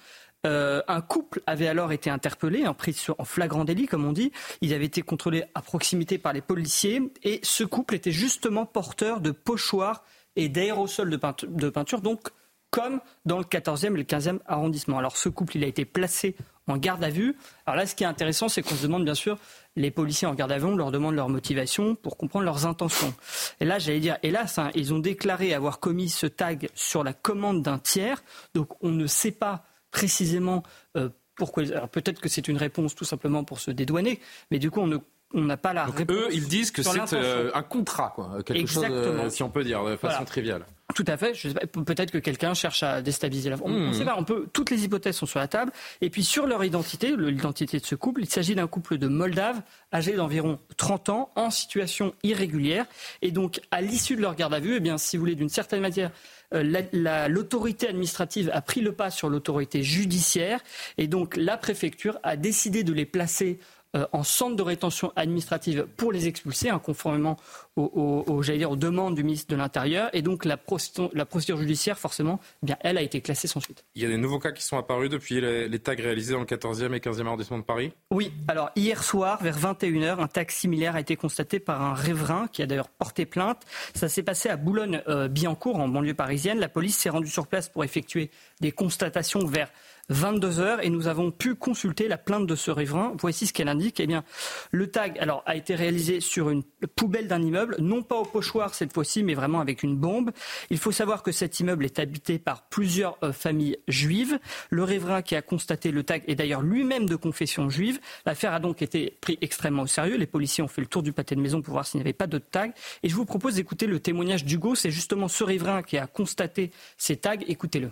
un 0.44 1.00
couple 1.02 1.42
avait 1.46 1.66
alors 1.66 1.90
été 1.90 2.08
interpellé, 2.08 2.68
en 2.68 2.76
en 3.18 3.24
flagrant 3.24 3.64
délit, 3.64 3.86
comme 3.86 4.06
on 4.06 4.12
dit. 4.12 4.30
Ils 4.60 4.72
avaient 4.72 4.86
été 4.86 5.02
contrôlés 5.02 5.44
à 5.56 5.60
proximité 5.60 6.18
par 6.18 6.32
les 6.32 6.40
policiers. 6.40 7.02
Et 7.24 7.40
ce 7.42 7.64
couple 7.64 7.96
était 7.96 8.12
justement 8.12 8.64
porteur 8.64 9.20
de 9.20 9.32
pochoirs 9.32 10.04
et 10.36 10.48
d'aérosols 10.48 11.10
de 11.10 11.68
peinture, 11.68 12.00
donc 12.00 12.30
comme 12.70 13.00
dans 13.24 13.38
le 13.38 13.44
14e 13.44 13.94
et 13.94 13.96
le 13.96 14.02
15e 14.02 14.40
arrondissement. 14.46 14.98
Alors 14.98 15.16
ce 15.16 15.28
couple, 15.28 15.56
il 15.56 15.64
a 15.64 15.66
été 15.66 15.84
placé 15.84 16.36
en 16.66 16.76
garde 16.76 17.02
à 17.02 17.08
vue. 17.08 17.36
Alors 17.66 17.76
là, 17.76 17.86
ce 17.86 17.94
qui 17.94 18.04
est 18.04 18.06
intéressant, 18.06 18.48
c'est 18.48 18.62
qu'on 18.62 18.74
se 18.74 18.82
demande 18.82 19.04
bien 19.04 19.14
sûr, 19.14 19.38
les 19.76 19.90
policiers 19.90 20.28
en 20.28 20.34
garde 20.34 20.52
à 20.52 20.58
vue, 20.58 20.66
on 20.66 20.76
leur 20.76 20.90
demande 20.90 21.14
leur 21.14 21.28
motivation 21.28 21.94
pour 21.94 22.16
comprendre 22.16 22.44
leurs 22.44 22.66
intentions. 22.66 23.14
Et 23.60 23.64
là, 23.64 23.78
j'allais 23.78 24.00
dire, 24.00 24.18
hélas, 24.22 24.58
hein, 24.58 24.70
ils 24.74 24.92
ont 24.92 24.98
déclaré 24.98 25.54
avoir 25.54 25.80
commis 25.80 26.08
ce 26.10 26.26
tag 26.26 26.68
sur 26.74 27.04
la 27.04 27.14
commande 27.14 27.62
d'un 27.62 27.78
tiers, 27.78 28.22
donc 28.54 28.82
on 28.82 28.90
ne 28.90 29.06
sait 29.06 29.32
pas 29.32 29.64
précisément 29.90 30.62
euh, 30.96 31.08
pourquoi. 31.36 31.64
Peut-être 31.88 32.20
que 32.20 32.28
c'est 32.28 32.48
une 32.48 32.58
réponse 32.58 32.94
tout 32.94 33.04
simplement 33.04 33.44
pour 33.44 33.60
se 33.60 33.70
dédouaner, 33.70 34.20
mais 34.50 34.58
du 34.58 34.70
coup, 34.70 34.80
on 34.80 34.86
ne 34.86 34.98
on 35.34 35.42
n'a 35.42 35.56
pas 35.56 35.72
la 35.72 35.84
réponse. 35.84 36.16
Eux, 36.16 36.28
ils 36.32 36.48
disent 36.48 36.70
que 36.70 36.82
c'est 36.82 37.14
euh, 37.14 37.50
un 37.54 37.62
contrat, 37.62 38.12
quoi, 38.14 38.38
quelque 38.44 38.66
chose, 38.66 38.84
euh, 38.88 39.28
si 39.28 39.42
on 39.42 39.50
peut 39.50 39.64
dire, 39.64 39.84
de 39.84 39.96
façon 39.96 40.24
triviale. 40.24 40.64
Tout 40.94 41.04
à 41.06 41.18
fait. 41.18 41.32
Peut-être 41.66 42.10
que 42.10 42.18
quelqu'un 42.18 42.54
cherche 42.54 42.82
à 42.82 43.02
déstabiliser 43.02 43.50
la. 43.50 43.56
On, 43.62 43.70
on 43.70 43.90
hmm. 43.90 43.92
sait 43.92 44.04
pas. 44.06 44.16
On 44.16 44.24
peut. 44.24 44.46
Toutes 44.52 44.70
les 44.70 44.84
hypothèses 44.84 45.16
sont 45.16 45.26
sur 45.26 45.38
la 45.38 45.46
table. 45.46 45.70
Et 46.00 46.08
puis 46.08 46.24
sur 46.24 46.46
leur 46.46 46.64
identité, 46.64 47.14
l'identité 47.14 47.78
de 47.78 47.84
ce 47.84 47.94
couple, 47.94 48.22
il 48.22 48.28
s'agit 48.28 48.54
d'un 48.54 48.66
couple 48.66 48.96
de 48.96 49.06
Moldaves 49.06 49.60
âgés 49.92 50.14
d'environ 50.14 50.58
30 50.78 51.10
ans, 51.10 51.30
en 51.36 51.50
situation 51.50 52.14
irrégulière. 52.22 52.86
Et 53.20 53.32
donc, 53.32 53.60
à 53.70 53.82
l'issue 53.82 54.16
de 54.16 54.22
leur 54.22 54.34
garde 54.34 54.54
à 54.54 54.60
vue, 54.60 54.76
eh 54.76 54.80
bien, 54.80 54.96
si 54.96 55.18
vous 55.18 55.22
voulez, 55.22 55.34
d'une 55.34 55.50
certaine 55.50 55.82
manière, 55.82 56.10
euh, 56.54 57.28
l'autorité 57.28 57.88
administrative 57.88 58.50
a 58.54 58.62
pris 58.62 58.80
le 58.80 58.92
pas 58.92 59.10
sur 59.10 59.28
l'autorité 59.28 59.82
judiciaire. 59.82 60.60
Et 60.96 61.06
donc, 61.06 61.36
la 61.36 61.58
préfecture 61.58 62.18
a 62.22 62.36
décidé 62.36 62.82
de 62.82 62.94
les 62.94 63.04
placer 63.04 63.58
euh, 63.96 64.06
en 64.12 64.22
centre 64.22 64.54
de 64.54 64.62
rétention 64.62 65.12
administrative 65.16 65.86
pour 65.96 66.12
les 66.12 66.28
expulser, 66.28 66.68
hein, 66.68 66.78
conformément 66.78 67.38
aux, 67.76 68.42
dire, 68.42 68.70
aux 68.70 68.76
demandes 68.76 69.14
du 69.14 69.24
ministre 69.24 69.50
de 69.50 69.56
l'Intérieur. 69.56 70.10
Et 70.12 70.20
donc 70.20 70.44
la, 70.44 70.58
procédure 70.58 71.56
judiciaire, 71.56 71.98
forcément, 71.98 72.38
eh 72.62 72.66
bien, 72.66 72.76
elle 72.80 72.98
a 72.98 73.02
été 73.02 73.22
classée 73.22 73.48
sans 73.48 73.60
suite. 73.60 73.84
Il 73.94 74.02
y 74.02 74.04
a 74.04 74.08
des 74.08 74.18
nouveaux 74.18 74.40
cas 74.40 74.52
qui 74.52 74.62
sont 74.62 74.76
apparus 74.76 75.08
depuis 75.08 75.40
les, 75.40 75.78
tags 75.78 75.94
réalisés 75.94 76.34
dans 76.34 76.40
le 76.40 76.44
14e 76.44 76.92
et 76.92 76.98
15e 76.98 77.26
arrondissement 77.26 77.58
de 77.58 77.62
Paris? 77.62 77.92
Oui. 78.10 78.30
Alors 78.46 78.70
hier 78.76 79.02
soir, 79.02 79.42
vers 79.42 79.58
21h, 79.58 80.20
un 80.20 80.26
tag 80.26 80.50
similaire 80.50 80.94
a 80.94 81.00
été 81.00 81.16
constaté 81.16 81.58
par 81.58 81.80
un 81.80 81.94
riverain 81.94 82.48
qui 82.52 82.62
a 82.62 82.66
d'ailleurs 82.66 82.90
porté 82.90 83.24
plainte. 83.24 83.62
Ça 83.94 84.10
s'est 84.10 84.22
passé 84.22 84.50
à 84.50 84.56
Boulogne-Billancourt, 84.56 85.76
en 85.76 85.88
banlieue 85.88 86.12
parisienne. 86.12 86.58
La 86.58 86.68
police 86.68 86.98
s'est 86.98 87.10
rendue 87.10 87.30
sur 87.30 87.46
place 87.46 87.70
pour 87.70 87.84
effectuer 87.84 88.30
des 88.60 88.72
constatations 88.72 89.46
vers 89.46 89.70
22 90.08 90.60
heures 90.60 90.84
et 90.84 90.90
nous 90.90 91.06
avons 91.06 91.30
pu 91.30 91.54
consulter 91.54 92.08
la 92.08 92.18
plainte 92.18 92.46
de 92.46 92.54
ce 92.54 92.70
riverain. 92.70 93.12
Voici 93.20 93.46
ce 93.46 93.52
qu'elle 93.52 93.68
indique. 93.68 94.00
Eh 94.00 94.06
bien, 94.06 94.24
le 94.72 94.90
tag 94.90 95.20
a 95.46 95.56
été 95.56 95.74
réalisé 95.74 96.20
sur 96.20 96.50
une 96.50 96.62
poubelle 96.96 97.28
d'un 97.28 97.42
immeuble, 97.42 97.76
non 97.78 98.02
pas 98.02 98.16
au 98.16 98.24
pochoir 98.24 98.74
cette 98.74 98.92
fois-ci, 98.92 99.22
mais 99.22 99.34
vraiment 99.34 99.60
avec 99.60 99.82
une 99.82 99.96
bombe. 99.96 100.30
Il 100.70 100.78
faut 100.78 100.92
savoir 100.92 101.22
que 101.22 101.32
cet 101.32 101.60
immeuble 101.60 101.84
est 101.84 101.98
habité 101.98 102.38
par 102.38 102.68
plusieurs 102.68 103.18
euh, 103.22 103.32
familles 103.32 103.78
juives. 103.88 104.38
Le 104.70 104.84
riverain 104.84 105.22
qui 105.22 105.36
a 105.36 105.42
constaté 105.42 105.90
le 105.90 106.02
tag 106.02 106.22
est 106.26 106.34
d'ailleurs 106.34 106.62
lui-même 106.62 107.06
de 107.06 107.16
confession 107.16 107.68
juive. 107.68 108.00
L'affaire 108.26 108.52
a 108.52 108.60
donc 108.60 108.82
été 108.82 109.16
prise 109.20 109.38
extrêmement 109.40 109.82
au 109.82 109.86
sérieux. 109.86 110.16
Les 110.16 110.26
policiers 110.26 110.62
ont 110.64 110.68
fait 110.68 110.80
le 110.80 110.86
tour 110.86 111.02
du 111.02 111.12
pâté 111.12 111.34
de 111.34 111.40
maison 111.40 111.62
pour 111.62 111.72
voir 111.72 111.86
s'il 111.86 111.98
n'y 111.98 112.02
avait 112.02 112.12
pas 112.12 112.26
d'autres 112.26 112.50
tags. 112.50 112.72
Et 113.02 113.08
je 113.08 113.14
vous 113.14 113.24
propose 113.24 113.56
d'écouter 113.56 113.86
le 113.86 114.00
témoignage 114.00 114.44
d'Hugo. 114.44 114.74
C'est 114.74 114.90
justement 114.90 115.28
ce 115.28 115.44
riverain 115.44 115.82
qui 115.82 115.98
a 115.98 116.06
constaté 116.06 116.70
ces 116.96 117.16
tags. 117.16 117.36
Écoutez-le. 117.46 117.90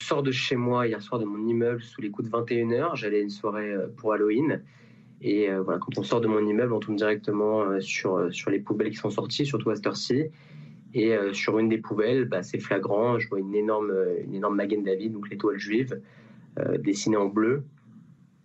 Je 0.00 0.06
sors 0.06 0.22
de 0.22 0.30
chez 0.30 0.56
moi 0.56 0.86
hier 0.86 1.02
soir 1.02 1.20
de 1.20 1.24
mon 1.24 1.46
immeuble 1.46 1.82
sous 1.82 2.00
les 2.00 2.10
coups 2.10 2.30
de 2.30 2.36
21h. 2.36 2.94
J'allais 2.94 3.18
à 3.18 3.22
une 3.22 3.30
soirée 3.30 3.74
pour 3.96 4.12
Halloween. 4.12 4.62
Et 5.20 5.48
voilà, 5.64 5.78
quand 5.78 5.98
on 5.98 6.02
sort 6.02 6.20
de 6.20 6.28
mon 6.28 6.46
immeuble, 6.46 6.72
on 6.72 6.80
tombe 6.80 6.96
directement 6.96 7.80
sur, 7.80 8.32
sur 8.32 8.50
les 8.50 8.60
poubelles 8.60 8.90
qui 8.90 8.96
sont 8.96 9.10
sorties, 9.10 9.46
surtout 9.46 9.70
à 9.70 9.76
cette 9.76 9.86
heure-ci. 9.86 10.26
Et 10.94 11.16
sur 11.32 11.58
une 11.58 11.68
des 11.68 11.78
poubelles, 11.78 12.26
bah, 12.26 12.42
c'est 12.42 12.58
flagrant, 12.58 13.18
je 13.18 13.28
vois 13.28 13.40
une 13.40 13.54
énorme, 13.54 13.92
une 14.24 14.34
énorme 14.34 14.56
David, 14.58 15.12
donc 15.12 15.28
l'étoile 15.30 15.58
juive, 15.58 16.00
dessinée 16.78 17.16
en 17.16 17.26
bleu. 17.26 17.64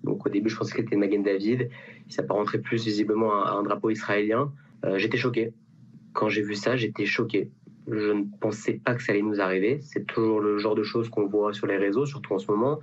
Donc 0.03 0.25
au 0.25 0.29
début, 0.29 0.49
je 0.49 0.57
pensais 0.57 0.73
que 0.73 0.81
c'était 0.81 0.95
Magen 0.95 1.23
David. 1.23 1.69
Il 2.07 2.13
s'apparenterait 2.13 2.59
plus 2.59 2.83
visiblement 2.83 3.43
à 3.43 3.51
un 3.51 3.63
drapeau 3.63 3.89
israélien. 3.89 4.51
Euh, 4.85 4.97
j'étais 4.97 5.17
choqué. 5.17 5.53
Quand 6.13 6.29
j'ai 6.29 6.41
vu 6.41 6.55
ça, 6.55 6.75
j'étais 6.75 7.05
choqué. 7.05 7.49
Je 7.87 8.11
ne 8.11 8.23
pensais 8.39 8.73
pas 8.73 8.93
que 8.95 9.03
ça 9.03 9.11
allait 9.11 9.21
nous 9.21 9.41
arriver. 9.41 9.79
C'est 9.81 10.05
toujours 10.05 10.39
le 10.39 10.57
genre 10.57 10.75
de 10.75 10.83
choses 10.83 11.09
qu'on 11.09 11.25
voit 11.25 11.53
sur 11.53 11.67
les 11.67 11.77
réseaux, 11.77 12.05
surtout 12.05 12.33
en 12.33 12.39
ce 12.39 12.51
moment. 12.51 12.79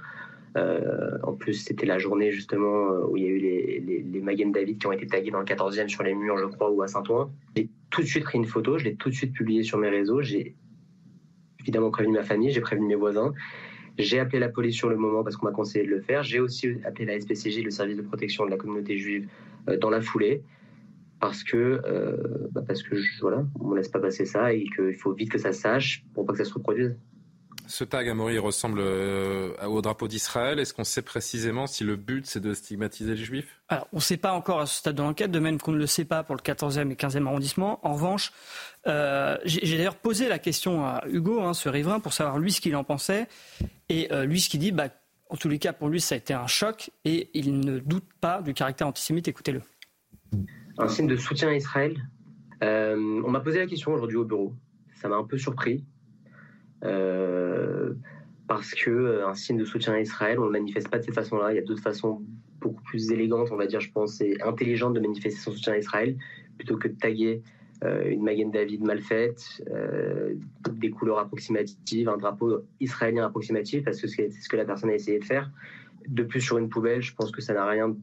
Euh, 0.56 1.18
en 1.22 1.34
plus, 1.34 1.54
c'était 1.54 1.86
la 1.86 1.98
journée 1.98 2.32
justement 2.32 2.88
où 3.08 3.16
il 3.16 3.22
y 3.22 3.26
a 3.26 3.30
eu 3.30 3.38
les, 3.38 3.80
les, 3.80 4.44
David 4.46 4.78
qui 4.78 4.86
ont 4.86 4.92
été 4.92 5.06
tagués 5.06 5.30
dans 5.30 5.40
le 5.40 5.44
14e 5.44 5.88
sur 5.88 6.02
les 6.02 6.14
murs, 6.14 6.38
je 6.38 6.46
crois, 6.46 6.70
ou 6.70 6.82
à 6.82 6.88
Saint-Ouen. 6.88 7.30
J'ai 7.56 7.68
tout 7.90 8.00
de 8.00 8.06
suite 8.06 8.24
pris 8.24 8.38
une 8.38 8.46
photo, 8.46 8.78
je 8.78 8.84
l'ai 8.84 8.94
tout 8.94 9.10
de 9.10 9.14
suite 9.14 9.32
publiée 9.32 9.62
sur 9.62 9.78
mes 9.78 9.88
réseaux. 9.88 10.22
J'ai 10.22 10.54
évidemment 11.60 11.90
prévenu 11.90 12.14
ma 12.14 12.22
famille, 12.22 12.50
j'ai 12.50 12.60
prévenu 12.60 12.86
mes 12.86 12.94
voisins. 12.94 13.34
J'ai 13.98 14.20
appelé 14.20 14.38
la 14.38 14.48
police 14.48 14.76
sur 14.76 14.88
le 14.88 14.96
moment 14.96 15.24
parce 15.24 15.36
qu'on 15.36 15.46
m'a 15.46 15.52
conseillé 15.52 15.84
de 15.84 15.90
le 15.90 16.00
faire. 16.00 16.22
J'ai 16.22 16.40
aussi 16.40 16.76
appelé 16.84 17.04
la 17.04 17.20
SPCJ, 17.20 17.62
le 17.62 17.70
service 17.70 17.96
de 17.96 18.02
protection 18.02 18.46
de 18.46 18.50
la 18.50 18.56
communauté 18.56 18.96
juive, 18.96 19.28
euh, 19.68 19.76
dans 19.76 19.90
la 19.90 20.00
foulée 20.00 20.42
parce 21.20 21.42
que 21.44 21.80
euh, 21.84 22.48
bah 22.52 22.62
parce 22.66 22.82
que 22.82 22.96
voilà, 23.20 23.44
on 23.60 23.70
ne 23.70 23.76
laisse 23.76 23.88
pas 23.88 24.00
passer 24.00 24.24
ça 24.24 24.52
et 24.52 24.64
qu'il 24.64 24.96
faut 24.96 25.12
vite 25.12 25.30
que 25.30 25.38
ça 25.38 25.52
sache 25.52 26.04
pour 26.14 26.26
pas 26.26 26.32
que 26.32 26.38
ça 26.38 26.44
se 26.44 26.54
reproduise. 26.54 26.96
Ce 27.68 27.84
tag 27.84 28.08
à 28.08 28.14
Mori 28.14 28.38
ressemble 28.38 28.80
euh, 28.80 29.52
au 29.66 29.82
drapeau 29.82 30.08
d'Israël. 30.08 30.58
Est-ce 30.58 30.72
qu'on 30.72 30.84
sait 30.84 31.02
précisément 31.02 31.66
si 31.66 31.84
le 31.84 31.96
but 31.96 32.24
c'est 32.24 32.40
de 32.40 32.54
stigmatiser 32.54 33.14
les 33.14 33.22
juifs? 33.22 33.60
Alors, 33.68 33.86
on 33.92 33.96
ne 33.96 34.02
sait 34.02 34.16
pas 34.16 34.32
encore 34.32 34.60
à 34.60 34.66
ce 34.66 34.78
stade 34.78 34.94
de 34.94 35.02
l'enquête, 35.02 35.30
de 35.30 35.38
même 35.38 35.60
qu'on 35.60 35.72
ne 35.72 35.76
le 35.76 35.86
sait 35.86 36.06
pas 36.06 36.22
pour 36.22 36.34
le 36.34 36.40
14e 36.40 36.90
et 36.90 36.94
15e 36.94 37.26
arrondissement. 37.26 37.78
En 37.86 37.92
revanche, 37.92 38.32
euh, 38.86 39.36
j'ai 39.44 39.76
d'ailleurs 39.76 39.96
posé 39.96 40.28
la 40.28 40.38
question 40.38 40.86
à 40.86 41.04
Hugo, 41.10 41.42
hein, 41.42 41.52
ce 41.52 41.68
riverain, 41.68 42.00
pour 42.00 42.14
savoir 42.14 42.38
lui 42.38 42.52
ce 42.52 42.62
qu'il 42.62 42.74
en 42.74 42.84
pensait. 42.84 43.28
Et 43.90 44.10
euh, 44.12 44.24
lui, 44.24 44.40
ce 44.40 44.48
qu'il 44.48 44.60
dit, 44.60 44.72
bah, 44.72 44.88
en 45.28 45.36
tous 45.36 45.50
les 45.50 45.58
cas, 45.58 45.74
pour 45.74 45.90
lui, 45.90 46.00
ça 46.00 46.14
a 46.14 46.18
été 46.18 46.32
un 46.32 46.46
choc 46.46 46.90
et 47.04 47.28
il 47.34 47.60
ne 47.60 47.80
doute 47.80 48.08
pas 48.22 48.40
du 48.40 48.54
caractère 48.54 48.86
antisémite. 48.86 49.28
Écoutez-le. 49.28 49.60
Un 50.78 50.88
signe 50.88 51.08
de 51.08 51.16
soutien 51.16 51.48
à 51.48 51.54
Israël. 51.54 51.96
on 52.62 53.30
m'a 53.30 53.40
posé 53.40 53.58
la 53.58 53.66
question 53.66 53.92
aujourd'hui 53.92 54.16
au 54.16 54.24
bureau. 54.24 54.54
Ça 54.94 55.08
m'a 55.08 55.16
un 55.16 55.24
peu 55.24 55.38
surpris. 55.38 55.84
Euh, 56.84 57.94
parce 58.46 58.72
que 58.72 58.90
euh, 58.90 59.28
un 59.28 59.34
signe 59.34 59.58
de 59.58 59.64
soutien 59.64 59.94
à 59.94 60.00
Israël, 60.00 60.38
on 60.38 60.42
ne 60.42 60.46
le 60.46 60.52
manifeste 60.52 60.88
pas 60.88 60.98
de 60.98 61.04
cette 61.04 61.14
façon-là. 61.14 61.52
Il 61.52 61.56
y 61.56 61.58
a 61.58 61.62
d'autres 61.62 61.82
façons 61.82 62.22
beaucoup 62.60 62.82
plus 62.82 63.10
élégantes, 63.12 63.48
on 63.50 63.56
va 63.56 63.66
dire, 63.66 63.80
je 63.80 63.90
pense, 63.90 64.20
et 64.20 64.40
intelligentes 64.42 64.94
de 64.94 65.00
manifester 65.00 65.40
son 65.40 65.52
soutien 65.52 65.74
à 65.74 65.78
Israël, 65.78 66.16
plutôt 66.56 66.76
que 66.76 66.88
de 66.88 66.94
taguer 66.94 67.42
euh, 67.84 68.08
une 68.08 68.22
Magen 68.22 68.50
David 68.50 68.82
mal 68.82 69.00
faite, 69.00 69.62
des 70.72 70.90
couleurs 70.90 71.18
approximatives, 71.18 72.08
un 72.08 72.16
drapeau 72.16 72.64
israélien 72.80 73.26
approximatif, 73.26 73.84
parce 73.84 74.00
que 74.00 74.08
c'est 74.08 74.30
ce 74.30 74.48
que 74.48 74.56
la 74.56 74.64
personne 74.64 74.90
a 74.90 74.94
essayé 74.94 75.18
de 75.18 75.24
faire. 75.24 75.50
De 76.08 76.22
plus, 76.22 76.40
sur 76.40 76.58
une 76.58 76.68
poubelle, 76.68 77.02
je 77.02 77.14
pense 77.14 77.30
que 77.30 77.42
ça 77.42 77.52
n'a 77.52 77.66
rien 77.66 77.94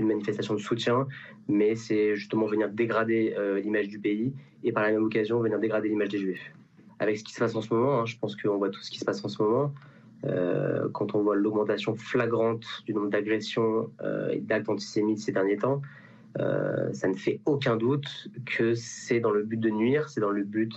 d'une 0.00 0.08
manifestation 0.08 0.54
de 0.54 0.60
soutien, 0.60 1.06
mais 1.48 1.74
c'est 1.74 2.16
justement 2.16 2.46
venir 2.46 2.68
dégrader 2.70 3.34
l'image 3.62 3.88
du 3.88 3.98
pays 3.98 4.32
et 4.64 4.72
par 4.72 4.82
la 4.82 4.92
même 4.92 5.04
occasion 5.04 5.40
venir 5.40 5.58
dégrader 5.58 5.88
l'image 5.88 6.08
des 6.08 6.18
Juifs 6.18 6.52
avec 7.00 7.18
ce 7.18 7.24
qui 7.24 7.32
se 7.32 7.40
passe 7.40 7.56
en 7.56 7.62
ce 7.62 7.74
moment. 7.74 8.00
Hein, 8.00 8.06
je 8.06 8.16
pense 8.16 8.36
qu'on 8.36 8.58
voit 8.58 8.68
tout 8.68 8.80
ce 8.82 8.90
qui 8.90 8.98
se 8.98 9.04
passe 9.04 9.24
en 9.24 9.28
ce 9.28 9.42
moment. 9.42 9.74
Euh, 10.26 10.88
quand 10.92 11.14
on 11.14 11.22
voit 11.22 11.34
l'augmentation 11.34 11.94
flagrante 11.96 12.64
du 12.84 12.92
nombre 12.92 13.08
d'agressions 13.08 13.90
euh, 14.02 14.28
et 14.28 14.40
d'actes 14.40 14.68
antisémites 14.68 15.18
ces 15.18 15.32
derniers 15.32 15.56
temps, 15.56 15.80
euh, 16.38 16.92
ça 16.92 17.08
ne 17.08 17.14
fait 17.14 17.40
aucun 17.46 17.76
doute 17.76 18.28
que 18.44 18.74
c'est 18.74 19.18
dans 19.18 19.30
le 19.30 19.42
but 19.42 19.58
de 19.58 19.70
nuire, 19.70 20.10
c'est 20.10 20.20
dans 20.20 20.30
le 20.30 20.44
but 20.44 20.72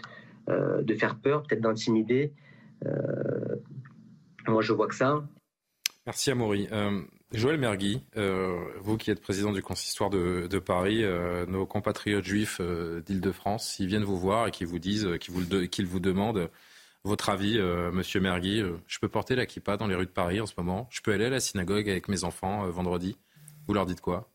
de 0.48 0.94
faire 0.96 1.16
peur, 1.20 1.44
peut-être 1.44 1.62
d'intimider. 1.62 2.34
moi, 4.46 4.62
je 4.62 4.74
vois 4.74 4.88
que 4.88 4.96
ça. 4.96 5.24
Merci 6.06 6.32
Amaury. 6.32 6.68
Joël 7.34 7.58
Mergui, 7.58 8.00
euh, 8.16 8.60
vous 8.82 8.98
qui 8.98 9.10
êtes 9.10 9.20
président 9.20 9.52
du 9.52 9.64
consistoire 9.64 10.12
de, 10.12 10.60
Paris, 10.60 11.04
euh, 11.04 11.48
nos 11.48 11.66
compatriotes 11.66 12.24
juifs 12.24 12.58
euh, 12.60 13.02
d'Île-de-France, 13.02 13.78
ils 13.80 13.88
viennent 13.88 14.04
vous 14.04 14.20
voir 14.20 14.48
et 14.48 14.52
qu'ils 14.52 14.68
vous 14.68 14.78
disent, 14.78 15.08
qu'ils 15.20 15.34
vous, 15.34 15.42
vous 15.42 16.00
demandent 16.00 16.50
votre 17.04 17.30
avis, 17.30 17.60
Monsieur 17.92 18.22
Mergui. 18.22 18.64
je 18.88 19.00
peux 19.00 19.10
porter 19.10 19.36
la 19.36 19.46
kippa 19.46 19.76
dans 19.76 19.88
les 19.88 19.96
rues 19.96 20.06
de 20.06 20.12
Paris 20.12 20.40
en 20.40 20.46
ce 20.46 20.54
moment 20.56 20.88
Je 20.90 21.02
peux 21.02 21.12
aller 21.12 21.26
à 21.26 21.30
la 21.30 21.42
synagogue 21.42 21.90
avec 21.90 22.08
mes 22.08 22.24
enfants 22.24 22.66
vendredi 22.70 23.18
Vous 23.68 23.74
leur 23.74 23.86
dites 23.86 24.00
quoi? 24.00 24.30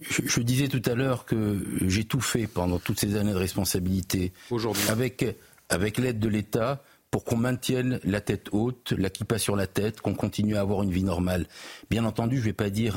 Je, 0.00 0.40
disais 0.42 0.68
tout 0.68 0.82
à 0.84 0.94
l'heure 0.94 1.24
que 1.24 1.64
j'ai 1.86 2.04
tout 2.04 2.20
fait 2.20 2.46
pendant 2.46 2.78
toutes 2.78 3.00
ces 3.00 3.16
années 3.16 3.32
de 3.32 3.38
responsabilité. 3.38 4.34
Aujourd'hui? 4.50 4.86
Avec, 4.90 5.24
avec 5.70 5.96
l'aide 5.96 6.18
de 6.18 6.28
l'État 6.28 6.82
pour 7.12 7.24
qu'on 7.24 7.36
maintienne 7.36 8.00
la 8.04 8.22
tête 8.22 8.48
haute, 8.52 8.92
la 8.92 9.10
kippa 9.10 9.38
sur 9.38 9.54
la 9.54 9.66
tête, 9.66 10.00
qu'on 10.00 10.14
continue 10.14 10.56
à 10.56 10.62
avoir 10.62 10.82
une 10.82 10.90
vie 10.90 11.04
normale. 11.04 11.46
Bien 11.90 12.06
entendu, 12.06 12.36
je 12.36 12.40
ne 12.40 12.46
vais 12.46 12.52
pas 12.54 12.70
dire 12.70 12.96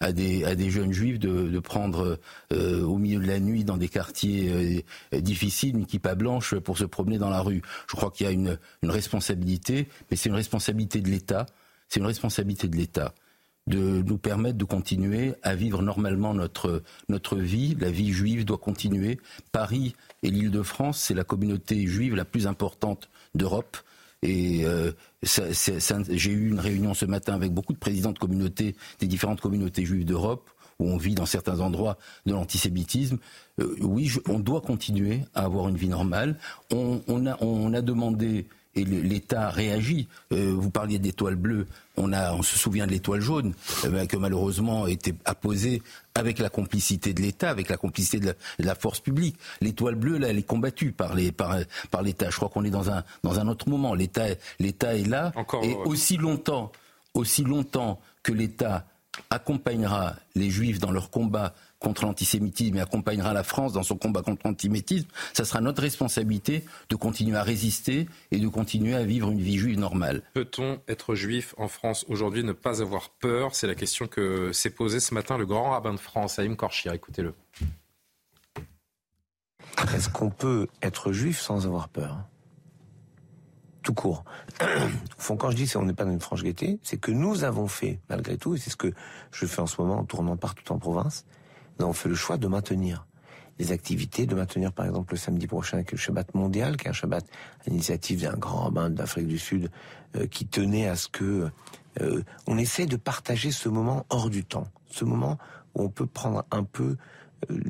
à, 0.00 0.12
des, 0.12 0.70
jeunes 0.70 0.92
juifs 0.92 1.18
de, 1.18 1.58
prendre 1.60 2.18
euh, 2.54 2.82
au 2.82 2.96
milieu 2.96 3.20
de 3.20 3.26
la 3.26 3.38
nuit 3.38 3.64
dans 3.64 3.76
des 3.76 3.90
quartiers 3.90 4.82
euh, 5.12 5.20
difficiles 5.20 5.76
une 5.76 5.84
kippa 5.84 6.14
blanche 6.14 6.54
pour 6.54 6.78
se 6.78 6.84
promener 6.84 7.18
dans 7.18 7.28
la 7.28 7.42
rue. 7.42 7.60
Je 7.86 7.96
crois 7.96 8.10
qu'il 8.10 8.24
y 8.24 8.30
a 8.30 8.32
une, 8.32 8.58
une 8.82 8.90
responsabilité, 8.90 9.88
mais 10.10 10.16
c'est 10.16 10.30
une 10.30 10.34
responsabilité 10.36 11.02
de 11.02 11.10
l'État. 11.10 11.44
C'est 11.86 12.00
une 12.00 12.06
responsabilité 12.06 12.66
de 12.66 12.76
l'État 12.76 13.14
de 13.66 14.02
nous 14.02 14.18
permettre 14.18 14.58
de 14.58 14.64
continuer 14.64 15.34
à 15.42 15.54
vivre 15.54 15.82
normalement 15.82 16.34
notre, 16.34 16.82
notre 17.08 17.36
vie. 17.36 17.76
La 17.78 17.90
vie 17.90 18.12
juive 18.12 18.44
doit 18.44 18.58
continuer. 18.58 19.20
Paris 19.52 19.94
et 20.22 20.30
l'île 20.30 20.50
de 20.50 20.62
France, 20.62 20.98
c'est 20.98 21.14
la 21.14 21.24
communauté 21.24 21.86
juive 21.86 22.14
la 22.14 22.24
plus 22.24 22.46
importante 22.46 23.08
d'Europe. 23.34 23.76
Et 24.22 24.64
euh, 24.64 24.92
j'ai 25.22 26.30
eu 26.30 26.50
une 26.50 26.60
réunion 26.60 26.92
ce 26.94 27.06
matin 27.06 27.34
avec 27.34 27.52
beaucoup 27.52 27.72
de 27.72 27.78
présidents 27.78 28.12
de 28.12 28.18
communautés, 28.18 28.76
des 28.98 29.06
différentes 29.06 29.40
communautés 29.40 29.84
juives 29.84 30.04
d'Europe, 30.04 30.50
où 30.78 30.88
on 30.88 30.96
vit 30.96 31.14
dans 31.14 31.26
certains 31.26 31.60
endroits 31.60 31.96
de 32.26 32.32
l'antisémitisme. 32.32 33.18
Euh, 33.60 33.76
oui, 33.80 34.12
on 34.28 34.38
doit 34.38 34.60
continuer 34.60 35.22
à 35.34 35.44
avoir 35.44 35.68
une 35.68 35.76
vie 35.76 35.88
normale. 35.88 36.38
On, 36.70 37.00
on, 37.08 37.26
a, 37.26 37.36
on 37.42 37.72
a 37.72 37.80
demandé 37.80 38.46
et 38.74 38.84
l'État 38.84 39.50
réagit. 39.50 40.08
Euh, 40.32 40.54
vous 40.56 40.70
parliez 40.70 40.98
d'étoile 40.98 41.36
bleue, 41.36 41.66
on, 41.96 42.12
a, 42.12 42.32
on 42.32 42.42
se 42.42 42.56
souvient 42.56 42.86
de 42.86 42.92
l'étoile 42.92 43.20
jaune, 43.20 43.54
euh, 43.84 44.06
que 44.06 44.16
malheureusement 44.16 44.84
a 44.84 44.90
été 44.90 45.14
apposée 45.24 45.82
avec 46.14 46.38
la 46.38 46.48
complicité 46.48 47.12
de 47.12 47.20
l'État, 47.20 47.50
avec 47.50 47.68
la 47.68 47.76
complicité 47.76 48.20
de 48.20 48.34
la, 48.58 48.74
force 48.74 49.00
publique. 49.00 49.36
L'étoile 49.60 49.94
bleue, 49.94 50.18
là, 50.18 50.28
elle 50.28 50.38
est 50.38 50.42
combattue 50.42 50.92
par 50.92 51.14
l'État. 51.14 51.58
Par, 51.90 52.04
Je 52.04 52.36
crois 52.36 52.48
qu'on 52.48 52.64
est 52.64 52.70
dans 52.70 52.90
un, 52.90 53.04
dans 53.22 53.38
un 53.38 53.48
autre 53.48 53.68
moment. 53.68 53.94
L'État 53.94 54.28
est 54.28 55.08
là. 55.08 55.32
et 55.62 55.74
aussi 55.84 56.16
longtemps, 56.16 56.72
aussi 57.14 57.44
longtemps 57.44 58.00
que 58.22 58.32
l'État 58.32 58.86
accompagnera 59.30 60.14
les 60.34 60.50
Juifs 60.50 60.78
dans 60.78 60.92
leur 60.92 61.10
combat 61.10 61.54
contre 61.80 62.04
l'antisémitisme 62.04 62.76
et 62.76 62.80
accompagnera 62.80 63.32
la 63.32 63.42
France 63.42 63.72
dans 63.72 63.82
son 63.82 63.96
combat 63.96 64.22
contre 64.22 64.46
l'antisémitisme, 64.46 65.08
ça 65.32 65.44
sera 65.44 65.60
notre 65.60 65.82
responsabilité 65.82 66.64
de 66.90 66.94
continuer 66.94 67.36
à 67.36 67.42
résister 67.42 68.06
et 68.30 68.38
de 68.38 68.48
continuer 68.48 68.94
à 68.94 69.02
vivre 69.02 69.30
une 69.30 69.40
vie 69.40 69.58
juive 69.58 69.78
normale. 69.78 70.22
Peut-on 70.34 70.80
être 70.86 71.14
juif 71.14 71.54
en 71.56 71.68
France 71.68 72.04
aujourd'hui, 72.08 72.44
ne 72.44 72.52
pas 72.52 72.82
avoir 72.82 73.08
peur? 73.08 73.54
C'est 73.54 73.66
la 73.66 73.74
question 73.74 74.06
que 74.06 74.52
s'est 74.52 74.70
posée 74.70 75.00
ce 75.00 75.14
matin 75.14 75.38
le 75.38 75.46
grand 75.46 75.70
rabbin 75.70 75.94
de 75.94 75.98
France, 75.98 76.38
Haïm 76.38 76.54
Korchir. 76.54 76.92
Écoutez-le. 76.92 77.34
Est-ce 79.94 80.10
qu'on 80.10 80.30
peut 80.30 80.68
être 80.82 81.12
juif 81.12 81.40
sans 81.40 81.66
avoir 81.66 81.88
peur? 81.88 82.18
Tout 83.82 83.94
court. 83.94 84.24
Au 84.60 84.64
fond, 85.16 85.36
quand 85.36 85.50
je 85.50 85.56
dis 85.56 85.66
qu'on 85.66 85.84
n'est 85.84 85.94
pas 85.94 86.04
dans 86.04 86.12
une 86.12 86.20
franche 86.20 86.42
gaieté, 86.42 86.78
c'est 86.82 86.98
que 86.98 87.10
nous 87.10 87.44
avons 87.44 87.66
fait, 87.66 88.00
malgré 88.10 88.36
tout, 88.36 88.54
et 88.54 88.58
c'est 88.58 88.68
ce 88.68 88.76
que 88.76 88.92
je 89.32 89.46
fais 89.46 89.62
en 89.62 89.66
ce 89.66 89.80
moment 89.80 89.98
en 89.98 90.04
tournant 90.04 90.36
partout 90.36 90.70
en 90.72 90.78
province, 90.78 91.24
avons 91.80 91.92
fait 91.92 92.08
le 92.08 92.14
choix 92.14 92.36
de 92.36 92.46
maintenir 92.46 93.06
les 93.58 93.72
activités, 93.72 94.26
de 94.26 94.34
maintenir 94.34 94.72
par 94.72 94.86
exemple 94.86 95.12
le 95.12 95.18
samedi 95.18 95.46
prochain 95.46 95.76
avec 95.76 95.92
le 95.92 95.98
Shabbat 95.98 96.34
mondial, 96.34 96.76
qui 96.78 96.86
est 96.86 96.90
un 96.90 96.94
Shabbat 96.94 97.24
à 97.24 97.68
l'initiative 97.68 98.22
d'un 98.22 98.36
grand 98.36 98.64
rabbin 98.64 98.88
d'Afrique 98.88 99.26
du 99.26 99.38
Sud 99.38 99.70
euh, 100.16 100.26
qui 100.26 100.46
tenait 100.46 100.88
à 100.88 100.96
ce 100.96 101.08
que 101.08 101.50
euh, 102.00 102.22
on 102.46 102.56
essaie 102.56 102.86
de 102.86 102.96
partager 102.96 103.50
ce 103.50 103.68
moment 103.68 104.06
hors 104.08 104.30
du 104.30 104.44
temps, 104.44 104.66
ce 104.90 105.04
moment 105.04 105.36
où 105.74 105.82
on 105.82 105.88
peut 105.90 106.06
prendre 106.06 106.44
un 106.50 106.64
peu 106.64 106.96
euh, 107.50 107.60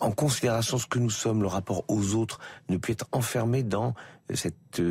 en 0.00 0.10
considération 0.10 0.76
ce 0.76 0.86
que 0.86 0.98
nous 0.98 1.10
sommes, 1.10 1.40
le 1.40 1.48
rapport 1.48 1.84
aux 1.88 2.14
autres, 2.14 2.38
ne 2.68 2.76
plus 2.76 2.92
être 2.92 3.08
enfermé 3.12 3.62
dans 3.62 3.94
cette 4.34 4.82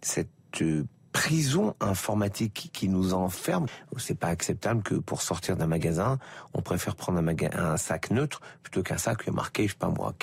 cette 0.00 0.30
prison 1.16 1.74
informatique 1.80 2.68
qui 2.74 2.90
nous 2.90 3.14
enferme. 3.14 3.66
C'est 3.96 4.18
pas 4.18 4.28
acceptable 4.28 4.82
que 4.82 4.96
pour 4.96 5.22
sortir 5.22 5.56
d'un 5.56 5.66
magasin, 5.66 6.18
on 6.52 6.60
préfère 6.60 6.94
prendre 6.94 7.18
un, 7.18 7.58
un 7.58 7.76
sac 7.78 8.10
neutre 8.10 8.42
plutôt 8.62 8.82
qu'un 8.82 8.98
sac 8.98 9.26
marqué, 9.28 9.66
je 9.66 9.72
sais 9.72 9.78
pas 9.78 9.88
moi, 9.88 10.14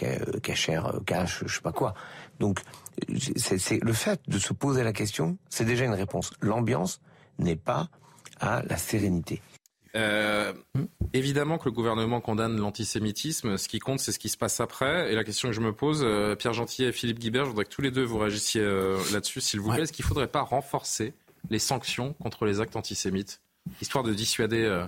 cachère, 0.44 0.86
euh, 0.86 1.00
cache, 1.04 1.44
je 1.48 1.56
sais 1.56 1.62
pas 1.62 1.72
quoi. 1.72 1.96
Donc, 2.40 2.60
c'est 3.38 3.84
le 3.84 3.94
fait 3.94 4.22
de 4.28 4.38
se 4.38 4.54
poser 4.54 4.84
la 4.84 4.94
question, 4.94 5.38
c'est 5.50 5.66
déjà 5.66 5.84
une 5.84 5.96
réponse. 5.96 6.32
L'ambiance 6.42 7.02
n'est 7.40 7.56
pas 7.56 7.90
à 8.40 8.62
la 8.62 8.78
sérénité. 8.78 9.42
Euh, 9.96 10.54
évidemment 11.14 11.58
que 11.58 11.66
le 11.66 11.72
gouvernement 11.72 12.20
condamne 12.20 12.58
l'antisémitisme. 12.58 13.58
Ce 13.58 13.68
qui 13.68 13.80
compte, 13.80 14.00
c'est 14.00 14.12
ce 14.12 14.20
qui 14.20 14.30
se 14.30 14.38
passe 14.38 14.60
après. 14.60 15.12
Et 15.12 15.16
la 15.16 15.24
question 15.24 15.50
que 15.50 15.56
je 15.56 15.62
me 15.62 15.74
pose, 15.74 16.02
euh, 16.04 16.36
Pierre 16.36 16.54
Gentil 16.54 16.86
et 16.86 16.92
Philippe 16.92 17.20
Guibert, 17.20 17.46
je 17.46 17.50
voudrais 17.50 17.66
que 17.66 17.70
tous 17.70 17.82
les 17.82 17.92
deux 17.92 18.04
vous 18.04 18.18
réagissiez 18.18 18.62
euh, 18.62 18.98
là-dessus, 19.12 19.42
s'il 19.42 19.60
vous 19.60 19.72
plaît. 19.72 19.84
Est-ce 19.84 19.94
qu'il 19.94 20.04
ne 20.04 20.08
faudrait 20.08 20.28
pas 20.28 20.42
renforcer 20.42 21.14
les 21.50 21.60
sanctions 21.60 22.14
contre 22.14 22.46
les 22.46 22.60
actes 22.60 22.76
antisémites 22.76 23.42
histoire 23.82 24.04
de 24.04 24.14
dissuader 24.14 24.86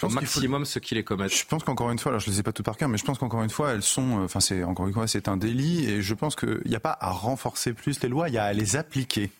au 0.00 0.08
maximum 0.08 0.64
ceux 0.64 0.80
qui 0.80 0.94
les 0.94 1.04
commettent? 1.04 1.36
Je 1.36 1.44
pense 1.44 1.62
qu'encore 1.62 1.90
une 1.90 1.98
fois, 1.98 2.10
alors 2.10 2.20
je 2.20 2.30
les 2.30 2.40
ai 2.40 2.42
pas 2.42 2.52
tout 2.52 2.62
par 2.62 2.78
cœur, 2.78 2.88
mais 2.88 2.96
je 2.96 3.04
pense 3.04 3.18
qu'encore 3.18 3.42
une 3.42 3.50
fois, 3.50 3.72
elles 3.72 3.82
sont, 3.82 4.22
enfin 4.24 4.40
c'est 4.40 4.64
encore 4.64 4.86
une 4.86 4.94
fois, 4.94 5.06
c'est 5.06 5.28
un 5.28 5.36
délit, 5.36 5.84
et 5.84 6.00
je 6.00 6.14
pense 6.14 6.34
qu'il 6.34 6.62
n'y 6.64 6.74
a 6.74 6.80
pas 6.80 6.96
à 7.00 7.10
renforcer 7.10 7.74
plus 7.74 8.00
les 8.00 8.08
lois, 8.08 8.30
il 8.30 8.34
y 8.34 8.38
a 8.38 8.44
à 8.44 8.52
les 8.54 8.76
appliquer 8.76 9.30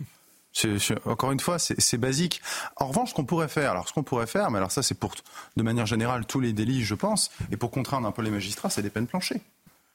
encore 1.04 1.32
une 1.32 1.40
fois, 1.40 1.58
c'est 1.58 1.98
basique. 1.98 2.42
En 2.76 2.86
revanche, 2.86 3.10
ce 3.10 3.14
qu'on 3.14 3.24
pourrait 3.24 3.48
faire, 3.48 3.72
alors 3.72 3.88
ce 3.88 3.92
qu'on 3.92 4.02
pourrait 4.02 4.26
faire, 4.26 4.50
mais 4.50 4.58
alors 4.58 4.70
ça 4.70 4.82
c'est 4.82 4.94
pour, 4.94 5.14
de 5.56 5.62
manière 5.62 5.86
générale, 5.86 6.26
tous 6.26 6.40
les 6.40 6.52
délits, 6.52 6.84
je 6.84 6.94
pense, 6.94 7.30
et 7.50 7.56
pour 7.56 7.70
contraindre 7.70 8.06
un 8.06 8.12
peu 8.12 8.22
les 8.22 8.30
magistrats, 8.30 8.70
c'est 8.70 8.82
des 8.82 8.90
peines 8.90 9.06
planchées. 9.06 9.40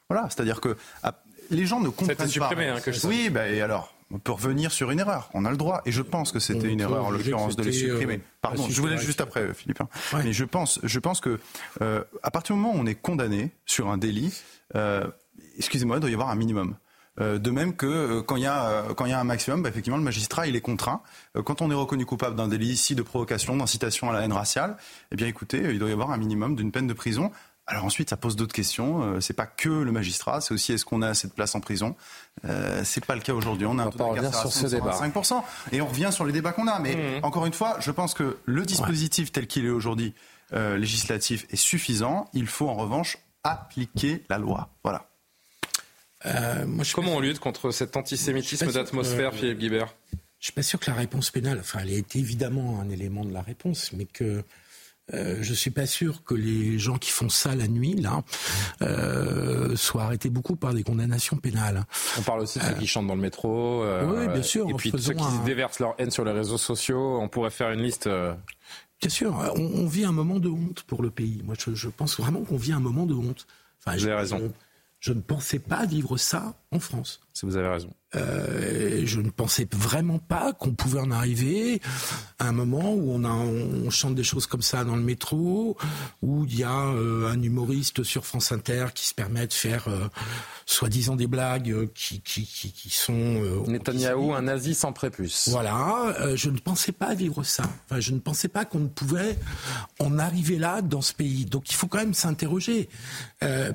Voilà, 0.10 0.30
c'est-à-dire 0.30 0.60
que 0.60 0.76
ah, 1.04 1.16
les 1.50 1.66
gens 1.66 1.80
ne 1.80 1.90
comprennent 1.90 2.18
ça 2.18 2.24
a 2.24 2.26
été 2.26 2.34
supprimé, 2.34 2.68
Hein, 2.68 2.82
que 2.82 2.92
je 2.92 3.06
oui, 3.08 3.30
bah, 3.30 3.48
et 3.48 3.62
alors 3.62 3.94
on 4.12 4.18
peut 4.18 4.32
revenir 4.32 4.72
sur 4.72 4.90
une 4.92 5.00
erreur. 5.00 5.30
On 5.34 5.46
a 5.46 5.52
le 5.52 5.58
droit. 5.58 5.82
Et 5.86 5.92
je 5.92 6.02
pense 6.02 6.32
que 6.32 6.40
c'était 6.40 6.68
une 6.68 6.82
erreur, 6.82 7.06
en 7.06 7.12
l'occurrence, 7.12 7.56
de 7.56 7.64
les 7.64 7.72
supprimer. 7.72 8.16
Euh, 8.16 8.42
Pardon, 8.42 8.68
je 8.68 8.82
voulais 8.82 8.98
juste 8.98 9.22
après, 9.22 9.42
euh, 9.42 9.54
Philippe. 9.54 9.82
Hein. 9.82 9.90
Mais 10.24 10.34
je 10.34 10.46
pense, 10.46 10.80
je 10.82 11.00
pense 11.00 11.20
que 11.20 11.40
euh, 11.82 12.04
à 12.24 12.32
partir 12.32 12.56
du 12.56 12.62
moment 12.62 12.76
où 12.76 12.80
on 12.80 12.88
est 12.88 12.96
condamné 12.96 13.52
sur 13.66 13.90
un 13.90 13.98
délit, 13.98 14.42
excusez-moi, 15.58 15.98
il 15.98 16.00
doit 16.00 16.10
y 16.10 16.14
avoir 16.14 16.30
un 16.30 16.36
minimum. 16.36 16.76
Euh, 17.20 17.38
de 17.38 17.52
même 17.52 17.76
que 17.76 17.86
euh, 17.86 18.22
quand 18.22 18.36
il 18.36 18.44
y 18.44 18.48
a 18.48 18.70
euh, 18.70 18.94
quand 18.94 19.06
il 19.06 19.12
y 19.12 19.14
a 19.14 19.20
un 19.20 19.26
maximum, 19.26 19.62
bah, 19.62 19.70
effectivement 19.70 19.98
le 19.98 20.04
magistrat 20.04 20.48
il 20.48 20.56
est 20.56 20.62
contraint. 20.62 21.02
quand 21.46 21.62
on 21.62 21.72
est 21.72 21.76
reconnu 21.76 22.06
coupable 22.06 22.36
d'un 22.36 22.48
délit 22.48 22.70
ici 22.70 22.96
de 22.96 23.02
provocation, 23.02 23.56
d'incitation 23.56 24.10
à 24.10 24.14
la 24.14 24.22
haine 24.22 24.34
raciale, 24.34 24.78
eh 25.12 25.16
bien 25.16 25.28
écoutez, 25.28 25.58
il 25.72 25.80
doit 25.80 25.90
y 25.90 25.94
avoir 25.94 26.12
un 26.12 26.18
minimum 26.18 26.56
d'une 26.56 26.72
peine 26.72 26.88
de 26.88 26.94
prison. 26.94 27.32
Alors 27.68 27.86
ensuite, 27.86 28.10
ça 28.10 28.18
pose 28.18 28.36
d'autres 28.36 28.54
questions. 28.54 29.22
c'est 29.22 29.36
pas 29.36 29.46
que 29.46 29.70
le 29.70 29.92
magistrat, 29.92 30.42
c'est 30.42 30.56
aussi 30.56 30.74
est-ce 30.74 30.86
qu'on 30.86 31.04
a 31.04 31.10
assez 31.10 31.28
de 31.28 31.34
place 31.34 31.54
en 31.54 31.60
prison? 31.60 31.96
Euh, 32.46 32.82
c'est 32.84 33.06
pas 33.06 33.14
le 33.14 33.22
cas 33.22 33.34
aujourd'hui. 33.34 33.68
On 33.68 33.78
a 33.78 33.84
un 33.84 33.92
taux 33.92 34.16
sur 34.34 34.52
ce 34.52 34.66
débat. 34.66 35.00
5%. 35.00 35.44
Et 35.72 35.80
on 35.80 35.86
revient 35.86 36.10
sur 36.12 36.26
les 36.26 36.34
débats 36.34 36.52
qu'on 36.52 36.68
a. 36.68 36.80
Mais 36.80 37.20
mmh. 37.20 37.26
encore 37.26 37.46
une 37.46 37.54
fois, 37.54 37.78
je 37.80 37.92
pense 37.92 38.16
que 38.16 38.38
le 38.46 38.66
dispositif 38.66 39.32
tel 39.32 39.46
qu'il 39.46 39.66
est 39.66 39.70
aujourd'hui 39.70 40.16
législatif 40.52 41.46
est 41.52 41.58
suffisant. 41.58 42.28
Il 42.34 42.48
faut 42.48 42.68
en 42.68 42.76
revanche 42.76 43.20
appliquer 43.44 44.24
la 44.30 44.40
loi. 44.40 44.70
Voilà. 44.84 45.09
Euh, 46.26 46.66
Comment 46.94 47.16
on 47.16 47.20
lutte 47.20 47.40
contre 47.40 47.72
cet 47.72 47.96
antisémitisme 47.96 48.72
d'atmosphère, 48.72 49.34
Philippe 49.34 49.60
Guibert? 49.60 49.96
Je 50.40 50.46
suis 50.46 50.54
pas 50.54 50.64
sûr 50.64 50.80
que 50.80 50.90
la 50.90 50.96
réponse 50.96 51.32
pénale, 51.32 51.60
enfin, 51.60 51.80
elle 51.82 51.92
est 51.92 52.16
évidemment 52.16 52.80
un 52.82 52.90
élément 52.90 53.26
de 53.26 53.34
la 53.34 53.42
réponse, 53.42 53.92
mais 53.94 54.06
que 54.06 54.44
euh, 55.14 55.38
je 55.42 55.54
suis 55.54 55.72
pas 55.72 55.86
sûr 55.86 56.24
que 56.24 56.34
les 56.34 56.78
gens 56.78 56.98
qui 56.98 57.12
font 57.12 57.30
ça 57.30 57.56
la 57.56 57.68
nuit, 57.68 57.96
là, 57.96 58.24
euh, 58.82 59.76
soient 59.76 60.04
arrêtés 60.04 60.30
beaucoup 60.30 60.56
par 60.56 60.74
des 60.74 60.84
condamnations 60.84 61.36
pénales. 61.36 61.84
On 62.18 62.22
parle 62.22 62.42
aussi 62.42 62.60
de 62.60 62.64
ceux 62.64 62.74
qui 62.74 62.88
chantent 62.88 63.08
dans 63.08 63.16
le 63.16 63.22
métro. 63.22 63.84
oui, 64.06 64.28
bien 64.28 64.44
sûr. 64.44 64.70
Et 64.70 64.74
puis 64.74 64.92
de 64.92 64.98
ceux 64.98 65.14
qui 65.14 65.40
déversent 65.46 65.80
leur 65.80 65.96
haine 65.98 66.12
sur 66.12 66.24
les 66.24 66.32
réseaux 66.32 66.58
sociaux. 66.58 67.20
On 67.22 67.28
pourrait 67.28 67.50
faire 67.50 67.72
une 67.72 67.82
liste. 67.82 68.08
Bien 68.08 69.10
sûr, 69.10 69.34
on, 69.56 69.88
vit 69.88 70.04
un 70.04 70.12
moment 70.12 70.40
de 70.40 70.50
honte 70.50 70.84
pour 70.84 71.02
le 71.02 71.10
pays. 71.10 71.42
Moi, 71.46 71.56
je, 71.58 71.88
pense 71.88 72.20
vraiment 72.20 72.42
qu'on 72.42 72.58
vit 72.58 72.74
un 72.74 72.82
moment 72.82 73.06
de 73.06 73.14
honte. 73.14 73.48
Enfin, 73.80 73.98
Vous 73.98 74.06
avez 74.06 74.16
raison. 74.16 74.52
Je 75.00 75.14
ne 75.14 75.22
pensais 75.22 75.60
pas 75.60 75.86
vivre 75.86 76.18
ça 76.18 76.56
en 76.72 76.80
France. 76.80 77.22
Si 77.34 77.46
vous 77.46 77.56
avez 77.56 77.70
raison. 77.70 77.90
Euh, 78.16 79.04
je 79.06 79.22
ne 79.22 79.30
pensais 79.30 79.66
vraiment 79.72 80.20
pas 80.20 80.52
qu'on 80.52 80.74
pouvait 80.74 81.00
en 81.00 81.12
arriver 81.12 81.80
à 82.38 82.50
un 82.50 82.52
moment 82.52 82.92
où 82.94 83.12
on, 83.14 83.24
a, 83.24 83.30
on 83.30 83.90
chante 83.92 84.16
des 84.16 84.24
choses 84.24 84.46
comme 84.46 84.62
ça 84.62 84.84
dans 84.84 84.98
le 84.98 85.02
métro, 85.02 85.78
où 86.22 86.44
il 86.46 86.60
y 86.60 86.64
a 86.64 86.88
euh, 86.88 87.32
un 87.32 87.42
humoriste 87.42 88.04
sur 88.04 88.26
France 88.26 88.52
Inter 88.52 88.88
qui 88.94 89.08
se 89.08 89.14
permet 89.14 89.48
de 89.48 89.54
faire 89.54 89.88
euh, 89.88 90.08
soi-disant 90.66 91.16
des 91.16 91.28
blagues 91.28 91.88
qui, 91.94 92.20
qui, 92.22 92.46
qui, 92.46 92.74
qui 92.74 92.90
sont... 92.90 93.64
Netanyahou, 93.68 94.34
un 94.34 94.42
nazi 94.42 94.74
sans 94.76 94.92
prépuce. 94.92 95.48
Voilà, 95.48 96.14
je 96.36 96.50
ne 96.50 96.58
pensais 96.58 96.92
pas 96.92 97.14
vivre 97.14 97.44
ça. 97.44 97.64
Enfin, 97.86 98.02
je 98.02 98.12
ne 98.12 98.20
pensais 98.20 98.50
pas 98.50 98.66
qu'on 98.66 98.88
pouvait 98.88 99.38
en 100.00 100.20
arriver 100.20 100.58
là 100.58 100.82
dans 100.82 101.02
ce 101.02 101.14
pays. 101.14 101.46
Donc 101.46 101.70
il 101.70 101.76
faut 101.76 101.88
quand 101.88 102.00
même 102.00 102.14
s'interroger, 102.14 102.90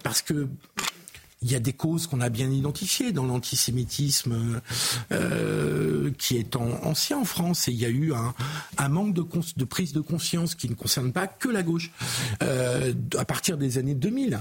parce 0.03 0.21
que 0.21 0.49
il 1.45 1.53
y 1.53 1.55
a 1.55 1.61
des 1.61 1.75
causes 1.75 2.07
qu'on 2.07 2.23
a 2.23 2.31
bien 2.31 2.51
identifiées 2.51 3.13
dans 3.13 3.25
l'antisémitisme 3.25 4.63
euh, 5.13 6.11
qui 6.17 6.39
est 6.39 6.57
ancien 6.57 7.19
en 7.19 7.25
France. 7.25 7.69
Et 7.69 7.73
il 7.73 7.79
y 7.79 7.85
a 7.85 7.91
eu 7.91 8.15
un, 8.15 8.89
manque 8.89 9.13
de, 9.13 9.65
prise 9.65 9.93
de 9.93 10.01
conscience 10.01 10.55
qui 10.55 10.71
ne 10.71 10.75
concerne 10.75 11.13
pas 11.13 11.27
que 11.27 11.51
la 11.51 11.63
gauche. 11.63 11.91
Euh, 12.43 12.95
à 13.19 13.27
partir 13.27 13.59
des 13.59 13.77
années 13.77 13.95
2000, 13.95 14.41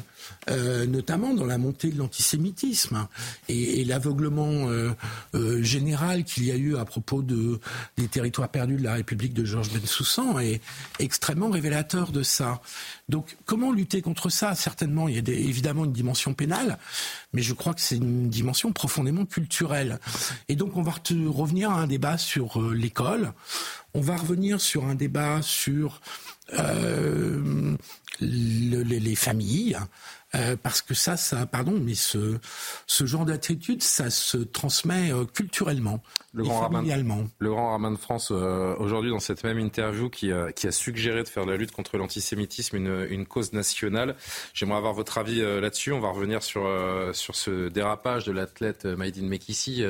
euh, 0.49 0.85
notamment 0.85 1.33
dans 1.33 1.45
la 1.45 1.57
montée 1.57 1.89
de 1.89 1.97
l'antisémitisme 1.97 3.07
et, 3.49 3.83
l'aveuglement 3.83 4.69
euh, 4.69 4.91
euh, 5.35 5.61
général 5.61 6.23
qu'il 6.23 6.45
y 6.45 6.51
a 6.51 6.55
eu 6.55 6.77
à 6.77 6.85
propos 6.85 7.21
de, 7.21 7.59
des 7.97 8.07
territoires 8.07 8.49
perdus 8.49 8.77
de 8.77 8.83
la 8.83 8.93
République 8.93 9.33
de 9.33 9.43
Georges 9.43 9.71
Bensoussan 9.71 10.39
est 10.39 10.61
extrêmement 10.99 11.49
révélateur 11.49 12.11
de 12.11 12.23
ça. 12.23 12.61
Donc 13.09 13.37
comment 13.45 13.71
lutter 13.71 14.01
contre 14.01 14.29
ça? 14.29 14.55
Certainement, 14.55 15.07
il 15.07 15.15
y 15.15 15.17
a 15.17 15.33
évidemment 15.33 15.85
une 15.85 15.93
dimension 15.93 16.33
pénale, 16.33 16.77
mais 17.33 17.41
je 17.41 17.53
crois 17.53 17.73
que 17.73 17.81
c'est 17.81 17.97
une 17.97 18.29
dimension 18.29 18.71
profondément 18.71 19.25
culturelle. 19.25 19.99
Et 20.49 20.55
donc 20.55 20.77
on 20.77 20.83
va 20.83 20.93
revenir 21.07 21.71
à 21.71 21.75
un 21.75 21.87
débat 21.87 22.17
sur 22.17 22.61
euh, 22.61 22.73
l'école, 22.73 23.33
on 23.93 24.01
va 24.01 24.15
revenir 24.15 24.59
sur 24.59 24.85
un 24.85 24.95
débat 24.95 25.41
sur 25.41 26.01
euh, 26.53 27.75
les 28.19 29.15
familles, 29.15 29.77
euh, 30.35 30.55
parce 30.61 30.81
que 30.81 30.95
ça, 30.95 31.15
ça, 31.15 31.45
pardon, 31.45 31.79
mais 31.79 31.93
ce, 31.93 32.39
ce 32.87 33.05
genre 33.05 33.25
d'attitude, 33.25 33.83
ça 33.83 34.09
se 34.09 34.37
transmet 34.37 35.11
euh, 35.11 35.25
culturellement 35.25 36.01
le 36.33 36.43
grand 36.43 36.71
familialement. 36.71 37.17
Rabbin, 37.17 37.29
le 37.37 37.49
grand 37.51 37.71
rabbin 37.71 37.91
de 37.91 37.97
France, 37.97 38.29
euh, 38.31 38.75
aujourd'hui, 38.79 39.11
dans 39.11 39.19
cette 39.19 39.43
même 39.43 39.59
interview, 39.59 40.09
qui, 40.09 40.31
qui, 40.55 40.67
a 40.67 40.71
suggéré 40.71 41.21
de 41.21 41.27
faire 41.27 41.45
de 41.45 41.51
la 41.51 41.57
lutte 41.57 41.71
contre 41.71 41.97
l'antisémitisme 41.97 42.77
une, 42.77 43.07
une, 43.11 43.27
cause 43.27 43.53
nationale. 43.53 44.15
J'aimerais 44.55 44.77
avoir 44.77 44.93
votre 44.93 45.19
avis 45.19 45.41
là-dessus. 45.41 45.91
On 45.91 45.99
va 45.99 46.09
revenir 46.09 46.41
sur, 46.41 46.67
sur 47.13 47.35
ce 47.35 47.69
dérapage 47.69 48.25
de 48.25 48.31
l'athlète 48.31 48.85
Maïdine 48.85 49.27
Mekissi, 49.27 49.83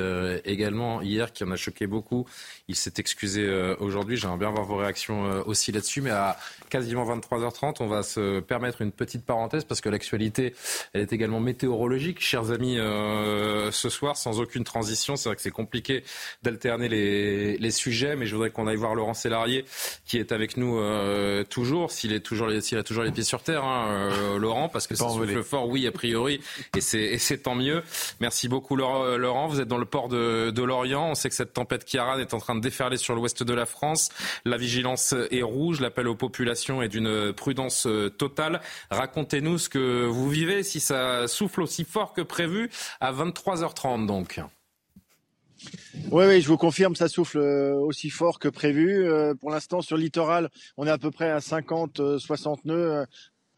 également 0.44 1.00
hier, 1.00 1.32
qui 1.32 1.44
en 1.44 1.50
a 1.50 1.56
choqué 1.56 1.86
beaucoup. 1.86 2.26
Il 2.68 2.76
s'est 2.76 2.94
excusé 2.98 3.74
aujourd'hui. 3.80 4.16
J'aimerais 4.16 4.38
bien 4.38 4.48
avoir 4.48 4.64
vos 4.64 4.76
réactions 4.76 5.42
aussi 5.46 5.72
là-dessus. 5.72 6.02
Mais 6.02 6.10
à 6.10 6.36
quasiment 6.68 7.04
23h30, 7.04 7.76
on 7.80 7.86
va 7.86 8.02
se 8.02 8.40
permettre 8.40 8.82
une 8.82 8.92
petite 8.92 9.24
parenthèse 9.24 9.64
parce 9.64 9.80
que 9.80 9.88
l'actualité 9.88 10.54
elle 10.92 11.02
est 11.02 11.12
également 11.12 11.40
météorologique. 11.40 12.20
Chers 12.20 12.50
amis, 12.50 12.78
euh, 12.78 13.70
ce 13.70 13.88
soir, 13.88 14.16
sans 14.16 14.40
aucune 14.40 14.64
transition, 14.64 15.16
c'est 15.16 15.28
vrai 15.28 15.36
que 15.36 15.42
c'est 15.42 15.50
compliqué 15.50 16.04
d'alterner 16.42 16.88
les, 16.88 17.58
les, 17.58 17.70
sujets, 17.70 18.16
mais 18.16 18.26
je 18.26 18.34
voudrais 18.34 18.50
qu'on 18.50 18.66
aille 18.66 18.76
voir 18.76 18.94
Laurent 18.94 19.14
Sélarié, 19.14 19.64
qui 20.06 20.18
est 20.18 20.32
avec 20.32 20.56
nous 20.56 20.78
euh, 20.78 21.44
toujours, 21.44 21.90
s'il 21.90 22.12
est 22.12 22.20
toujours, 22.20 22.50
s'il 22.60 22.78
a 22.78 22.82
toujours 22.82 23.04
les 23.04 23.10
pieds 23.10 23.24
sur 23.24 23.42
terre, 23.42 23.64
hein, 23.64 23.88
euh, 23.88 24.38
Laurent, 24.38 24.68
parce 24.68 24.86
que 24.86 24.94
ça 24.94 25.08
souffle 25.08 25.42
fort, 25.42 25.68
oui, 25.68 25.86
a 25.86 25.92
priori, 25.92 26.40
et 26.76 26.80
c'est 26.80 27.42
tant 27.42 27.54
mieux. 27.54 27.82
Merci 28.20 28.48
beaucoup, 28.48 28.76
Laurent. 28.76 29.48
Vous 29.48 29.60
êtes 29.60 29.68
dans 29.68 29.78
le 29.78 29.84
port 29.84 30.08
de, 30.08 30.50
de 30.50 30.62
Lorient. 30.62 31.10
On 31.10 31.14
sait 31.14 31.28
que 31.28 31.34
cette 31.34 31.52
tempête 31.52 31.84
Kiaran 31.84 32.18
est 32.18 32.34
en 32.34 32.38
train 32.38 32.54
de 32.54 32.60
déferler 32.60 32.96
sur 32.96 33.14
l'ouest 33.14 33.42
de 33.42 33.54
la 33.54 33.66
France. 33.66 34.10
La 34.44 34.56
vigilance 34.56 35.14
est 35.30 35.42
rouge. 35.42 35.80
L'appel 35.80 36.08
aux 36.08 36.14
populations 36.14 36.53
est 36.82 36.88
d'une 36.88 37.32
prudence 37.32 37.86
totale. 38.18 38.60
Racontez-nous 38.90 39.58
ce 39.58 39.68
que 39.68 40.06
vous 40.06 40.28
vivez 40.28 40.62
si 40.62 40.80
ça 40.80 41.28
souffle 41.28 41.62
aussi 41.62 41.84
fort 41.84 42.12
que 42.12 42.22
prévu 42.22 42.70
à 43.00 43.12
23h30 43.12 44.06
donc. 44.06 44.40
Oui, 46.10 46.24
oui, 46.26 46.40
je 46.40 46.48
vous 46.48 46.56
confirme, 46.56 46.94
ça 46.94 47.08
souffle 47.08 47.38
euh, 47.38 47.74
aussi 47.74 48.10
fort 48.10 48.38
que 48.38 48.48
prévu. 48.48 49.06
Euh, 49.06 49.34
pour 49.34 49.50
l'instant, 49.50 49.80
sur 49.80 49.96
le 49.96 50.02
littoral, 50.02 50.50
on 50.76 50.86
est 50.86 50.90
à 50.90 50.98
peu 50.98 51.10
près 51.10 51.30
à 51.30 51.40
50, 51.40 52.18
60 52.18 52.60
euh, 52.66 52.68
nœuds 52.68 53.06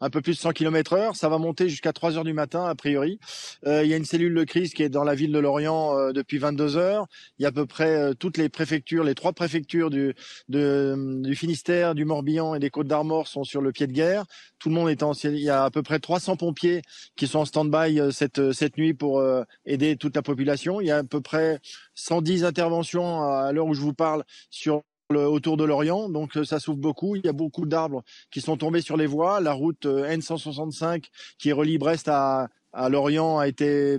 un 0.01 0.09
peu 0.09 0.21
plus 0.21 0.33
de 0.33 0.39
100 0.39 0.51
km 0.51 0.93
heure. 0.93 1.15
Ça 1.15 1.29
va 1.29 1.37
monter 1.37 1.69
jusqu'à 1.69 1.93
3 1.93 2.17
heures 2.17 2.23
du 2.23 2.33
matin, 2.33 2.65
a 2.65 2.75
priori. 2.75 3.19
Euh, 3.65 3.83
il 3.83 3.89
y 3.89 3.93
a 3.93 3.97
une 3.97 4.05
cellule 4.05 4.33
de 4.33 4.43
crise 4.43 4.73
qui 4.73 4.83
est 4.83 4.89
dans 4.89 5.03
la 5.03 5.15
ville 5.15 5.31
de 5.31 5.39
Lorient 5.39 5.97
euh, 5.97 6.11
depuis 6.11 6.37
22 6.37 6.77
heures. 6.77 7.07
Il 7.39 7.43
y 7.43 7.45
a 7.45 7.49
à 7.49 7.51
peu 7.51 7.65
près 7.65 7.95
euh, 7.95 8.13
toutes 8.13 8.37
les 8.37 8.49
préfectures, 8.49 9.03
les 9.03 9.15
trois 9.15 9.33
préfectures 9.33 9.89
du, 9.89 10.13
de, 10.49 11.21
du 11.23 11.35
Finistère, 11.35 11.95
du 11.95 12.05
Morbihan 12.05 12.55
et 12.55 12.59
des 12.59 12.69
Côtes 12.69 12.87
d'Armor 12.87 13.27
sont 13.27 13.43
sur 13.43 13.61
le 13.61 13.71
pied 13.71 13.87
de 13.87 13.93
guerre. 13.93 14.25
Tout 14.59 14.69
le 14.69 14.75
monde 14.75 14.89
est 14.89 15.03
en, 15.03 15.13
il 15.13 15.39
y 15.39 15.49
a 15.49 15.63
à 15.63 15.71
peu 15.71 15.83
près 15.83 15.99
300 15.99 16.37
pompiers 16.37 16.81
qui 17.15 17.27
sont 17.27 17.39
en 17.39 17.45
stand-by 17.45 18.11
cette, 18.11 18.51
cette 18.51 18.77
nuit 18.77 18.93
pour 18.93 19.23
aider 19.65 19.97
toute 19.97 20.15
la 20.15 20.21
population. 20.21 20.81
Il 20.81 20.87
y 20.87 20.91
a 20.91 20.97
à 20.97 21.03
peu 21.03 21.21
près 21.21 21.59
110 21.95 22.43
interventions 22.43 23.23
à 23.23 23.51
l'heure 23.51 23.67
où 23.67 23.73
je 23.73 23.81
vous 23.81 23.93
parle 23.93 24.23
sur 24.49 24.83
autour 25.15 25.57
de 25.57 25.63
Lorient, 25.63 26.09
donc 26.09 26.35
euh, 26.37 26.43
ça 26.43 26.59
souffle 26.59 26.79
beaucoup. 26.79 27.15
Il 27.15 27.25
y 27.25 27.29
a 27.29 27.33
beaucoup 27.33 27.65
d'arbres 27.65 28.03
qui 28.31 28.41
sont 28.41 28.57
tombés 28.57 28.81
sur 28.81 28.97
les 28.97 29.05
voies. 29.05 29.39
La 29.39 29.53
route 29.53 29.85
euh, 29.85 30.09
N165 30.09 31.05
qui 31.37 31.51
relie 31.53 31.77
Brest 31.77 32.07
à, 32.09 32.49
à 32.73 32.89
Lorient 32.89 33.39
a 33.39 33.47
été 33.47 33.97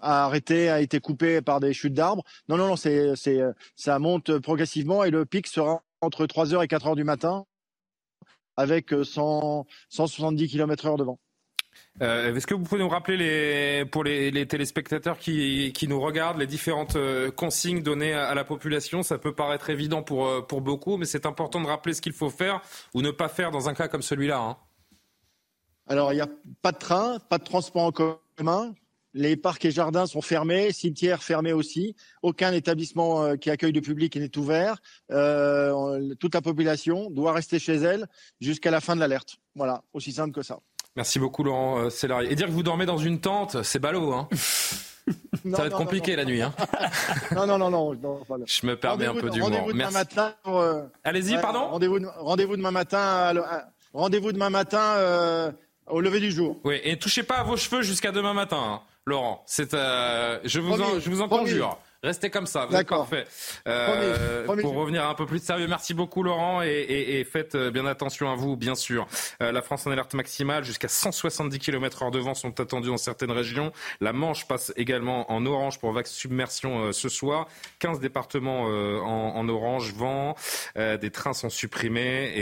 a 0.00 0.24
arrêté, 0.24 0.68
a 0.68 0.80
été 0.80 1.00
coupée 1.00 1.40
par 1.42 1.60
des 1.60 1.72
chutes 1.72 1.94
d'arbres. 1.94 2.22
Non, 2.48 2.56
non, 2.56 2.68
non, 2.68 2.76
c'est, 2.76 3.16
c'est, 3.16 3.40
ça 3.74 3.98
monte 3.98 4.38
progressivement 4.38 5.04
et 5.04 5.10
le 5.10 5.26
pic 5.26 5.46
sera 5.46 5.82
entre 6.00 6.26
3h 6.26 6.62
et 6.64 6.66
4h 6.66 6.94
du 6.94 7.04
matin 7.04 7.44
avec 8.56 8.94
100, 9.02 9.66
170 9.88 10.48
km 10.48 10.86
heure 10.86 10.96
devant. 10.96 11.18
Euh, 12.00 12.34
est-ce 12.34 12.46
que 12.46 12.54
vous 12.54 12.62
pouvez 12.62 12.80
nous 12.80 12.88
rappeler 12.88 13.84
pour 13.90 14.04
les, 14.04 14.46
téléspectateurs 14.46 15.18
qui, 15.18 15.86
nous 15.88 16.00
regardent 16.00 16.38
les 16.38 16.46
différentes 16.46 16.96
euh, 16.96 17.30
consignes 17.30 17.82
données 17.82 18.14
à, 18.14 18.34
la 18.34 18.44
population? 18.44 19.02
Ça 19.02 19.18
peut 19.18 19.34
paraître 19.34 19.70
évident 19.70 20.02
pour, 20.02 20.26
euh, 20.26 20.40
pour 20.42 20.60
beaucoup, 20.60 20.96
mais 20.96 21.06
c'est 21.06 21.26
important 21.26 21.60
de 21.60 21.66
rappeler 21.66 21.94
ce 21.94 22.00
qu'il 22.00 22.12
faut 22.12 22.30
faire 22.30 22.60
ou 22.94 23.02
ne 23.02 23.10
pas 23.10 23.28
faire 23.28 23.50
dans 23.50 23.68
un 23.68 23.74
cas 23.74 23.88
comme 23.88 24.02
celui-là. 24.02 24.38
Hein. 24.38 24.56
Alors, 25.88 26.12
il 26.12 26.16
n'y 26.16 26.22
a 26.22 26.28
pas 26.62 26.72
de 26.72 26.78
train, 26.78 27.18
pas 27.18 27.38
de 27.38 27.44
transport 27.44 27.82
en 27.82 27.92
commun. 27.92 28.74
Les 29.14 29.36
parcs 29.36 29.64
et 29.64 29.70
jardins 29.70 30.06
sont 30.06 30.20
fermés, 30.20 30.70
cimetières 30.70 31.22
fermés 31.22 31.54
aussi. 31.54 31.96
Aucun 32.22 32.52
établissement 32.52 33.36
qui 33.38 33.50
accueille 33.50 33.72
du 33.72 33.80
public 33.80 34.14
n'est 34.16 34.36
ouvert. 34.36 34.80
toute 35.08 36.34
la 36.34 36.42
population 36.42 37.10
doit 37.10 37.32
rester 37.32 37.58
chez 37.58 37.76
elle 37.76 38.06
jusqu'à 38.38 38.70
la 38.70 38.80
fin 38.80 38.94
de 38.94 39.00
l'alerte. 39.00 39.38
Voilà, 39.56 39.82
aussi 39.94 40.12
simple 40.12 40.32
que 40.32 40.42
ça. 40.42 40.60
Merci 40.98 41.20
beaucoup 41.20 41.44
Laurent 41.44 41.78
euh. 41.78 42.20
Et 42.28 42.34
dire 42.34 42.48
que 42.48 42.50
vous 42.50 42.64
dormez 42.64 42.84
dans 42.84 42.98
une 42.98 43.20
tente, 43.20 43.62
c'est 43.62 43.78
ballot, 43.78 44.12
hein 44.12 44.28
Ça 44.36 45.58
va 45.58 45.66
être 45.66 45.76
compliqué 45.76 46.16
la 46.16 46.24
nuit. 46.24 46.42
Hein 46.42 46.52
non, 47.36 47.46
non, 47.46 47.56
non, 47.56 47.70
non. 47.70 48.26
Je 48.44 48.66
me 48.66 48.74
permets 48.74 49.06
un 49.06 49.14
peu 49.14 49.30
d'humour. 49.30 49.48
Rendez-vous 49.48 49.72
demain 49.74 49.90
matin. 49.92 50.34
Euh, 50.48 50.82
Allez-y, 51.04 51.40
pardon 51.40 51.68
Rendez-vous 51.68 52.00
rendez 52.18 52.46
demain 52.48 52.72
matin. 52.72 53.32
Rendez-vous 53.94 54.32
demain 54.32 54.50
matin 54.50 54.96
euh, 54.96 55.52
au 55.86 56.00
lever 56.00 56.18
du 56.18 56.32
jour. 56.32 56.58
Oui, 56.64 56.80
et 56.82 56.98
touchez 56.98 57.22
pas 57.22 57.36
à 57.36 57.42
vos 57.44 57.56
cheveux 57.56 57.82
jusqu'à 57.82 58.10
demain 58.10 58.34
matin, 58.34 58.60
hein, 58.60 58.80
Laurent. 59.06 59.44
C'est, 59.46 59.70
je 59.74 60.58
vous 60.58 60.82
en, 60.82 60.98
je 60.98 61.08
vous 61.10 61.20
en 61.20 61.28
conjure. 61.28 61.78
Restez 62.04 62.30
comme 62.30 62.46
ça, 62.46 62.64
vous 62.66 62.76
êtes 62.76 62.86
parfait. 62.86 63.24
Euh, 63.66 64.46
pour 64.60 64.74
revenir 64.74 65.08
un 65.08 65.14
peu 65.14 65.26
plus 65.26 65.40
de 65.40 65.44
sérieux, 65.44 65.66
merci 65.66 65.94
beaucoup 65.94 66.22
Laurent 66.22 66.62
et, 66.62 67.26
faites 67.28 67.56
euh, 67.56 67.72
bien 67.72 67.86
attention 67.86 68.30
à 68.30 68.36
vous, 68.36 68.56
bien 68.56 68.76
sûr. 68.76 69.08
Euh, 69.42 69.50
la 69.50 69.62
France 69.62 69.84
en 69.84 69.90
alerte 69.90 70.14
maximale, 70.14 70.62
jusqu'à 70.62 70.86
170 70.86 71.58
km 71.58 72.04
heure 72.04 72.12
de 72.12 72.20
vent 72.20 72.34
sont 72.34 72.60
attendus 72.60 72.86
dans 72.86 72.98
certaines 72.98 73.32
régions. 73.32 73.72
La 74.00 74.12
Manche 74.12 74.46
passe 74.46 74.72
également 74.76 75.28
en 75.32 75.44
orange 75.44 75.80
pour 75.80 75.90
vague 75.90 76.06
submersion 76.06 76.92
ce 76.92 77.08
soir. 77.08 77.48
15 77.80 77.98
départements 77.98 78.66
en, 78.66 79.48
orange, 79.48 79.92
vent, 79.92 80.36
des 80.76 81.10
trains 81.10 81.32
sont 81.32 81.50
supprimés 81.50 82.32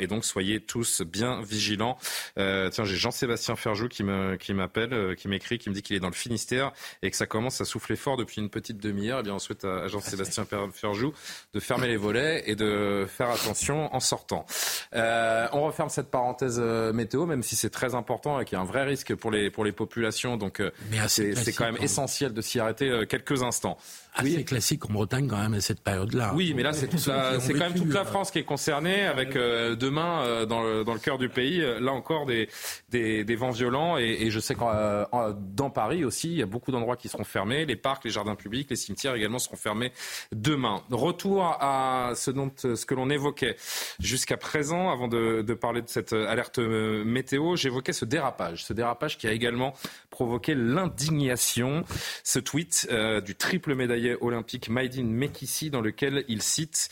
et, 0.00 0.06
donc 0.08 0.24
soyez 0.24 0.58
tous 0.58 1.02
bien 1.02 1.40
vigilants. 1.42 1.98
tiens, 2.34 2.84
j'ai 2.84 2.96
Jean-Sébastien 2.96 3.54
Ferjou 3.54 3.86
qui 3.88 4.02
m'appelle, 4.02 5.14
qui 5.16 5.28
m'écrit, 5.28 5.58
qui 5.58 5.70
me 5.70 5.74
dit 5.74 5.82
qu'il 5.82 5.94
est 5.94 6.00
dans 6.00 6.08
le 6.08 6.14
Finistère 6.14 6.72
et 7.02 7.10
que 7.12 7.16
ça 7.16 7.26
commence 7.26 7.60
à 7.60 7.64
souffler 7.64 7.94
fort 7.94 8.16
depuis 8.16 8.40
une 8.40 8.50
petite 8.50 8.87
demi-heure, 8.88 9.20
eh 9.20 9.22
bien, 9.22 9.34
on 9.34 9.38
souhaite 9.38 9.64
à 9.64 9.88
Jean-Sébastien 9.88 10.46
Ferjou 10.72 11.12
de 11.54 11.60
fermer 11.60 11.88
les 11.88 11.96
volets 11.96 12.42
et 12.46 12.56
de 12.56 13.06
faire 13.08 13.30
attention 13.30 13.94
en 13.94 14.00
sortant. 14.00 14.46
Euh, 14.94 15.46
on 15.52 15.62
referme 15.62 15.88
cette 15.88 16.10
parenthèse 16.10 16.58
euh, 16.62 16.92
météo, 16.92 17.26
même 17.26 17.42
si 17.42 17.56
c'est 17.56 17.70
très 17.70 17.94
important 17.94 18.40
et 18.40 18.44
qu'il 18.44 18.56
y 18.56 18.58
a 18.58 18.62
un 18.62 18.66
vrai 18.66 18.84
risque 18.84 19.14
pour 19.14 19.30
les, 19.30 19.50
pour 19.50 19.64
les 19.64 19.72
populations. 19.72 20.36
Donc, 20.36 20.60
euh, 20.60 20.70
c'est 21.06 21.52
quand 21.52 21.64
même 21.64 21.76
hein. 21.76 21.84
essentiel 21.84 22.32
de 22.32 22.40
s'y 22.40 22.60
arrêter 22.60 23.04
quelques 23.08 23.42
instants 23.42 23.78
assez 24.18 24.44
classique 24.44 24.84
en 24.88 24.92
Bretagne 24.92 25.28
quand 25.28 25.38
même 25.38 25.54
à 25.54 25.60
cette 25.60 25.80
période-là. 25.80 26.32
Oui, 26.34 26.52
mais 26.54 26.62
là 26.62 26.72
c'est 26.72 26.88
c'est 26.98 27.52
quand 27.52 27.70
même 27.70 27.74
toute 27.74 27.92
la 27.92 28.04
France 28.04 28.30
qui 28.30 28.38
est 28.38 28.44
concernée 28.44 29.04
avec 29.04 29.36
euh, 29.36 29.76
demain 29.76 30.22
euh, 30.22 30.46
dans, 30.46 30.62
le, 30.62 30.84
dans 30.84 30.94
le 30.94 30.98
cœur 30.98 31.18
du 31.18 31.28
pays, 31.28 31.60
euh, 31.60 31.80
là 31.80 31.92
encore 31.92 32.26
des, 32.26 32.48
des, 32.90 33.24
des 33.24 33.36
vents 33.36 33.50
violents 33.50 33.98
et, 33.98 34.04
et 34.20 34.30
je 34.30 34.40
sais 34.40 34.54
que 34.54 34.58
dans 35.54 35.70
Paris 35.70 36.04
aussi, 36.04 36.28
il 36.28 36.38
y 36.38 36.42
a 36.42 36.46
beaucoup 36.46 36.72
d'endroits 36.72 36.96
qui 36.96 37.08
seront 37.08 37.24
fermés, 37.24 37.66
les 37.66 37.76
parcs, 37.76 38.04
les 38.04 38.10
jardins 38.10 38.34
publics, 38.34 38.68
les 38.70 38.76
cimetières 38.78 39.14
également 39.14 39.38
seront 39.38 39.56
fermés 39.56 39.92
demain. 40.32 40.82
Retour 40.90 41.44
à 41.44 42.12
ce 42.14 42.30
dont 42.30 42.50
ce 42.56 42.84
que 42.86 42.94
l'on 42.94 43.10
évoquait 43.10 43.56
jusqu'à 44.00 44.36
présent, 44.36 44.90
avant 44.90 45.08
de, 45.08 45.42
de, 45.42 45.54
parler 45.54 45.82
de 45.82 45.88
cette 45.88 46.12
alerte 46.12 46.58
météo, 46.58 47.56
j'évoquais 47.56 47.92
ce 47.92 48.04
dérapage, 48.04 48.64
ce 48.64 48.72
dérapage 48.72 49.18
qui 49.18 49.26
a 49.26 49.32
également 49.32 49.74
provoqué 50.18 50.56
l'indignation, 50.56 51.84
ce 52.24 52.40
tweet 52.40 52.88
du 53.24 53.36
triple 53.36 53.76
médaillé 53.76 54.16
olympique 54.20 54.68
Maïdine 54.68 55.12
Mekissi 55.12 55.70
dans 55.70 55.80
lequel 55.80 56.24
il 56.26 56.42
cite, 56.42 56.88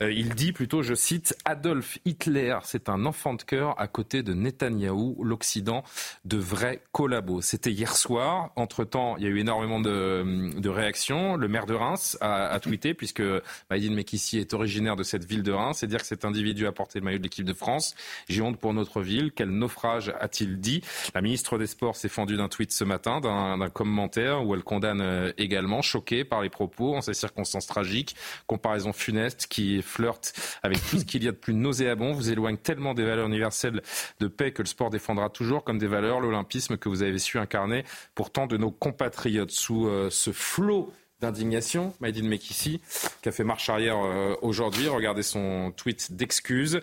euh, 0.00 0.10
il 0.10 0.34
dit 0.34 0.52
plutôt, 0.52 0.82
je 0.82 0.94
cite, 0.94 1.36
Adolf 1.44 1.98
Hitler, 2.06 2.56
c'est 2.62 2.88
un 2.88 3.04
enfant 3.04 3.34
de 3.34 3.42
cœur 3.42 3.78
à 3.78 3.86
côté 3.86 4.22
de 4.22 4.32
Netanyahou, 4.32 5.22
l'Occident 5.22 5.84
de 6.24 6.38
vrais 6.38 6.80
collabos. 6.92 7.42
C'était 7.42 7.70
hier 7.70 7.94
soir. 7.94 8.50
Entre-temps, 8.56 9.18
il 9.18 9.24
y 9.24 9.26
a 9.26 9.28
eu 9.28 9.40
énormément 9.40 9.80
de, 9.80 10.58
de 10.58 10.68
réactions. 10.70 11.36
Le 11.36 11.48
maire 11.48 11.66
de 11.66 11.74
Reims 11.74 12.16
a, 12.22 12.46
a 12.46 12.60
tweeté, 12.60 12.94
puisque 12.94 13.22
Maïdine 13.68 13.94
Mekissi 13.94 14.38
est 14.38 14.54
originaire 14.54 14.96
de 14.96 15.02
cette 15.02 15.26
ville 15.26 15.42
de 15.42 15.52
Reims, 15.52 15.82
et 15.82 15.86
dire 15.86 16.00
que 16.00 16.06
cet 16.06 16.24
individu 16.24 16.66
a 16.66 16.72
porté 16.72 16.98
le 16.98 17.04
maillot 17.04 17.18
de 17.18 17.24
l'équipe 17.24 17.44
de 17.44 17.52
France. 17.52 17.94
J'ai 18.30 18.40
honte 18.40 18.58
pour 18.58 18.72
notre 18.72 19.02
ville. 19.02 19.32
Quel 19.32 19.50
naufrage 19.50 20.14
a-t-il 20.18 20.60
dit? 20.60 20.82
La 21.14 21.20
ministre 21.20 21.58
des 21.58 21.66
Sports 21.66 21.96
s'est 21.96 22.08
fendue 22.08 22.38
d'un 22.38 22.48
tweet 22.48 22.69
ce 22.72 22.84
matin, 22.84 23.20
d'un 23.20 23.70
commentaire 23.70 24.46
où 24.46 24.54
elle 24.54 24.62
condamne 24.62 25.00
euh, 25.00 25.32
également, 25.38 25.82
choquée 25.82 26.24
par 26.24 26.42
les 26.42 26.50
propos 26.50 26.96
en 26.96 27.00
ces 27.00 27.14
circonstances 27.14 27.66
tragiques. 27.66 28.16
Comparaison 28.46 28.92
funeste 28.92 29.46
qui 29.48 29.82
flirte 29.82 30.58
avec 30.62 30.78
tout 30.88 30.98
ce 30.98 31.04
qu'il 31.04 31.24
y 31.24 31.28
a 31.28 31.32
de 31.32 31.36
plus 31.36 31.54
nauséabond, 31.54 32.12
vous 32.12 32.30
éloigne 32.30 32.56
tellement 32.56 32.94
des 32.94 33.04
valeurs 33.04 33.26
universelles 33.26 33.82
de 34.20 34.26
paix 34.28 34.52
que 34.52 34.62
le 34.62 34.68
sport 34.68 34.90
défendra 34.90 35.28
toujours 35.28 35.64
comme 35.64 35.78
des 35.78 35.86
valeurs 35.86 36.20
l'olympisme 36.20 36.76
que 36.76 36.88
vous 36.88 37.02
avez 37.02 37.18
su 37.18 37.38
incarner 37.38 37.84
pour 38.14 38.30
tant 38.30 38.46
de 38.46 38.56
nos 38.56 38.70
compatriotes. 38.70 39.50
Sous 39.50 39.86
euh, 39.86 40.10
ce 40.10 40.32
flot 40.32 40.92
d'indignation, 41.20 41.94
Maïdine 42.00 42.28
Mekissi, 42.28 42.80
qui 43.22 43.28
a 43.28 43.32
fait 43.32 43.44
marche 43.44 43.68
arrière 43.68 43.98
euh, 43.98 44.34
aujourd'hui. 44.42 44.88
Regardez 44.88 45.22
son 45.22 45.72
tweet 45.76 46.12
d'excuses. 46.12 46.80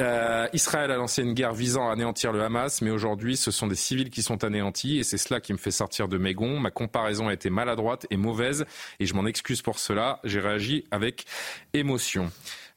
Euh, 0.00 0.46
Israël 0.52 0.90
a 0.90 0.96
lancé 0.96 1.22
une 1.22 1.34
guerre 1.34 1.52
visant 1.52 1.88
à 1.88 1.92
anéantir 1.92 2.32
le 2.32 2.42
Hamas, 2.42 2.82
mais 2.82 2.90
aujourd'hui, 2.90 3.36
ce 3.36 3.50
sont 3.50 3.66
des 3.66 3.74
civils 3.74 4.10
qui 4.10 4.22
sont 4.22 4.44
anéantis, 4.44 4.98
et 4.98 5.02
c'est 5.02 5.18
cela 5.18 5.40
qui 5.40 5.52
me 5.52 5.58
fait 5.58 5.70
sortir 5.70 6.08
de 6.08 6.18
mes 6.18 6.34
gonds. 6.34 6.58
Ma 6.58 6.70
comparaison 6.70 7.28
a 7.28 7.32
été 7.32 7.50
maladroite 7.50 8.06
et 8.10 8.16
mauvaise, 8.16 8.64
et 9.00 9.06
je 9.06 9.14
m'en 9.14 9.26
excuse 9.26 9.62
pour 9.62 9.78
cela. 9.78 10.20
J'ai 10.24 10.40
réagi 10.40 10.84
avec 10.90 11.24
émotion. 11.72 12.30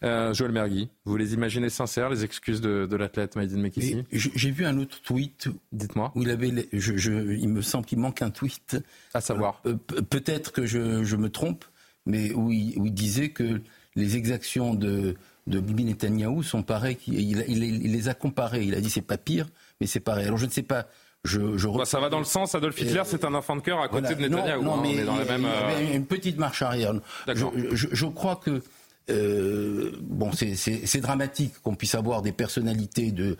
Euh, 0.03 0.31
Joël 0.33 0.51
Mergui, 0.51 0.89
vous 1.05 1.17
les 1.17 1.33
imaginez 1.33 1.69
sincères, 1.69 2.09
les 2.09 2.23
excuses 2.23 2.61
de, 2.61 2.95
l'athlète 2.95 3.35
Maïdine 3.35 3.61
Mekissi 3.61 4.03
J'ai 4.11 4.51
vu 4.51 4.65
un 4.65 4.77
autre 4.77 5.01
tweet. 5.01 5.49
Dites-moi. 5.71 6.11
Où 6.15 6.21
il, 6.21 6.29
avait, 6.29 6.49
il 6.49 7.49
me 7.49 7.61
semble 7.61 7.85
qu'il 7.85 7.97
manque 7.97 8.21
un 8.21 8.29
tweet. 8.29 8.77
À 9.13 9.21
savoir 9.21 9.61
euh, 9.65 9.75
Peut-être 10.09 10.51
que 10.51 10.65
je, 10.65 11.15
me 11.15 11.29
trompe, 11.29 11.65
mais 12.05 12.31
où 12.33 12.51
il, 12.51 12.93
disait 12.93 13.29
que 13.29 13.61
les 13.95 14.17
exactions 14.17 14.75
de, 14.75 15.15
de 15.47 15.59
Bibi 15.59 15.85
Netanyahou 15.85 16.43
sont 16.43 16.61
pareilles. 16.61 16.97
Il, 17.07 17.39
les 17.39 18.07
a 18.07 18.13
comparées. 18.13 18.63
Il 18.63 18.75
a 18.75 18.81
dit 18.81 18.91
c'est 18.91 19.01
pas 19.01 19.17
pire, 19.17 19.47
mais 19.81 19.87
c'est 19.87 19.99
pareil. 19.99 20.27
Alors 20.27 20.37
je 20.37 20.45
ne 20.45 20.51
sais 20.51 20.63
pas. 20.63 20.85
Je, 21.23 21.57
je 21.57 21.67
bah, 21.67 21.85
ça 21.85 21.99
va 21.99 22.09
dans 22.09 22.19
le 22.19 22.25
sens, 22.25 22.53
Adolf 22.53 22.79
Hitler, 22.79 23.01
c'est 23.05 23.25
un 23.25 23.33
enfant 23.33 23.55
de 23.55 23.61
cœur 23.61 23.81
à 23.81 23.87
côté 23.87 24.13
de 24.13 24.21
Netanyahou. 24.21 24.63
Non, 24.63 24.77
mais 24.77 25.03
dans 25.03 25.17
la 25.17 25.25
même, 25.25 25.47
une 25.91 26.05
petite 26.05 26.37
marche 26.37 26.61
arrière. 26.61 26.93
Je, 27.27 27.87
je, 27.91 28.05
crois 28.05 28.35
que 28.35 28.61
euh, 29.09 29.91
bon, 30.01 30.31
c'est 30.33 31.01
dramatique 31.01 31.53
qu'on 31.61 31.75
puisse 31.75 31.95
avoir 31.95 32.21
des 32.21 32.31
personnalités 32.31 33.11
de, 33.11 33.37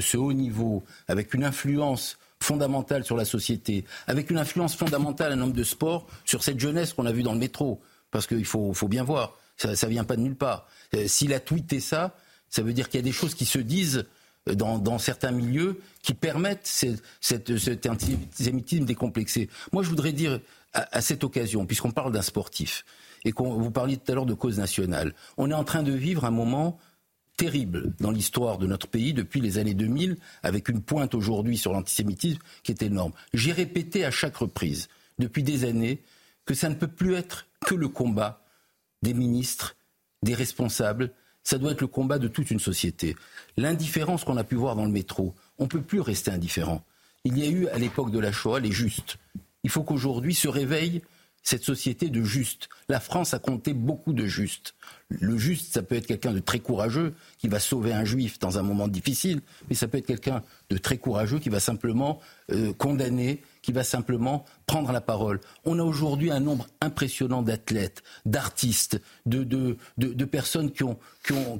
ce 0.00 0.16
haut 0.16 0.32
niveau, 0.32 0.84
avec 1.08 1.34
une 1.34 1.44
influence 1.44 2.18
fondamentale 2.42 3.04
sur 3.04 3.16
la 3.16 3.26
société, 3.26 3.84
avec 4.06 4.30
une 4.30 4.38
influence 4.38 4.74
fondamentale 4.74 5.34
en 5.34 5.42
homme 5.42 5.52
de 5.52 5.64
sport 5.64 6.06
sur 6.24 6.42
cette 6.42 6.58
jeunesse 6.58 6.94
qu'on 6.94 7.06
a 7.06 7.12
vue 7.12 7.22
dans 7.22 7.34
le 7.34 7.38
métro. 7.38 7.80
Parce 8.10 8.26
qu'il 8.26 8.44
faut, 8.44 8.72
bien 8.88 9.04
voir, 9.04 9.38
ça 9.56 9.68
ne 9.70 9.90
vient 9.90 10.04
pas 10.04 10.16
de 10.16 10.22
nulle 10.22 10.36
part. 10.36 10.66
Euh, 10.94 11.06
s'il 11.06 11.34
a 11.34 11.40
tweeté 11.40 11.80
ça, 11.80 12.16
ça 12.48 12.62
veut 12.62 12.72
dire 12.72 12.88
qu'il 12.88 12.98
y 12.98 13.02
a 13.02 13.04
des 13.04 13.12
choses 13.12 13.34
qui 13.34 13.44
se 13.44 13.58
disent 13.58 14.06
dans, 14.46 14.98
certains 14.98 15.30
milieux 15.30 15.80
qui 16.02 16.14
permettent 16.14 16.66
cet 17.20 17.86
antisémitisme 17.86 18.84
décomplexé. 18.84 19.48
Moi, 19.72 19.82
je 19.82 19.88
voudrais 19.90 20.12
dire 20.12 20.40
à 20.72 21.00
cette 21.00 21.24
occasion, 21.24 21.66
puisqu'on 21.66 21.90
parle 21.90 22.12
d'un 22.12 22.22
sportif, 22.22 22.84
et 23.24 23.32
qu'on 23.32 23.54
vous 23.54 23.70
parliez 23.70 23.96
tout 23.96 24.10
à 24.12 24.14
l'heure 24.14 24.26
de 24.26 24.34
cause 24.34 24.58
nationale. 24.58 25.14
On 25.36 25.50
est 25.50 25.54
en 25.54 25.64
train 25.64 25.82
de 25.82 25.92
vivre 25.92 26.24
un 26.24 26.30
moment 26.30 26.78
terrible 27.36 27.94
dans 28.00 28.10
l'histoire 28.10 28.58
de 28.58 28.66
notre 28.66 28.86
pays 28.86 29.14
depuis 29.14 29.40
les 29.40 29.58
années 29.58 29.74
2000, 29.74 30.18
avec 30.42 30.68
une 30.68 30.82
pointe 30.82 31.14
aujourd'hui 31.14 31.56
sur 31.56 31.72
l'antisémitisme 31.72 32.40
qui 32.62 32.72
est 32.72 32.82
énorme. 32.82 33.12
J'ai 33.32 33.52
répété 33.52 34.04
à 34.04 34.10
chaque 34.10 34.36
reprise, 34.36 34.88
depuis 35.18 35.42
des 35.42 35.64
années, 35.64 36.02
que 36.44 36.54
ça 36.54 36.68
ne 36.68 36.74
peut 36.74 36.88
plus 36.88 37.14
être 37.14 37.46
que 37.64 37.74
le 37.74 37.88
combat 37.88 38.44
des 39.02 39.14
ministres, 39.14 39.76
des 40.22 40.34
responsables, 40.34 41.12
ça 41.42 41.56
doit 41.58 41.72
être 41.72 41.80
le 41.80 41.86
combat 41.86 42.18
de 42.18 42.28
toute 42.28 42.50
une 42.50 42.60
société. 42.60 43.16
L'indifférence 43.56 44.24
qu'on 44.24 44.36
a 44.36 44.44
pu 44.44 44.56
voir 44.56 44.76
dans 44.76 44.84
le 44.84 44.90
métro, 44.90 45.34
on 45.58 45.64
ne 45.64 45.68
peut 45.68 45.80
plus 45.80 46.00
rester 46.00 46.30
indifférent. 46.30 46.84
Il 47.24 47.38
y 47.38 47.46
a 47.46 47.50
eu 47.50 47.68
à 47.68 47.78
l'époque 47.78 48.10
de 48.10 48.18
la 48.18 48.32
Shoah 48.32 48.60
les 48.60 48.72
justes. 48.72 49.16
Il 49.62 49.70
faut 49.70 49.82
qu'aujourd'hui 49.82 50.34
se 50.34 50.48
réveille 50.48 51.02
cette 51.42 51.64
société 51.64 52.10
de 52.10 52.22
justes. 52.22 52.68
La 52.88 53.00
France 53.00 53.34
a 53.34 53.38
compté 53.38 53.72
beaucoup 53.72 54.12
de 54.12 54.26
justes. 54.26 54.74
Le 55.08 55.36
juste, 55.38 55.72
ça 55.72 55.82
peut 55.82 55.96
être 55.96 56.06
quelqu'un 56.06 56.32
de 56.32 56.38
très 56.38 56.60
courageux 56.60 57.14
qui 57.38 57.48
va 57.48 57.58
sauver 57.58 57.92
un 57.92 58.04
juif 58.04 58.38
dans 58.38 58.58
un 58.58 58.62
moment 58.62 58.88
difficile, 58.88 59.40
mais 59.68 59.74
ça 59.74 59.88
peut 59.88 59.98
être 59.98 60.06
quelqu'un 60.06 60.42
de 60.70 60.78
très 60.78 60.98
courageux 60.98 61.38
qui 61.38 61.48
va 61.48 61.60
simplement 61.60 62.20
euh, 62.52 62.72
condamner, 62.72 63.42
qui 63.62 63.72
va 63.72 63.84
simplement 63.84 64.44
prendre 64.66 64.92
la 64.92 65.00
parole. 65.00 65.40
On 65.64 65.78
a 65.78 65.82
aujourd'hui 65.82 66.30
un 66.30 66.40
nombre 66.40 66.66
impressionnant 66.80 67.42
d'athlètes, 67.42 68.02
d'artistes, 68.26 69.00
de, 69.26 69.76
personnes 70.24 70.70
qui, 70.70 70.84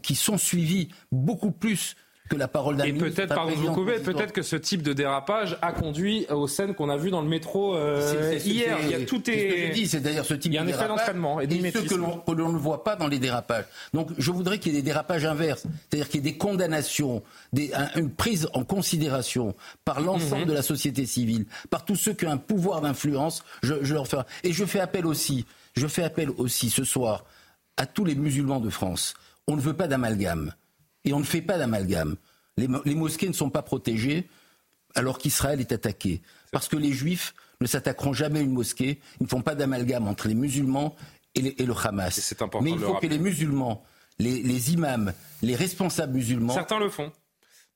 qui 0.02 0.15
sont 0.15 0.39
suivies 0.39 0.89
beaucoup 1.11 1.51
plus 1.51 1.97
que 2.31 2.36
la 2.36 2.48
parole 2.48 2.77
d'un 2.77 2.85
Et 2.85 2.93
peut-être, 2.93 3.35
pardon 3.35 3.51
de 3.51 3.57
vous 3.57 3.73
couper, 3.73 3.98
peut-être 3.98 4.32
que 4.32 4.43
ce 4.43 4.57
type 4.57 4.82
de 4.82 4.93
dérapage 4.93 5.59
a 5.61 5.73
conduit 5.73 6.27
aux 6.31 6.47
scènes 6.47 6.74
qu'on 6.74 6.89
a 6.89 6.97
vues 6.97 7.11
dans 7.11 7.23
le 7.23 7.28
métro 7.28 7.74
euh, 7.74 8.39
hier. 8.44 8.78
Il 8.85 8.90
y 8.90 8.94
a 8.94 9.05
tout 9.05 9.28
est. 9.28 9.70
dit, 9.70 9.89
c'est 9.89 10.01
d'ailleurs 10.01 10.24
ce 10.24 10.35
type 10.35 10.52
Il 10.52 10.55
y 10.55 10.59
a 10.59 10.62
un 10.62 10.66
effet 10.66 10.86
d'entraînement 10.86 11.40
et, 11.40 11.44
et 11.44 11.70
ceux 11.73 11.82
que 11.82 11.94
l'on 11.94 12.52
ne 12.52 12.59
voit 12.59 12.85
pas 12.85 12.94
dans 12.94 13.09
les 13.09 13.19
dérapages. 13.19 13.65
Donc, 13.93 14.11
je 14.16 14.31
voudrais 14.31 14.59
qu'il 14.59 14.73
y 14.73 14.77
ait 14.77 14.78
des 14.78 14.86
dérapages 14.86 15.24
inverses, 15.24 15.66
c'est-à-dire 15.89 16.09
qu'il 16.09 16.24
y 16.24 16.28
ait 16.28 16.32
des 16.32 16.39
condamnations, 16.39 17.23
des, 17.52 17.73
une 17.97 18.11
prise 18.11 18.48
en 18.55 18.65
considération 18.65 19.55
par 19.85 20.01
l'ensemble 20.01 20.43
mhm. 20.43 20.48
de 20.48 20.52
la 20.55 20.62
société 20.62 21.07
civile, 21.07 21.47
par 21.69 21.85
tous 21.85 21.97
ceux 21.97 22.12
qui 22.12 22.27
ont 22.27 22.31
un 22.31 22.36
pouvoir 22.36 22.81
d'influence. 22.81 23.43
Je, 23.62 23.74
je 23.82 23.93
leur 23.93 24.07
fais 24.07 24.19
et 24.44 24.52
je 24.52 24.65
fais 24.65 24.81
appel 24.81 25.05
aussi, 25.05 25.47
je 25.77 25.89
fais 25.89 26.05
appel 26.05 26.31
aussi 26.31 26.70
ce 26.70 26.85
soir 26.85 27.24
à 27.77 27.86
tous 27.86 28.05
les 28.05 28.15
musulmans 28.15 28.61
de 28.61 28.70
France. 28.70 29.15
On 29.48 29.57
ne 29.57 29.61
veut 29.61 29.74
pas 29.74 29.89
d'amalgame. 29.89 30.52
Et 31.05 31.13
on 31.13 31.21
ne 31.21 31.25
fait 31.25 31.43
pas 31.43 31.59
d'amalgame. 31.59 32.17
Les, 32.57 32.95
mosquées 32.95 33.29
ne 33.29 33.33
sont 33.33 33.51
pas 33.51 33.63
protégées 33.63 34.29
alors 34.95 35.19
qu'Israël 35.19 35.61
est 35.61 35.73
attaqué. 35.73 36.21
Parce 36.53 36.69
que 36.69 36.77
les 36.77 36.93
juifs 36.93 37.35
ne 37.61 37.67
s'attaqueront 37.67 38.13
jamais 38.13 38.41
à 38.41 38.43
une 38.43 38.53
mosquée. 38.53 39.01
Ils 39.21 39.25
ne 39.25 39.29
font 39.29 39.41
pas 39.41 39.55
d'amalgame 39.55 40.09
entre 40.09 40.29
les 40.29 40.35
musulmans 40.35 40.95
et, 41.35 41.43
le 41.43 41.75
Hamas. 41.75 42.35
Mais 42.61 42.73
il 42.73 42.79
faut 42.79 42.95
que 42.95 43.07
les 43.07 43.19
musulmans, 43.19 43.83
les 44.19 44.73
imams, 44.73 45.13
les 45.43 45.55
responsables 45.55 46.13
musulmans. 46.13 46.55
Certains 46.55 46.79
le 46.79 46.91
font. 46.91 47.13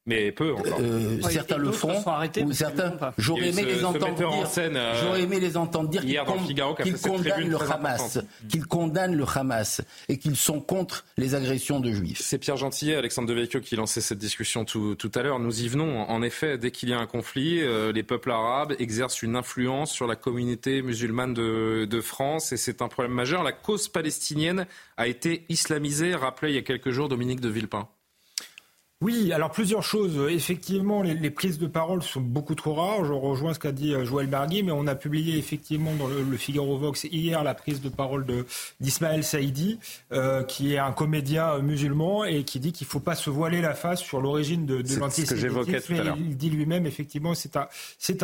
Mais 0.06 0.32
peu 0.32 0.52
encore. 0.52 0.80
Euh, 0.80 1.18
certains 1.30 1.56
le 1.56 1.72
font, 1.72 2.04
ou 2.42 2.52
certains. 2.52 2.92
J'aurais 3.16 3.48
aimé, 3.48 3.64
les 3.64 3.84
entendre 3.84 4.14
dire. 4.14 4.28
Euh, 4.58 5.00
j'aurais 5.02 5.22
aimé 5.22 5.40
les 5.40 5.56
entendre 5.56 5.88
dire 5.88 6.02
qu'ils 6.02 7.00
condamnent 7.00 7.48
le 7.48 7.56
Hamas, 7.56 8.18
qu'ils 8.48 8.66
condamnent 8.66 9.16
le 9.16 9.24
Hamas 9.24 9.80
et 10.10 10.18
qu'ils 10.18 10.36
sont 10.36 10.60
contre 10.60 11.06
les 11.16 11.34
agressions 11.34 11.80
de 11.80 11.90
juifs. 11.90 12.20
C'est 12.22 12.36
Pierre 12.36 12.58
Gentillet, 12.58 12.96
Alexandre 12.96 13.28
Devecchio 13.28 13.60
qui 13.60 13.76
lançait 13.76 14.02
cette 14.02 14.18
discussion 14.18 14.66
tout, 14.66 14.94
tout 14.94 15.10
à 15.14 15.22
l'heure. 15.22 15.38
Nous 15.38 15.62
y 15.62 15.68
venons. 15.68 16.02
En 16.02 16.22
effet, 16.22 16.58
dès 16.58 16.70
qu'il 16.70 16.90
y 16.90 16.92
a 16.92 16.98
un 16.98 17.06
conflit, 17.06 17.62
euh, 17.62 17.90
les 17.90 18.02
peuples 18.02 18.30
arabes 18.30 18.74
exercent 18.78 19.22
une 19.22 19.36
influence 19.36 19.90
sur 19.90 20.06
la 20.06 20.16
communauté 20.16 20.82
musulmane 20.82 21.32
de, 21.32 21.86
de 21.88 22.00
France 22.02 22.52
et 22.52 22.58
c'est 22.58 22.82
un 22.82 22.88
problème 22.88 23.14
majeur. 23.14 23.42
La 23.42 23.52
cause 23.52 23.88
palestinienne 23.88 24.66
a 24.98 25.06
été 25.06 25.46
islamisée, 25.48 26.14
rappelait 26.14 26.50
il 26.50 26.56
y 26.56 26.58
a 26.58 26.62
quelques 26.62 26.90
jours 26.90 27.08
Dominique 27.08 27.40
de 27.40 27.48
Villepin. 27.48 27.88
Oui, 29.00 29.32
alors 29.32 29.50
plusieurs 29.50 29.82
choses. 29.82 30.18
Effectivement, 30.30 31.02
les, 31.02 31.30
prises 31.30 31.58
de 31.58 31.66
parole 31.66 32.02
sont 32.02 32.20
beaucoup 32.20 32.54
trop 32.54 32.74
rares. 32.74 33.04
Je 33.04 33.12
rejoins 33.12 33.52
ce 33.52 33.58
qu'a 33.58 33.72
dit 33.72 33.92
euh, 33.92 34.04
Joël 34.04 34.28
Bargui, 34.28 34.62
mais 34.62 34.72
on 34.72 34.86
a 34.86 34.94
publié 34.94 35.36
effectivement 35.36 35.92
dans 35.94 36.06
le, 36.06 36.36
Figaro 36.36 36.78
Vox 36.78 37.04
hier 37.04 37.42
la 37.42 37.54
prise 37.54 37.80
de 37.80 37.88
parole 37.88 38.24
de 38.24 38.46
d'Ismaël 38.80 39.24
Saïdi, 39.24 39.78
euh, 40.12 40.42
qui 40.44 40.74
est 40.74 40.78
un 40.78 40.92
comédien 40.92 41.58
musulman 41.58 42.24
et 42.24 42.44
qui 42.44 42.60
dit 42.60 42.72
qu'il 42.72 42.86
ne 42.86 42.90
faut 42.90 43.00
pas 43.00 43.14
se 43.14 43.30
voiler 43.30 43.60
la 43.60 43.74
face 43.74 44.00
sur 44.00 44.20
l'origine 44.20 44.64
de, 44.64 44.80
de 44.80 44.96
l'antisémitisme. 44.96 46.14
Il 46.16 46.36
dit 46.36 46.50
lui-même 46.50 46.86
effectivement 46.86 47.34
c'est 47.34 47.56
un 47.56 47.68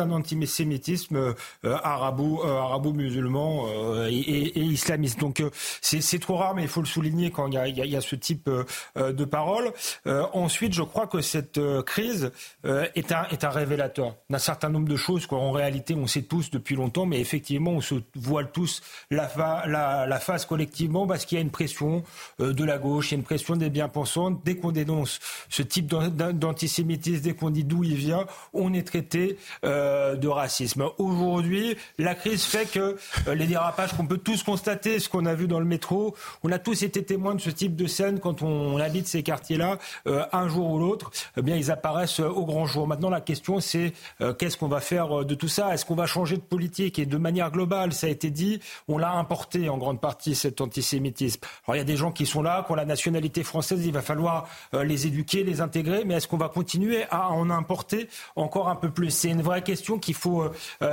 un 0.01 0.11
antisémitisme 0.11 1.15
euh, 1.17 1.77
arabo 1.83 2.43
arabo 2.43 2.93
musulman 2.93 3.67
et, 4.09 4.59
islamiste. 4.59 5.19
Donc 5.19 5.43
c'est 5.81 6.19
trop 6.19 6.37
rare, 6.37 6.55
mais 6.55 6.63
il 6.63 6.67
faut 6.67 6.81
le 6.81 6.87
souligner 6.87 7.29
quand 7.29 7.47
il 7.47 7.53
y 7.53 7.57
a, 7.57 7.67
y 7.67 7.95
a, 7.95 8.01
ce 8.01 8.15
type 8.15 8.49
de 8.97 9.25
parole. 9.25 9.71
ensuite 10.05 10.60
je 10.69 10.83
crois 10.83 11.07
que 11.07 11.21
cette 11.21 11.57
euh, 11.57 11.81
crise 11.81 12.31
euh, 12.65 12.85
est, 12.95 13.11
un, 13.11 13.25
est 13.31 13.43
un 13.43 13.49
révélateur 13.49 14.15
d'un 14.29 14.37
certain 14.37 14.69
nombre 14.69 14.87
de 14.87 14.95
choses 14.95 15.25
qu'en 15.25 15.51
réalité, 15.51 15.95
on 15.95 16.07
sait 16.07 16.21
tous 16.21 16.51
depuis 16.51 16.75
longtemps, 16.75 17.05
mais 17.05 17.19
effectivement, 17.19 17.71
on 17.71 17.81
se 17.81 17.95
voile 18.15 18.51
tous 18.51 18.81
la, 19.09 19.27
la, 19.65 20.19
face 20.19 20.45
collectivement 20.45 21.07
parce 21.07 21.25
qu'il 21.25 21.37
y 21.37 21.39
a 21.39 21.41
une 21.41 21.49
pression 21.49 22.03
euh, 22.39 22.53
de 22.53 22.63
la 22.63 22.77
gauche, 22.77 23.11
il 23.11 23.15
y 23.15 23.15
a 23.15 23.19
une 23.19 23.23
pression 23.23 23.55
des 23.55 23.69
bien-pensants. 23.69 24.31
Dès 24.31 24.55
qu'on 24.55 24.71
dénonce 24.71 25.19
ce 25.49 25.63
type 25.63 25.87
d'antisémitisme, 25.87 27.21
dès 27.21 27.33
qu'on 27.33 27.49
dit 27.49 27.63
d'où 27.63 27.83
il 27.83 27.95
vient, 27.95 28.25
on 28.53 28.73
est 28.73 28.85
traité 28.85 29.37
de 29.63 30.27
racisme. 30.27 30.85
Aujourd'hui, 30.97 31.75
la 31.97 32.15
crise 32.15 32.43
fait 32.43 32.69
que 32.69 32.97
les 33.33 33.47
dérapages 33.47 33.93
qu'on 33.93 34.05
peut 34.05 34.17
tous 34.17 34.43
constater, 34.43 34.99
ce 34.99 35.09
qu'on 35.09 35.25
a 35.25 35.33
vu 35.33 35.47
dans 35.47 35.59
le 35.59 35.65
métro, 35.65 36.15
on 36.43 36.51
a 36.51 36.59
tous 36.59 36.83
été 36.83 37.03
témoins 37.03 37.35
de 37.35 37.41
ce 37.41 37.49
type 37.49 37.75
de 37.75 37.87
scène 37.87 38.19
quand 38.19 38.41
on, 38.41 38.77
habite 38.77 39.07
ces 39.07 39.23
quartiers-là. 39.23 39.77
un 40.05 40.47
jour 40.51 40.69
ou 40.69 40.79
l'autre, 40.79 41.09
eh 41.37 41.41
bien, 41.41 41.55
ils 41.55 41.71
apparaissent 41.71 42.19
euh, 42.19 42.27
au 42.29 42.45
grand 42.45 42.65
jour. 42.65 42.87
Maintenant, 42.87 43.09
la 43.09 43.21
question, 43.21 43.59
c'est 43.59 43.93
euh, 44.21 44.33
qu'est-ce 44.33 44.57
qu'on 44.57 44.67
va 44.67 44.81
faire 44.81 45.21
euh, 45.21 45.25
de 45.25 45.33
tout 45.33 45.47
ça? 45.47 45.73
Est-ce 45.73 45.85
qu'on 45.85 45.95
va 45.95 46.05
changer 46.05 46.35
de 46.37 46.41
politique? 46.41 46.99
Et 46.99 47.05
de 47.05 47.17
manière 47.17 47.49
globale, 47.51 47.93
ça 47.93 48.07
a 48.07 48.09
été 48.09 48.29
dit, 48.29 48.59
on 48.87 48.97
l'a 48.97 49.13
importé 49.13 49.69
en 49.69 49.77
grande 49.77 49.99
partie, 49.99 50.35
cet 50.35 50.61
antisémitisme. 50.61 51.41
Alors, 51.65 51.75
il 51.75 51.79
y 51.79 51.81
a 51.81 51.85
des 51.85 51.95
gens 51.95 52.11
qui 52.11 52.25
sont 52.25 52.41
là, 52.41 52.63
qui 52.65 52.71
ont 52.71 52.75
la 52.75 52.85
nationalité 52.85 53.43
française, 53.43 53.85
il 53.85 53.93
va 53.93 54.01
falloir 54.01 54.47
les 54.73 55.07
éduquer, 55.07 55.43
les 55.43 55.61
intégrer, 55.61 56.03
mais 56.05 56.15
est-ce 56.15 56.27
qu'on 56.27 56.37
va 56.37 56.49
continuer 56.49 57.05
à 57.09 57.29
en 57.31 57.49
importer 57.49 58.09
encore 58.35 58.69
un 58.69 58.75
peu 58.75 58.91
plus? 58.91 59.09
C'est 59.11 59.29
une 59.29 59.41
vraie 59.41 59.63
question 59.63 59.97
qu'il 59.97 60.15
faut, 60.15 60.45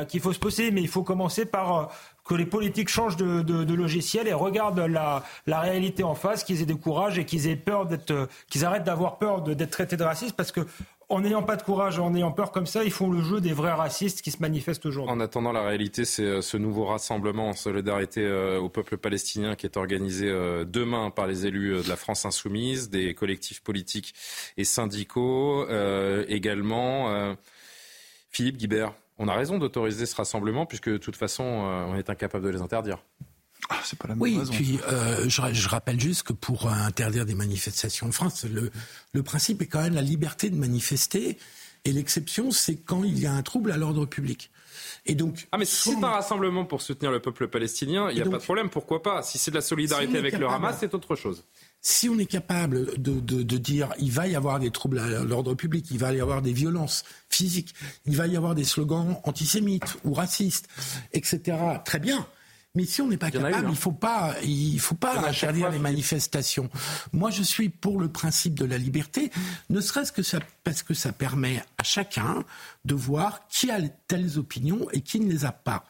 qu'il 0.09 0.21
faut 0.21 0.33
se 0.33 0.39
poser, 0.39 0.71
mais 0.71 0.81
il 0.81 0.89
faut 0.89 1.03
commencer 1.03 1.45
par 1.45 1.91
que 2.29 2.35
les 2.35 2.47
politiques 2.47 2.89
changent 2.89 3.17
de, 3.17 3.75
logiciel 3.75 4.29
et 4.29 4.33
regardent 4.33 4.87
la, 4.87 5.25
réalité 5.47 6.05
en 6.05 6.15
face, 6.15 6.45
qu'ils 6.45 6.63
aient 6.63 6.67
du 6.67 6.77
courage 6.77 7.19
et 7.19 7.25
qu'ils 7.25 7.49
aient 7.49 7.57
peur 7.57 7.87
d'être, 7.87 8.29
qu'ils 8.51 8.65
arrêtent 8.65 8.85
d'avoir 8.85 9.19
peur 9.19 9.43
d'être 9.43 9.71
traités 9.71 9.97
de 9.97 10.05
racistes 10.05 10.37
parce 10.37 10.53
que 10.53 10.61
en 11.11 11.21
n'ayant 11.21 11.43
pas 11.43 11.57
de 11.57 11.63
courage, 11.63 11.99
en 11.99 12.15
ayant 12.15 12.33
peur 12.33 12.53
comme 12.53 12.67
ça, 12.67 12.85
ils 12.85 12.91
font 12.91 13.11
le 13.11 13.23
jeu 13.23 13.41
des 13.41 13.55
vrais 13.55 13.73
racistes 13.73 14.21
qui 14.21 14.31
se 14.31 14.43
manifestent 14.43 14.85
aujourd'hui. 14.85 15.11
En 15.11 15.21
attendant, 15.21 15.53
la 15.53 15.63
réalité, 15.63 16.05
c'est 16.05 16.23
euh, 16.23 16.43
ce 16.43 16.59
nouveau 16.59 16.85
rassemblement 16.85 17.49
en 17.49 17.55
solidarité 17.55 18.21
euh, 18.21 18.59
au 18.59 18.69
peuple 18.69 18.99
palestinien 18.99 19.55
qui 19.55 19.65
est 19.65 19.79
organisé 19.79 20.29
euh, 20.29 20.65
demain 20.67 21.11
par 21.11 21.27
les 21.27 21.47
élus 21.47 21.83
de 21.83 21.89
la 21.89 21.97
France 21.97 22.27
insoumise, 22.27 22.91
des 22.91 23.15
collectifs 23.15 23.63
politiques 23.63 24.15
et 24.59 24.65
syndicaux 24.65 25.67
également. 26.29 27.35
Philippe 28.31 28.59
Guibert, 28.59 28.93
on 29.19 29.28
a 29.28 29.35
raison 29.35 29.59
d'autoriser 29.59 30.07
ce 30.07 30.15
rassemblement 30.15 30.66
puisque 30.66 30.89
de 30.89 30.97
toute 30.97 31.16
façon, 31.16 31.45
euh, 31.45 31.85
on 31.86 31.97
est 31.97 32.09
incapable 32.09 32.45
de 32.45 32.51
les 32.51 32.62
interdire. 32.62 32.99
Ah, 33.69 33.81
c'est 33.85 33.99
pas 33.99 34.09
la 34.09 34.15
même 34.15 34.23
oui, 34.23 34.39
puis 34.51 34.78
euh, 34.89 35.28
je, 35.28 35.69
rappelle 35.69 36.01
juste 36.01 36.23
que 36.23 36.32
pour 36.32 36.69
interdire 36.69 37.27
des 37.27 37.35
manifestations 37.35 38.07
en 38.07 38.12
France, 38.12 38.47
le, 38.47 39.23
principe 39.23 39.61
est 39.61 39.66
quand 39.66 39.82
même 39.82 39.95
la 39.95 40.03
liberté 40.03 40.49
de 40.49 40.57
manifester. 40.57 41.36
Et 41.85 41.93
l'exception, 41.93 42.51
c'est 42.51 42.77
quand 42.77 43.05
il 43.05 43.19
y 43.19 43.27
a 43.27 43.32
un 43.32 43.43
trouble 43.43 43.73
à 43.73 43.77
l'ordre 43.77 44.07
public. 44.07 44.51
Et 45.07 45.15
donc, 45.15 45.49
ah 45.53 45.59
mais 45.59 45.65
si 45.65 45.90
c'est 45.90 46.05
un 46.05 46.09
rassemblement 46.09 46.65
pour 46.65 46.82
soutenir 46.82 47.11
le 47.11 47.20
peuple 47.20 47.49
palestinien, 47.49 48.11
il 48.11 48.16
n'y 48.16 48.23
a 48.23 48.24
pas 48.24 48.39
de 48.39 48.43
problème, 48.43 48.70
pourquoi 48.70 49.03
pas? 49.03 49.23
Si 49.23 49.39
c'est 49.39 49.51
de 49.51 49.57
la 49.57 49.62
solidarité 49.62 50.19
avec 50.19 50.39
le 50.39 50.47
Hamas, 50.47 50.77
c'est 50.78 50.95
autre 50.95 51.16
chose. 51.16 51.45
Si 51.81 52.09
on 52.09 52.19
est 52.19 52.27
capable 52.27 53.01
de, 53.01 53.21
de, 53.21 53.57
dire 53.57 53.93
il 53.99 54.11
va 54.11 54.27
y 54.27 54.35
avoir 54.35 54.59
des 54.59 54.71
troubles 54.71 54.99
à 54.99 55.23
l'ordre 55.23 55.55
public, 55.55 55.87
il 55.91 55.99
va 55.99 56.13
y 56.13 56.21
avoir 56.21 56.43
des 56.43 56.53
violences 56.53 57.05
physiques, 57.29 57.75
il 58.05 58.17
va 58.17 58.27
y 58.27 58.37
avoir 58.37 58.55
des 58.55 58.65
slogans 58.65 59.17
antisémites 59.25 59.97
ou 60.05 60.13
racistes, 60.13 60.69
etc., 61.13 61.57
très 61.85 62.01
bien. 62.01 62.27
Mais 62.75 62.85
si 62.85 63.01
on 63.01 63.09
n'est 63.09 63.17
pas 63.17 63.31
capable, 63.31 63.67
hein. 63.67 63.71
il 63.71 63.77
faut 63.77 63.93
pas, 63.93 64.37
il 64.43 64.79
faut 64.79 64.95
pas 64.95 65.27
interdire 65.27 65.71
les 65.71 65.79
manifestations. 65.79 66.69
Moi, 67.13 67.31
je 67.31 67.43
suis 67.43 67.71
pour 67.71 67.99
le 67.99 68.09
principe 68.09 68.55
de 68.55 68.65
la 68.65 68.79
liberté, 68.79 69.31
ne 69.71 69.81
serait-ce 69.81 70.13
que 70.13 70.23
ça, 70.23 70.39
parce 70.65 70.83
que 70.83 70.95
ça 70.95 71.13
permet 71.13 71.63
à 71.79 71.83
chacun 71.83 72.45
de 72.85 72.95
voir 72.95 73.49
qui 73.49 73.71
a 73.71 73.81
telles 74.07 74.39
opinions 74.39 74.89
et 74.93 75.01
qui 75.01 75.19
ne 75.19 75.31
les 75.31 75.45
a 75.45 75.53
pas. 75.53 75.85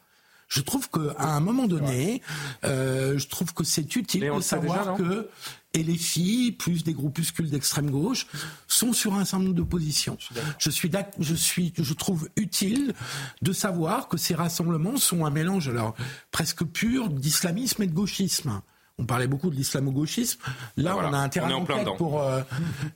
Je 0.48 0.62
trouve 0.62 0.88
qu'à 0.88 1.24
un 1.24 1.40
moment 1.40 1.66
donné, 1.66 2.22
euh, 2.64 3.18
je 3.18 3.28
trouve 3.28 3.52
que 3.52 3.64
c'est 3.64 3.94
utile 3.94 4.32
de 4.34 4.40
savoir 4.40 4.96
que 4.96 5.28
et 5.74 5.82
les 5.82 5.96
filles, 5.98 6.52
plus 6.52 6.82
des 6.82 6.94
groupuscules 6.94 7.50
d'extrême 7.50 7.90
gauche, 7.90 8.26
sont 8.66 8.92
sur 8.92 9.14
un 9.14 9.24
certain 9.24 9.44
nombre 9.44 9.54
de 9.56 9.62
positions. 9.62 10.16
Je 10.58 10.70
suis, 10.70 10.90
je 11.20 11.34
suis, 11.34 11.72
je 11.78 11.94
trouve 11.94 12.28
utile 12.36 12.94
de 13.42 13.52
savoir 13.52 14.08
que 14.08 14.16
ces 14.16 14.34
rassemblements 14.34 14.96
sont 14.96 15.26
un 15.26 15.30
mélange 15.30 15.68
alors 15.68 15.94
presque 16.30 16.64
pur 16.64 17.10
d'islamisme 17.10 17.82
et 17.82 17.86
de 17.86 17.92
gauchisme. 17.92 18.60
on 18.98 19.04
parlait 19.04 19.28
beaucoup 19.28 19.50
de 19.50 19.54
l'islamo-gauchisme. 19.56 20.40
Là, 20.78 20.94
Voilà. 20.94 21.10
on 21.10 21.12
a 21.12 21.18
un 21.18 21.28
terrain 21.28 21.50
d'enquête 21.50 21.86
pour 21.98 22.20
euh, 22.22 22.40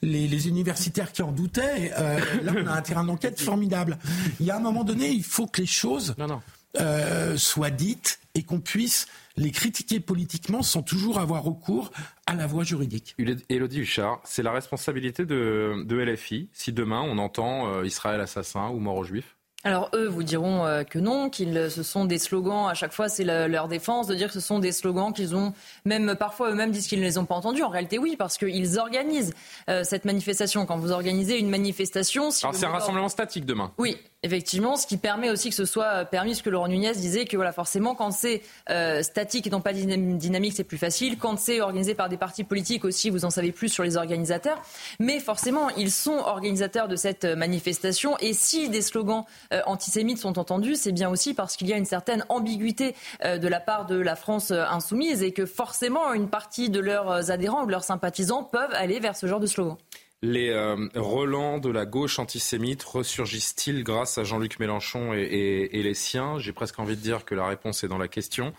les, 0.00 0.26
les 0.26 0.48
universitaires 0.48 1.12
qui 1.12 1.22
en 1.22 1.30
doutaient. 1.30 1.92
Euh, 1.96 2.18
là, 2.42 2.52
on 2.56 2.66
a 2.66 2.72
un 2.72 2.82
terrain 2.82 3.04
d'enquête 3.04 3.38
formidable. 3.40 3.98
Il 4.40 4.46
y 4.46 4.50
a 4.50 4.56
un 4.56 4.60
moment 4.60 4.82
donné, 4.82 5.10
il 5.10 5.22
faut 5.22 5.46
que 5.46 5.60
les 5.60 5.66
choses 5.66 6.14
euh, 6.80 7.36
soient 7.36 7.70
dites 7.70 8.18
et 8.34 8.42
qu'on 8.42 8.60
puisse 8.60 9.06
les 9.36 9.50
critiquer 9.50 10.00
politiquement 10.00 10.62
sans 10.62 10.82
toujours 10.82 11.18
avoir 11.18 11.42
recours 11.42 11.90
à 12.26 12.34
la 12.34 12.46
voie 12.46 12.64
juridique. 12.64 13.14
Élodie 13.48 13.80
Huchard, 13.80 14.20
c'est 14.24 14.42
la 14.42 14.52
responsabilité 14.52 15.24
de, 15.24 15.84
de 15.84 15.96
LFI 15.96 16.48
si 16.52 16.72
demain 16.72 17.02
on 17.02 17.18
entend 17.18 17.72
euh, 17.72 17.86
Israël 17.86 18.20
assassin 18.20 18.68
ou 18.70 18.78
mort 18.78 18.96
aux 18.96 19.04
juifs? 19.04 19.36
Alors 19.64 19.90
eux 19.94 20.08
vous 20.08 20.24
diront 20.24 20.66
euh, 20.66 20.82
que 20.82 20.98
non, 20.98 21.30
qu'ils 21.30 21.70
ce 21.70 21.84
sont 21.84 22.04
des 22.04 22.18
slogans, 22.18 22.68
à 22.68 22.74
chaque 22.74 22.92
fois 22.92 23.08
c'est 23.08 23.22
le- 23.22 23.46
leur 23.46 23.68
défense 23.68 24.08
de 24.08 24.14
dire 24.16 24.26
que 24.26 24.34
ce 24.34 24.40
sont 24.40 24.58
des 24.58 24.72
slogans 24.72 25.12
qu'ils 25.12 25.36
ont, 25.36 25.54
même 25.84 26.16
parfois 26.16 26.50
eux-mêmes 26.50 26.72
disent 26.72 26.88
qu'ils 26.88 26.98
ne 26.98 27.04
les 27.04 27.16
ont 27.16 27.26
pas 27.26 27.36
entendus. 27.36 27.62
En 27.62 27.68
réalité 27.68 27.96
oui, 27.98 28.16
parce 28.18 28.38
qu'ils 28.38 28.78
organisent 28.80 29.32
euh, 29.70 29.84
cette 29.84 30.04
manifestation. 30.04 30.66
Quand 30.66 30.78
vous 30.78 30.90
organisez 30.90 31.38
une 31.38 31.48
manifestation... 31.48 32.32
Si 32.32 32.44
Alors 32.44 32.56
c'est 32.56 32.66
un 32.66 32.70
rassemblement 32.70 33.08
statique 33.08 33.46
demain? 33.46 33.72
oui, 33.78 33.96
effectivement, 34.22 34.76
ce 34.76 34.86
qui 34.86 34.96
permet 34.96 35.30
aussi 35.30 35.48
que 35.48 35.54
ce 35.54 35.64
soit 35.64 36.04
permis, 36.04 36.34
ce 36.34 36.42
que 36.42 36.50
Laurent 36.50 36.68
Nunez 36.68 36.92
disait 36.92 37.24
que 37.24 37.36
voilà, 37.36 37.52
forcément, 37.52 37.94
quand 37.94 38.10
c'est 38.10 38.42
euh, 38.70 39.02
statique 39.02 39.46
et 39.46 39.50
non 39.50 39.60
pas 39.60 39.72
dynam- 39.72 40.16
dynamique, 40.16 40.54
c'est 40.56 40.64
plus 40.64 40.78
facile. 40.78 41.18
Quand 41.18 41.38
c'est 41.38 41.60
organisé 41.60 41.94
par 41.94 42.08
des 42.08 42.16
partis 42.16 42.44
politiques 42.44 42.84
aussi, 42.84 43.10
vous 43.10 43.24
en 43.24 43.30
savez 43.30 43.52
plus 43.52 43.68
sur 43.68 43.82
les 43.82 43.96
organisateurs. 43.96 44.62
Mais 45.00 45.20
forcément, 45.20 45.70
ils 45.70 45.90
sont 45.90 46.18
organisateurs 46.18 46.88
de 46.88 46.96
cette 46.96 47.24
euh, 47.24 47.36
manifestation. 47.36 48.16
Et 48.18 48.32
si 48.32 48.68
des 48.68 48.82
slogans 48.82 49.24
euh, 49.52 49.60
antisémites 49.66 50.18
sont 50.18 50.38
entendus, 50.38 50.76
c'est 50.76 50.92
bien 50.92 51.10
aussi 51.10 51.34
parce 51.34 51.56
qu'il 51.56 51.68
y 51.68 51.72
a 51.72 51.76
une 51.76 51.84
certaine 51.84 52.24
ambiguïté 52.28 52.94
euh, 53.24 53.38
de 53.38 53.48
la 53.48 53.60
part 53.60 53.86
de 53.86 53.96
la 53.96 54.16
France 54.16 54.50
euh, 54.50 54.64
insoumise 54.70 55.22
et 55.22 55.32
que 55.32 55.46
forcément, 55.46 56.12
une 56.12 56.28
partie 56.28 56.70
de 56.70 56.80
leurs 56.80 57.10
euh, 57.10 57.30
adhérents 57.30 57.62
ou 57.62 57.66
de 57.66 57.72
leurs 57.72 57.84
sympathisants 57.84 58.44
peuvent 58.44 58.74
aller 58.74 59.00
vers 59.00 59.16
ce 59.16 59.26
genre 59.26 59.40
de 59.40 59.46
slogan. 59.46 59.76
Les 60.24 60.50
euh, 60.50 60.76
relents 60.94 61.58
de 61.58 61.68
la 61.68 61.84
gauche 61.84 62.20
antisémite 62.20 62.84
ressurgissent-ils 62.84 63.82
grâce 63.82 64.18
à 64.18 64.24
Jean-Luc 64.24 64.60
Mélenchon 64.60 65.12
et, 65.14 65.22
et- 65.22 65.80
et 65.80 65.82
les 65.82 65.94
siens? 65.94 66.38
J'ai 66.38 66.52
presque 66.52 66.78
envie 66.78 66.94
de 66.96 67.00
dire 67.00 67.24
que 67.24 67.34
la 67.34 67.44
réponse 67.44 67.82
est 67.82 67.88
dans 67.88 67.98
la 67.98 68.06
question. 68.06 68.52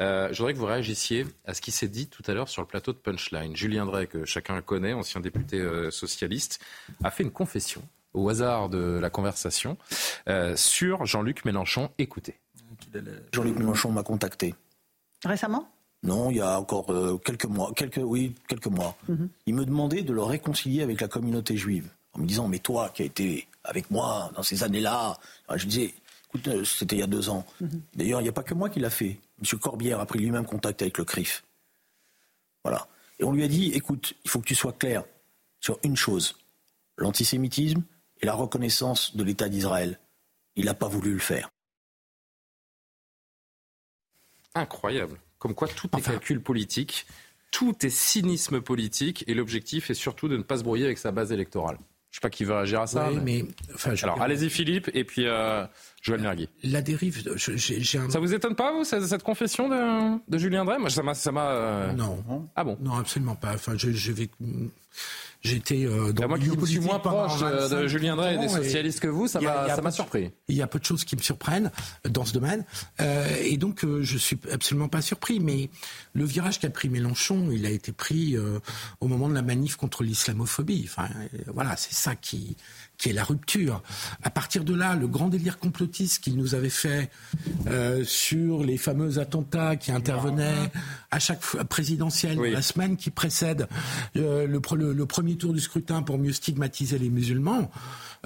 Euh, 0.00 0.28
je 0.32 0.38
voudrais 0.38 0.54
que 0.54 0.58
vous 0.58 0.64
réagissiez 0.64 1.26
à 1.44 1.52
ce 1.52 1.60
qui 1.60 1.72
s'est 1.72 1.88
dit 1.88 2.06
tout 2.06 2.22
à 2.26 2.32
l'heure 2.32 2.48
sur 2.48 2.62
le 2.62 2.66
plateau 2.68 2.92
de 2.94 2.96
Punchline. 2.98 3.54
Julien 3.54 3.84
Drey, 3.84 4.06
que 4.06 4.24
chacun 4.24 4.62
connaît, 4.62 4.94
ancien 4.94 5.20
député 5.20 5.58
euh, 5.58 5.90
socialiste, 5.90 6.58
a 7.04 7.10
fait 7.10 7.22
une 7.22 7.32
confession 7.32 7.82
au 8.14 8.26
hasard 8.30 8.70
de 8.70 8.98
la 8.98 9.10
conversation 9.10 9.76
euh, 10.28 10.56
sur 10.56 11.04
Jean-Luc 11.04 11.44
Mélenchon. 11.44 11.90
Écoutez. 11.98 12.40
Jean-Luc 13.34 13.56
Mélenchon 13.58 13.92
m'a 13.92 14.02
contacté. 14.02 14.54
Récemment? 15.24 15.70
Non, 16.02 16.30
il 16.30 16.38
y 16.38 16.40
a 16.40 16.58
encore 16.58 16.90
euh, 16.90 17.18
quelques 17.18 17.44
mois, 17.44 17.72
quelques, 17.76 18.00
oui, 18.02 18.34
quelques 18.48 18.66
mois. 18.66 18.96
Il 19.46 19.54
me 19.54 19.64
demandait 19.64 20.02
de 20.02 20.12
le 20.12 20.22
réconcilier 20.22 20.82
avec 20.82 21.00
la 21.00 21.08
communauté 21.08 21.56
juive. 21.56 21.90
En 22.12 22.20
me 22.20 22.26
disant, 22.26 22.48
mais 22.48 22.58
toi 22.58 22.88
qui 22.88 23.02
as 23.02 23.04
été 23.04 23.46
avec 23.64 23.90
moi 23.90 24.30
dans 24.34 24.42
ces 24.42 24.62
années-là, 24.62 25.18
Alors, 25.46 25.58
je 25.58 25.66
disais, 25.66 25.94
écoute, 26.28 26.48
euh, 26.48 26.64
c'était 26.64 26.96
il 26.96 27.00
y 27.00 27.02
a 27.02 27.06
deux 27.06 27.28
ans. 27.28 27.44
D'ailleurs, 27.94 28.20
il 28.20 28.24
n'y 28.24 28.30
a 28.30 28.32
pas 28.32 28.42
que 28.42 28.54
moi 28.54 28.70
qui 28.70 28.80
l'a 28.80 28.90
fait. 28.90 29.20
M. 29.42 29.58
Corbière 29.58 30.00
a 30.00 30.06
pris 30.06 30.18
lui-même 30.18 30.46
contact 30.46 30.82
avec 30.82 30.98
le 30.98 31.04
CRIF. 31.04 31.44
Voilà. 32.64 32.88
Et 33.18 33.24
on 33.24 33.32
lui 33.32 33.44
a 33.44 33.48
dit, 33.48 33.70
écoute, 33.72 34.14
il 34.24 34.30
faut 34.30 34.40
que 34.40 34.46
tu 34.46 34.54
sois 34.54 34.72
clair 34.72 35.04
sur 35.60 35.78
une 35.82 35.96
chose, 35.96 36.36
l'antisémitisme 36.96 37.82
et 38.22 38.26
la 38.26 38.34
reconnaissance 38.34 39.14
de 39.14 39.22
l'État 39.22 39.48
d'Israël. 39.48 39.98
Il 40.56 40.64
n'a 40.64 40.74
pas 40.74 40.88
voulu 40.88 41.12
le 41.12 41.18
faire. 41.18 41.50
Incroyable. 44.54 45.20
Comme 45.40 45.54
quoi 45.54 45.66
tout 45.66 45.88
est 45.98 46.00
calcul 46.02 46.40
politique, 46.40 47.06
tout 47.50 47.74
est 47.84 47.90
cynisme 47.90 48.60
politique 48.60 49.24
et 49.26 49.34
l'objectif 49.34 49.90
est 49.90 49.94
surtout 49.94 50.28
de 50.28 50.36
ne 50.36 50.42
pas 50.44 50.58
se 50.58 50.62
brouiller 50.62 50.84
avec 50.84 50.98
sa 50.98 51.10
base 51.10 51.32
électorale. 51.32 51.78
Je 52.12 52.16
sais 52.16 52.20
pas 52.20 52.30
qui 52.30 52.44
veut 52.44 52.54
réagir 52.54 52.80
à 52.80 52.86
ça. 52.88 53.08
Oui, 53.08 53.18
mais, 53.24 53.44
enfin, 53.74 53.94
je- 53.94 54.04
Alors 54.04 54.20
allez-y 54.20 54.50
Philippe 54.50 54.90
et 54.94 55.04
puis 55.04 55.26
euh, 55.26 55.64
Joël 56.02 56.20
Mergui. 56.20 56.48
La 56.64 56.82
dérive, 56.82 57.22
je- 57.36 57.56
j'ai 57.56 57.98
un... 57.98 58.10
Ça 58.10 58.18
vous 58.20 58.34
étonne 58.34 58.54
pas 58.56 58.72
vous 58.72 58.82
cette, 58.84 59.04
cette 59.06 59.22
confession 59.22 59.68
de, 59.68 60.18
de 60.28 60.38
Julien 60.38 60.64
Drey? 60.64 60.78
Moi 60.78 60.90
ça 60.90 61.02
m'a 61.04 61.14
ça 61.14 61.30
m'a. 61.32 61.50
euh, 61.50 61.92
Non. 61.92 62.48
Ah 62.56 62.64
bon? 62.64 62.76
Non, 62.80 62.94
absolument 62.94 63.36
pas. 63.36 63.54
Enfin, 63.54 63.74
je, 63.76 63.92
je 63.92 64.12
vais. 64.12 64.28
J'étais 65.42 65.86
euh, 65.86 66.12
dans 66.12 66.22
Bah, 66.22 66.28
moi 66.28 66.38
qui 66.38 66.66
suis 66.66 66.80
moins 66.80 66.98
proche, 66.98 67.40
euh, 67.42 67.68
de 67.68 67.74
25, 67.76 67.86
Julien 67.86 68.14
Drey 68.16 68.34
et 68.34 68.38
des 68.38 68.46
30 68.46 68.58
ans, 68.58 68.62
socialistes 68.62 69.00
que 69.00 69.06
vous, 69.08 69.26
ça 69.26 69.40
m'a- 69.40 69.90
surpris. 69.90 70.30
Il 70.48 70.54
y 70.56 70.60
a 70.60 70.66
peu 70.66 70.78
de 70.78 70.84
choses 70.84 71.04
qui 71.04 71.16
me 71.16 71.22
surprennent 71.22 71.70
dans 72.08 72.26
ce 72.26 72.34
domaine. 72.34 72.64
Euh, 73.00 73.26
et 73.42 73.56
donc, 73.56 73.84
euh, 73.84 74.02
je 74.02 74.18
suis 74.18 74.38
absolument 74.52 74.88
pas 74.88 75.00
surpris. 75.00 75.40
Mais 75.40 75.70
le 76.12 76.24
virage 76.24 76.60
qu'a 76.60 76.68
pris 76.68 76.90
Mélenchon, 76.90 77.48
il 77.50 77.64
a 77.64 77.70
été 77.70 77.90
pris 77.92 78.36
euh, 78.36 78.58
au 79.00 79.08
moment 79.08 79.28
de 79.30 79.34
la 79.34 79.42
manif 79.42 79.76
contre 79.76 80.02
l'islamophobie. 80.04 80.84
Enfin, 80.86 81.08
euh, 81.34 81.38
voilà, 81.54 81.74
c'est 81.76 81.94
ça 81.94 82.14
qui, 82.16 82.56
qui 83.00 83.08
est 83.08 83.12
la 83.14 83.24
rupture. 83.24 83.82
À 84.22 84.30
partir 84.30 84.62
de 84.62 84.74
là, 84.74 84.94
le 84.94 85.08
grand 85.08 85.28
délire 85.28 85.58
complotiste 85.58 86.22
qu'il 86.22 86.36
nous 86.36 86.54
avait 86.54 86.68
fait 86.68 87.10
euh, 87.66 88.04
sur 88.04 88.62
les 88.62 88.76
fameux 88.76 89.18
attentats 89.18 89.76
qui 89.76 89.90
intervenaient 89.90 90.70
à 91.10 91.18
chaque 91.18 91.42
fois 91.42 91.64
présidentielle, 91.64 92.38
la 92.52 92.62
semaine 92.62 92.96
qui 92.96 93.10
précède 93.10 93.66
euh, 94.16 94.46
le, 94.46 94.60
pre- 94.60 94.76
le- 94.76 94.92
le 94.92 95.06
premier 95.06 95.36
tour 95.36 95.52
du 95.54 95.60
scrutin 95.60 96.02
pour 96.02 96.18
mieux 96.18 96.32
stigmatiser 96.32 96.98
les 96.98 97.08
musulmans, 97.10 97.70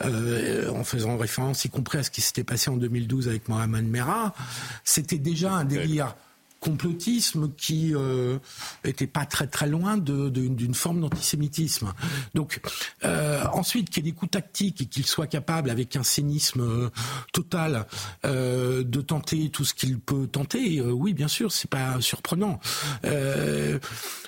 euh, 0.05 0.71
en 0.73 0.83
faisant 0.83 1.17
référence 1.17 1.65
y 1.65 1.71
compris 1.71 1.99
à 1.99 2.03
ce 2.03 2.11
qui 2.11 2.21
s'était 2.21 2.43
passé 2.45 2.69
en 2.71 2.77
2012 2.77 3.29
avec 3.29 3.49
Mohamed 3.49 3.87
Merah, 3.87 4.35
c'était 4.83 5.19
déjà 5.19 5.53
un 5.53 5.65
délire 5.65 6.17
complotisme 6.65 7.53
qui 7.59 7.95
euh, 7.95 8.39
était 8.85 9.07
pas 9.07 9.27
très 9.27 9.47
très 9.47 9.67
loin 9.67 9.99
d'une 9.99 10.75
forme 10.75 11.03
d'antisémitisme. 11.03 11.93
Donc 12.35 12.61
euh, 13.05 13.45
ensuite 13.53 13.91
qu'il 13.91 14.05
y 14.05 14.09
ait 14.09 14.13
des 14.13 14.17
coups 14.17 14.31
tactiques 14.31 14.81
et 14.81 14.87
qu'il 14.87 15.05
soit 15.05 15.27
capable 15.27 15.69
avec 15.69 15.95
un 15.95 16.03
cynisme 16.03 16.63
euh, 16.63 16.91
total 17.35 17.87
euh, 18.25 18.83
de 18.83 19.03
tenter 19.03 19.51
tout 19.51 19.67
ce 19.67 19.75
qu'il 19.75 19.99
peut 19.99 20.27
tenter, 20.27 20.79
euh, 20.79 20.91
oui 20.91 21.13
bien 21.13 21.29
sûr 21.29 21.53
c'est 21.53 21.69
pas 21.69 22.01
surprenant. 22.01 22.59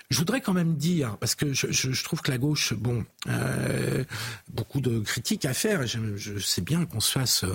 Euh, 0.07 0.15
je 0.15 0.19
voudrais 0.19 0.41
quand 0.41 0.53
même 0.53 0.75
dire 0.77 1.17
parce 1.19 1.35
que 1.35 1.53
je, 1.53 1.67
je- 1.71 1.91
je 1.93 2.05
trouve 2.05 2.23
que 2.23 2.31
la 2.31 2.39
gauche, 2.39 2.73
bon, 2.75 3.05
euh, 3.29 4.05
beaucoup 4.49 4.81
de 4.81 5.01
critiques 5.01 5.45
à 5.45 5.53
faire. 5.53 5.83
et 5.83 5.87
Je, 5.87 5.99
je 6.17 6.39
sais 6.39 6.61
bien 6.63 6.85
qu'on 6.87 7.01
se 7.01 7.11
fasse 7.13 7.45
euh, 7.45 7.55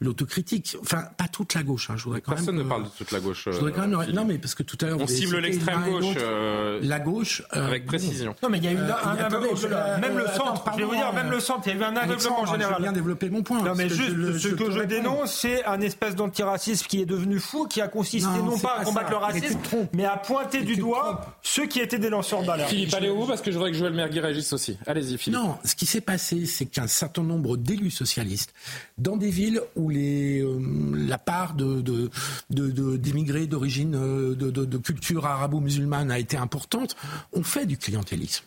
l'autocritique. 0.00 0.76
Enfin, 0.82 1.04
pas 1.16 1.28
toute 1.28 1.54
la 1.54 1.62
gauche. 1.62 1.90
hein, 1.90 1.94
je 1.96 2.04
voudrais 2.04 2.20
quand 2.20 2.32
Personne 2.32 2.56
même 2.56 2.64
ne 2.64 2.68
parle 2.68 2.84
de 2.84 2.88
toute 2.96 3.10
la 3.12 3.20
gauche. 3.20 3.44
je 3.46 3.50
voudrais 3.50 3.72
quand 3.72 3.82
euh, 3.82 3.86
même, 3.86 4.00
Philippe. 4.00 4.16
non 4.16 4.24
mais 4.24 4.38
parce 4.38 4.54
que 4.54 4.62
tout 4.62 4.78
à 4.80 4.86
l'heure 4.86 4.98
On 5.00 5.06
cible 5.06 5.38
l'extrême 5.38 5.82
gauche. 5.84 6.14
euh, 6.18 6.80
la 6.82 7.00
gauche 7.00 7.42
euh, 7.54 7.66
avec 7.66 7.86
précision. 7.86 8.34
Non, 8.42 8.48
mais 8.48 8.58
il 8.58 8.64
y 8.64 8.68
a 8.68 8.72
eu 8.72 8.76
un, 8.78 8.80
Euh, 8.88 9.24
aveuglement- 9.26 9.56
je- 9.56 10.00
même 10.00 10.16
le 10.16 10.28
euh, 10.28 10.36
centre. 10.36 10.64
je 10.72 10.78
vais 10.78 10.84
vous 10.84 10.94
dire, 10.94 11.12
même 11.12 11.30
le 11.30 11.40
centre. 11.40 11.62
Il 11.66 11.72
y 11.74 11.76
a 11.76 11.78
eu 11.78 11.84
un 11.84 11.96
aveuglement 11.96 12.46
je 12.46 12.52
général. 12.52 12.74
veux 12.76 12.82
bien 12.82 12.92
développer 12.92 13.28
mon 13.30 13.42
point. 13.42 13.62
Non, 13.62 13.74
mais 13.76 13.88
juste, 13.88 14.14
je- 14.16 14.32
ce 14.38 14.48
je 14.48 14.54
que 14.54 14.70
je 14.70 14.80
dénonce, 14.80 15.34
c'est 15.34 15.64
un 15.64 15.80
espèce 15.80 16.14
d'antiracisme 16.16 16.86
qui 16.86 17.00
est 17.02 17.06
devenu 17.06 17.38
fou, 17.38 17.66
qui 17.66 17.80
a 17.80 17.88
consisté 17.88 18.28
Non, 18.38 18.58
pas 18.58 18.78
à 18.78 18.84
combattre 18.84 19.10
le 19.10 19.16
racisme, 19.16 19.58
mais 19.92 20.04
à 20.04 20.16
pointer 20.16 20.62
du 20.62 20.76
doigt 20.76 21.36
ceux 21.42 21.66
qui 21.66 21.80
étaient 21.80 21.89
des 21.98 22.08
lanceurs 22.10 22.42
d'alerte. 22.42 22.70
Philippe, 22.70 22.94
allez 22.94 23.08
au 23.08 23.26
parce 23.26 23.40
que 23.42 23.50
je 23.50 23.56
voudrais 23.56 23.72
que 23.72 23.76
Joël 23.76 23.92
Mergui 23.92 24.20
réagisse 24.20 24.52
aussi. 24.52 24.76
Allez-y 24.86 25.18
Philippe. 25.18 25.38
Non, 25.40 25.58
ce 25.64 25.74
qui 25.74 25.86
s'est 25.86 26.00
passé, 26.00 26.46
c'est 26.46 26.66
qu'un 26.66 26.86
certain 26.86 27.22
nombre 27.22 27.56
d'élus 27.56 27.90
socialistes, 27.90 28.52
dans 28.98 29.16
des 29.16 29.30
villes 29.30 29.60
où 29.76 29.88
les, 29.90 30.40
euh, 30.42 30.58
la 31.06 31.18
part 31.18 31.54
de, 31.54 31.80
de, 31.80 32.10
de- 32.50 32.70
de- 32.70 32.96
d'immigrés 32.96 33.46
d'origine 33.46 33.94
euh, 33.94 34.34
de, 34.34 34.50
de- 34.50 34.64
de 34.64 34.78
culture 34.78 35.26
arabo-musulmane 35.26 36.10
a 36.10 36.18
été 36.18 36.36
importante, 36.36 36.96
ont 37.32 37.42
fait 37.42 37.66
du 37.66 37.76
clientélisme. 37.76 38.44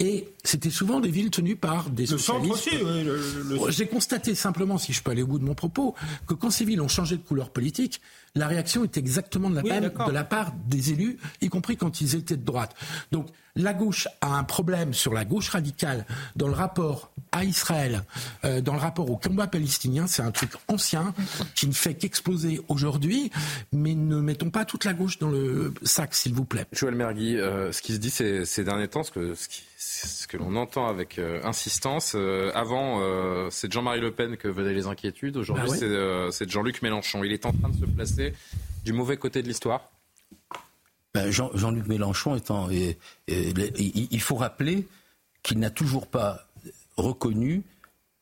Et 0.00 0.26
c'était 0.42 0.70
souvent 0.70 0.98
des 0.98 1.10
villes 1.12 1.30
tenues 1.30 1.54
par 1.54 1.90
des 1.90 2.06
Le 2.06 2.18
centre 2.18 2.44
socialistes. 2.44 2.66
aussi, 2.66 2.84
oui, 2.84 3.04
le- 3.04 3.20
le- 3.64 3.70
J'ai 3.70 3.86
constaté 3.86 4.34
simplement, 4.34 4.78
si 4.78 4.92
je 4.92 5.00
peux 5.00 5.12
aller 5.12 5.22
au 5.22 5.28
bout 5.28 5.38
de 5.38 5.44
mon 5.44 5.54
propos, 5.54 5.94
que 6.26 6.34
quand 6.34 6.50
ces 6.50 6.64
villes 6.64 6.80
ont 6.80 6.88
changé 6.88 7.16
de 7.16 7.22
couleur 7.22 7.50
politique, 7.50 8.00
la 8.36 8.46
réaction 8.46 8.84
est 8.84 8.96
exactement 8.96 9.50
de 9.50 9.56
la 9.56 9.62
Oui, 9.62 9.70
même 9.70 9.90
de 10.06 10.12
la 10.12 10.22
part 10.24 10.52
des 10.68 10.92
élus, 10.92 11.18
y 11.40 11.48
compris 11.48 11.76
quand 11.76 12.00
ils 12.00 12.14
étaient 12.14 12.36
de 12.36 12.44
droite. 12.44 12.74
Donc 13.10 13.26
la 13.58 13.72
gauche 13.72 14.06
a 14.20 14.36
un 14.36 14.44
problème 14.44 14.92
sur 14.92 15.14
la 15.14 15.24
gauche 15.24 15.48
radicale 15.48 16.04
dans 16.36 16.46
le 16.46 16.52
rapport 16.52 17.10
à 17.32 17.42
Israël, 17.44 18.02
euh, 18.44 18.60
dans 18.60 18.74
le 18.74 18.78
rapport 18.78 19.10
au 19.10 19.16
combat 19.16 19.46
palestinien. 19.46 20.06
C'est 20.06 20.20
un 20.22 20.30
truc 20.30 20.50
ancien 20.68 21.14
qui 21.54 21.66
ne 21.66 21.72
fait 21.72 21.94
qu'exploser 21.94 22.60
aujourd'hui, 22.68 23.30
mais 23.72 23.94
ne 23.94 24.16
mettons 24.20 24.50
pas 24.50 24.66
toute 24.66 24.84
la 24.84 24.92
gauche 24.92 25.18
dans 25.18 25.30
le 25.30 25.72
sac, 25.82 26.14
s'il 26.14 26.34
vous 26.34 26.44
plaît. 26.44 26.66
Joël 26.72 26.94
Mergui, 26.94 27.38
euh, 27.38 27.72
ce 27.72 27.80
qui 27.80 27.94
se 27.94 27.98
dit 27.98 28.10
ces, 28.10 28.44
ces 28.44 28.62
derniers 28.62 28.88
temps, 28.88 29.02
ce 29.02 29.10
que, 29.10 29.34
ce 29.34 29.48
qui- 29.48 29.62
ce 29.78 30.26
que 30.26 30.36
l'on 30.36 30.56
entend 30.56 30.88
avec 30.88 31.18
euh, 31.18 31.40
insistance, 31.44 32.12
euh, 32.16 32.50
avant 32.54 32.98
euh, 33.00 33.48
c'est 33.50 33.68
de 33.68 33.72
Jean-Marie 33.72 34.00
Le 34.00 34.10
Pen 34.10 34.36
que 34.36 34.48
venaient 34.48 34.72
les 34.74 34.86
inquiétudes, 34.86 35.36
aujourd'hui 35.36 35.64
Bah 35.66 35.70
ouais. 35.72 35.78
c'est 35.78 35.84
euh, 35.86 36.30
c'est 36.32 36.44
de 36.46 36.50
Jean-Luc 36.50 36.82
Mélenchon. 36.82 37.22
Il 37.24 37.32
est 37.32 37.46
en 37.46 37.52
train 37.52 37.68
de 37.68 37.76
se 37.78 37.84
placer 37.86 38.25
du 38.84 38.92
mauvais 38.92 39.16
côté 39.16 39.42
de 39.42 39.48
l'histoire. 39.48 39.90
Ben, 41.14 41.30
Jean- 41.30 41.50
Jean-Luc 41.54 41.86
Mélenchon 41.86 42.36
il 43.28 44.20
faut 44.20 44.36
rappeler 44.36 44.86
qu'il 45.42 45.58
n'a 45.58 45.70
toujours 45.70 46.06
pas 46.06 46.46
reconnu 46.96 47.62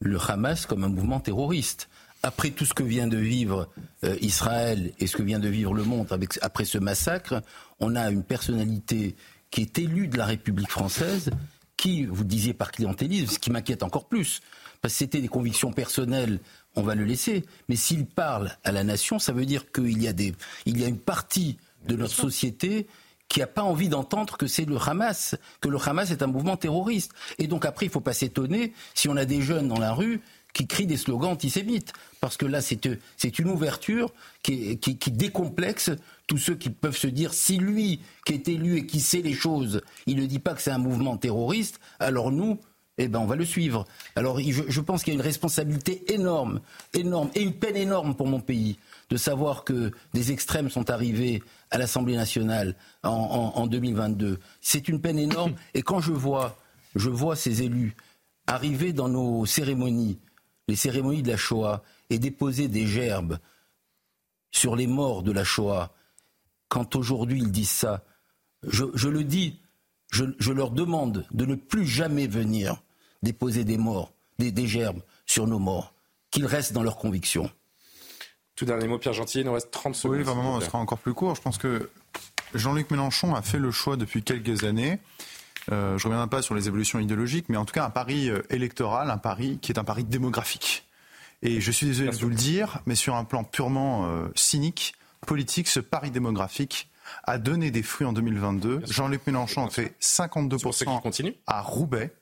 le 0.01 0.18
Hamas 0.20 0.66
comme 0.66 0.85
un 0.85 0.89
mouvement 0.89 1.20
terroriste. 1.20 1.89
après 2.22 2.51
tout 2.51 2.64
ce 2.64 2.72
que 2.74 2.82
vient 2.82 3.06
de 3.06 3.16
vivre 3.18 3.68
euh, 4.05 4.16
Israël 4.20 4.93
et 4.98 5.06
ce 5.06 5.16
que 5.16 5.22
vient 5.22 5.39
de 5.40 5.48
vivre 5.48 5.74
le 5.74 5.85
monde 5.85 6.06
après 6.40 6.64
ce 6.64 6.78
massacre, 6.78 7.43
on 7.81 7.97
a 7.97 8.10
une 8.10 8.22
personnalité 8.24 9.14
qui 9.51 9.60
est 9.62 9.78
élue 9.78 10.09
de 10.09 10.16
la 10.16 10.24
République 10.26 10.70
française, 10.70 11.31
qui, 11.76 12.06
vous 12.06 12.24
disiez 12.24 12.55
par 12.55 12.72
clientélisme, 12.72 13.26
ce 13.35 13.39
qui 13.39 13.51
m'inquiète 13.51 13.82
encore 13.82 14.06
plus, 14.09 14.40
parce 14.81 14.94
que 14.94 14.98
c'était 14.98 15.20
des 15.20 15.28
convictions 15.28 15.72
personnelles, 15.72 16.40
on 16.77 16.83
va 16.83 16.95
le 16.95 17.05
laisser. 17.05 17.45
Mais 17.69 17.77
s'il 17.77 18.07
parle 18.07 18.57
à 18.65 18.73
la 18.73 18.85
nation, 18.85 19.19
ça 19.19 19.33
veut 19.33 19.47
dire 19.47 19.71
qu'il 19.73 20.03
y, 20.03 20.09
a 20.09 20.13
des, 20.13 20.35
il 20.67 20.81
y 20.81 20.85
a 20.85 20.89
une 20.89 20.99
partie 20.99 21.59
de 21.87 21.97
notre 21.97 22.15
société 22.15 22.87
qui 23.29 23.41
n'a 23.41 23.47
pas 23.47 23.63
envie 23.63 23.89
d'entendre 23.89 24.37
que 24.37 24.47
c'est 24.47 24.65
le 24.65 24.77
Hamas, 24.77 25.35
que 25.61 25.69
le 25.69 25.79
Hamas 25.85 26.11
est 26.11 26.23
un 26.23 26.27
mouvement 26.27 26.57
terroriste. 26.57 27.13
Et 27.39 27.47
donc 27.47 27.65
après, 27.65 27.87
il 27.87 27.89
ne 27.89 27.93
faut 27.93 28.01
pas 28.01 28.13
s'étonner 28.13 28.73
si 28.95 29.09
on 29.09 29.17
a 29.17 29.25
des 29.25 29.43
jeunes 29.43 29.69
dans 29.69 29.79
la 29.79 29.93
rue 29.93 30.21
qui 30.53 30.69
crient 30.69 30.87
des 30.87 30.97
slogans 30.97 31.33
antisémites. 31.33 31.93
Parce 32.21 32.37
que 32.37 32.47
là, 32.47 32.61
c'est 32.63 33.39
une 33.39 33.49
ouverture 33.49 34.13
qui, 34.43 34.79
qui, 34.79 35.11
décomplexe 35.11 35.91
tous 36.27 36.39
ceux 36.39 36.55
qui 36.55 36.71
peuvent 36.71 36.97
se 36.97 37.09
dire 37.09 37.35
si 37.35 37.59
lui, 37.59 38.01
qui 38.25 38.35
est 38.35 38.49
élu 38.49 38.79
et 38.79 38.87
qui 38.87 39.01
sait 39.01 39.21
les 39.21 39.35
choses, 39.35 39.83
il 40.07 40.17
ne 40.17 40.27
dit 40.27 40.39
pas 40.39 40.55
que 40.55 40.63
c'est 40.63 40.71
un 40.71 40.79
mouvement 40.79 41.17
terroriste, 41.17 41.81
alors 41.99 42.31
nous, 42.31 42.61
eh 42.99 43.09
ben 43.09 43.19
on 43.19 43.27
va 43.27 43.37
le 43.37 43.45
suivre. 43.45 43.85
Alors 44.16 44.39
je, 44.41 44.62
je 44.69 44.81
pense 44.81 45.03
qu'il 45.03 45.12
y 45.12 45.16
a 45.16 45.19
une 45.19 45.27
responsabilité 45.27 46.12
énorme, 46.12 46.61
énorme, 46.93 47.31
et 47.35 47.43
une 47.43 47.55
peine 47.55 47.77
énorme 47.77 48.15
pour 48.15 48.27
mon 48.27 48.41
pays 48.41 48.79
de 49.11 49.16
savoir 49.16 49.65
que 49.65 49.93
des 50.12 50.33
extrêmes 50.33 50.71
sont 50.71 50.91
arrivés 50.91 51.43
à 51.71 51.79
l'Assemblée 51.79 52.16
nationale 52.16 52.77
en, 53.03 53.66
2022. 53.66 54.39
C'est 54.61 54.89
une 54.89 55.01
peine 55.01 55.19
énorme. 55.19 55.55
Et 55.75 55.83
quand 55.83 56.01
je 56.01 56.12
vois, 56.12 56.57
je 56.95 57.11
vois 57.11 57.37
ces 57.37 57.62
élus 57.62 57.97
arriver 58.47 58.93
dans 58.93 59.09
nos 59.09 59.47
cérémonies, 59.47 60.19
les 60.69 60.77
cérémonies 60.77 61.23
de 61.23 61.31
la 61.31 61.37
Shoah, 61.37 61.83
et 62.11 62.19
déposer 62.19 62.69
des 62.69 62.87
gerbes 62.87 63.39
sur 64.51 64.77
les 64.77 64.87
morts 64.87 65.23
de 65.23 65.33
la 65.33 65.45
Shoah, 65.45 65.93
quand 66.69 66.97
aujourd'hui 66.97 67.41
ils 67.41 67.51
disent 67.51 67.71
ça, 67.71 68.05
je, 68.66 69.09
le 69.09 69.25
dis, 69.25 69.61
je, 70.15 70.53
leur 70.53 70.70
demande 70.70 71.27
de 71.32 71.45
ne 71.45 71.55
plus 71.55 71.86
jamais 71.86 72.27
venir 72.27 72.82
déposer 73.23 73.65
des 73.65 73.78
morts, 73.78 74.12
des, 74.39 74.53
des 74.53 74.66
gerbes 74.66 75.03
sur 75.27 75.47
nos 75.47 75.59
morts, 75.59 75.93
qu'ils 76.31 76.47
restent 76.47 76.73
dans 76.73 76.82
leurs 76.82 76.99
convictions. 76.99 77.51
Tout 78.57 78.65
dernier 78.65 78.86
mot, 78.86 78.99
Pierre 78.99 79.15
Gentil, 79.15 79.41
il 79.41 79.47
nous 79.47 79.53
reste 79.53 79.70
30 79.73 79.95
secondes. 79.97 80.16
Oui, 80.16 80.23
vraiment, 80.23 80.61
ce 80.61 80.66
sera 80.66 80.78
encore 80.78 80.99
plus 80.99 81.15
court. 81.15 81.35
Je 81.35 81.43
pense 81.43 81.59
que 81.59 81.91
Jean-Luc 82.55 82.91
Mélenchon 82.91 83.35
a 83.35 83.43
fait 83.43 83.59
le 83.59 83.73
choix 83.73 83.97
depuis 83.97 84.23
quelques 84.23 84.62
années. 84.62 85.01
Euh, 85.73 85.99
je 85.99 86.07
ne 86.07 86.12
reviendrai 86.12 86.28
pas 86.28 86.43
sur 86.43 86.55
les 86.55 86.69
évolutions 86.69 87.01
idéologiques, 87.01 87.49
mais 87.49 87.57
en 87.57 87.65
tout 87.65 87.73
cas 87.73 87.85
un 87.85 87.91
pari 87.91 88.28
euh, 88.28 88.43
électoral, 88.51 89.11
un 89.11 89.19
pari 89.19 89.59
qui 89.61 89.73
est 89.73 89.78
un 89.78 89.85
pari 89.85 90.05
démographique. 90.05 90.86
Et 91.43 91.61
je 91.61 91.70
suis 91.73 91.86
désolé 91.86 92.11
de 92.11 92.16
vous 92.16 92.28
le 92.28 92.35
dire, 92.35 92.81
mais 92.86 92.95
sur 92.95 93.16
un 93.16 93.24
plan 93.24 93.43
purement 93.43 94.07
euh, 94.07 94.28
cynique, 94.36 94.95
politique, 95.27 95.69
ce 95.69 95.81
pari 95.81 96.11
démographique 96.11 96.89
a 97.24 97.39
donné 97.39 97.70
des 97.70 97.82
fruits 97.82 98.06
en 98.06 98.12
2022. 98.12 98.82
Jean-Luc 98.86 99.26
Mélenchon 99.26 99.66
a 99.66 99.70
fait 99.70 99.94
52% 100.01 101.35
à 101.47 101.60
Roubaix 101.60 102.12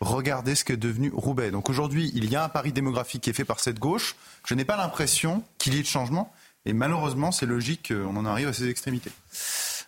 regardez 0.00 0.54
ce 0.54 0.64
qu'est 0.64 0.76
devenu 0.76 1.12
Roubaix. 1.14 1.50
Donc 1.50 1.70
aujourd'hui, 1.70 2.10
il 2.14 2.30
y 2.30 2.36
a 2.36 2.44
un 2.44 2.48
pari 2.48 2.72
démographique 2.72 3.22
qui 3.22 3.30
est 3.30 3.34
fait 3.34 3.44
par 3.44 3.60
cette 3.60 3.78
gauche. 3.78 4.16
Je 4.46 4.54
n'ai 4.54 4.64
pas 4.64 4.76
l'impression 4.76 5.44
qu'il 5.58 5.74
y 5.74 5.78
ait 5.78 5.82
de 5.82 5.86
changement. 5.86 6.32
Et 6.66 6.72
malheureusement, 6.72 7.32
c'est 7.32 7.46
logique 7.46 7.92
qu'on 7.92 8.16
en 8.16 8.26
arrive 8.26 8.48
à 8.48 8.52
ces 8.52 8.68
extrémités. 8.68 9.12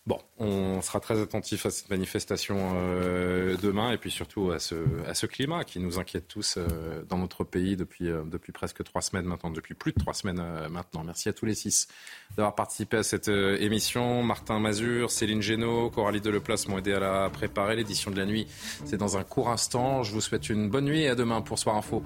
Bon, 0.04 0.18
on 0.36 0.82
sera 0.82 0.98
très 0.98 1.20
attentif 1.22 1.64
à 1.64 1.70
cette 1.70 1.88
manifestation 1.88 2.72
euh, 2.74 3.56
demain 3.62 3.92
et 3.92 3.98
puis 3.98 4.10
surtout 4.10 4.50
à 4.50 4.58
ce, 4.58 4.74
à 5.06 5.14
ce 5.14 5.26
climat 5.26 5.62
qui 5.62 5.78
nous 5.78 6.00
inquiète 6.00 6.26
tous 6.26 6.56
euh, 6.58 7.04
dans 7.08 7.18
notre 7.18 7.44
pays 7.44 7.76
depuis, 7.76 8.10
euh, 8.10 8.24
depuis 8.24 8.50
presque 8.50 8.82
trois 8.82 9.00
semaines 9.00 9.26
maintenant, 9.26 9.50
depuis 9.50 9.74
plus 9.74 9.92
de 9.92 10.00
trois 10.00 10.12
semaines 10.12 10.42
maintenant. 10.68 11.04
Merci 11.04 11.28
à 11.28 11.32
tous 11.32 11.46
les 11.46 11.54
six 11.54 11.86
d'avoir 12.36 12.56
participé 12.56 12.96
à 12.96 13.04
cette 13.04 13.28
émission. 13.28 14.24
Martin 14.24 14.58
Mazur, 14.58 15.12
Céline 15.12 15.40
Génaud, 15.40 15.90
Coralie 15.90 16.20
Deleplace 16.20 16.66
m'ont 16.66 16.78
aidé 16.78 16.94
à 16.94 16.98
la 16.98 17.30
préparer. 17.30 17.76
L'édition 17.76 18.10
de 18.10 18.16
la 18.16 18.26
nuit, 18.26 18.48
c'est 18.84 18.96
dans 18.96 19.16
un 19.18 19.22
court 19.22 19.50
instant. 19.50 20.02
Je 20.02 20.12
vous 20.12 20.20
souhaite 20.20 20.48
une 20.50 20.68
bonne 20.68 20.86
nuit 20.86 21.02
et 21.02 21.10
à 21.10 21.14
demain 21.14 21.42
pour 21.42 21.60
Soir 21.60 21.76
Info. 21.76 22.02